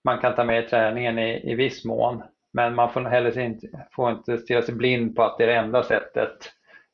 man 0.03 0.19
kan 0.19 0.35
ta 0.35 0.43
med 0.43 0.63
i 0.63 0.67
träningen 0.67 1.19
i, 1.19 1.51
i 1.51 1.55
viss 1.55 1.85
mån 1.85 2.23
men 2.53 2.75
man 2.75 2.89
får 2.89 3.01
heller 3.01 3.39
inte, 3.39 3.67
får 3.91 4.11
inte 4.11 4.37
stirra 4.37 4.61
sig 4.61 4.75
blind 4.75 5.15
på 5.15 5.23
att 5.23 5.37
det 5.37 5.43
är 5.43 5.47
det 5.47 5.55
enda 5.55 5.83
sättet 5.83 6.37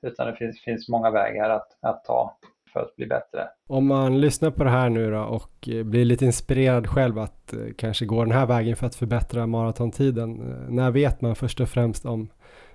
utan 0.01 0.27
det 0.27 0.35
finns, 0.35 0.61
finns 0.61 0.89
många 0.89 1.11
vägar 1.11 1.49
att, 1.49 1.67
att 1.81 2.03
ta 2.03 2.37
för 2.73 2.79
att 2.79 2.95
bli 2.95 3.05
bättre. 3.05 3.47
Om 3.67 3.87
man 3.87 4.21
lyssnar 4.21 4.51
på 4.51 4.63
det 4.63 4.69
här 4.69 4.89
nu 4.89 5.11
då 5.11 5.19
och 5.19 5.69
blir 5.85 6.05
lite 6.05 6.25
inspirerad 6.25 6.87
själv 6.87 7.19
att 7.19 7.53
eh, 7.53 7.59
kanske 7.77 8.05
gå 8.05 8.23
den 8.23 8.33
här 8.33 8.45
vägen 8.45 8.75
för 8.75 8.85
att 8.85 8.95
förbättra 8.95 9.47
maratontiden. 9.47 10.29
Eh, 10.31 10.73
när 10.73 10.91
vet 10.91 11.21
man 11.21 11.35
först 11.35 11.59
och 11.59 11.69
främst 11.69 12.05
om, 12.05 12.29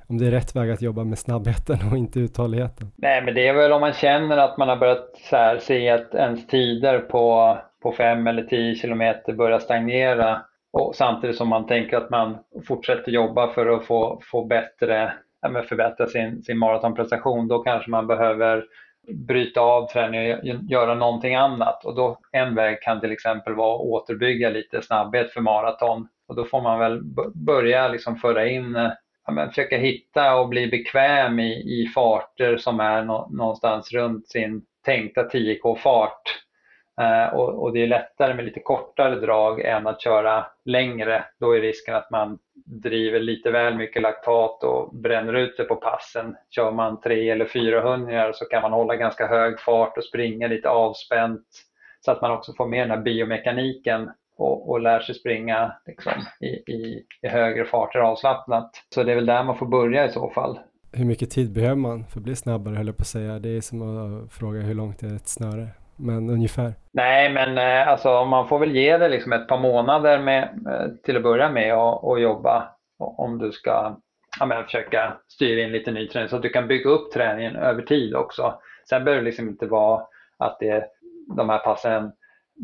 om 0.07 0.19
det 0.19 0.27
är 0.27 0.31
rätt 0.31 0.57
väg 0.57 0.71
att 0.71 0.83
jobba 0.83 1.05
med 1.05 1.19
snabbheten 1.19 1.79
och 1.91 1.99
inte 1.99 2.21
uthålligheten? 2.21 2.89
Nej, 2.97 3.23
men 3.25 3.35
det 3.35 3.49
är 3.49 3.55
väl 3.55 3.73
om 3.73 3.81
man 3.81 3.93
känner 3.93 4.37
att 4.37 4.59
man 4.59 4.69
har 4.69 4.77
börjat 4.77 5.11
här, 5.31 5.59
se 5.59 5.91
att 5.91 6.15
ens 6.15 6.47
tider 6.47 6.99
på, 6.99 7.59
på 7.83 7.93
fem 7.93 8.27
eller 8.27 8.43
tio 8.43 8.75
kilometer 8.75 9.33
börjar 9.33 9.59
stagnera 9.59 10.43
och 10.73 10.95
samtidigt 10.95 11.37
som 11.37 11.49
man 11.49 11.67
tänker 11.67 11.97
att 11.97 12.11
man 12.11 12.39
fortsätter 12.69 13.13
jobba 13.13 13.49
för 13.49 13.67
att 13.67 13.85
få, 13.85 14.21
få 14.23 14.45
bättre, 14.45 15.13
ja, 15.43 15.63
förbättra 15.69 16.07
sin, 16.07 16.43
sin 16.43 16.59
maratonprestation, 16.59 17.49
då 17.49 17.59
kanske 17.59 17.91
man 17.91 18.07
behöver 18.07 18.65
bryta 19.09 19.61
av 19.61 19.89
träningen 19.89 20.39
och 20.39 20.45
göra 20.71 20.95
någonting 20.95 21.35
annat. 21.35 21.85
Och 21.85 21.95
då, 21.95 22.19
en 22.33 22.55
väg 22.55 22.83
kan 22.83 23.01
till 23.01 23.13
exempel 23.13 23.55
vara 23.55 23.75
att 23.75 23.81
återbygga 23.81 24.51
lite 24.51 24.83
snabbhet 24.83 25.33
för 25.33 25.41
maraton. 25.41 26.09
Och 26.29 26.37
då 26.37 26.45
får 26.45 26.63
man 26.63 26.79
väl 26.79 27.01
börja 27.35 27.89
liksom 27.89 28.17
föra 28.17 28.49
in, 28.49 28.77
eh, 28.77 28.91
ja, 29.27 29.33
men 29.33 29.49
försöka 29.49 29.77
hitta 29.77 30.37
och 30.37 30.49
bli 30.49 30.67
bekväm 30.67 31.41
i, 31.41 31.53
i 31.53 31.91
farter 31.95 32.57
som 32.57 32.81
är 32.81 33.05
no, 33.05 33.29
någonstans 33.31 33.93
runt 33.93 34.29
sin 34.29 34.63
tänkta 34.85 35.23
10k-fart 35.23 36.23
Eh, 37.01 37.35
och, 37.35 37.63
och, 37.63 37.73
det 37.73 37.83
är 37.83 37.87
lättare 37.87 38.35
med 38.35 38.45
lite 38.45 38.61
kortare 38.61 39.21
drag 39.21 39.61
än 39.61 39.87
att 39.87 40.03
köra 40.03 40.47
längre. 40.65 41.25
Då 41.41 41.57
är 41.57 41.61
risken 41.61 41.95
att 41.95 42.11
man 42.11 42.39
driver 42.67 43.21
lite 43.21 43.51
väl 43.51 43.75
mycket 43.75 44.03
laktat 44.03 44.65
och 44.65 44.95
bränner 44.97 45.35
ut 45.35 45.57
det 45.57 45.65
på 45.65 45.77
passen. 45.77 46.37
Kör 46.51 46.71
man 46.71 47.01
tre 47.01 47.31
eller 47.31 47.45
400 47.45 48.33
så 48.33 48.45
kan 48.45 48.63
man 48.63 48.73
hålla 48.73 48.97
ganska 48.97 49.27
hög 49.27 49.61
fart 49.61 49.99
och 49.99 50.05
springa 50.05 50.49
lite 50.49 50.69
avspänt 50.69 51.47
så 52.01 52.11
att 52.11 52.23
man 52.23 52.31
också 52.31 52.53
får 52.53 52.67
med 52.67 52.83
den 52.83 52.91
här 52.91 53.05
biomekaniken 53.05 54.11
och, 54.37 54.71
och 54.71 54.81
lär 54.81 55.01
sig 55.01 55.15
springa 55.15 55.73
liksom, 55.87 56.13
i, 56.41 56.47
i, 56.47 57.05
i 57.23 57.29
högre 57.29 57.65
farter 57.65 57.99
avslappnat. 57.99 58.71
Så 58.95 59.03
det 59.03 59.13
är 59.13 59.17
väl 59.17 59.27
där 59.27 59.45
man 59.45 59.59
får 59.59 59.67
börja 59.67 60.05
i 60.05 60.13
så 60.13 60.31
fall. 60.31 60.59
Hur 60.93 61.05
mycket 61.05 61.31
tid 61.31 61.53
behöver 61.53 61.77
man 61.77 62.05
för 62.05 62.21
att 62.21 62.25
bli 62.25 62.37
snabbare 62.37 62.77
höll 62.77 62.87
jag 62.87 62.97
på 62.97 63.03
att 63.03 63.07
säga. 63.07 63.39
Det 63.39 63.49
är 63.49 63.61
som 63.61 63.83
att 63.83 64.33
fråga 64.33 64.61
hur 64.61 64.75
långt 64.75 65.03
är 65.03 65.17
ett 65.17 65.29
snöre 65.29 65.69
men 65.97 66.31
ungefär? 66.31 66.75
Nej, 66.93 67.33
men 67.33 67.59
eh, 67.59 67.89
alltså, 67.89 68.25
man 68.25 68.49
får 68.49 68.59
väl 68.59 68.77
ge 68.77 68.99
det 68.99 69.09
liksom 69.09 69.33
ett 69.33 69.49
par 69.49 69.59
månader 69.59 70.19
med, 70.19 70.43
eh, 70.43 70.89
till 71.05 71.17
att 71.17 71.23
börja 71.23 71.51
med 71.51 71.77
och, 71.77 72.05
och 72.05 72.21
jobba 72.21 72.69
om 72.99 73.39
du 73.39 73.53
ska 73.53 73.97
ja, 74.41 74.47
men, 74.47 74.65
försöka 74.65 75.17
styra 75.29 75.61
in 75.61 75.73
lite 75.73 75.91
ny 75.91 76.09
träning 76.09 76.29
så 76.29 76.37
att 76.37 76.43
du 76.43 76.49
kan 76.49 76.69
bygga 76.69 76.91
upp 76.91 77.13
träningen 77.13 77.57
över 77.57 77.83
tid 77.83 78.15
också. 78.15 78.55
Sen 78.89 79.05
behöver 79.05 79.23
det 79.23 79.31
liksom 79.31 79.49
inte 79.49 79.67
vara 79.67 80.03
att 80.39 80.59
det 80.61 80.69
är 80.69 80.87
de 81.37 81.49
här 81.49 81.59
passen 81.59 82.13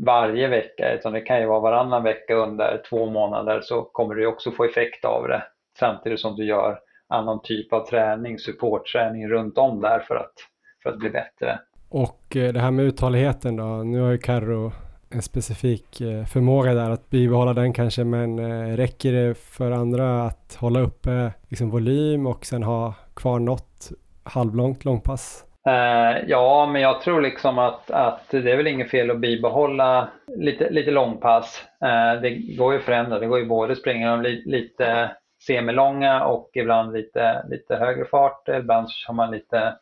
varje 0.07 0.49
vecka 0.49 0.93
utan 0.93 1.13
det 1.13 1.21
kan 1.21 1.41
ju 1.41 1.47
vara 1.47 1.61
varannan 1.61 2.03
vecka 2.03 2.35
under 2.35 2.83
två 2.89 3.07
månader 3.07 3.61
så 3.61 3.83
kommer 3.83 4.15
du 4.15 4.27
också 4.27 4.51
få 4.51 4.65
effekt 4.65 5.05
av 5.05 5.29
det 5.29 5.43
samtidigt 5.79 6.21
som 6.21 6.37
du 6.37 6.45
gör 6.45 6.79
annan 7.09 7.43
typ 7.43 7.73
av 7.73 7.87
träning, 7.87 8.39
supportträning 8.39 9.29
runt 9.29 9.59
om 9.59 9.81
där 9.81 10.01
för 10.01 10.17
att, 10.17 10.35
för 10.83 10.91
att 10.91 10.99
bli 10.99 11.11
bättre. 11.11 11.59
Och 11.95 12.37
eh, 12.37 12.53
det 12.53 12.61
här 12.61 12.71
med 12.71 12.85
uthålligheten 12.85 13.57
då, 13.57 13.65
nu 13.65 14.01
har 14.01 14.11
ju 14.11 14.19
Carro 14.19 14.73
en 15.11 15.23
specifik 15.23 16.01
eh, 16.01 16.25
förmåga 16.25 16.75
där 16.75 16.91
att 16.91 17.11
bibehålla 17.11 17.55
den 17.55 17.73
kanske, 17.73 18.05
men 18.05 18.39
eh, 18.39 18.77
räcker 18.77 19.13
det 19.13 19.35
för 19.35 19.71
andra 19.71 20.23
att 20.23 20.57
hålla 20.61 20.81
uppe 20.81 21.33
liksom 21.49 21.71
volym 21.71 22.27
och 22.27 22.45
sen 22.45 22.63
ha 22.63 22.95
kvar 23.15 23.39
något 23.39 23.91
halvlångt 24.25 24.85
långpass? 24.85 25.45
Uh, 25.69 26.29
ja, 26.29 26.67
men 26.73 26.83
jag 26.83 27.01
tror 27.01 27.21
liksom 27.21 27.59
att, 27.59 27.91
att 27.91 28.31
det 28.31 28.53
är 28.53 28.57
väl 28.57 28.67
inget 28.67 28.91
fel 28.91 29.11
att 29.11 29.21
bibehålla 29.21 30.09
lite, 30.37 30.71
lite 30.71 30.91
långpass. 30.91 31.63
Uh, 31.85 32.23
det 32.23 32.31
går 32.31 32.73
ju 32.73 32.79
att 32.79 32.85
förändra, 32.85 33.19
det 33.19 33.27
går 33.27 33.39
ju 33.39 33.47
både 33.47 33.73
att 33.73 33.79
springa 33.79 34.11
de 34.11 34.23
li, 34.23 34.43
lite 34.47 35.11
semilånga 35.47 36.25
och 36.25 36.51
ibland 36.53 36.93
lite, 36.93 37.45
lite 37.49 37.77
högre 37.77 38.05
fart, 38.05 38.49
ibland 38.49 38.91
så 38.91 39.09
har 39.09 39.15
man 39.15 39.31
lite 39.31 39.75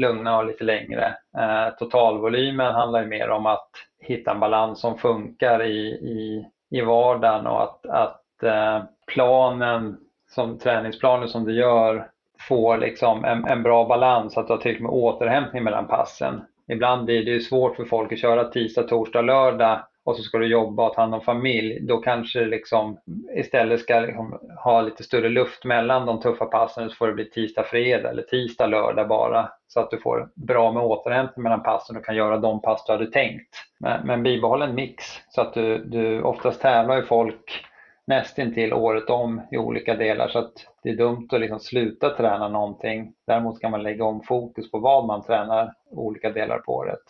lugna 0.00 0.38
och 0.38 0.46
lite 0.46 0.64
längre. 0.64 1.14
Eh, 1.38 1.74
totalvolymen 1.78 2.74
handlar 2.74 3.00
ju 3.02 3.06
mer 3.06 3.30
om 3.30 3.46
att 3.46 3.70
hitta 4.00 4.30
en 4.30 4.40
balans 4.40 4.80
som 4.80 4.98
funkar 4.98 5.62
i, 5.62 5.88
i, 5.88 6.46
i 6.70 6.80
vardagen 6.80 7.46
och 7.46 7.62
att, 7.62 7.86
att 7.86 8.42
eh, 8.42 8.82
planen, 9.06 9.96
som 10.28 10.58
träningsplanen 10.58 11.28
som 11.28 11.44
du 11.44 11.54
gör 11.54 12.06
får 12.48 12.78
liksom 12.78 13.24
en, 13.24 13.44
en 13.44 13.62
bra 13.62 13.84
balans, 13.84 14.36
att 14.36 14.46
du 14.46 14.52
har 14.52 14.60
tillräckligt 14.60 14.82
med 14.82 14.92
återhämtning 14.92 15.64
mellan 15.64 15.86
passen. 15.86 16.42
Ibland 16.68 17.04
blir 17.04 17.24
det 17.24 17.30
ju 17.30 17.40
svårt 17.40 17.76
för 17.76 17.84
folk 17.84 18.12
att 18.12 18.18
köra 18.18 18.44
tisdag, 18.44 18.82
torsdag, 18.82 19.22
lördag 19.22 19.80
och 20.10 20.16
så 20.16 20.22
ska 20.22 20.38
du 20.38 20.46
jobba 20.46 20.88
och 20.88 20.94
ta 20.94 21.00
hand 21.00 21.14
om 21.14 21.20
familj, 21.20 21.80
då 21.80 21.98
kanske 21.98 22.44
liksom 22.44 22.98
istället 23.36 23.80
ska 23.80 24.00
liksom 24.00 24.38
ha 24.64 24.80
lite 24.80 25.02
större 25.02 25.28
luft 25.28 25.64
mellan 25.64 26.06
de 26.06 26.20
tuffa 26.20 26.46
passen 26.46 26.90
så 26.90 26.96
får 26.96 27.06
det 27.06 27.12
bli 27.12 27.30
tisdag, 27.30 27.62
fredag 27.62 28.10
eller 28.10 28.22
tisdag, 28.22 28.66
lördag 28.66 29.08
bara 29.08 29.48
så 29.68 29.80
att 29.80 29.90
du 29.90 29.98
får 29.98 30.28
bra 30.34 30.72
med 30.72 30.82
återhämtning 30.82 31.42
mellan 31.42 31.62
passen 31.62 31.96
och 31.96 32.04
kan 32.04 32.16
göra 32.16 32.38
de 32.38 32.62
pass 32.62 32.84
du 32.86 32.92
hade 32.92 33.10
tänkt. 33.10 33.48
Men, 33.80 34.06
men 34.06 34.22
bibehåll 34.22 34.62
en 34.62 34.74
mix 34.74 35.04
så 35.28 35.40
att 35.40 35.54
du, 35.54 35.78
du 35.84 36.22
oftast 36.22 36.60
tävlar 36.60 36.96
ju 36.96 37.02
folk 37.02 37.64
nästintill 38.06 38.72
året 38.72 39.10
om 39.10 39.42
i 39.50 39.56
olika 39.56 39.94
delar 39.94 40.28
så 40.28 40.38
att 40.38 40.52
det 40.82 40.90
är 40.90 40.96
dumt 40.96 41.28
att 41.32 41.40
liksom 41.40 41.60
sluta 41.60 42.10
träna 42.10 42.48
någonting. 42.48 43.12
Däremot 43.26 43.60
kan 43.60 43.70
man 43.70 43.82
lägga 43.82 44.04
om 44.04 44.22
fokus 44.22 44.70
på 44.70 44.78
vad 44.78 45.06
man 45.06 45.22
tränar 45.22 45.74
olika 45.90 46.30
delar 46.30 46.58
på 46.58 46.72
året. 46.72 47.00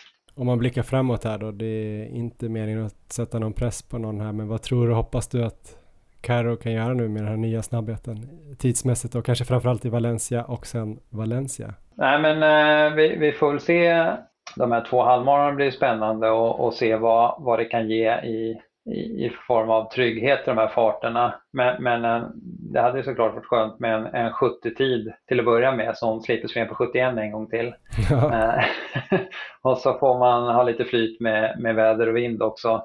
Om 0.41 0.47
man 0.47 0.59
blickar 0.59 0.83
framåt 0.83 1.25
här 1.25 1.39
då, 1.39 1.51
det 1.51 1.67
är 1.67 2.07
inte 2.07 2.49
meningen 2.49 2.87
att 2.87 3.13
sätta 3.13 3.39
någon 3.39 3.53
press 3.53 3.83
på 3.83 3.99
någon 3.99 4.21
här, 4.21 4.33
men 4.33 4.49
vad 4.49 4.63
tror 4.63 4.89
du, 4.89 4.95
hoppas 4.95 5.29
du 5.29 5.45
att 5.45 5.79
Caro 6.21 6.57
kan 6.57 6.73
göra 6.73 6.95
nu 6.95 7.09
med 7.09 7.23
den 7.23 7.29
här 7.29 7.37
nya 7.37 7.63
snabbheten 7.63 8.29
tidsmässigt 8.59 9.15
och 9.15 9.25
kanske 9.25 9.45
framförallt 9.45 9.85
i 9.85 9.89
Valencia 9.89 10.45
och 10.45 10.67
sen 10.67 10.99
Valencia? 11.09 11.75
Nej 11.95 12.21
men 12.21 12.43
eh, 12.43 12.95
vi, 12.97 13.17
vi 13.17 13.33
får 13.33 13.51
väl 13.51 13.61
se, 13.61 14.13
de 14.57 14.73
här 14.73 14.85
två 14.91 15.03
halvmaraton 15.03 15.57
blir 15.57 15.71
spännande 15.71 16.31
och, 16.31 16.67
och 16.67 16.75
se 16.75 16.97
vad, 16.97 17.43
vad 17.43 17.59
det 17.59 17.65
kan 17.65 17.89
ge 17.89 18.13
i 18.13 18.61
i, 18.91 19.27
i 19.27 19.31
form 19.47 19.71
av 19.71 19.91
trygghet 19.91 20.41
i 20.41 20.51
de 20.51 20.59
här 20.59 20.69
farterna. 20.69 21.35
Men, 21.53 21.83
men 21.83 22.05
en, 22.05 22.33
det 22.73 22.81
hade 22.81 23.03
såklart 23.03 23.35
varit 23.35 23.47
skönt 23.47 23.79
med 23.79 23.95
en, 23.95 24.07
en 24.07 24.33
70-tid 24.33 25.13
till 25.29 25.39
att 25.39 25.45
börja 25.45 25.73
med 25.73 25.97
som 25.97 26.21
slipper 26.21 26.49
springa 26.49 26.67
på 26.67 26.75
71 26.75 27.19
en 27.19 27.33
gång 27.33 27.49
till. 27.49 27.75
Ja. 28.11 28.35
Eh, 28.35 28.65
och 29.63 29.79
så 29.79 29.99
får 29.99 30.19
man 30.19 30.55
ha 30.55 30.63
lite 30.63 30.85
flyt 30.85 31.21
med, 31.21 31.61
med 31.61 31.75
väder 31.75 32.09
och 32.09 32.17
vind 32.17 32.43
också. 32.43 32.83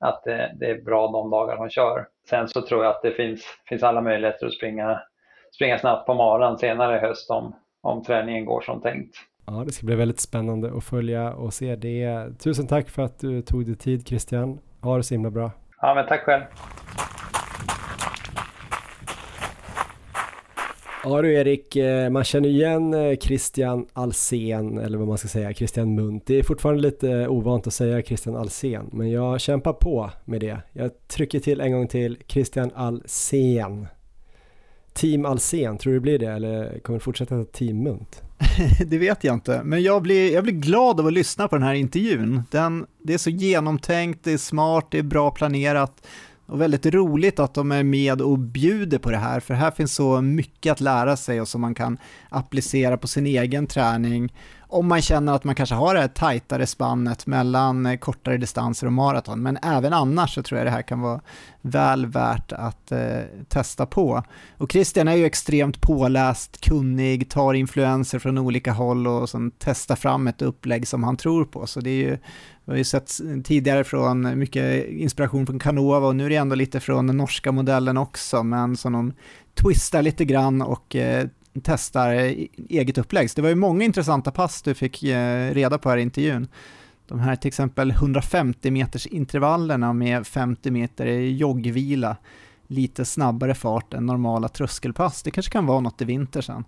att 0.00 0.22
det, 0.24 0.54
det, 0.60 0.66
är 0.66 0.82
bra 0.82 1.10
de 1.10 1.30
dagar 1.30 1.56
hon 1.56 1.70
kör. 1.70 2.06
Sen 2.30 2.48
så 2.48 2.62
tror 2.62 2.84
jag 2.84 2.90
att 2.90 3.02
det 3.02 3.10
finns, 3.10 3.44
finns 3.68 3.82
alla 3.82 4.00
möjligheter 4.00 4.46
att 4.46 4.52
springa, 4.52 5.00
springa 5.54 5.78
snabbt 5.78 6.06
på 6.06 6.14
maran 6.14 6.58
senare 6.58 6.96
i 6.96 7.00
höst 7.00 7.30
om, 7.30 7.54
om 7.82 8.02
träningen 8.02 8.44
går 8.44 8.60
som 8.60 8.80
tänkt. 8.80 9.16
Ja, 9.46 9.62
det 9.66 9.72
ska 9.72 9.86
bli 9.86 9.94
väldigt 9.94 10.20
spännande 10.20 10.72
att 10.76 10.84
följa 10.84 11.34
och 11.34 11.54
se 11.54 11.76
det. 11.76 12.26
Tusen 12.38 12.66
tack 12.66 12.88
för 12.88 13.02
att 13.02 13.18
du 13.18 13.42
tog 13.42 13.66
dig 13.66 13.76
tid 13.76 14.08
Christian. 14.08 14.58
Ha 14.84 14.96
det 14.96 15.02
så 15.02 15.14
himla 15.14 15.30
bra. 15.30 15.50
Ja, 15.80 15.94
men 15.94 16.06
tack 16.06 16.20
själv. 16.20 16.42
Ja 21.04 21.22
du 21.22 21.34
Erik, 21.34 21.76
eh, 21.76 22.10
man 22.10 22.24
känner 22.24 22.48
igen 22.48 22.94
eh, 22.94 23.16
Christian 23.16 23.86
Alsen 23.92 24.78
eller 24.78 24.98
vad 24.98 25.08
man 25.08 25.18
ska 25.18 25.28
säga, 25.28 25.54
Christian 25.54 25.94
Munt. 25.94 26.26
Det 26.26 26.38
är 26.38 26.42
fortfarande 26.42 26.82
lite 26.82 27.28
ovant 27.28 27.66
att 27.66 27.74
säga 27.74 28.02
Christian 28.02 28.36
Alsen, 28.36 28.90
men 28.92 29.10
jag 29.10 29.40
kämpar 29.40 29.72
på 29.72 30.10
med 30.24 30.40
det. 30.40 30.58
Jag 30.72 31.08
trycker 31.08 31.40
till 31.40 31.60
en 31.60 31.72
gång 31.72 31.88
till, 31.88 32.18
Christian 32.26 32.70
Alsen. 32.74 33.86
Team 34.92 35.26
Alsen, 35.26 35.78
tror 35.78 35.92
du 35.92 35.98
det 35.98 36.02
blir 36.02 36.18
det 36.18 36.26
eller 36.32 36.78
kommer 36.78 36.98
det 36.98 37.04
fortsätta 37.04 37.44
Team 37.44 37.82
Munt? 37.82 38.23
det 38.86 38.98
vet 38.98 39.24
jag 39.24 39.34
inte, 39.34 39.62
men 39.64 39.82
jag 39.82 40.02
blir, 40.02 40.32
jag 40.32 40.44
blir 40.44 40.54
glad 40.54 41.00
av 41.00 41.06
att 41.06 41.12
lyssna 41.12 41.48
på 41.48 41.56
den 41.56 41.62
här 41.62 41.74
intervjun. 41.74 42.42
Den, 42.50 42.86
det 43.02 43.14
är 43.14 43.18
så 43.18 43.30
genomtänkt, 43.30 44.24
det 44.24 44.32
är 44.32 44.38
smart, 44.38 44.86
det 44.90 44.98
är 44.98 45.02
bra 45.02 45.30
planerat. 45.30 46.06
Och 46.46 46.60
väldigt 46.60 46.86
roligt 46.86 47.38
att 47.38 47.54
de 47.54 47.72
är 47.72 47.82
med 47.82 48.20
och 48.20 48.38
bjuder 48.38 48.98
på 48.98 49.10
det 49.10 49.16
här, 49.16 49.40
för 49.40 49.54
här 49.54 49.70
finns 49.70 49.94
så 49.94 50.20
mycket 50.20 50.72
att 50.72 50.80
lära 50.80 51.16
sig 51.16 51.40
och 51.40 51.48
som 51.48 51.60
man 51.60 51.74
kan 51.74 51.98
applicera 52.28 52.96
på 52.96 53.08
sin 53.08 53.26
egen 53.26 53.66
träning 53.66 54.32
om 54.74 54.88
man 54.88 55.02
känner 55.02 55.32
att 55.32 55.44
man 55.44 55.54
kanske 55.54 55.74
har 55.74 55.94
det 55.94 56.00
här 56.00 56.08
tajtare 56.08 56.66
spannet 56.66 57.26
mellan 57.26 57.86
eh, 57.86 57.96
kortare 57.96 58.36
distanser 58.36 58.86
och 58.86 58.92
maraton. 58.92 59.42
Men 59.42 59.58
även 59.62 59.92
annars 59.92 60.34
så 60.34 60.42
tror 60.42 60.58
jag 60.58 60.66
det 60.66 60.70
här 60.70 60.82
kan 60.82 61.00
vara 61.00 61.20
väl 61.60 62.06
värt 62.06 62.52
att 62.52 62.92
eh, 62.92 63.20
testa 63.48 63.86
på. 63.86 64.22
Och 64.58 64.72
Christian 64.72 65.08
är 65.08 65.14
ju 65.14 65.24
extremt 65.24 65.80
påläst, 65.80 66.60
kunnig, 66.60 67.30
tar 67.30 67.54
influenser 67.54 68.18
från 68.18 68.38
olika 68.38 68.72
håll 68.72 69.06
och 69.06 69.30
sen 69.30 69.52
testar 69.58 69.96
fram 69.96 70.26
ett 70.26 70.42
upplägg 70.42 70.88
som 70.88 71.04
han 71.04 71.16
tror 71.16 71.44
på. 71.44 71.66
Så 71.66 71.80
det 71.80 71.90
är 71.90 72.10
ju, 72.10 72.18
vi 72.64 72.72
har 72.72 72.76
ju 72.76 72.84
sett 72.84 73.10
tidigare 73.44 73.84
från 73.84 74.38
mycket 74.38 74.88
inspiration 74.88 75.46
från 75.46 75.58
Canova 75.58 76.06
och 76.06 76.16
nu 76.16 76.24
är 76.24 76.30
det 76.30 76.36
ändå 76.36 76.54
lite 76.54 76.80
från 76.80 77.06
den 77.06 77.16
norska 77.16 77.52
modellen 77.52 77.96
också, 77.96 78.42
men 78.42 78.76
som 78.76 78.92
de 78.92 79.12
twistar 79.54 80.02
lite 80.02 80.24
grann 80.24 80.62
och 80.62 80.96
eh, 80.96 81.28
testar 81.62 82.10
eget 82.68 82.98
upplägg. 82.98 83.30
Så 83.30 83.36
det 83.36 83.42
var 83.42 83.48
ju 83.48 83.54
många 83.54 83.84
intressanta 83.84 84.30
pass 84.30 84.62
du 84.62 84.74
fick 84.74 85.02
eh, 85.02 85.54
reda 85.54 85.78
på 85.78 85.90
här 85.90 85.96
i 85.96 86.02
intervjun. 86.02 86.48
De 87.08 87.20
här 87.20 87.36
till 87.36 87.48
exempel 87.48 87.90
150 87.90 88.70
meters 88.70 89.06
intervallerna 89.06 89.92
med 89.92 90.26
50 90.26 90.70
meter 90.70 91.06
joggvila, 91.06 92.16
lite 92.66 93.04
snabbare 93.04 93.54
fart 93.54 93.94
än 93.94 94.06
normala 94.06 94.48
tröskelpass. 94.48 95.22
Det 95.22 95.30
kanske 95.30 95.52
kan 95.52 95.66
vara 95.66 95.80
något 95.80 96.02
i 96.02 96.04
vinter 96.04 96.40
sen. 96.40 96.64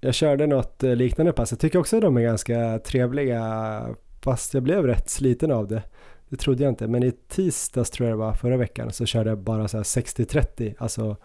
Jag 0.00 0.14
körde 0.14 0.46
något 0.46 0.82
eh, 0.82 0.96
liknande 0.96 1.32
pass. 1.32 1.50
Jag 1.50 1.60
tycker 1.60 1.78
också 1.78 1.96
att 1.96 2.02
de 2.02 2.16
är 2.16 2.22
ganska 2.22 2.78
trevliga, 2.78 3.82
fast 4.22 4.54
jag 4.54 4.62
blev 4.62 4.86
rätt 4.86 5.10
sliten 5.10 5.52
av 5.52 5.68
det. 5.68 5.82
Det 6.28 6.36
trodde 6.36 6.62
jag 6.62 6.72
inte, 6.72 6.88
men 6.88 7.02
i 7.02 7.12
tisdags 7.28 7.90
tror 7.90 8.08
jag 8.08 8.18
det 8.18 8.20
var 8.20 8.34
förra 8.34 8.56
veckan 8.56 8.92
så 8.92 9.06
körde 9.06 9.30
jag 9.30 9.38
bara 9.38 9.68
så 9.68 9.76
här 9.76 9.84
60-30, 9.84 10.74
alltså 10.78 11.16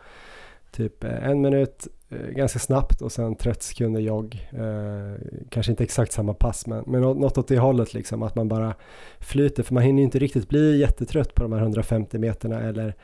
typ 0.75 1.03
eh, 1.03 1.29
en 1.29 1.41
minut 1.41 1.87
eh, 2.09 2.27
ganska 2.27 2.59
snabbt 2.59 3.01
och 3.01 3.11
sen 3.11 3.35
30 3.35 3.63
sekunder 3.63 4.01
jogg. 4.01 4.49
Eh, 4.51 5.21
kanske 5.49 5.71
inte 5.71 5.83
exakt 5.83 6.11
samma 6.11 6.33
pass 6.33 6.67
men, 6.67 6.83
men 6.87 7.01
något 7.01 7.37
åt 7.37 7.47
det 7.47 7.59
hållet 7.59 7.93
liksom 7.93 8.23
att 8.23 8.35
man 8.35 8.47
bara 8.47 8.75
flyter. 9.19 9.63
För 9.63 9.73
man 9.73 9.83
hinner 9.83 9.99
ju 9.99 10.05
inte 10.05 10.19
riktigt 10.19 10.49
bli 10.49 10.79
jättetrött 10.79 11.35
på 11.35 11.43
de 11.43 11.53
här 11.53 11.59
150 11.59 12.17
meterna 12.17 12.61
eller 12.61 12.95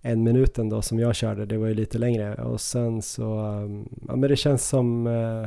en 0.00 0.22
minuten 0.22 0.68
då 0.68 0.82
som 0.82 0.98
jag 0.98 1.14
körde, 1.14 1.46
det 1.46 1.58
var 1.58 1.66
ju 1.66 1.74
lite 1.74 1.98
längre. 1.98 2.34
Och 2.34 2.60
sen 2.60 3.02
så, 3.02 3.38
mm, 3.38 3.88
ja 4.08 4.16
men 4.16 4.30
det 4.30 4.36
känns 4.36 4.68
som 4.68 5.06
eh, 5.06 5.46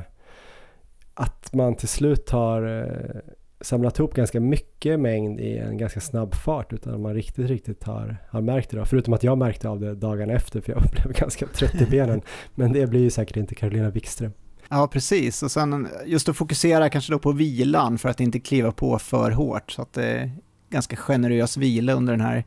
att 1.14 1.54
man 1.54 1.76
till 1.76 1.88
slut 1.88 2.30
har 2.30 2.82
eh, 2.82 3.22
samlat 3.62 4.00
ihop 4.00 4.14
ganska 4.14 4.40
mycket 4.40 5.00
mängd 5.00 5.40
i 5.40 5.58
en 5.58 5.78
ganska 5.78 6.00
snabb 6.00 6.36
fart 6.36 6.74
utan 6.74 6.94
att 6.94 7.00
man 7.00 7.14
riktigt, 7.14 7.50
riktigt 7.50 7.84
har, 7.84 8.18
har 8.30 8.42
märkt 8.42 8.70
det 8.70 8.78
då. 8.78 8.86
Förutom 8.86 9.14
att 9.14 9.24
jag 9.24 9.38
märkte 9.38 9.70
av 9.70 9.80
det 9.80 9.96
dagen 9.96 10.30
efter 10.30 10.62
för 10.62 10.72
jag 10.72 10.82
blev 10.92 11.14
ganska 11.14 11.48
trött 11.48 11.82
i 11.82 11.86
benen. 11.86 12.22
Men 12.56 12.74
det 12.74 12.88
blir 12.88 13.02
ju 13.02 13.10
säkert 13.10 13.38
inte 13.38 13.56
Carolina 13.56 13.90
Wikström. 13.90 14.32
Ja, 14.70 14.88
precis. 14.88 15.44
Och 15.44 15.52
sen 15.52 15.88
just 16.06 16.30
att 16.30 16.38
fokusera 16.38 16.90
kanske 16.90 17.14
då 17.14 17.20
på 17.20 17.32
vilan 17.32 17.98
för 17.98 18.10
att 18.10 18.20
inte 18.20 18.40
kliva 18.40 18.72
på 18.72 19.00
för 19.00 19.32
hårt. 19.32 19.72
Så 19.72 19.82
att 19.82 19.94
det 19.94 20.06
är 20.06 20.32
ganska 20.70 20.96
generös 20.96 21.58
vila 21.58 21.94
under 21.94 22.14
den 22.14 22.22
här 22.22 22.44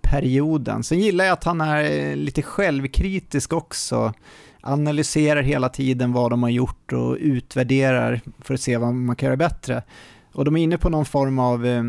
perioden. 0.00 0.82
Sen 0.82 0.98
gillar 0.98 1.24
jag 1.24 1.32
att 1.32 1.44
han 1.44 1.60
är 1.60 1.90
eh, 1.90 2.16
lite 2.16 2.42
självkritisk 2.42 3.52
också. 3.52 4.12
Analyserar 4.60 5.42
hela 5.42 5.68
tiden 5.68 6.12
vad 6.12 6.30
de 6.30 6.42
har 6.42 6.50
gjort 6.50 6.92
och 6.92 7.16
utvärderar 7.20 8.20
för 8.40 8.54
att 8.54 8.60
se 8.60 8.76
vad 8.76 8.94
man 8.94 9.16
kan 9.16 9.26
göra 9.26 9.36
bättre. 9.36 9.82
Och 10.36 10.44
de 10.44 10.56
är 10.56 10.62
inne 10.62 10.78
på 10.78 10.88
någon 10.88 11.04
form 11.04 11.38
av 11.38 11.66
eh, 11.66 11.82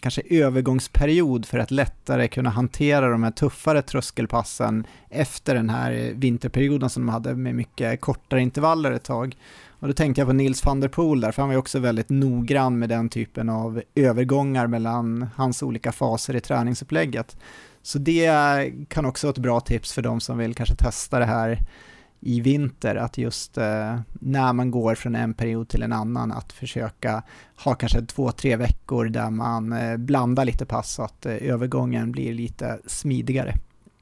kanske 0.00 0.22
övergångsperiod 0.30 1.46
för 1.46 1.58
att 1.58 1.70
lättare 1.70 2.28
kunna 2.28 2.50
hantera 2.50 3.08
de 3.08 3.22
här 3.22 3.30
tuffare 3.30 3.82
tröskelpassen 3.82 4.86
efter 5.10 5.54
den 5.54 5.70
här 5.70 5.92
eh, 5.92 6.14
vinterperioden 6.14 6.90
som 6.90 7.06
de 7.06 7.12
hade 7.12 7.34
med 7.34 7.54
mycket 7.54 8.00
kortare 8.00 8.40
intervaller 8.40 8.92
ett 8.92 9.04
tag. 9.04 9.36
Och 9.68 9.88
då 9.88 9.94
tänkte 9.94 10.20
jag 10.20 10.28
på 10.28 10.32
Nils 10.32 10.64
van 10.64 10.80
der 10.80 10.88
Poel 10.88 11.20
där, 11.20 11.32
för 11.32 11.42
han 11.42 11.48
var 11.48 11.54
ju 11.54 11.58
också 11.58 11.78
väldigt 11.78 12.08
noggrann 12.08 12.78
med 12.78 12.88
den 12.88 13.08
typen 13.08 13.48
av 13.48 13.82
övergångar 13.94 14.66
mellan 14.66 15.28
hans 15.36 15.62
olika 15.62 15.92
faser 15.92 16.36
i 16.36 16.40
träningsupplägget. 16.40 17.36
Så 17.82 17.98
det 17.98 18.30
kan 18.88 19.06
också 19.06 19.26
vara 19.26 19.32
ett 19.32 19.38
bra 19.38 19.60
tips 19.60 19.92
för 19.92 20.02
de 20.02 20.20
som 20.20 20.38
vill 20.38 20.54
kanske 20.54 20.74
testa 20.76 21.18
det 21.18 21.24
här 21.24 21.60
i 22.24 22.40
vinter, 22.40 22.96
att 22.96 23.18
just 23.18 23.58
eh, 23.58 24.00
när 24.12 24.52
man 24.52 24.70
går 24.70 24.94
från 24.94 25.14
en 25.14 25.34
period 25.34 25.68
till 25.68 25.82
en 25.82 25.92
annan, 25.92 26.32
att 26.32 26.52
försöka 26.52 27.22
ha 27.64 27.74
kanske 27.74 28.02
två, 28.02 28.32
tre 28.32 28.56
veckor 28.56 29.04
där 29.04 29.30
man 29.30 29.72
eh, 29.72 29.96
blandar 29.96 30.44
lite 30.44 30.66
pass 30.66 30.92
så 30.92 31.02
att 31.02 31.26
eh, 31.26 31.36
övergången 31.40 32.12
blir 32.12 32.34
lite 32.34 32.78
smidigare. 32.86 33.54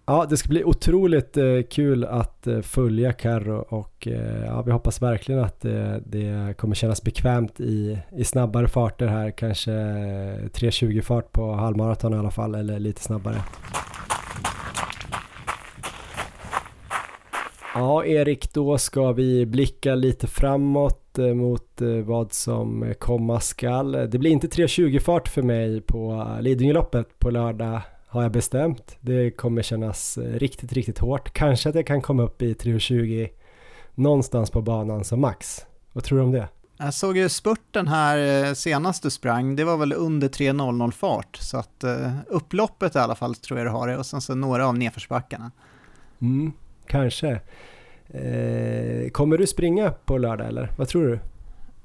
Ja, 0.07 0.27
det 0.31 0.36
ska 0.36 0.49
bli 0.49 0.65
otroligt 0.65 1.36
eh, 1.36 1.44
kul 1.70 2.05
att 2.05 2.47
eh, 2.47 2.61
följa 2.61 3.12
Carro 3.12 3.59
och 3.59 4.09
eh, 4.09 4.44
ja, 4.44 4.62
vi 4.62 4.73
hoppas 4.73 5.03
verkligen 5.03 5.44
att 5.44 5.65
eh, 5.65 5.94
det 6.07 6.57
kommer 6.59 6.74
kännas 6.74 7.03
bekvämt 7.03 7.61
i, 7.61 7.99
i 8.16 8.24
snabbare 8.24 8.69
farter 8.69 9.07
här, 9.07 9.31
kanske 9.31 9.73
eh, 9.73 10.49
3.20 10.49 11.01
fart 11.03 11.32
på 11.32 11.53
halvmaraton 11.53 12.15
i 12.15 12.16
alla 12.16 12.31
fall, 12.31 12.55
eller 12.55 12.78
lite 12.78 13.03
snabbare. 13.03 13.43
Ja, 17.74 18.05
Erik, 18.05 18.53
då 18.53 18.78
ska 18.78 19.12
vi 19.12 19.47
blicka 19.47 19.94
lite 19.94 20.27
framåt 20.27 21.19
eh, 21.19 21.27
mot 21.27 21.81
eh, 21.81 21.89
vad 21.89 22.32
som 22.32 22.94
komma 22.99 23.40
skall. 23.40 23.93
Det 23.93 24.19
blir 24.19 24.31
inte 24.31 24.47
3.20 24.47 24.99
fart 24.99 25.28
för 25.28 25.43
mig 25.43 25.81
på 25.81 26.28
Lidingöloppet 26.40 27.19
på 27.19 27.31
lördag 27.31 27.81
har 28.07 28.23
jag 28.23 28.32
bestämt. 28.32 28.97
Det 29.01 29.31
kommer 29.31 29.62
kännas 29.62 30.19
eh, 30.19 30.39
riktigt, 30.39 30.73
riktigt 30.73 30.99
hårt. 30.99 31.32
Kanske 31.32 31.69
att 31.69 31.74
jag 31.74 31.86
kan 31.86 32.03
komma 32.03 32.23
upp 32.23 32.43
i 32.43 32.55
3.20 32.55 33.28
någonstans 33.94 34.51
på 34.51 34.62
banan 34.62 35.05
som 35.05 35.20
max. 35.20 35.66
Vad 35.93 36.05
tror 36.05 36.19
du 36.19 36.24
om 36.24 36.32
det? 36.32 36.49
Jag 36.77 36.94
såg 36.94 37.16
ju 37.16 37.28
spurten 37.28 37.89
här 37.89 38.55
senast 38.55 39.03
du 39.03 39.11
sprang, 39.11 39.57
det 39.57 39.65
var 39.65 39.77
väl 39.77 39.93
under 39.93 40.28
3.00 40.28 40.90
fart, 40.90 41.36
så 41.36 41.57
att 41.57 41.85
upploppet 42.27 42.94
i 42.94 42.99
alla 42.99 43.15
fall 43.15 43.35
tror 43.35 43.59
jag 43.59 43.66
du 43.66 43.70
har 43.70 43.89
det 43.89 43.97
och 43.97 44.07
sen 44.07 44.20
så 44.20 44.35
några 44.35 44.66
av 44.66 44.78
nedförsbackarna. 44.78 45.51
Mm, 46.20 46.53
kanske. 46.93 47.40
Eh, 48.09 49.10
kommer 49.10 49.39
du 49.39 49.47
springa 49.47 49.90
på 49.90 50.19
lördag 50.19 50.48
eller 50.48 50.70
vad 50.77 50.89
tror 50.89 51.06
du? 51.06 51.19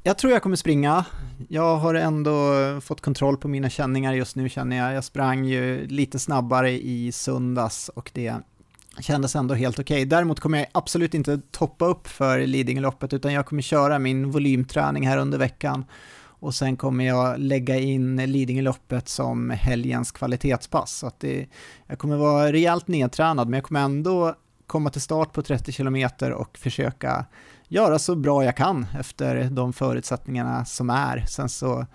Jag 0.03 0.17
tror 0.17 0.33
jag 0.33 0.41
kommer 0.43 0.55
springa. 0.55 1.05
Jag 1.49 1.77
har 1.77 1.95
ändå 1.95 2.53
fått 2.81 3.01
kontroll 3.01 3.37
på 3.37 3.47
mina 3.47 3.69
känningar 3.69 4.13
just 4.13 4.35
nu 4.35 4.49
känner 4.49 4.77
jag. 4.77 4.93
Jag 4.93 5.03
sprang 5.03 5.45
ju 5.45 5.87
lite 5.87 6.19
snabbare 6.19 6.71
i 6.71 7.11
söndags 7.11 7.89
och 7.89 8.11
det 8.13 8.33
kändes 8.99 9.35
ändå 9.35 9.53
helt 9.53 9.79
okej. 9.79 9.95
Okay. 9.95 10.05
Däremot 10.05 10.39
kommer 10.39 10.57
jag 10.57 10.67
absolut 10.71 11.13
inte 11.13 11.39
toppa 11.51 11.85
upp 11.85 12.07
för 12.07 12.39
Lidingöloppet 12.39 13.13
utan 13.13 13.33
jag 13.33 13.45
kommer 13.45 13.61
köra 13.61 13.99
min 13.99 14.31
volymträning 14.31 15.07
här 15.07 15.17
under 15.17 15.37
veckan 15.37 15.85
och 16.39 16.55
sen 16.55 16.77
kommer 16.77 17.05
jag 17.05 17.39
lägga 17.39 17.75
in 17.75 18.31
Lidingöloppet 18.31 19.09
som 19.09 19.49
helgens 19.49 20.11
kvalitetspass. 20.11 20.97
Så 20.97 21.07
att 21.07 21.19
det, 21.19 21.47
jag 21.87 21.99
kommer 21.99 22.17
vara 22.17 22.51
rejält 22.51 22.87
nedtränad 22.87 23.47
men 23.47 23.57
jag 23.57 23.63
kommer 23.63 23.81
ändå 23.81 24.35
komma 24.67 24.89
till 24.89 25.01
start 25.01 25.33
på 25.33 25.41
30 25.41 25.71
km 25.71 26.09
och 26.35 26.57
försöka 26.57 27.25
göra 27.67 27.99
så 27.99 28.15
bra 28.15 28.45
jag 28.45 28.57
kan 28.57 28.85
efter 28.99 29.43
de 29.43 29.73
förutsättningarna 29.73 30.65
som 30.65 30.89
är. 30.89 31.25
Sen 31.27 31.49
så, 31.49 31.85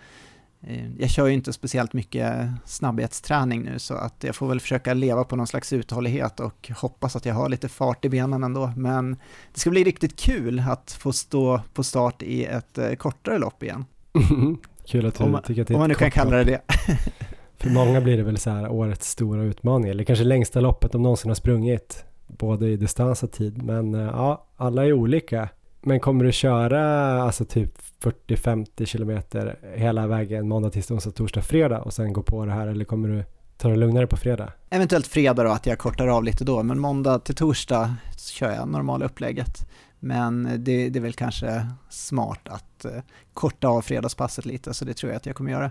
eh, 0.61 0.93
jag 0.99 1.11
kör 1.11 1.27
ju 1.27 1.35
inte 1.35 1.53
speciellt 1.53 1.93
mycket 1.93 2.49
snabbhetsträning 2.65 3.63
nu 3.63 3.79
så 3.79 3.95
att 3.95 4.25
jag 4.25 4.37
får 4.37 4.49
väl 4.49 4.61
försöka 4.61 4.95
leva 4.95 5.25
på 5.25 5.37
någon 5.37 5.47
slags 5.47 5.73
uthållighet 5.73 6.41
och 6.41 6.71
hoppas 6.77 7.17
att 7.17 7.27
jag 7.27 7.35
har 7.35 7.49
lite 7.49 7.69
fart 7.69 8.05
i 8.05 8.09
benen 8.09 8.45
ändå. 8.45 8.73
Men 8.77 9.17
det 9.53 9.61
ska 9.61 9.71
bli 9.71 9.85
riktigt 9.85 10.21
kul 10.21 10.63
att 10.71 10.93
få 10.93 11.13
stå 11.13 11.61
på 11.75 11.85
start 11.85 12.23
i 12.23 12.45
ett 12.45 12.79
eh, 12.79 12.93
kortare 12.93 13.39
lopp 13.39 13.63
igen. 13.63 13.85
Kul 14.87 15.07
att 15.07 15.15
du 15.15 15.25
om, 15.25 15.41
tycker 15.45 15.63
att 15.63 15.69
det 15.69 15.75
är 15.75 15.77
Om 15.77 15.81
man 15.81 15.89
nu 15.89 15.95
kan 15.95 16.11
kalla 16.11 16.37
det 16.37 16.45
det. 16.45 16.61
För 17.57 17.71
många 17.71 18.01
blir 18.01 18.17
det 18.17 18.23
väl 18.23 18.39
så 18.39 18.51
här 18.51 18.69
årets 18.69 19.11
stora 19.11 19.43
utmaning, 19.43 19.91
eller 19.91 20.05
kanske 20.05 20.25
längsta 20.25 20.61
loppet 20.61 20.93
de 20.93 21.03
någonsin 21.03 21.31
har 21.31 21.35
sprungit, 21.35 22.05
både 22.39 22.69
i 22.69 22.77
distans 22.77 23.23
och 23.23 23.33
tid. 23.33 23.63
Men 23.63 23.95
eh, 23.95 24.01
ja, 24.01 24.47
alla 24.57 24.87
är 24.87 24.93
olika. 24.93 25.49
Men 25.81 26.01
kommer 26.01 26.25
du 26.25 26.33
köra 26.33 26.83
alltså 27.23 27.45
typ 27.45 27.79
40-50 28.03 28.85
kilometer 28.85 29.59
hela 29.75 30.07
vägen 30.07 30.49
måndag, 30.49 30.71
tisdag, 30.71 30.95
onsdag, 30.95 31.11
torsdag, 31.11 31.43
fredag 31.43 31.81
och 31.81 31.93
sen 31.93 32.13
gå 32.13 32.23
på 32.23 32.45
det 32.45 32.53
här 32.53 32.67
eller 32.67 32.85
kommer 32.85 33.09
du 33.09 33.25
ta 33.57 33.69
det 33.69 33.77
lugnare 33.77 34.07
på 34.07 34.17
fredag? 34.17 34.53
Eventuellt 34.71 35.07
fredag 35.07 35.45
då, 35.45 35.51
att 35.51 35.67
jag 35.67 35.79
kortar 35.79 36.09
av 36.09 36.25
lite 36.25 36.45
då, 36.45 36.63
men 36.63 36.79
måndag 36.79 37.19
till 37.19 37.35
torsdag 37.35 37.95
kör 38.17 38.51
jag 38.51 38.69
normala 38.69 39.05
upplägget. 39.05 39.67
Men 40.01 40.45
det, 40.59 40.89
det 40.89 40.99
är 40.99 41.01
väl 41.01 41.13
kanske 41.13 41.67
smart 41.91 42.41
att 42.45 42.85
uh, 42.85 43.01
korta 43.35 43.69
av 43.69 43.83
fredagspasset 43.83 44.47
lite, 44.47 44.75
så 44.75 44.85
det 44.85 44.95
tror 44.95 45.13
jag 45.13 45.17
att 45.17 45.27
jag 45.27 45.37
kommer 45.37 45.51
göra. 45.51 45.71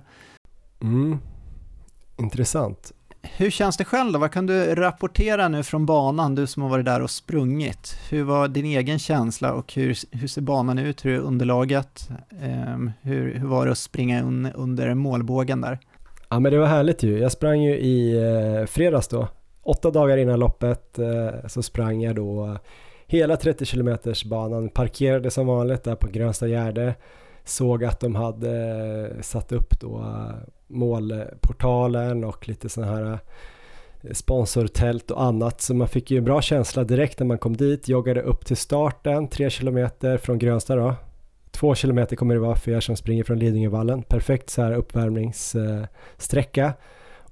Mm. 0.81 1.17
Intressant. 2.17 2.91
Hur 3.23 3.49
känns 3.49 3.77
det 3.77 3.85
själv 3.85 4.14
då? 4.14 4.19
Vad 4.19 4.31
kan 4.31 4.45
du 4.45 4.76
rapportera 4.76 5.48
nu 5.48 5.64
från 5.64 5.85
banan, 5.85 6.35
du 6.35 6.48
som 6.48 6.64
har 6.64 6.69
varit 6.69 6.85
där 6.85 7.02
och 7.02 7.10
sprungit? 7.10 7.98
Hur 8.10 8.23
var 8.23 8.48
din 8.48 8.65
egen 8.65 8.99
känsla 8.99 9.53
och 9.53 9.73
hur, 9.73 9.98
hur 10.11 10.27
ser 10.27 10.41
banan 10.41 10.80
ut? 10.80 11.06
Hur 11.06 11.14
är 11.14 11.19
underlaget? 11.19 12.10
Um, 12.76 12.91
hur, 13.02 13.34
hur 13.34 13.48
var 13.48 13.65
det 13.65 13.72
att 13.72 13.77
springa 13.77 14.23
un, 14.23 14.52
under 14.56 14.93
målbågen 14.93 15.61
där? 15.61 15.80
Ja 16.30 16.39
men 16.39 16.52
det 16.52 16.57
var 16.57 16.68
härligt 16.68 17.03
ju. 17.03 17.19
Jag 17.19 17.31
sprang 17.31 17.61
ju 17.61 17.77
i 17.77 18.18
eh, 18.18 18.65
fredags 18.65 19.07
då. 19.07 19.27
Åtta 19.64 19.91
dagar 19.91 20.18
innan 20.18 20.39
loppet 20.39 20.99
eh, 20.99 21.48
så 21.48 21.64
sprang 21.64 22.02
jag 22.02 22.15
då 22.15 22.57
hela 23.07 23.38
30 23.38 23.65
km 23.65 23.98
banan, 24.26 24.69
parkerade 24.69 25.31
som 25.31 25.48
vanligt 25.48 25.84
där 25.84 25.95
på 25.95 26.07
Grönsta 26.07 26.48
Gärde. 26.48 26.95
Såg 27.45 27.84
att 27.84 27.99
de 27.99 28.15
hade 28.15 28.52
eh, 29.15 29.22
satt 29.22 29.52
upp 29.52 29.80
då 29.80 30.06
målportalen 30.72 32.23
och 32.23 32.48
lite 32.48 32.69
sådana 32.69 32.91
här 32.91 33.11
eh, 33.11 33.19
sponsortält 34.11 35.11
och 35.11 35.23
annat. 35.23 35.61
Så 35.61 35.73
man 35.73 35.88
fick 35.88 36.11
ju 36.11 36.18
en 36.18 36.23
bra 36.23 36.41
känsla 36.41 36.84
direkt 36.84 37.19
när 37.19 37.27
man 37.27 37.38
kom 37.38 37.57
dit. 37.57 37.88
Joggade 37.88 38.22
upp 38.22 38.45
till 38.45 38.57
starten, 38.57 39.27
tre 39.27 39.49
kilometer 39.49 40.18
från 40.18 40.39
Grönsta 40.39 40.76
då. 40.76 40.95
Två 41.52 41.76
kilometer 41.76 42.15
kommer 42.15 42.34
det 42.34 42.41
vara 42.41 42.56
för 42.56 42.72
er 42.72 42.80
som 42.80 42.95
springer 42.95 43.23
från 43.23 43.39
Lidingövallen. 43.39 44.03
Perfekt 44.03 44.49
så 44.49 44.61
här 44.61 44.73
uppvärmningssträcka. 44.73 46.73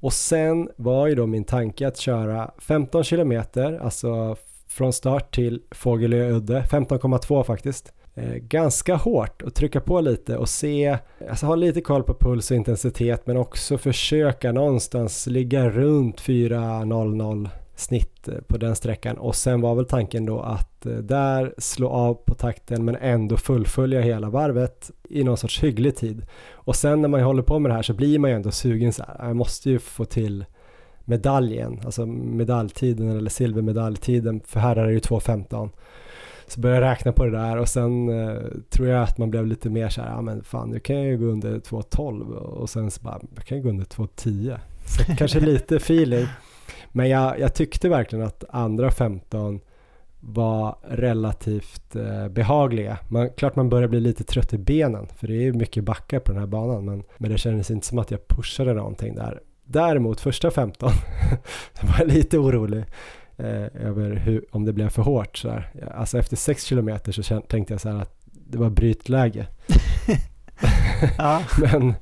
Och 0.01 0.13
sen 0.13 0.69
var 0.75 1.07
ju 1.07 1.15
då 1.15 1.27
min 1.27 1.43
tanke 1.43 1.87
att 1.87 1.97
köra 1.97 2.51
15 2.57 3.03
kilometer, 3.03 3.79
alltså 3.83 4.37
från 4.67 4.93
start 4.93 5.35
till 5.35 5.61
Fågelö 5.71 6.29
udde, 6.29 6.61
15,2 6.61 7.43
faktiskt. 7.43 7.93
Eh, 8.21 8.35
ganska 8.35 8.95
hårt 8.95 9.41
och 9.41 9.53
trycka 9.53 9.81
på 9.81 10.01
lite 10.01 10.37
och 10.37 10.49
se, 10.49 10.97
alltså 11.29 11.45
ha 11.45 11.55
lite 11.55 11.81
koll 11.81 12.03
på 12.03 12.13
puls 12.13 12.51
och 12.51 12.57
intensitet 12.57 13.27
men 13.27 13.37
också 13.37 13.77
försöka 13.77 14.51
någonstans 14.51 15.27
ligga 15.27 15.69
runt 15.69 16.21
4.00 16.21 17.49
snitt 17.75 18.27
eh, 18.27 18.33
på 18.47 18.57
den 18.57 18.75
sträckan 18.75 19.17
och 19.17 19.35
sen 19.35 19.61
var 19.61 19.75
väl 19.75 19.85
tanken 19.85 20.25
då 20.25 20.39
att 20.39 20.85
eh, 20.85 20.93
där 20.93 21.53
slå 21.57 21.89
av 21.89 22.13
på 22.13 22.33
takten 22.33 22.85
men 22.85 22.95
ändå 22.95 23.37
fullfölja 23.37 24.01
hela 24.01 24.29
varvet 24.29 24.91
i 25.09 25.23
någon 25.23 25.37
sorts 25.37 25.63
hygglig 25.63 25.95
tid. 25.95 26.25
Och 26.51 26.75
sen 26.75 27.01
när 27.01 27.09
man 27.09 27.21
håller 27.21 27.43
på 27.43 27.59
med 27.59 27.71
det 27.71 27.75
här 27.75 27.81
så 27.81 27.93
blir 27.93 28.19
man 28.19 28.29
ju 28.29 28.35
ändå 28.35 28.51
sugen 28.51 28.93
så 28.93 29.03
här, 29.03 29.15
ah, 29.19 29.27
jag 29.27 29.35
måste 29.35 29.69
ju 29.69 29.79
få 29.79 30.05
till 30.05 30.45
medaljen, 31.05 31.81
alltså 31.85 32.05
medaljtiden 32.05 33.09
eller 33.09 33.29
silvermedaljtiden, 33.29 34.41
för 34.45 34.59
här 34.59 34.75
är 34.75 34.85
det 34.85 34.93
ju 34.93 34.99
2.15. 34.99 35.69
Så 36.49 36.59
började 36.59 36.85
jag 36.85 36.91
räkna 36.91 37.11
på 37.11 37.25
det 37.25 37.31
där 37.31 37.57
och 37.57 37.69
sen 37.69 38.09
eh, 38.09 38.41
tror 38.69 38.87
jag 38.87 39.03
att 39.03 39.17
man 39.17 39.31
blev 39.31 39.47
lite 39.47 39.69
mer 39.69 39.89
så 39.89 40.01
här, 40.01 40.09
ja 40.09 40.21
men 40.21 40.43
fan 40.43 40.69
nu 40.69 40.79
kan 40.79 40.95
jag 40.95 41.05
ju 41.05 41.17
gå 41.17 41.25
under 41.25 41.59
2.12 41.59 42.33
och 42.33 42.69
sen 42.69 42.91
så 42.91 43.01
bara, 43.01 43.19
jag 43.35 43.45
kan 43.45 43.57
ju 43.57 43.63
gå 43.63 43.69
under 43.69 43.85
2.10. 43.85 44.59
Så 44.85 45.15
kanske 45.17 45.39
lite 45.39 45.75
feeling. 45.75 46.25
Men 46.91 47.09
jag, 47.09 47.39
jag, 47.39 47.53
tyckte 47.53 47.89
verkligen 47.89 48.25
att 48.25 48.43
andra 48.49 48.91
15 48.91 49.59
var 50.19 50.75
relativt 50.87 51.95
eh, 51.95 52.27
behagliga. 52.27 52.97
Man, 53.07 53.29
klart 53.29 53.55
man 53.55 53.69
börjar 53.69 53.87
bli 53.87 53.99
lite 53.99 54.23
trött 54.23 54.53
i 54.53 54.57
benen 54.57 55.07
för 55.15 55.27
det 55.27 55.33
är 55.33 55.41
ju 55.41 55.53
mycket 55.53 55.83
backar 55.83 56.19
på 56.19 56.31
den 56.31 56.39
här 56.39 56.47
banan 56.47 56.85
men, 56.85 57.03
men 57.17 57.31
det 57.31 57.37
kändes 57.37 57.71
inte 57.71 57.87
som 57.87 57.99
att 57.99 58.11
jag 58.11 58.27
pushade 58.27 58.73
någonting 58.73 59.15
där. 59.15 59.39
Däremot 59.65 60.19
första 60.19 60.51
15 60.51 60.91
var 61.81 61.95
jag 61.99 62.07
lite 62.07 62.37
orolig 62.37 62.85
eh, 63.39 63.87
över 63.87 64.15
hur, 64.15 64.45
om 64.51 64.65
det 64.65 64.73
blev 64.73 64.89
för 64.89 65.01
hårt. 65.01 65.37
Så 65.37 65.47
där. 65.47 65.69
Alltså 65.95 66.17
efter 66.17 66.35
6 66.35 66.63
kilometer 66.63 67.11
så 67.11 67.41
tänkte 67.41 67.73
jag 67.73 67.81
så 67.81 67.89
här 67.89 68.01
att 68.01 68.15
det 68.31 68.57
var 68.57 68.69
brytläge. 68.69 69.47
men, 71.61 71.93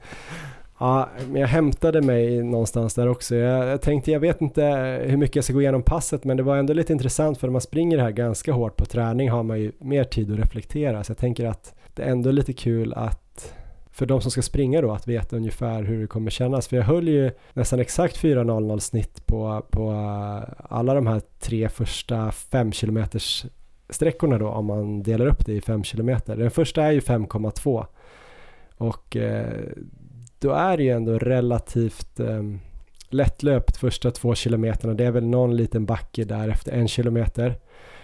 ja, 0.80 1.10
men 1.30 1.42
jag 1.42 1.48
hämtade 1.48 2.02
mig 2.02 2.44
någonstans 2.44 2.94
där 2.94 3.08
också. 3.08 3.36
Jag, 3.36 3.68
jag, 3.68 3.82
tänkte, 3.82 4.12
jag 4.12 4.20
vet 4.20 4.42
inte 4.42 4.64
hur 5.06 5.18
mycket 5.18 5.36
jag 5.36 5.44
ska 5.44 5.54
gå 5.54 5.62
igenom 5.62 5.84
passet 5.84 6.24
men 6.24 6.38
det 6.38 6.44
var 6.44 6.58
ändå 6.58 6.74
lite 6.74 6.94
intressant 6.94 7.38
för 7.38 7.48
när 7.48 7.52
man 7.52 7.62
springer 7.62 7.98
det 7.98 8.04
här 8.04 8.12
ganska 8.12 8.54
hårt 8.54 8.76
på 8.76 8.86
träning 8.86 9.30
har 9.30 9.44
man 9.44 9.60
ju 9.60 9.72
mer 9.80 10.04
tid 10.04 10.32
att 10.32 10.40
reflektera. 10.40 11.04
Så 11.04 11.12
jag 11.12 11.18
tänker 11.18 11.46
att 11.46 11.76
det 11.94 12.04
är 12.04 12.12
ändå 12.12 12.32
lite 12.32 12.54
kul 12.54 12.94
att 12.94 13.27
för 13.98 14.06
de 14.06 14.22
som 14.22 14.32
ska 14.32 14.42
springa 14.42 14.82
då 14.82 14.92
att 14.92 15.08
veta 15.08 15.36
ungefär 15.36 15.84
hur 15.84 16.02
det 16.02 16.08
kommer 16.08 16.32
kännas. 16.32 16.68
För 16.68 16.78
jag 16.78 16.84
höll 16.84 17.08
ju 17.08 17.32
nästan 17.54 17.80
exakt 17.80 18.22
4.00 18.22 18.80
snitt 18.80 19.26
på, 19.26 19.66
på 19.70 19.92
eh, 19.92 20.66
alla 20.70 20.94
de 20.94 21.08
här 21.08 21.22
tre 21.40 21.70
första 21.70 22.32
5 22.32 22.72
km 22.72 23.06
sträckorna 23.90 24.38
då 24.38 24.48
om 24.48 24.66
man 24.66 25.04
delar 25.04 25.26
upp 25.26 25.46
det 25.46 25.54
i 25.54 25.62
5 25.62 25.84
km. 25.84 26.20
Den 26.26 26.52
första 26.52 26.84
är 26.84 26.92
ju 26.92 27.00
5,2 27.00 27.86
och 28.78 29.16
eh, 29.16 29.64
då 30.40 30.52
är 30.52 30.78
det 30.78 30.84
ju 30.84 30.90
ändå 30.90 31.18
relativt 31.18 32.20
eh, 32.20 32.44
lättlöpt 33.10 33.78
första 33.78 34.12
två 34.12 34.36
kilometerna. 34.36 34.94
Det 34.94 35.06
är 35.06 35.12
väl 35.12 35.28
någon 35.28 35.56
liten 35.56 35.86
backe 35.86 36.24
där 36.24 36.50
efter 36.50 36.72
en 36.72 36.88
kilometer. 36.88 37.60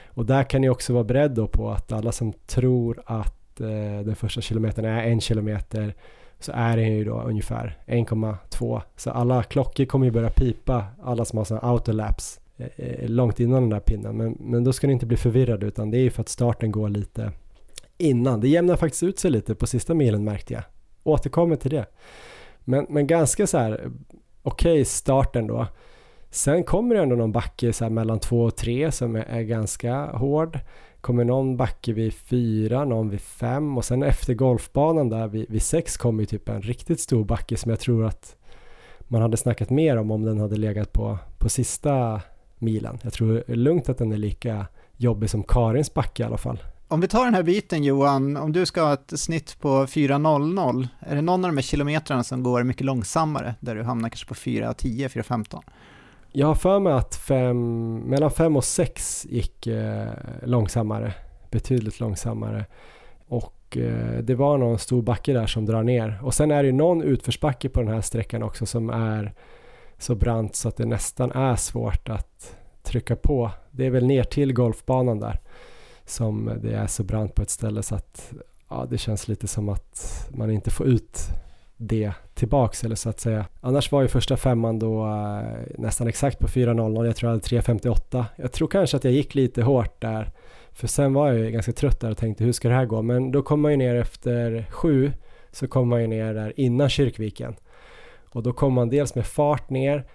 Och 0.07 0.25
där 0.25 0.43
kan 0.43 0.61
ni 0.61 0.69
också 0.69 0.93
vara 0.93 1.03
beredd 1.03 1.51
på 1.51 1.71
att 1.71 1.91
alla 1.91 2.11
som 2.11 2.33
tror 2.33 3.01
att 3.05 3.42
Eh, 3.61 4.05
den 4.05 4.15
första 4.15 4.41
kilometern 4.41 4.85
är 4.85 5.03
en 5.03 5.21
kilometer 5.21 5.93
så 6.39 6.51
är 6.55 6.77
den 6.77 6.93
ju 6.93 7.03
då 7.03 7.21
ungefär 7.21 7.77
1,2 7.87 8.81
så 8.95 9.11
alla 9.11 9.43
klockor 9.43 9.85
kommer 9.85 10.05
ju 10.05 10.11
börja 10.11 10.29
pipa 10.29 10.85
alla 11.03 11.25
som 11.25 11.37
har 11.37 11.45
sådana 11.45 11.67
autolaps 11.67 12.39
eh, 12.57 12.67
eh, 12.75 13.09
långt 13.09 13.39
innan 13.39 13.61
den 13.61 13.69
där 13.69 13.79
pinnen 13.79 14.17
men, 14.17 14.37
men 14.39 14.63
då 14.63 14.73
ska 14.73 14.87
ni 14.87 14.93
inte 14.93 15.05
bli 15.05 15.17
förvirrade 15.17 15.65
utan 15.65 15.91
det 15.91 15.97
är 15.97 16.01
ju 16.01 16.09
för 16.09 16.21
att 16.21 16.29
starten 16.29 16.71
går 16.71 16.89
lite 16.89 17.31
innan. 17.97 18.39
Det 18.39 18.47
jämnar 18.47 18.75
faktiskt 18.75 19.03
ut 19.03 19.19
sig 19.19 19.31
lite 19.31 19.55
på 19.55 19.67
sista 19.67 19.93
milen 19.93 20.23
märkte 20.23 20.53
jag. 20.53 20.63
Återkommer 21.03 21.55
till 21.55 21.71
det. 21.71 21.85
Men, 22.59 22.85
men 22.89 23.07
ganska 23.07 23.47
så 23.47 23.57
här 23.57 23.91
okej 24.43 24.71
okay, 24.71 24.85
starten 24.85 25.47
då. 25.47 25.67
Sen 26.29 26.63
kommer 26.63 26.95
det 26.95 27.01
ändå 27.01 27.15
någon 27.15 27.31
backe 27.31 27.73
så 27.73 27.85
här 27.85 27.89
mellan 27.89 28.19
2 28.19 28.43
och 28.43 28.55
3 28.55 28.91
som 28.91 29.15
är, 29.15 29.23
är 29.23 29.41
ganska 29.41 30.05
hård 30.05 30.59
kommer 31.03 31.23
någon 31.23 31.57
backe 31.57 31.93
vid 31.93 32.13
fyra, 32.13 32.85
någon 32.85 33.09
vid 33.09 33.21
fem 33.21 33.77
och 33.77 33.85
sen 33.85 34.03
efter 34.03 34.33
golfbanan 34.33 35.09
där 35.09 35.27
vid, 35.27 35.49
vid 35.49 35.61
sex 35.61 35.97
kommer 35.97 36.23
ju 36.23 36.25
typ 36.25 36.49
en 36.49 36.61
riktigt 36.61 36.99
stor 36.99 37.25
backe 37.25 37.57
som 37.57 37.69
jag 37.69 37.79
tror 37.79 38.05
att 38.05 38.35
man 38.99 39.21
hade 39.21 39.37
snackat 39.37 39.69
mer 39.69 39.97
om 39.97 40.11
om 40.11 40.23
den 40.23 40.39
hade 40.39 40.55
legat 40.55 40.93
på, 40.93 41.17
på 41.37 41.49
sista 41.49 42.21
milen. 42.57 42.99
Jag 43.01 43.13
tror 43.13 43.43
lugnt 43.47 43.89
att 43.89 43.97
den 43.97 44.11
är 44.11 44.17
lika 44.17 44.65
jobbig 44.97 45.29
som 45.29 45.43
Karins 45.43 45.93
backe 45.93 46.23
i 46.23 46.25
alla 46.25 46.37
fall. 46.37 46.63
Om 46.87 47.01
vi 47.01 47.07
tar 47.07 47.25
den 47.25 47.33
här 47.33 47.43
biten 47.43 47.83
Johan, 47.83 48.37
om 48.37 48.53
du 48.53 48.65
ska 48.65 48.81
ha 48.81 48.93
ett 48.93 49.19
snitt 49.19 49.59
på 49.59 49.85
4.00, 49.85 50.87
är 50.99 51.15
det 51.15 51.21
någon 51.21 51.45
av 51.45 51.51
de 51.51 51.57
här 51.57 51.61
kilometrarna 51.61 52.23
som 52.23 52.43
går 52.43 52.63
mycket 52.63 52.85
långsammare, 52.85 53.55
där 53.59 53.75
du 53.75 53.83
hamnar 53.83 54.09
kanske 54.09 54.27
på 54.27 54.33
4.10, 54.33 55.07
4.15? 55.07 55.63
Jag 56.35 56.47
har 56.47 56.55
för 56.55 56.79
mig 56.79 56.93
att 56.93 57.15
fem, 57.15 57.95
mellan 57.95 58.31
5 58.31 58.55
och 58.55 58.63
6 58.63 59.25
gick 59.29 59.67
eh, 59.67 60.09
långsammare, 60.43 61.13
betydligt 61.51 61.99
långsammare. 61.99 62.65
Och 63.27 63.77
eh, 63.77 64.17
det 64.23 64.35
var 64.35 64.57
någon 64.57 64.79
stor 64.79 65.01
backe 65.01 65.33
där 65.33 65.47
som 65.47 65.65
drar 65.65 65.83
ner. 65.83 66.19
Och 66.23 66.33
sen 66.33 66.51
är 66.51 66.63
det 66.63 66.71
någon 66.71 67.01
utförsbacke 67.03 67.69
på 67.69 67.79
den 67.79 67.93
här 67.93 68.01
sträckan 68.01 68.43
också 68.43 68.65
som 68.65 68.89
är 68.89 69.33
så 69.97 70.15
brant 70.15 70.55
så 70.55 70.67
att 70.67 70.77
det 70.77 70.85
nästan 70.85 71.31
är 71.31 71.55
svårt 71.55 72.09
att 72.09 72.57
trycka 72.83 73.15
på. 73.15 73.51
Det 73.71 73.85
är 73.85 73.89
väl 73.89 74.05
ner 74.05 74.23
till 74.23 74.53
golfbanan 74.53 75.19
där 75.19 75.39
som 76.05 76.51
det 76.61 76.73
är 76.73 76.87
så 76.87 77.03
brant 77.03 77.35
på 77.35 77.41
ett 77.41 77.49
ställe 77.49 77.83
så 77.83 77.95
att 77.95 78.33
ja, 78.69 78.87
det 78.89 78.97
känns 78.97 79.27
lite 79.27 79.47
som 79.47 79.69
att 79.69 80.27
man 80.31 80.51
inte 80.51 80.71
får 80.71 80.87
ut 80.87 81.19
det 81.87 82.13
tillbaks 82.33 82.83
eller 82.83 82.95
så 82.95 83.09
att 83.09 83.19
säga. 83.19 83.45
Annars 83.61 83.91
var 83.91 84.01
ju 84.01 84.07
första 84.07 84.37
femman 84.37 84.79
då 84.79 85.05
eh, 85.05 85.77
nästan 85.77 86.07
exakt 86.07 86.39
på 86.39 86.47
4.00, 86.47 87.05
jag 87.05 87.15
tror 87.15 87.31
jag 87.31 87.35
hade 87.35 87.79
3.58. 87.79 88.25
Jag 88.35 88.51
tror 88.51 88.67
kanske 88.67 88.97
att 88.97 89.03
jag 89.03 89.13
gick 89.13 89.35
lite 89.35 89.61
hårt 89.61 90.01
där, 90.01 90.31
för 90.71 90.87
sen 90.87 91.13
var 91.13 91.27
jag 91.27 91.39
ju 91.39 91.51
ganska 91.51 91.71
trött 91.71 91.99
där 91.99 92.11
och 92.11 92.17
tänkte 92.17 92.43
hur 92.43 92.51
ska 92.51 92.69
det 92.69 92.75
här 92.75 92.85
gå? 92.85 93.01
Men 93.01 93.31
då 93.31 93.41
kom 93.41 93.61
man 93.61 93.71
ju 93.71 93.77
ner 93.77 93.95
efter 93.95 94.65
sju, 94.69 95.11
så 95.51 95.67
kom 95.67 95.89
man 95.89 96.01
ju 96.01 96.07
ner 96.07 96.33
där 96.33 96.53
innan 96.55 96.89
Kyrkviken. 96.89 97.55
Och 98.29 98.43
då 98.43 98.53
kom 98.53 98.73
man 98.73 98.89
dels 98.89 99.15
med 99.15 99.25
fart 99.25 99.69
ner 99.69 100.05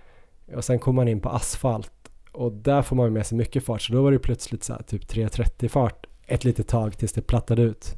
och 0.54 0.64
sen 0.64 0.78
kom 0.78 0.94
man 0.94 1.08
in 1.08 1.20
på 1.20 1.28
asfalt 1.28 1.92
och 2.32 2.52
där 2.52 2.82
får 2.82 2.96
man 2.96 3.12
med 3.12 3.26
sig 3.26 3.38
mycket 3.38 3.64
fart 3.64 3.82
så 3.82 3.92
då 3.92 4.02
var 4.02 4.12
det 4.12 4.18
plötsligt 4.18 4.64
så 4.64 4.72
här, 4.72 4.82
typ 4.82 5.04
3.30 5.04 5.68
fart 5.68 6.06
ett 6.26 6.44
litet 6.44 6.68
tag 6.68 6.98
tills 6.98 7.12
det 7.12 7.22
plattade 7.22 7.62
ut. 7.62 7.96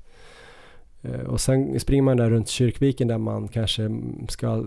Eh, 1.02 1.20
och 1.20 1.40
sen 1.40 1.81
springer 1.81 2.02
man 2.02 2.16
där 2.16 2.31
runt 2.31 2.48
Kyrkviken 2.48 3.09
där 3.09 3.18
man 3.18 3.48
kanske 3.48 3.90
ska 4.28 4.64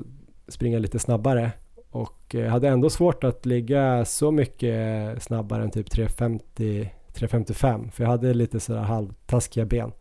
springa 0.47 0.79
lite 0.79 0.99
snabbare 0.99 1.51
och 1.89 2.35
eh, 2.35 2.51
hade 2.51 2.67
ändå 2.67 2.89
svårt 2.89 3.23
att 3.23 3.45
ligga 3.45 4.05
så 4.05 4.31
mycket 4.31 5.23
snabbare 5.23 5.63
än 5.63 5.71
typ 5.71 5.91
350 5.91 6.89
355 7.13 7.91
för 7.91 8.03
jag 8.03 8.11
hade 8.11 8.33
lite 8.33 8.59
sådär 8.59 8.81
halvtaskiga 8.81 9.65
ben. 9.65 9.91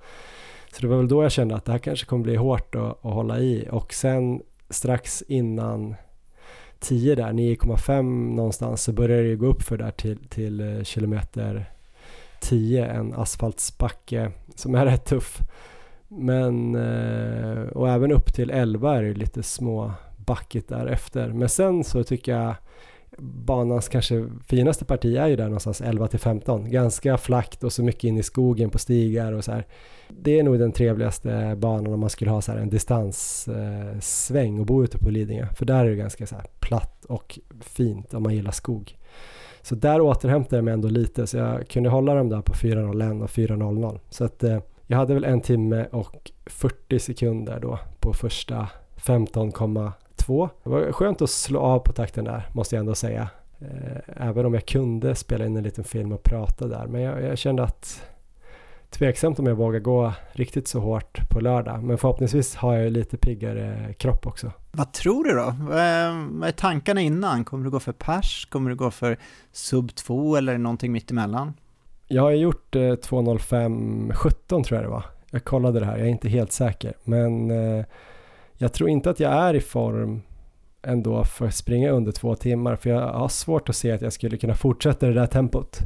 Så 0.73 0.83
det 0.83 0.87
var 0.87 0.97
väl 0.97 1.09
då 1.09 1.23
jag 1.23 1.33
kände 1.33 1.57
att 1.57 1.65
det 1.65 1.73
här 1.73 1.79
kanske 1.79 2.07
kommer 2.07 2.23
bli 2.23 2.37
hårt 2.37 2.75
att, 2.75 3.07
att 3.07 3.15
hålla 3.15 3.39
i 3.39 3.69
och 3.71 3.95
sen 3.95 4.43
strax 4.71 5.23
innan 5.29 5.95
10 6.81 7.15
där, 7.15 7.33
9,5 7.33 8.35
någonstans 8.35 8.83
så 8.83 8.93
började 8.93 9.29
det 9.29 9.37
gå 9.37 9.47
upp 9.47 9.63
för 9.63 9.77
där 9.77 9.91
till, 9.91 10.19
till 10.29 10.61
eh, 10.61 10.83
kilometer 10.83 11.71
10, 12.41 12.87
en 12.87 13.15
asfaltsbacke 13.15 14.33
som 14.55 14.75
är 14.75 14.87
rätt 14.87 15.05
tuff. 15.05 15.39
Men, 16.19 16.75
eh, 16.75 17.63
och 17.63 17.89
även 17.89 18.13
upp 18.13 18.35
till 18.35 18.51
11 18.51 18.97
är 18.97 19.03
det 19.03 19.15
lite 19.15 19.43
små 19.43 19.93
backigt 20.17 20.69
därefter. 20.69 21.29
Men 21.29 21.49
sen 21.49 21.85
så 21.85 22.05
tycker 22.05 22.33
jag 22.33 22.55
banans 23.19 23.89
kanske 23.89 24.27
finaste 24.47 24.85
parti 24.85 25.17
är 25.17 25.27
ju 25.27 25.37
där 25.37 25.45
någonstans 25.45 25.81
11 25.81 26.09
till 26.09 26.19
15. 26.19 26.71
Ganska 26.71 27.19
flackt 27.19 27.65
och 27.65 27.73
så 27.73 27.83
mycket 27.83 28.05
in 28.05 28.19
i 28.19 28.23
skogen 28.23 28.71
på 28.71 28.79
stigar 28.79 29.33
och 29.33 29.45
så 29.45 29.53
här. 29.53 29.67
Det 30.09 30.39
är 30.39 30.43
nog 30.43 30.59
den 30.59 30.73
trevligaste 30.73 31.57
banan 31.59 31.93
om 31.93 32.01
man 32.01 32.11
skulle 32.11 32.31
ha 32.31 32.43
så 32.43 32.53
här 32.53 32.59
en 32.59 32.71
distanssväng 32.71 34.61
och 34.61 34.67
bo 34.67 34.85
ute 34.85 34.99
på 34.99 35.11
Lidingö. 35.11 35.47
För 35.55 35.67
där 35.67 35.85
är 35.85 35.91
det 35.91 35.97
ganska 35.97 36.27
så 36.27 36.35
här 36.35 36.47
platt 36.61 37.05
och 37.05 37.39
fint 37.61 38.15
om 38.15 38.23
man 38.23 38.35
gillar 38.35 38.53
skog. 38.53 38.99
Så 39.63 39.75
där 39.75 40.01
återhämtade 40.01 40.57
jag 40.57 40.65
mig 40.65 40.75
ändå 40.75 40.89
lite 40.89 41.27
så 41.27 41.37
jag 41.37 41.69
kunde 41.69 41.89
hålla 41.89 42.15
dem 42.15 42.29
där 42.29 42.41
på 42.41 42.53
4.01 42.53 43.23
och 43.23 43.31
4.00. 43.31 44.01
Så 44.11 44.25
att 44.25 44.45
eh, 44.45 44.59
jag 44.87 44.97
hade 44.97 45.15
väl 45.15 45.25
en 45.25 45.41
timme 45.41 45.87
och 45.93 46.31
40 46.47 46.99
sekunder 46.99 47.61
då 47.61 47.79
på 48.01 48.13
första 48.13 48.69
15,2. 48.97 50.49
Det 50.63 50.71
var 50.71 50.93
skönt 50.93 51.23
att 51.23 51.31
slå 51.31 51.61
av 51.61 51.79
på 51.79 51.93
takten 51.93 52.25
där 52.25 52.49
måste 52.53 52.75
jag 52.75 52.81
ändå 52.81 52.95
säga. 52.95 53.29
Eh, 53.61 54.29
även 54.29 54.47
om 54.47 54.55
jag 54.55 54.67
kunde 54.67 55.15
spela 55.15 55.47
in 55.47 55.57
en 55.57 55.63
liten 55.63 55.85
film 55.85 56.13
och 56.13 56.23
prata 56.23 56.67
där. 56.67 56.87
Men 56.87 57.01
jag, 57.01 57.23
jag 57.23 57.39
kände 57.39 57.63
att 57.63 58.03
tveksamt 58.91 59.39
om 59.39 59.47
jag 59.47 59.55
vågar 59.55 59.81
gå 59.81 60.13
riktigt 60.33 60.69
så 60.69 60.81
hårt 60.81 61.31
på 61.31 61.41
lördag. 61.41 61.83
Men 61.83 61.99
förhoppningsvis 61.99 62.55
har 62.55 62.75
jag 62.75 62.93
lite 62.93 63.17
piggare 63.17 63.95
kropp 63.99 64.27
också. 64.27 64.53
Vad 64.73 64.93
tror 64.93 65.25
du 65.25 65.31
då? 65.31 65.55
Vad 65.61 66.49
är 66.49 66.53
tankarna 66.53 67.01
innan? 67.01 67.45
Kommer 67.45 67.65
du 67.65 67.71
gå 67.71 67.81
för 67.81 67.93
pers? 67.93 68.47
Kommer 68.51 68.71
du 68.71 68.77
gå 68.77 68.91
för 68.91 69.19
sub 69.53 69.95
2 69.95 70.37
eller 70.37 70.59
någonting 70.59 70.93
mittemellan? 70.93 71.53
Jag 72.13 72.23
har 72.23 72.31
gjort 72.31 72.77
eh, 72.77 72.81
2.05.17 72.81 74.65
tror 74.65 74.67
jag 74.71 74.85
det 74.85 74.91
var. 74.91 75.05
Jag 75.31 75.45
kollade 75.45 75.81
det 75.81 75.87
här, 75.87 75.99
jag 75.99 76.07
är 76.07 76.11
inte 76.11 76.29
helt 76.29 76.53
säker. 76.53 76.93
Men 77.05 77.51
eh, 77.51 77.85
jag 78.57 78.73
tror 78.73 78.91
inte 78.91 79.11
att 79.11 79.21
jag 79.21 79.33
är 79.33 79.55
i 79.55 79.61
form 79.61 80.23
ändå 80.83 81.25
för 81.25 81.47
att 81.47 81.55
springa 81.55 81.91
under 81.91 82.13
två 82.13 82.35
timmar. 82.35 82.77
För 82.77 82.91
jag 82.91 83.01
har 83.01 83.29
svårt 83.29 83.69
att 83.69 83.77
se 83.77 83.93
att 83.93 84.03
jag 84.03 84.13
skulle 84.13 84.37
kunna 84.37 84.55
fortsätta 84.55 85.07
det 85.07 85.13
där 85.13 85.27
tempot. 85.27 85.81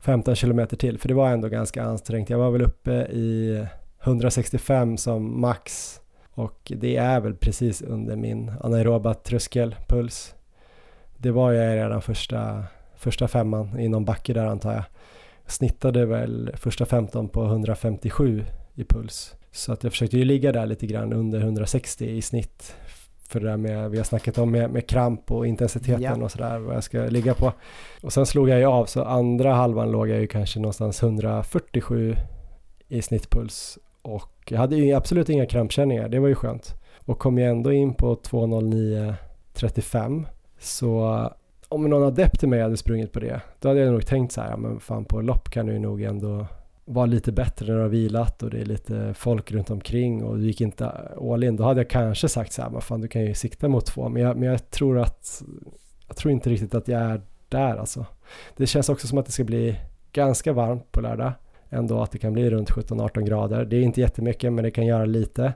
15 0.00 0.34
kilometer 0.34 0.76
till, 0.76 0.98
för 0.98 1.08
det 1.08 1.14
var 1.14 1.28
ändå 1.30 1.48
ganska 1.48 1.82
ansträngt. 1.82 2.30
Jag 2.30 2.38
var 2.38 2.50
väl 2.50 2.62
uppe 2.62 2.92
i 2.92 3.66
165 4.02 4.96
som 4.96 5.40
max 5.40 6.00
och 6.30 6.72
det 6.76 6.96
är 6.96 7.20
väl 7.20 7.34
precis 7.34 7.82
under 7.82 8.16
min 8.16 8.52
anaeroba 8.60 9.14
tröskelpuls. 9.14 10.34
Det 11.16 11.30
var 11.30 11.52
jag 11.52 11.76
redan 11.76 12.02
första, 12.02 12.64
första 12.96 13.28
femman 13.28 13.80
i 13.80 13.88
någon 13.88 14.04
backe 14.04 14.32
där 14.32 14.46
antar 14.46 14.72
jag 14.72 14.84
jag 15.46 15.52
snittade 15.52 16.06
väl 16.06 16.50
första 16.54 16.86
15 16.86 17.28
på 17.28 17.44
157 17.44 18.44
i 18.74 18.84
puls. 18.84 19.34
Så 19.52 19.72
att 19.72 19.84
jag 19.84 19.92
försökte 19.92 20.18
ju 20.18 20.24
ligga 20.24 20.52
där 20.52 20.66
lite 20.66 20.86
grann 20.86 21.12
under 21.12 21.40
160 21.40 22.06
i 22.06 22.22
snitt. 22.22 22.76
För 23.28 23.40
det 23.40 23.48
där 23.48 23.56
med, 23.56 23.90
vi 23.90 23.96
har 23.96 24.04
snackat 24.04 24.38
om 24.38 24.50
med, 24.50 24.70
med 24.70 24.86
kramp 24.86 25.30
och 25.30 25.46
intensiteten 25.46 26.02
ja. 26.02 26.24
och 26.24 26.30
sådär, 26.30 26.58
vad 26.58 26.76
jag 26.76 26.84
ska 26.84 26.98
ligga 26.98 27.34
på. 27.34 27.52
Och 28.02 28.12
sen 28.12 28.26
slog 28.26 28.48
jag 28.48 28.58
ju 28.58 28.64
av, 28.64 28.86
så 28.86 29.04
andra 29.04 29.54
halvan 29.54 29.90
låg 29.90 30.08
jag 30.08 30.20
ju 30.20 30.26
kanske 30.26 30.60
någonstans 30.60 31.02
147 31.02 32.16
i 32.88 33.02
snittpuls. 33.02 33.78
Och 34.02 34.32
jag 34.48 34.58
hade 34.58 34.76
ju 34.76 34.92
absolut 34.92 35.28
inga 35.28 35.46
krampkänningar, 35.46 36.08
det 36.08 36.18
var 36.18 36.28
ju 36.28 36.34
skönt. 36.34 36.74
Och 36.98 37.18
kom 37.18 37.38
ju 37.38 37.44
ändå 37.44 37.72
in 37.72 37.94
på 37.94 38.14
2.09.35. 38.14 40.24
Så 40.58 41.30
om 41.68 41.90
någon 41.90 42.02
adept 42.02 42.40
till 42.40 42.48
mig 42.48 42.60
hade 42.60 42.76
sprungit 42.76 43.12
på 43.12 43.20
det, 43.20 43.40
då 43.60 43.68
hade 43.68 43.80
jag 43.80 43.92
nog 43.92 44.06
tänkt 44.06 44.32
så 44.32 44.40
här, 44.40 44.50
ja 44.50 44.56
men 44.56 44.80
fan 44.80 45.04
på 45.04 45.20
lopp 45.20 45.50
kan 45.50 45.66
du 45.66 45.72
ju 45.72 45.78
nog 45.78 46.02
ändå 46.02 46.46
vara 46.84 47.06
lite 47.06 47.32
bättre 47.32 47.66
när 47.66 47.74
du 47.74 47.80
har 47.80 47.88
vilat 47.88 48.42
och 48.42 48.50
det 48.50 48.60
är 48.60 48.64
lite 48.64 49.14
folk 49.14 49.52
runt 49.52 49.70
omkring 49.70 50.24
och 50.24 50.38
du 50.38 50.44
gick 50.44 50.60
inte 50.60 50.90
all 51.30 51.44
in. 51.44 51.56
Då 51.56 51.64
hade 51.64 51.80
jag 51.80 51.90
kanske 51.90 52.28
sagt 52.28 52.52
så 52.52 52.62
här, 52.62 52.70
men 52.70 52.80
fan 52.80 53.00
du 53.00 53.08
kan 53.08 53.22
ju 53.22 53.34
sikta 53.34 53.68
mot 53.68 53.86
två. 53.86 54.08
Men 54.08 54.22
jag, 54.22 54.36
men 54.36 54.48
jag 54.48 54.70
tror 54.70 54.98
att, 54.98 55.42
jag 56.06 56.16
tror 56.16 56.32
inte 56.32 56.50
riktigt 56.50 56.74
att 56.74 56.88
jag 56.88 57.00
är 57.00 57.20
där 57.48 57.76
alltså. 57.76 58.06
Det 58.56 58.66
känns 58.66 58.88
också 58.88 59.06
som 59.06 59.18
att 59.18 59.26
det 59.26 59.32
ska 59.32 59.44
bli 59.44 59.80
ganska 60.12 60.52
varmt 60.52 60.92
på 60.92 61.00
lördag. 61.00 61.32
Ändå 61.70 62.02
att 62.02 62.10
det 62.10 62.18
kan 62.18 62.32
bli 62.32 62.50
runt 62.50 62.70
17-18 62.70 63.20
grader. 63.20 63.64
Det 63.64 63.76
är 63.76 63.82
inte 63.82 64.00
jättemycket 64.00 64.52
men 64.52 64.64
det 64.64 64.70
kan 64.70 64.86
göra 64.86 65.04
lite. 65.04 65.52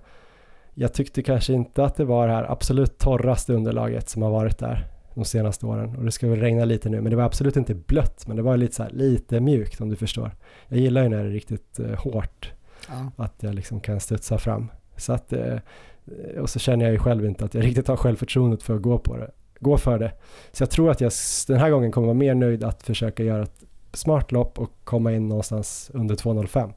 Jag 0.74 0.92
tyckte 0.92 1.22
kanske 1.22 1.52
inte 1.52 1.84
att 1.84 1.96
det 1.96 2.04
var 2.04 2.26
det 2.26 2.32
här 2.32 2.52
absolut 2.52 2.98
torraste 2.98 3.52
underlaget 3.52 4.08
som 4.08 4.22
har 4.22 4.30
varit 4.30 4.58
där 4.58 4.86
de 5.20 5.24
senaste 5.24 5.66
åren 5.66 5.96
och 5.96 6.04
det 6.04 6.12
ska 6.12 6.28
väl 6.28 6.40
regna 6.40 6.64
lite 6.64 6.88
nu 6.88 7.00
men 7.00 7.10
det 7.10 7.16
var 7.16 7.24
absolut 7.24 7.56
inte 7.56 7.74
blött 7.74 8.26
men 8.26 8.36
det 8.36 8.42
var 8.42 8.56
lite 8.56 8.74
så 8.74 8.82
här, 8.82 8.90
lite 8.90 9.40
mjukt 9.40 9.80
om 9.80 9.88
du 9.88 9.96
förstår. 9.96 10.30
Jag 10.68 10.78
gillar 10.78 11.02
ju 11.02 11.08
när 11.08 11.22
det 11.22 11.28
är 11.28 11.32
riktigt 11.32 11.78
eh, 11.78 11.98
hårt 11.98 12.52
ja. 12.88 13.24
att 13.24 13.34
jag 13.40 13.54
liksom 13.54 13.80
kan 13.80 14.00
studsa 14.00 14.38
fram. 14.38 14.70
Så 14.96 15.12
att, 15.12 15.32
eh, 15.32 15.58
och 16.40 16.50
så 16.50 16.58
känner 16.58 16.84
jag 16.84 16.92
ju 16.92 16.98
själv 16.98 17.26
inte 17.26 17.44
att 17.44 17.54
jag 17.54 17.64
riktigt 17.68 17.88
har 17.88 17.96
självförtroendet 17.96 18.62
för 18.62 18.74
att 18.74 18.82
gå 18.82 18.98
på 18.98 19.16
det, 19.16 19.30
gå 19.60 19.78
för 19.78 19.98
det. 19.98 20.12
Så 20.52 20.62
jag 20.62 20.70
tror 20.70 20.90
att 20.90 21.00
jag 21.00 21.12
den 21.46 21.58
här 21.58 21.70
gången 21.70 21.92
kommer 21.92 22.06
vara 22.06 22.14
mer 22.18 22.34
nöjd 22.34 22.64
att 22.64 22.82
försöka 22.82 23.22
göra 23.22 23.42
ett 23.42 23.64
smart 23.92 24.32
lopp 24.32 24.58
och 24.58 24.70
komma 24.84 25.12
in 25.12 25.28
någonstans 25.28 25.90
under 25.94 26.14
2.05. 26.14 26.72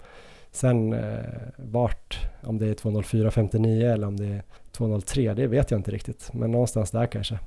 Sen 0.51 0.93
eh, 0.93 1.19
vart, 1.57 2.19
om 2.43 2.57
det 2.57 2.67
är 2.67 2.73
2.04.59 2.73 3.93
eller 3.93 4.07
om 4.07 4.17
det 4.17 4.25
är 4.25 4.43
2.03, 4.77 5.35
det 5.35 5.47
vet 5.47 5.71
jag 5.71 5.79
inte 5.79 5.91
riktigt. 5.91 6.33
Men 6.33 6.51
någonstans 6.51 6.91
där 6.91 7.05
kanske. 7.05 7.39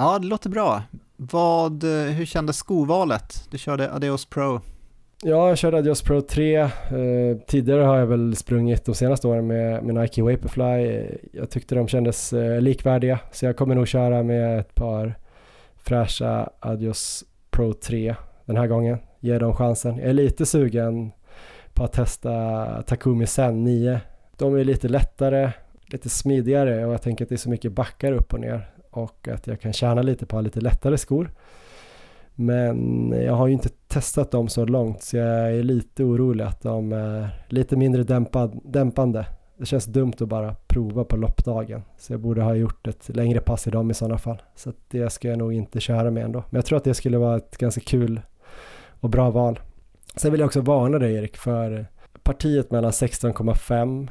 Ja, 0.00 0.18
det 0.18 0.26
låter 0.26 0.50
bra. 0.50 0.82
Vad, 1.16 1.84
eh, 1.84 2.12
hur 2.12 2.24
kändes 2.24 2.56
skovalet? 2.56 3.48
Du 3.50 3.58
körde 3.58 3.92
Adios 3.92 4.26
Pro. 4.26 4.60
Ja, 5.22 5.48
jag 5.48 5.58
körde 5.58 5.78
Adios 5.78 6.02
Pro 6.02 6.20
3. 6.20 6.56
Eh, 6.56 6.70
tidigare 7.46 7.82
har 7.82 7.96
jag 7.98 8.06
väl 8.06 8.36
sprungit 8.36 8.84
de 8.84 8.94
senaste 8.94 9.28
åren 9.28 9.46
med, 9.46 9.82
med 9.84 9.94
Nike 9.94 10.22
Vaporfly. 10.22 11.06
Jag 11.32 11.50
tyckte 11.50 11.74
de 11.74 11.88
kändes 11.88 12.32
eh, 12.32 12.60
likvärdiga, 12.60 13.18
så 13.32 13.46
jag 13.46 13.56
kommer 13.56 13.74
nog 13.74 13.88
köra 13.88 14.22
med 14.22 14.58
ett 14.58 14.74
par 14.74 15.18
fräscha 15.76 16.50
Adios 16.60 17.24
Pro 17.50 17.72
3 17.72 18.14
den 18.44 18.56
här 18.56 18.66
gången. 18.66 18.98
Ge 19.20 19.38
dem 19.38 19.54
chansen. 19.54 19.96
Jag 19.98 20.08
är 20.08 20.12
lite 20.12 20.46
sugen 20.46 21.12
på 21.74 21.84
att 21.84 21.92
testa 21.92 22.82
Takumi 22.82 23.26
Sen 23.26 23.64
9. 23.64 24.00
De 24.36 24.54
är 24.54 24.64
lite 24.64 24.88
lättare, 24.88 25.50
lite 25.86 26.08
smidigare 26.08 26.86
och 26.86 26.92
jag 26.92 27.02
tänker 27.02 27.24
att 27.24 27.28
det 27.28 27.34
är 27.34 27.36
så 27.36 27.50
mycket 27.50 27.72
backar 27.72 28.12
upp 28.12 28.32
och 28.32 28.40
ner 28.40 28.77
och 28.98 29.28
att 29.28 29.46
jag 29.46 29.60
kan 29.60 29.72
tjäna 29.72 30.02
lite 30.02 30.26
på 30.26 30.36
att 30.36 30.38
ha 30.38 30.44
lite 30.44 30.60
lättare 30.60 30.98
skor. 30.98 31.30
Men 32.34 33.10
jag 33.24 33.32
har 33.32 33.46
ju 33.46 33.52
inte 33.52 33.68
testat 33.68 34.30
dem 34.30 34.48
så 34.48 34.64
långt 34.64 35.02
så 35.02 35.16
jag 35.16 35.52
är 35.54 35.62
lite 35.62 36.04
orolig 36.04 36.44
att 36.44 36.62
de 36.62 36.92
är 36.92 37.28
lite 37.48 37.76
mindre 37.76 38.02
dämpad, 38.02 38.60
dämpande. 38.64 39.26
Det 39.58 39.66
känns 39.66 39.84
dumt 39.84 40.12
att 40.20 40.28
bara 40.28 40.54
prova 40.66 41.04
på 41.04 41.16
loppdagen. 41.16 41.82
Så 41.96 42.12
jag 42.12 42.20
borde 42.20 42.42
ha 42.42 42.54
gjort 42.54 42.86
ett 42.86 43.16
längre 43.16 43.40
pass 43.40 43.66
i 43.66 43.70
dem 43.70 43.90
i 43.90 43.94
sådana 43.94 44.18
fall. 44.18 44.42
Så 44.54 44.72
det 44.88 45.10
ska 45.10 45.28
jag 45.28 45.38
nog 45.38 45.52
inte 45.52 45.80
köra 45.80 46.10
med 46.10 46.24
ändå. 46.24 46.44
Men 46.50 46.58
jag 46.58 46.66
tror 46.66 46.76
att 46.76 46.84
det 46.84 46.94
skulle 46.94 47.18
vara 47.18 47.36
ett 47.36 47.56
ganska 47.56 47.80
kul 47.80 48.20
och 49.00 49.10
bra 49.10 49.30
val. 49.30 49.60
Sen 50.16 50.30
vill 50.30 50.40
jag 50.40 50.46
också 50.46 50.60
varna 50.60 50.98
dig 50.98 51.14
Erik 51.14 51.36
för 51.36 51.86
partiet 52.22 52.70
mellan 52.70 52.90
16,5 52.90 54.08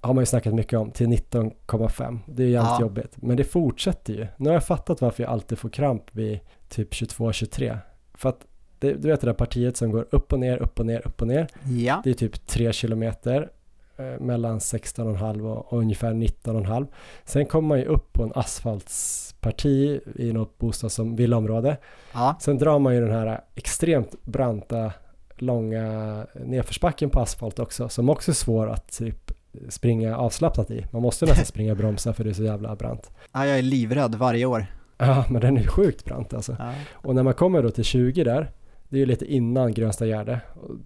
har 0.00 0.14
man 0.14 0.22
ju 0.22 0.26
snackat 0.26 0.54
mycket 0.54 0.78
om 0.78 0.90
till 0.90 1.06
19,5. 1.06 2.18
Det 2.26 2.42
är 2.42 2.46
ju 2.46 2.52
jävligt 2.52 2.70
ja. 2.70 2.80
jobbigt. 2.80 3.16
Men 3.16 3.36
det 3.36 3.44
fortsätter 3.44 4.12
ju. 4.12 4.26
Nu 4.36 4.48
har 4.48 4.54
jag 4.54 4.66
fattat 4.66 5.00
varför 5.00 5.22
jag 5.22 5.32
alltid 5.32 5.58
får 5.58 5.68
kramp 5.68 6.02
vid 6.12 6.40
typ 6.68 6.92
22-23. 6.92 7.78
För 8.14 8.28
att 8.28 8.46
det, 8.78 8.92
du 8.92 9.08
vet 9.08 9.20
det 9.20 9.26
där 9.26 9.34
partiet 9.34 9.76
som 9.76 9.90
går 9.90 10.06
upp 10.10 10.32
och 10.32 10.40
ner, 10.40 10.56
upp 10.56 10.80
och 10.80 10.86
ner, 10.86 11.06
upp 11.06 11.20
och 11.20 11.28
ner. 11.28 11.48
Ja. 11.64 12.00
Det 12.04 12.10
är 12.10 12.14
typ 12.14 12.46
3 12.46 12.72
kilometer 12.72 13.50
eh, 13.96 14.20
mellan 14.20 14.58
16,5 14.58 15.40
och, 15.40 15.72
och 15.72 15.78
ungefär 15.78 16.12
19,5. 16.12 16.86
Sen 17.24 17.46
kommer 17.46 17.68
man 17.68 17.78
ju 17.78 17.84
upp 17.84 18.12
på 18.12 18.22
en 18.22 18.32
asfaltsparti 18.34 20.00
i 20.14 20.32
något 20.32 20.58
bostads 20.58 20.94
som 20.94 21.16
villaområde. 21.16 21.76
Ja. 22.12 22.36
Sen 22.40 22.58
drar 22.58 22.78
man 22.78 22.94
ju 22.94 23.00
den 23.00 23.12
här 23.12 23.40
extremt 23.54 24.22
branta 24.22 24.92
långa 25.36 26.26
nedförsbacken 26.44 27.10
på 27.10 27.20
asfalt 27.20 27.58
också 27.58 27.88
som 27.88 28.10
också 28.10 28.30
är 28.30 28.34
svår 28.34 28.68
att 28.68 28.98
typ 28.98 29.32
springa 29.68 30.16
avslappnat 30.16 30.70
i. 30.70 30.86
Man 30.90 31.02
måste 31.02 31.26
nästan 31.26 31.44
springa 31.44 31.72
och 31.72 31.78
bromsa 31.78 32.12
för 32.12 32.24
det 32.24 32.30
är 32.30 32.34
så 32.34 32.42
jävla 32.42 32.76
brant. 32.76 33.10
Ja, 33.32 33.46
jag 33.46 33.58
är 33.58 33.62
livrädd 33.62 34.14
varje 34.14 34.46
år. 34.46 34.66
Ja, 34.98 35.24
men 35.28 35.40
den 35.40 35.56
är 35.56 35.66
sjukt 35.66 36.04
brant 36.04 36.34
alltså. 36.34 36.56
Ja. 36.58 36.72
Och 36.92 37.14
när 37.14 37.22
man 37.22 37.34
kommer 37.34 37.62
då 37.62 37.70
till 37.70 37.84
20 37.84 38.24
där, 38.24 38.50
det 38.88 38.96
är 38.96 39.00
ju 39.00 39.06
lite 39.06 39.32
innan 39.32 39.74
Grönsta 39.74 40.06
Gärde, 40.06 40.40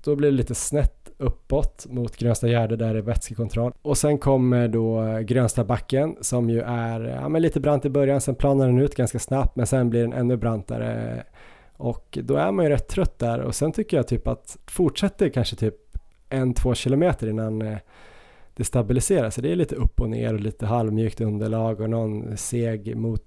då 0.05 0.17
blir 0.17 0.31
det 0.31 0.37
lite 0.37 0.55
snett 0.55 1.11
uppåt 1.19 1.87
mot 1.91 2.17
Grönsta 2.17 2.49
Gärde 2.49 2.77
där 2.77 2.93
det 2.93 2.99
är 2.99 3.03
vätskekontroll. 3.03 3.73
Och 3.83 3.99
sen 3.99 4.19
kommer 4.19 4.69
då 4.69 5.19
Grönsta 5.23 5.65
backen 5.65 6.17
som 6.21 6.51
ju 6.51 6.61
är 6.61 7.01
ja, 7.01 7.29
men 7.29 7.43
lite 7.43 7.61
brant 7.61 7.85
i 7.85 7.91
början, 7.91 8.21
sen 8.21 8.35
planar 8.35 8.67
den 8.67 8.79
ut 8.79 8.95
ganska 8.95 9.19
snabbt 9.19 9.57
men 9.57 9.67
sen 9.67 9.91
blir 9.91 10.01
den 10.01 10.13
ännu 10.13 10.37
brantare. 10.37 11.23
Och 11.77 12.19
då 12.23 12.37
är 12.37 12.53
man 12.53 12.65
ju 12.65 12.71
rätt 12.71 12.89
trött 12.89 13.19
där 13.19 13.41
och 13.41 13.55
sen 13.55 13.73
tycker 13.73 13.97
jag 13.97 14.09
typ 14.09 14.29
att 14.29 14.59
fortsätter 14.67 15.29
kanske 15.29 15.57
typ 15.57 15.75
en, 16.29 16.55
två 16.55 16.75
kilometer 16.75 17.29
innan 17.29 17.63
eh, 17.63 17.79
det 18.55 18.65
stabiliserar 18.65 19.31
sig. 19.31 19.43
Det 19.43 19.53
är 19.53 19.57
lite 19.57 19.75
upp 19.75 20.01
och 20.01 20.11
ner 20.11 20.35
och 20.35 20.41
lite 20.41 20.67
halvmjukt 20.67 21.21
underlag 21.21 21.81
och 21.81 21.91
någon 21.91 22.37
seg 22.37 22.97
mot 22.97 23.23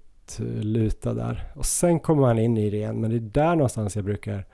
luta 0.60 1.14
där. 1.14 1.52
Och 1.54 1.66
sen 1.66 2.00
kommer 2.00 2.20
man 2.20 2.38
in 2.38 2.56
i 2.56 2.70
det 2.70 2.76
igen, 2.76 3.00
men 3.00 3.10
det 3.10 3.16
är 3.16 3.20
där 3.20 3.56
någonstans 3.56 3.96
jag 3.96 4.04
brukar 4.04 4.46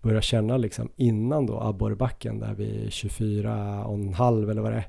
börja 0.00 0.20
känna 0.20 0.56
liksom 0.56 0.88
innan 0.96 1.46
då 1.46 1.60
abborrbacken 1.60 2.38
där 2.38 2.54
vid 2.54 2.88
24,5 2.88 4.50
eller 4.50 4.62
vad 4.62 4.72
det 4.72 4.78
är. 4.78 4.88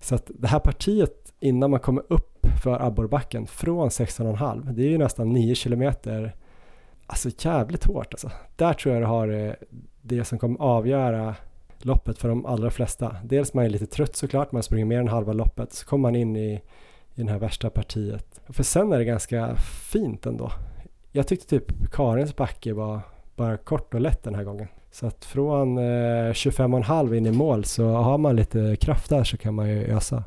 Så 0.00 0.14
att 0.14 0.30
det 0.34 0.48
här 0.48 0.58
partiet 0.58 1.32
innan 1.40 1.70
man 1.70 1.80
kommer 1.80 2.02
upp 2.08 2.46
för 2.62 2.86
abborrbacken 2.86 3.46
från 3.46 3.88
16,5 3.88 4.72
det 4.72 4.82
är 4.82 4.88
ju 4.88 4.98
nästan 4.98 5.32
9 5.32 5.54
kilometer 5.54 6.36
alltså 7.06 7.28
jävligt 7.38 7.84
hårt 7.84 8.14
alltså. 8.14 8.30
Där 8.56 8.72
tror 8.72 8.94
jag 8.94 9.02
det 9.02 9.06
har 9.06 9.28
eh, 9.28 9.52
det 10.02 10.24
som 10.24 10.38
kommer 10.38 10.60
avgöra 10.60 11.34
loppet 11.84 12.18
för 12.18 12.28
de 12.28 12.46
allra 12.46 12.70
flesta. 12.70 13.16
Dels 13.24 13.54
man 13.54 13.64
är 13.64 13.68
lite 13.68 13.86
trött 13.86 14.16
såklart, 14.16 14.52
man 14.52 14.62
springer 14.62 14.84
mer 14.86 14.98
än 15.00 15.08
halva 15.08 15.32
loppet, 15.32 15.72
så 15.72 15.86
kommer 15.86 16.02
man 16.02 16.16
in 16.16 16.36
i, 16.36 16.62
i 17.14 17.22
det 17.22 17.30
här 17.30 17.38
värsta 17.38 17.70
partiet. 17.70 18.40
För 18.48 18.62
sen 18.62 18.92
är 18.92 18.98
det 18.98 19.04
ganska 19.04 19.56
fint 19.92 20.26
ändå. 20.26 20.52
Jag 21.12 21.26
tyckte 21.26 21.46
typ 21.48 21.92
Karins 21.92 22.36
backe 22.36 22.72
var 22.72 23.00
bara 23.36 23.56
kort 23.56 23.94
och 23.94 24.00
lätt 24.00 24.22
den 24.22 24.34
här 24.34 24.44
gången. 24.44 24.68
Så 24.90 25.06
att 25.06 25.24
från 25.24 25.78
eh, 25.78 25.82
25,5 26.32 27.14
in 27.14 27.26
i 27.26 27.32
mål 27.32 27.64
så 27.64 27.88
har 27.88 28.18
man 28.18 28.36
lite 28.36 28.76
kraft 28.76 29.10
där 29.10 29.24
så 29.24 29.36
kan 29.36 29.54
man 29.54 29.68
ju 29.68 29.84
ösa. 29.84 30.24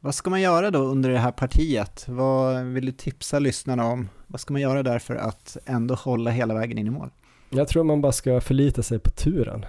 Vad 0.00 0.14
ska 0.14 0.30
man 0.30 0.40
göra 0.40 0.70
då 0.70 0.78
under 0.78 1.10
det 1.10 1.18
här 1.18 1.32
partiet? 1.32 2.04
Vad 2.08 2.64
vill 2.64 2.86
du 2.86 2.92
tipsa 2.92 3.38
lyssnarna 3.38 3.86
om? 3.86 4.08
Vad 4.26 4.40
ska 4.40 4.52
man 4.52 4.62
göra 4.62 4.82
där 4.82 4.98
för 4.98 5.14
att 5.14 5.56
ändå 5.66 5.94
hålla 5.94 6.30
hela 6.30 6.54
vägen 6.54 6.78
in 6.78 6.86
i 6.86 6.90
mål? 6.90 7.10
Jag 7.50 7.68
tror 7.68 7.84
man 7.84 8.00
bara 8.00 8.12
ska 8.12 8.40
förlita 8.40 8.82
sig 8.82 8.98
på 8.98 9.10
turen, 9.10 9.64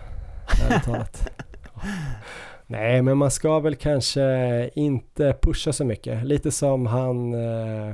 ärligt 0.62 0.84
talat. 0.84 1.30
Nej, 2.68 3.02
men 3.02 3.18
man 3.18 3.32
ska 3.32 3.60
väl 3.60 3.76
kanske 3.76 4.70
inte 4.76 5.38
pusha 5.42 5.74
så 5.74 5.86
mycket. 5.86 6.26
Lite 6.26 6.52
som 6.52 6.86
han 6.86 7.34
eh, 7.34 7.94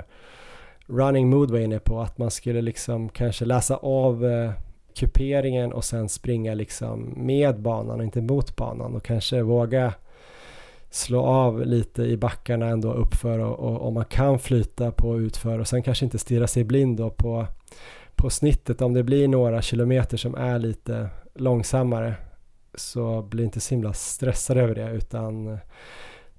Running 0.86 1.30
Mood 1.30 1.52
var 1.52 1.60
inne 1.60 1.80
på, 1.80 2.02
att 2.02 2.18
man 2.18 2.32
skulle 2.32 2.62
liksom 2.62 3.10
kanske 3.10 3.46
läsa 3.46 3.76
av 3.76 4.26
eh, 4.26 4.52
kuperingen 4.96 5.74
och 5.74 5.86
sen 5.86 6.10
springa 6.10 6.54
liksom 6.54 7.14
med 7.16 7.62
banan 7.62 8.00
och 8.00 8.04
inte 8.04 8.22
mot 8.22 8.56
banan 8.56 8.96
och 8.96 9.04
kanske 9.04 9.42
våga 9.42 9.94
slå 10.90 11.22
av 11.22 11.66
lite 11.66 12.04
i 12.04 12.18
backarna 12.18 12.68
ändå 12.68 12.94
uppför 12.94 13.40
och, 13.40 13.88
om 13.88 13.94
man 13.94 14.06
kan 14.06 14.40
flyta 14.40 14.92
på 14.92 15.20
utför 15.20 15.60
och 15.60 15.68
sen 15.68 15.84
kanske 15.84 16.06
inte 16.06 16.20
stirra 16.20 16.48
sig 16.48 16.64
blind 16.64 16.98
då 16.98 17.10
på, 17.10 17.48
på 18.16 18.30
snittet 18.30 18.82
om 18.82 18.94
det 18.94 19.04
blir 19.04 19.28
några 19.28 19.62
kilometer 19.62 20.18
som 20.18 20.36
är 20.36 20.60
lite 20.60 21.10
långsammare 21.36 22.16
så 22.76 23.22
bli 23.22 23.44
inte 23.44 23.60
så 23.60 23.76
himla 23.76 23.94
stressad 23.94 24.58
över 24.58 24.76
det 24.76 24.92
utan 24.92 25.48
eh, 25.48 25.58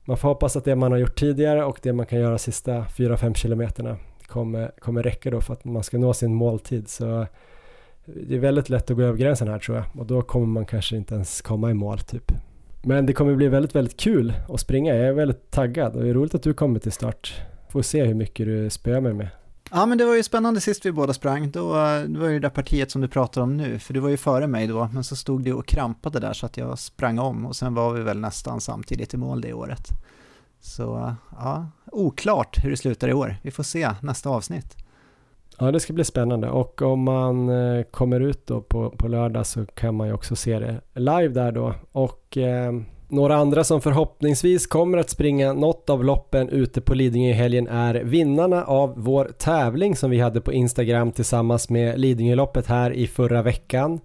man 0.05 0.17
får 0.17 0.29
hoppas 0.29 0.57
att 0.57 0.65
det 0.65 0.77
man 0.77 0.93
har 0.93 0.99
gjort 0.99 1.19
tidigare 1.19 1.65
och 1.65 1.79
det 1.83 1.93
man 1.93 2.07
kan 2.07 2.21
göra 2.21 2.39
sista 2.39 2.81
4-5 2.81 3.35
kilometerna 3.35 3.97
kommer, 4.27 4.73
kommer 4.79 5.03
räcka 5.03 5.31
då 5.31 5.41
för 5.41 5.53
att 5.53 5.65
man 5.65 5.83
ska 5.83 5.99
nå 5.99 6.15
sin 6.15 6.35
måltid 6.35 6.89
så 6.89 7.21
eh, 7.21 7.27
det 8.05 8.35
är 8.35 8.39
väldigt 8.39 8.69
lätt 8.69 8.91
att 8.91 8.97
gå 8.97 9.03
över 9.03 9.19
gränsen 9.19 9.49
här 9.49 9.59
tror 9.59 9.77
jag 9.77 9.87
och 9.95 10.07
då 10.07 10.23
kommer 10.23 10.47
man 10.47 10.67
kanske 10.67 10.97
inte 10.97 11.15
ens 11.15 11.43
komma 11.43 11.71
i 11.71 11.75
mål 11.75 11.99
typ. 11.99 12.33
Men 12.85 13.07
det 13.07 13.13
kommer 13.13 13.35
bli 13.35 13.49
väldigt, 13.49 13.75
väldigt 13.75 13.97
kul 13.97 14.33
att 14.49 14.61
springa. 14.61 14.95
Jag 14.95 15.07
är 15.07 15.13
väldigt 15.13 15.51
taggad 15.51 15.97
och 15.97 16.03
det 16.03 16.09
är 16.09 16.15
roligt 16.15 16.35
att 16.35 16.43
du 16.43 16.55
kommer 16.55 16.79
till 16.79 16.93
start. 16.93 17.41
Får 17.69 17.83
se 17.83 18.05
hur 18.05 18.15
mycket 18.15 18.47
du 18.47 18.71
spöar 18.71 19.01
mig 19.01 19.13
med. 19.13 19.29
Ja, 19.75 19.87
men 19.87 19.99
det 19.99 20.05
var 20.05 20.15
ju 20.15 20.23
spännande 20.23 20.61
sist 20.61 20.87
vi 20.87 20.93
båda 20.93 21.13
sprang. 21.13 21.51
Då, 21.51 21.77
eh, 21.77 22.03
det 22.03 22.19
var 22.19 22.29
ju 22.29 22.35
det 22.35 22.39
där 22.39 22.55
partiet 22.55 22.91
som 22.91 23.01
du 23.01 23.09
pratar 23.09 23.41
om 23.41 23.57
nu, 23.57 23.79
för 23.79 23.95
du 23.95 24.01
var 24.01 24.09
ju 24.09 24.17
före 24.17 24.47
mig 24.47 24.67
då, 24.67 24.89
men 24.93 25.05
så 25.05 25.17
stod 25.17 25.45
du 25.45 25.53
och 25.53 25.67
krampade 25.67 26.21
där 26.21 26.33
så 26.33 26.47
att 26.47 26.57
jag 26.57 26.79
sprang 26.79 27.19
om 27.19 27.47
och 27.47 27.57
sen 27.57 27.75
var 27.75 27.93
vi 27.93 28.03
väl 28.03 28.21
nästan 28.21 28.61
samtidigt 28.61 29.15
i 29.15 29.17
mål 29.17 29.41
det 29.41 29.53
året. 29.53 29.89
Så 30.61 30.97
eh, 30.97 31.13
ja, 31.31 31.67
oklart 31.93 32.65
hur 32.65 32.71
det 32.71 32.77
slutar 32.77 33.09
i 33.09 33.13
år. 33.13 33.37
Vi 33.43 33.51
får 33.51 33.63
se 33.63 33.91
nästa 34.01 34.31
avsnitt. 34.31 34.77
Ja, 35.59 35.73
det 35.73 35.81
ska 35.81 35.93
bli 35.93 36.05
spännande 36.05 36.51
och 36.51 36.83
om 36.83 37.03
man 37.03 37.49
eh, 37.49 37.83
kommer 37.83 38.21
ut 38.21 38.47
då 38.47 38.61
på, 38.61 38.91
på 38.91 39.09
lördag 39.09 39.47
så 39.47 39.67
kan 39.67 39.95
man 39.95 40.07
ju 40.07 40.13
också 40.13 40.37
se 40.37 40.59
det 40.59 40.81
live 40.95 41.29
där 41.29 41.53
då 41.53 41.75
och 41.93 42.37
eh, 42.37 42.73
några 43.13 43.37
andra 43.37 43.65
som 43.65 43.81
förhoppningsvis 43.81 44.67
kommer 44.67 44.99
att 44.99 45.11
springa 45.11 45.53
något 45.53 45.91
av 45.91 46.05
loppen 46.05 46.49
ute 46.49 46.81
på 46.81 46.95
Lidingö 46.95 47.31
i 47.31 47.33
helgen 47.33 47.69
är 47.69 47.95
vinnarna 47.95 48.65
av 48.65 48.95
vår 48.97 49.25
tävling 49.39 49.97
som 49.97 50.11
vi 50.11 50.21
hade 50.21 50.41
på 50.41 50.53
Instagram 50.53 51.13
tillsammans 51.13 51.71
med 51.71 52.01
Lidingöloppet 52.01 52.67
här 52.67 52.93
i 52.93 53.07
förra 53.07 53.43
veckan. 53.43 54.01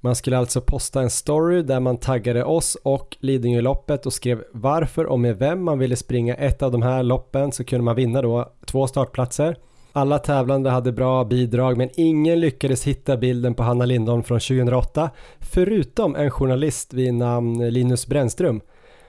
Man 0.00 0.16
skulle 0.16 0.38
alltså 0.38 0.60
posta 0.60 1.02
en 1.02 1.10
story 1.10 1.62
där 1.62 1.80
man 1.80 1.96
taggade 1.96 2.44
oss 2.44 2.76
och 2.82 3.16
Lidingöloppet 3.20 4.06
och 4.06 4.12
skrev 4.12 4.44
varför 4.52 5.06
och 5.06 5.20
med 5.20 5.38
vem 5.38 5.64
man 5.64 5.78
ville 5.78 5.96
springa 5.96 6.34
ett 6.34 6.62
av 6.62 6.72
de 6.72 6.82
här 6.82 7.02
loppen 7.02 7.52
så 7.52 7.64
kunde 7.64 7.84
man 7.84 7.96
vinna 7.96 8.22
då 8.22 8.52
två 8.66 8.86
startplatser. 8.86 9.56
Alla 9.98 10.18
tävlande 10.18 10.70
hade 10.70 10.92
bra 10.92 11.24
bidrag 11.24 11.76
men 11.76 11.88
ingen 11.94 12.40
lyckades 12.40 12.84
hitta 12.84 13.16
bilden 13.16 13.54
på 13.54 13.62
Hanna 13.62 13.84
Lindholm 13.84 14.22
från 14.22 14.40
2008 14.40 15.10
förutom 15.40 16.16
en 16.16 16.30
journalist 16.30 16.94
vid 16.94 17.14
namn 17.14 17.68
Linus 17.68 18.06
Brännström. 18.06 18.60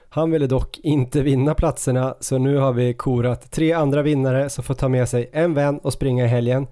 Han 0.08 0.30
ville 0.30 0.46
dock 0.46 0.78
inte 0.78 1.22
vinna 1.22 1.54
platserna 1.54 2.14
så 2.20 2.38
nu 2.38 2.56
har 2.56 2.72
vi 2.72 2.94
korat 2.94 3.50
tre 3.50 3.72
andra 3.72 4.02
vinnare 4.02 4.50
som 4.50 4.64
får 4.64 4.74
ta 4.74 4.88
med 4.88 5.08
sig 5.08 5.30
en 5.32 5.54
vän 5.54 5.78
och 5.78 5.92
springa 5.92 6.24
i 6.24 6.28
helgen. 6.28 6.66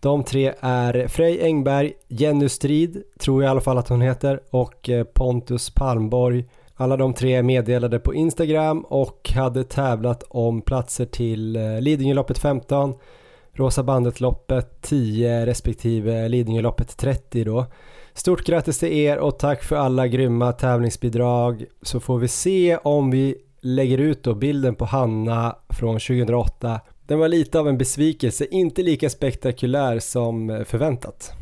De 0.00 0.24
tre 0.24 0.52
är 0.60 1.08
Frej 1.08 1.42
Engberg, 1.42 1.92
Jenny 2.08 2.48
Strid, 2.48 3.02
tror 3.20 3.42
jag 3.42 3.48
i 3.48 3.50
alla 3.50 3.60
fall 3.60 3.78
att 3.78 3.88
hon 3.88 4.00
heter, 4.00 4.40
och 4.50 4.88
eh, 4.88 5.04
Pontus 5.04 5.70
Palmborg. 5.70 6.44
Alla 6.74 6.96
de 6.96 7.14
tre 7.14 7.42
meddelade 7.42 7.98
på 7.98 8.14
Instagram 8.14 8.80
och 8.80 9.30
hade 9.34 9.64
tävlat 9.64 10.24
om 10.28 10.60
platser 10.60 11.04
till 11.04 11.56
eh, 11.56 11.80
Lidingöloppet 11.80 12.38
15, 12.38 12.94
Rosa 13.52 13.82
bandet-loppet 13.82 14.80
10 14.80 15.46
respektive 15.46 16.28
Lidingöloppet 16.28 16.96
30 16.96 17.44
då. 17.44 17.66
Stort 18.14 18.44
grattis 18.44 18.78
till 18.78 18.92
er 18.92 19.18
och 19.18 19.38
tack 19.38 19.62
för 19.64 19.76
alla 19.76 20.08
grymma 20.08 20.52
tävlingsbidrag 20.52 21.64
så 21.82 22.00
får 22.00 22.18
vi 22.18 22.28
se 22.28 22.76
om 22.76 23.10
vi 23.10 23.34
lägger 23.60 23.98
ut 23.98 24.22
då 24.22 24.34
bilden 24.34 24.74
på 24.74 24.84
Hanna 24.84 25.56
från 25.68 25.94
2008. 25.94 26.80
Den 27.06 27.18
var 27.18 27.28
lite 27.28 27.58
av 27.58 27.68
en 27.68 27.78
besvikelse, 27.78 28.46
inte 28.50 28.82
lika 28.82 29.10
spektakulär 29.10 29.98
som 29.98 30.64
förväntat. 30.66 31.32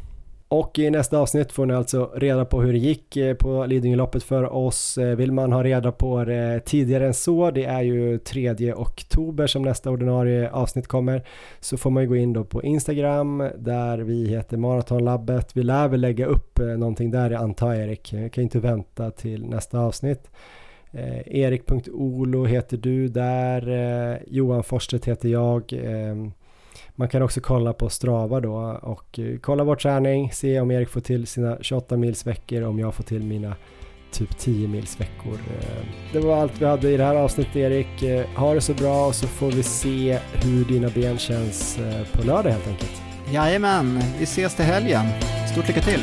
Och 0.50 0.78
i 0.78 0.90
nästa 0.90 1.18
avsnitt 1.18 1.52
får 1.52 1.66
ni 1.66 1.74
alltså 1.74 2.10
reda 2.14 2.44
på 2.44 2.62
hur 2.62 2.72
det 2.72 2.78
gick 2.78 3.16
eh, 3.16 3.34
på 3.34 3.66
Lidingöloppet 3.66 4.22
för 4.22 4.52
oss. 4.52 4.98
Eh, 4.98 5.16
vill 5.16 5.32
man 5.32 5.52
ha 5.52 5.64
reda 5.64 5.92
på 5.92 6.24
det 6.24 6.60
tidigare 6.60 7.06
än 7.06 7.14
så, 7.14 7.50
det 7.50 7.64
är 7.64 7.82
ju 7.82 8.18
3 8.18 8.72
oktober 8.74 9.46
som 9.46 9.62
nästa 9.62 9.90
ordinarie 9.90 10.50
avsnitt 10.50 10.86
kommer, 10.86 11.22
så 11.60 11.76
får 11.76 11.90
man 11.90 12.02
ju 12.02 12.08
gå 12.08 12.16
in 12.16 12.32
då 12.32 12.44
på 12.44 12.62
Instagram 12.62 13.48
där 13.58 13.98
vi 13.98 14.28
heter 14.28 14.56
Maratonlabbet. 14.56 15.56
Vi 15.56 15.62
lär 15.62 15.88
väl 15.88 16.00
lägga 16.00 16.26
upp 16.26 16.58
eh, 16.58 16.66
någonting 16.66 17.10
där 17.10 17.30
antar 17.30 17.74
jag 17.74 17.84
Erik. 17.84 18.12
Jag 18.12 18.32
kan 18.32 18.44
inte 18.44 18.60
vänta 18.60 19.10
till 19.10 19.46
nästa 19.46 19.80
avsnitt. 19.80 20.30
Eh, 20.92 21.36
Erik.olo 21.38 22.44
heter 22.44 22.76
du 22.76 23.08
där, 23.08 23.68
eh, 23.68 24.18
Johan 24.26 24.62
Forsstedt 24.62 25.04
heter 25.04 25.28
jag. 25.28 25.72
Eh, 25.72 26.14
man 26.98 27.08
kan 27.08 27.22
också 27.22 27.40
kolla 27.40 27.72
på 27.72 27.88
Strava 27.88 28.40
då 28.40 28.78
och 28.82 29.18
eh, 29.18 29.38
kolla 29.40 29.64
vår 29.64 29.76
träning, 29.76 30.32
se 30.32 30.60
om 30.60 30.70
Erik 30.70 30.88
får 30.88 31.00
till 31.00 31.26
sina 31.26 31.58
28 31.60 31.96
mils 31.96 32.26
veckor 32.26 32.62
om 32.62 32.78
jag 32.78 32.94
får 32.94 33.04
till 33.04 33.22
mina 33.22 33.56
typ 34.12 34.38
10 34.38 34.68
mils 34.68 35.00
veckor. 35.00 35.32
Eh. 35.34 35.86
Det 36.12 36.20
var 36.20 36.36
allt 36.36 36.62
vi 36.62 36.66
hade 36.66 36.90
i 36.90 36.96
det 36.96 37.04
här 37.04 37.14
avsnittet 37.14 37.56
Erik. 37.56 38.02
Eh, 38.02 38.26
ha 38.36 38.54
det 38.54 38.60
så 38.60 38.74
bra 38.74 39.06
och 39.06 39.14
så 39.14 39.26
får 39.26 39.50
vi 39.50 39.62
se 39.62 40.18
hur 40.32 40.64
dina 40.64 40.88
ben 40.88 41.18
känns 41.18 41.78
på 42.12 42.26
lördag 42.26 42.50
helt 42.50 42.68
enkelt. 42.68 43.02
Jajamän, 43.32 44.00
vi 44.18 44.24
ses 44.24 44.56
till 44.56 44.64
helgen. 44.64 45.04
Stort 45.52 45.68
lycka 45.68 45.80
till! 45.80 46.00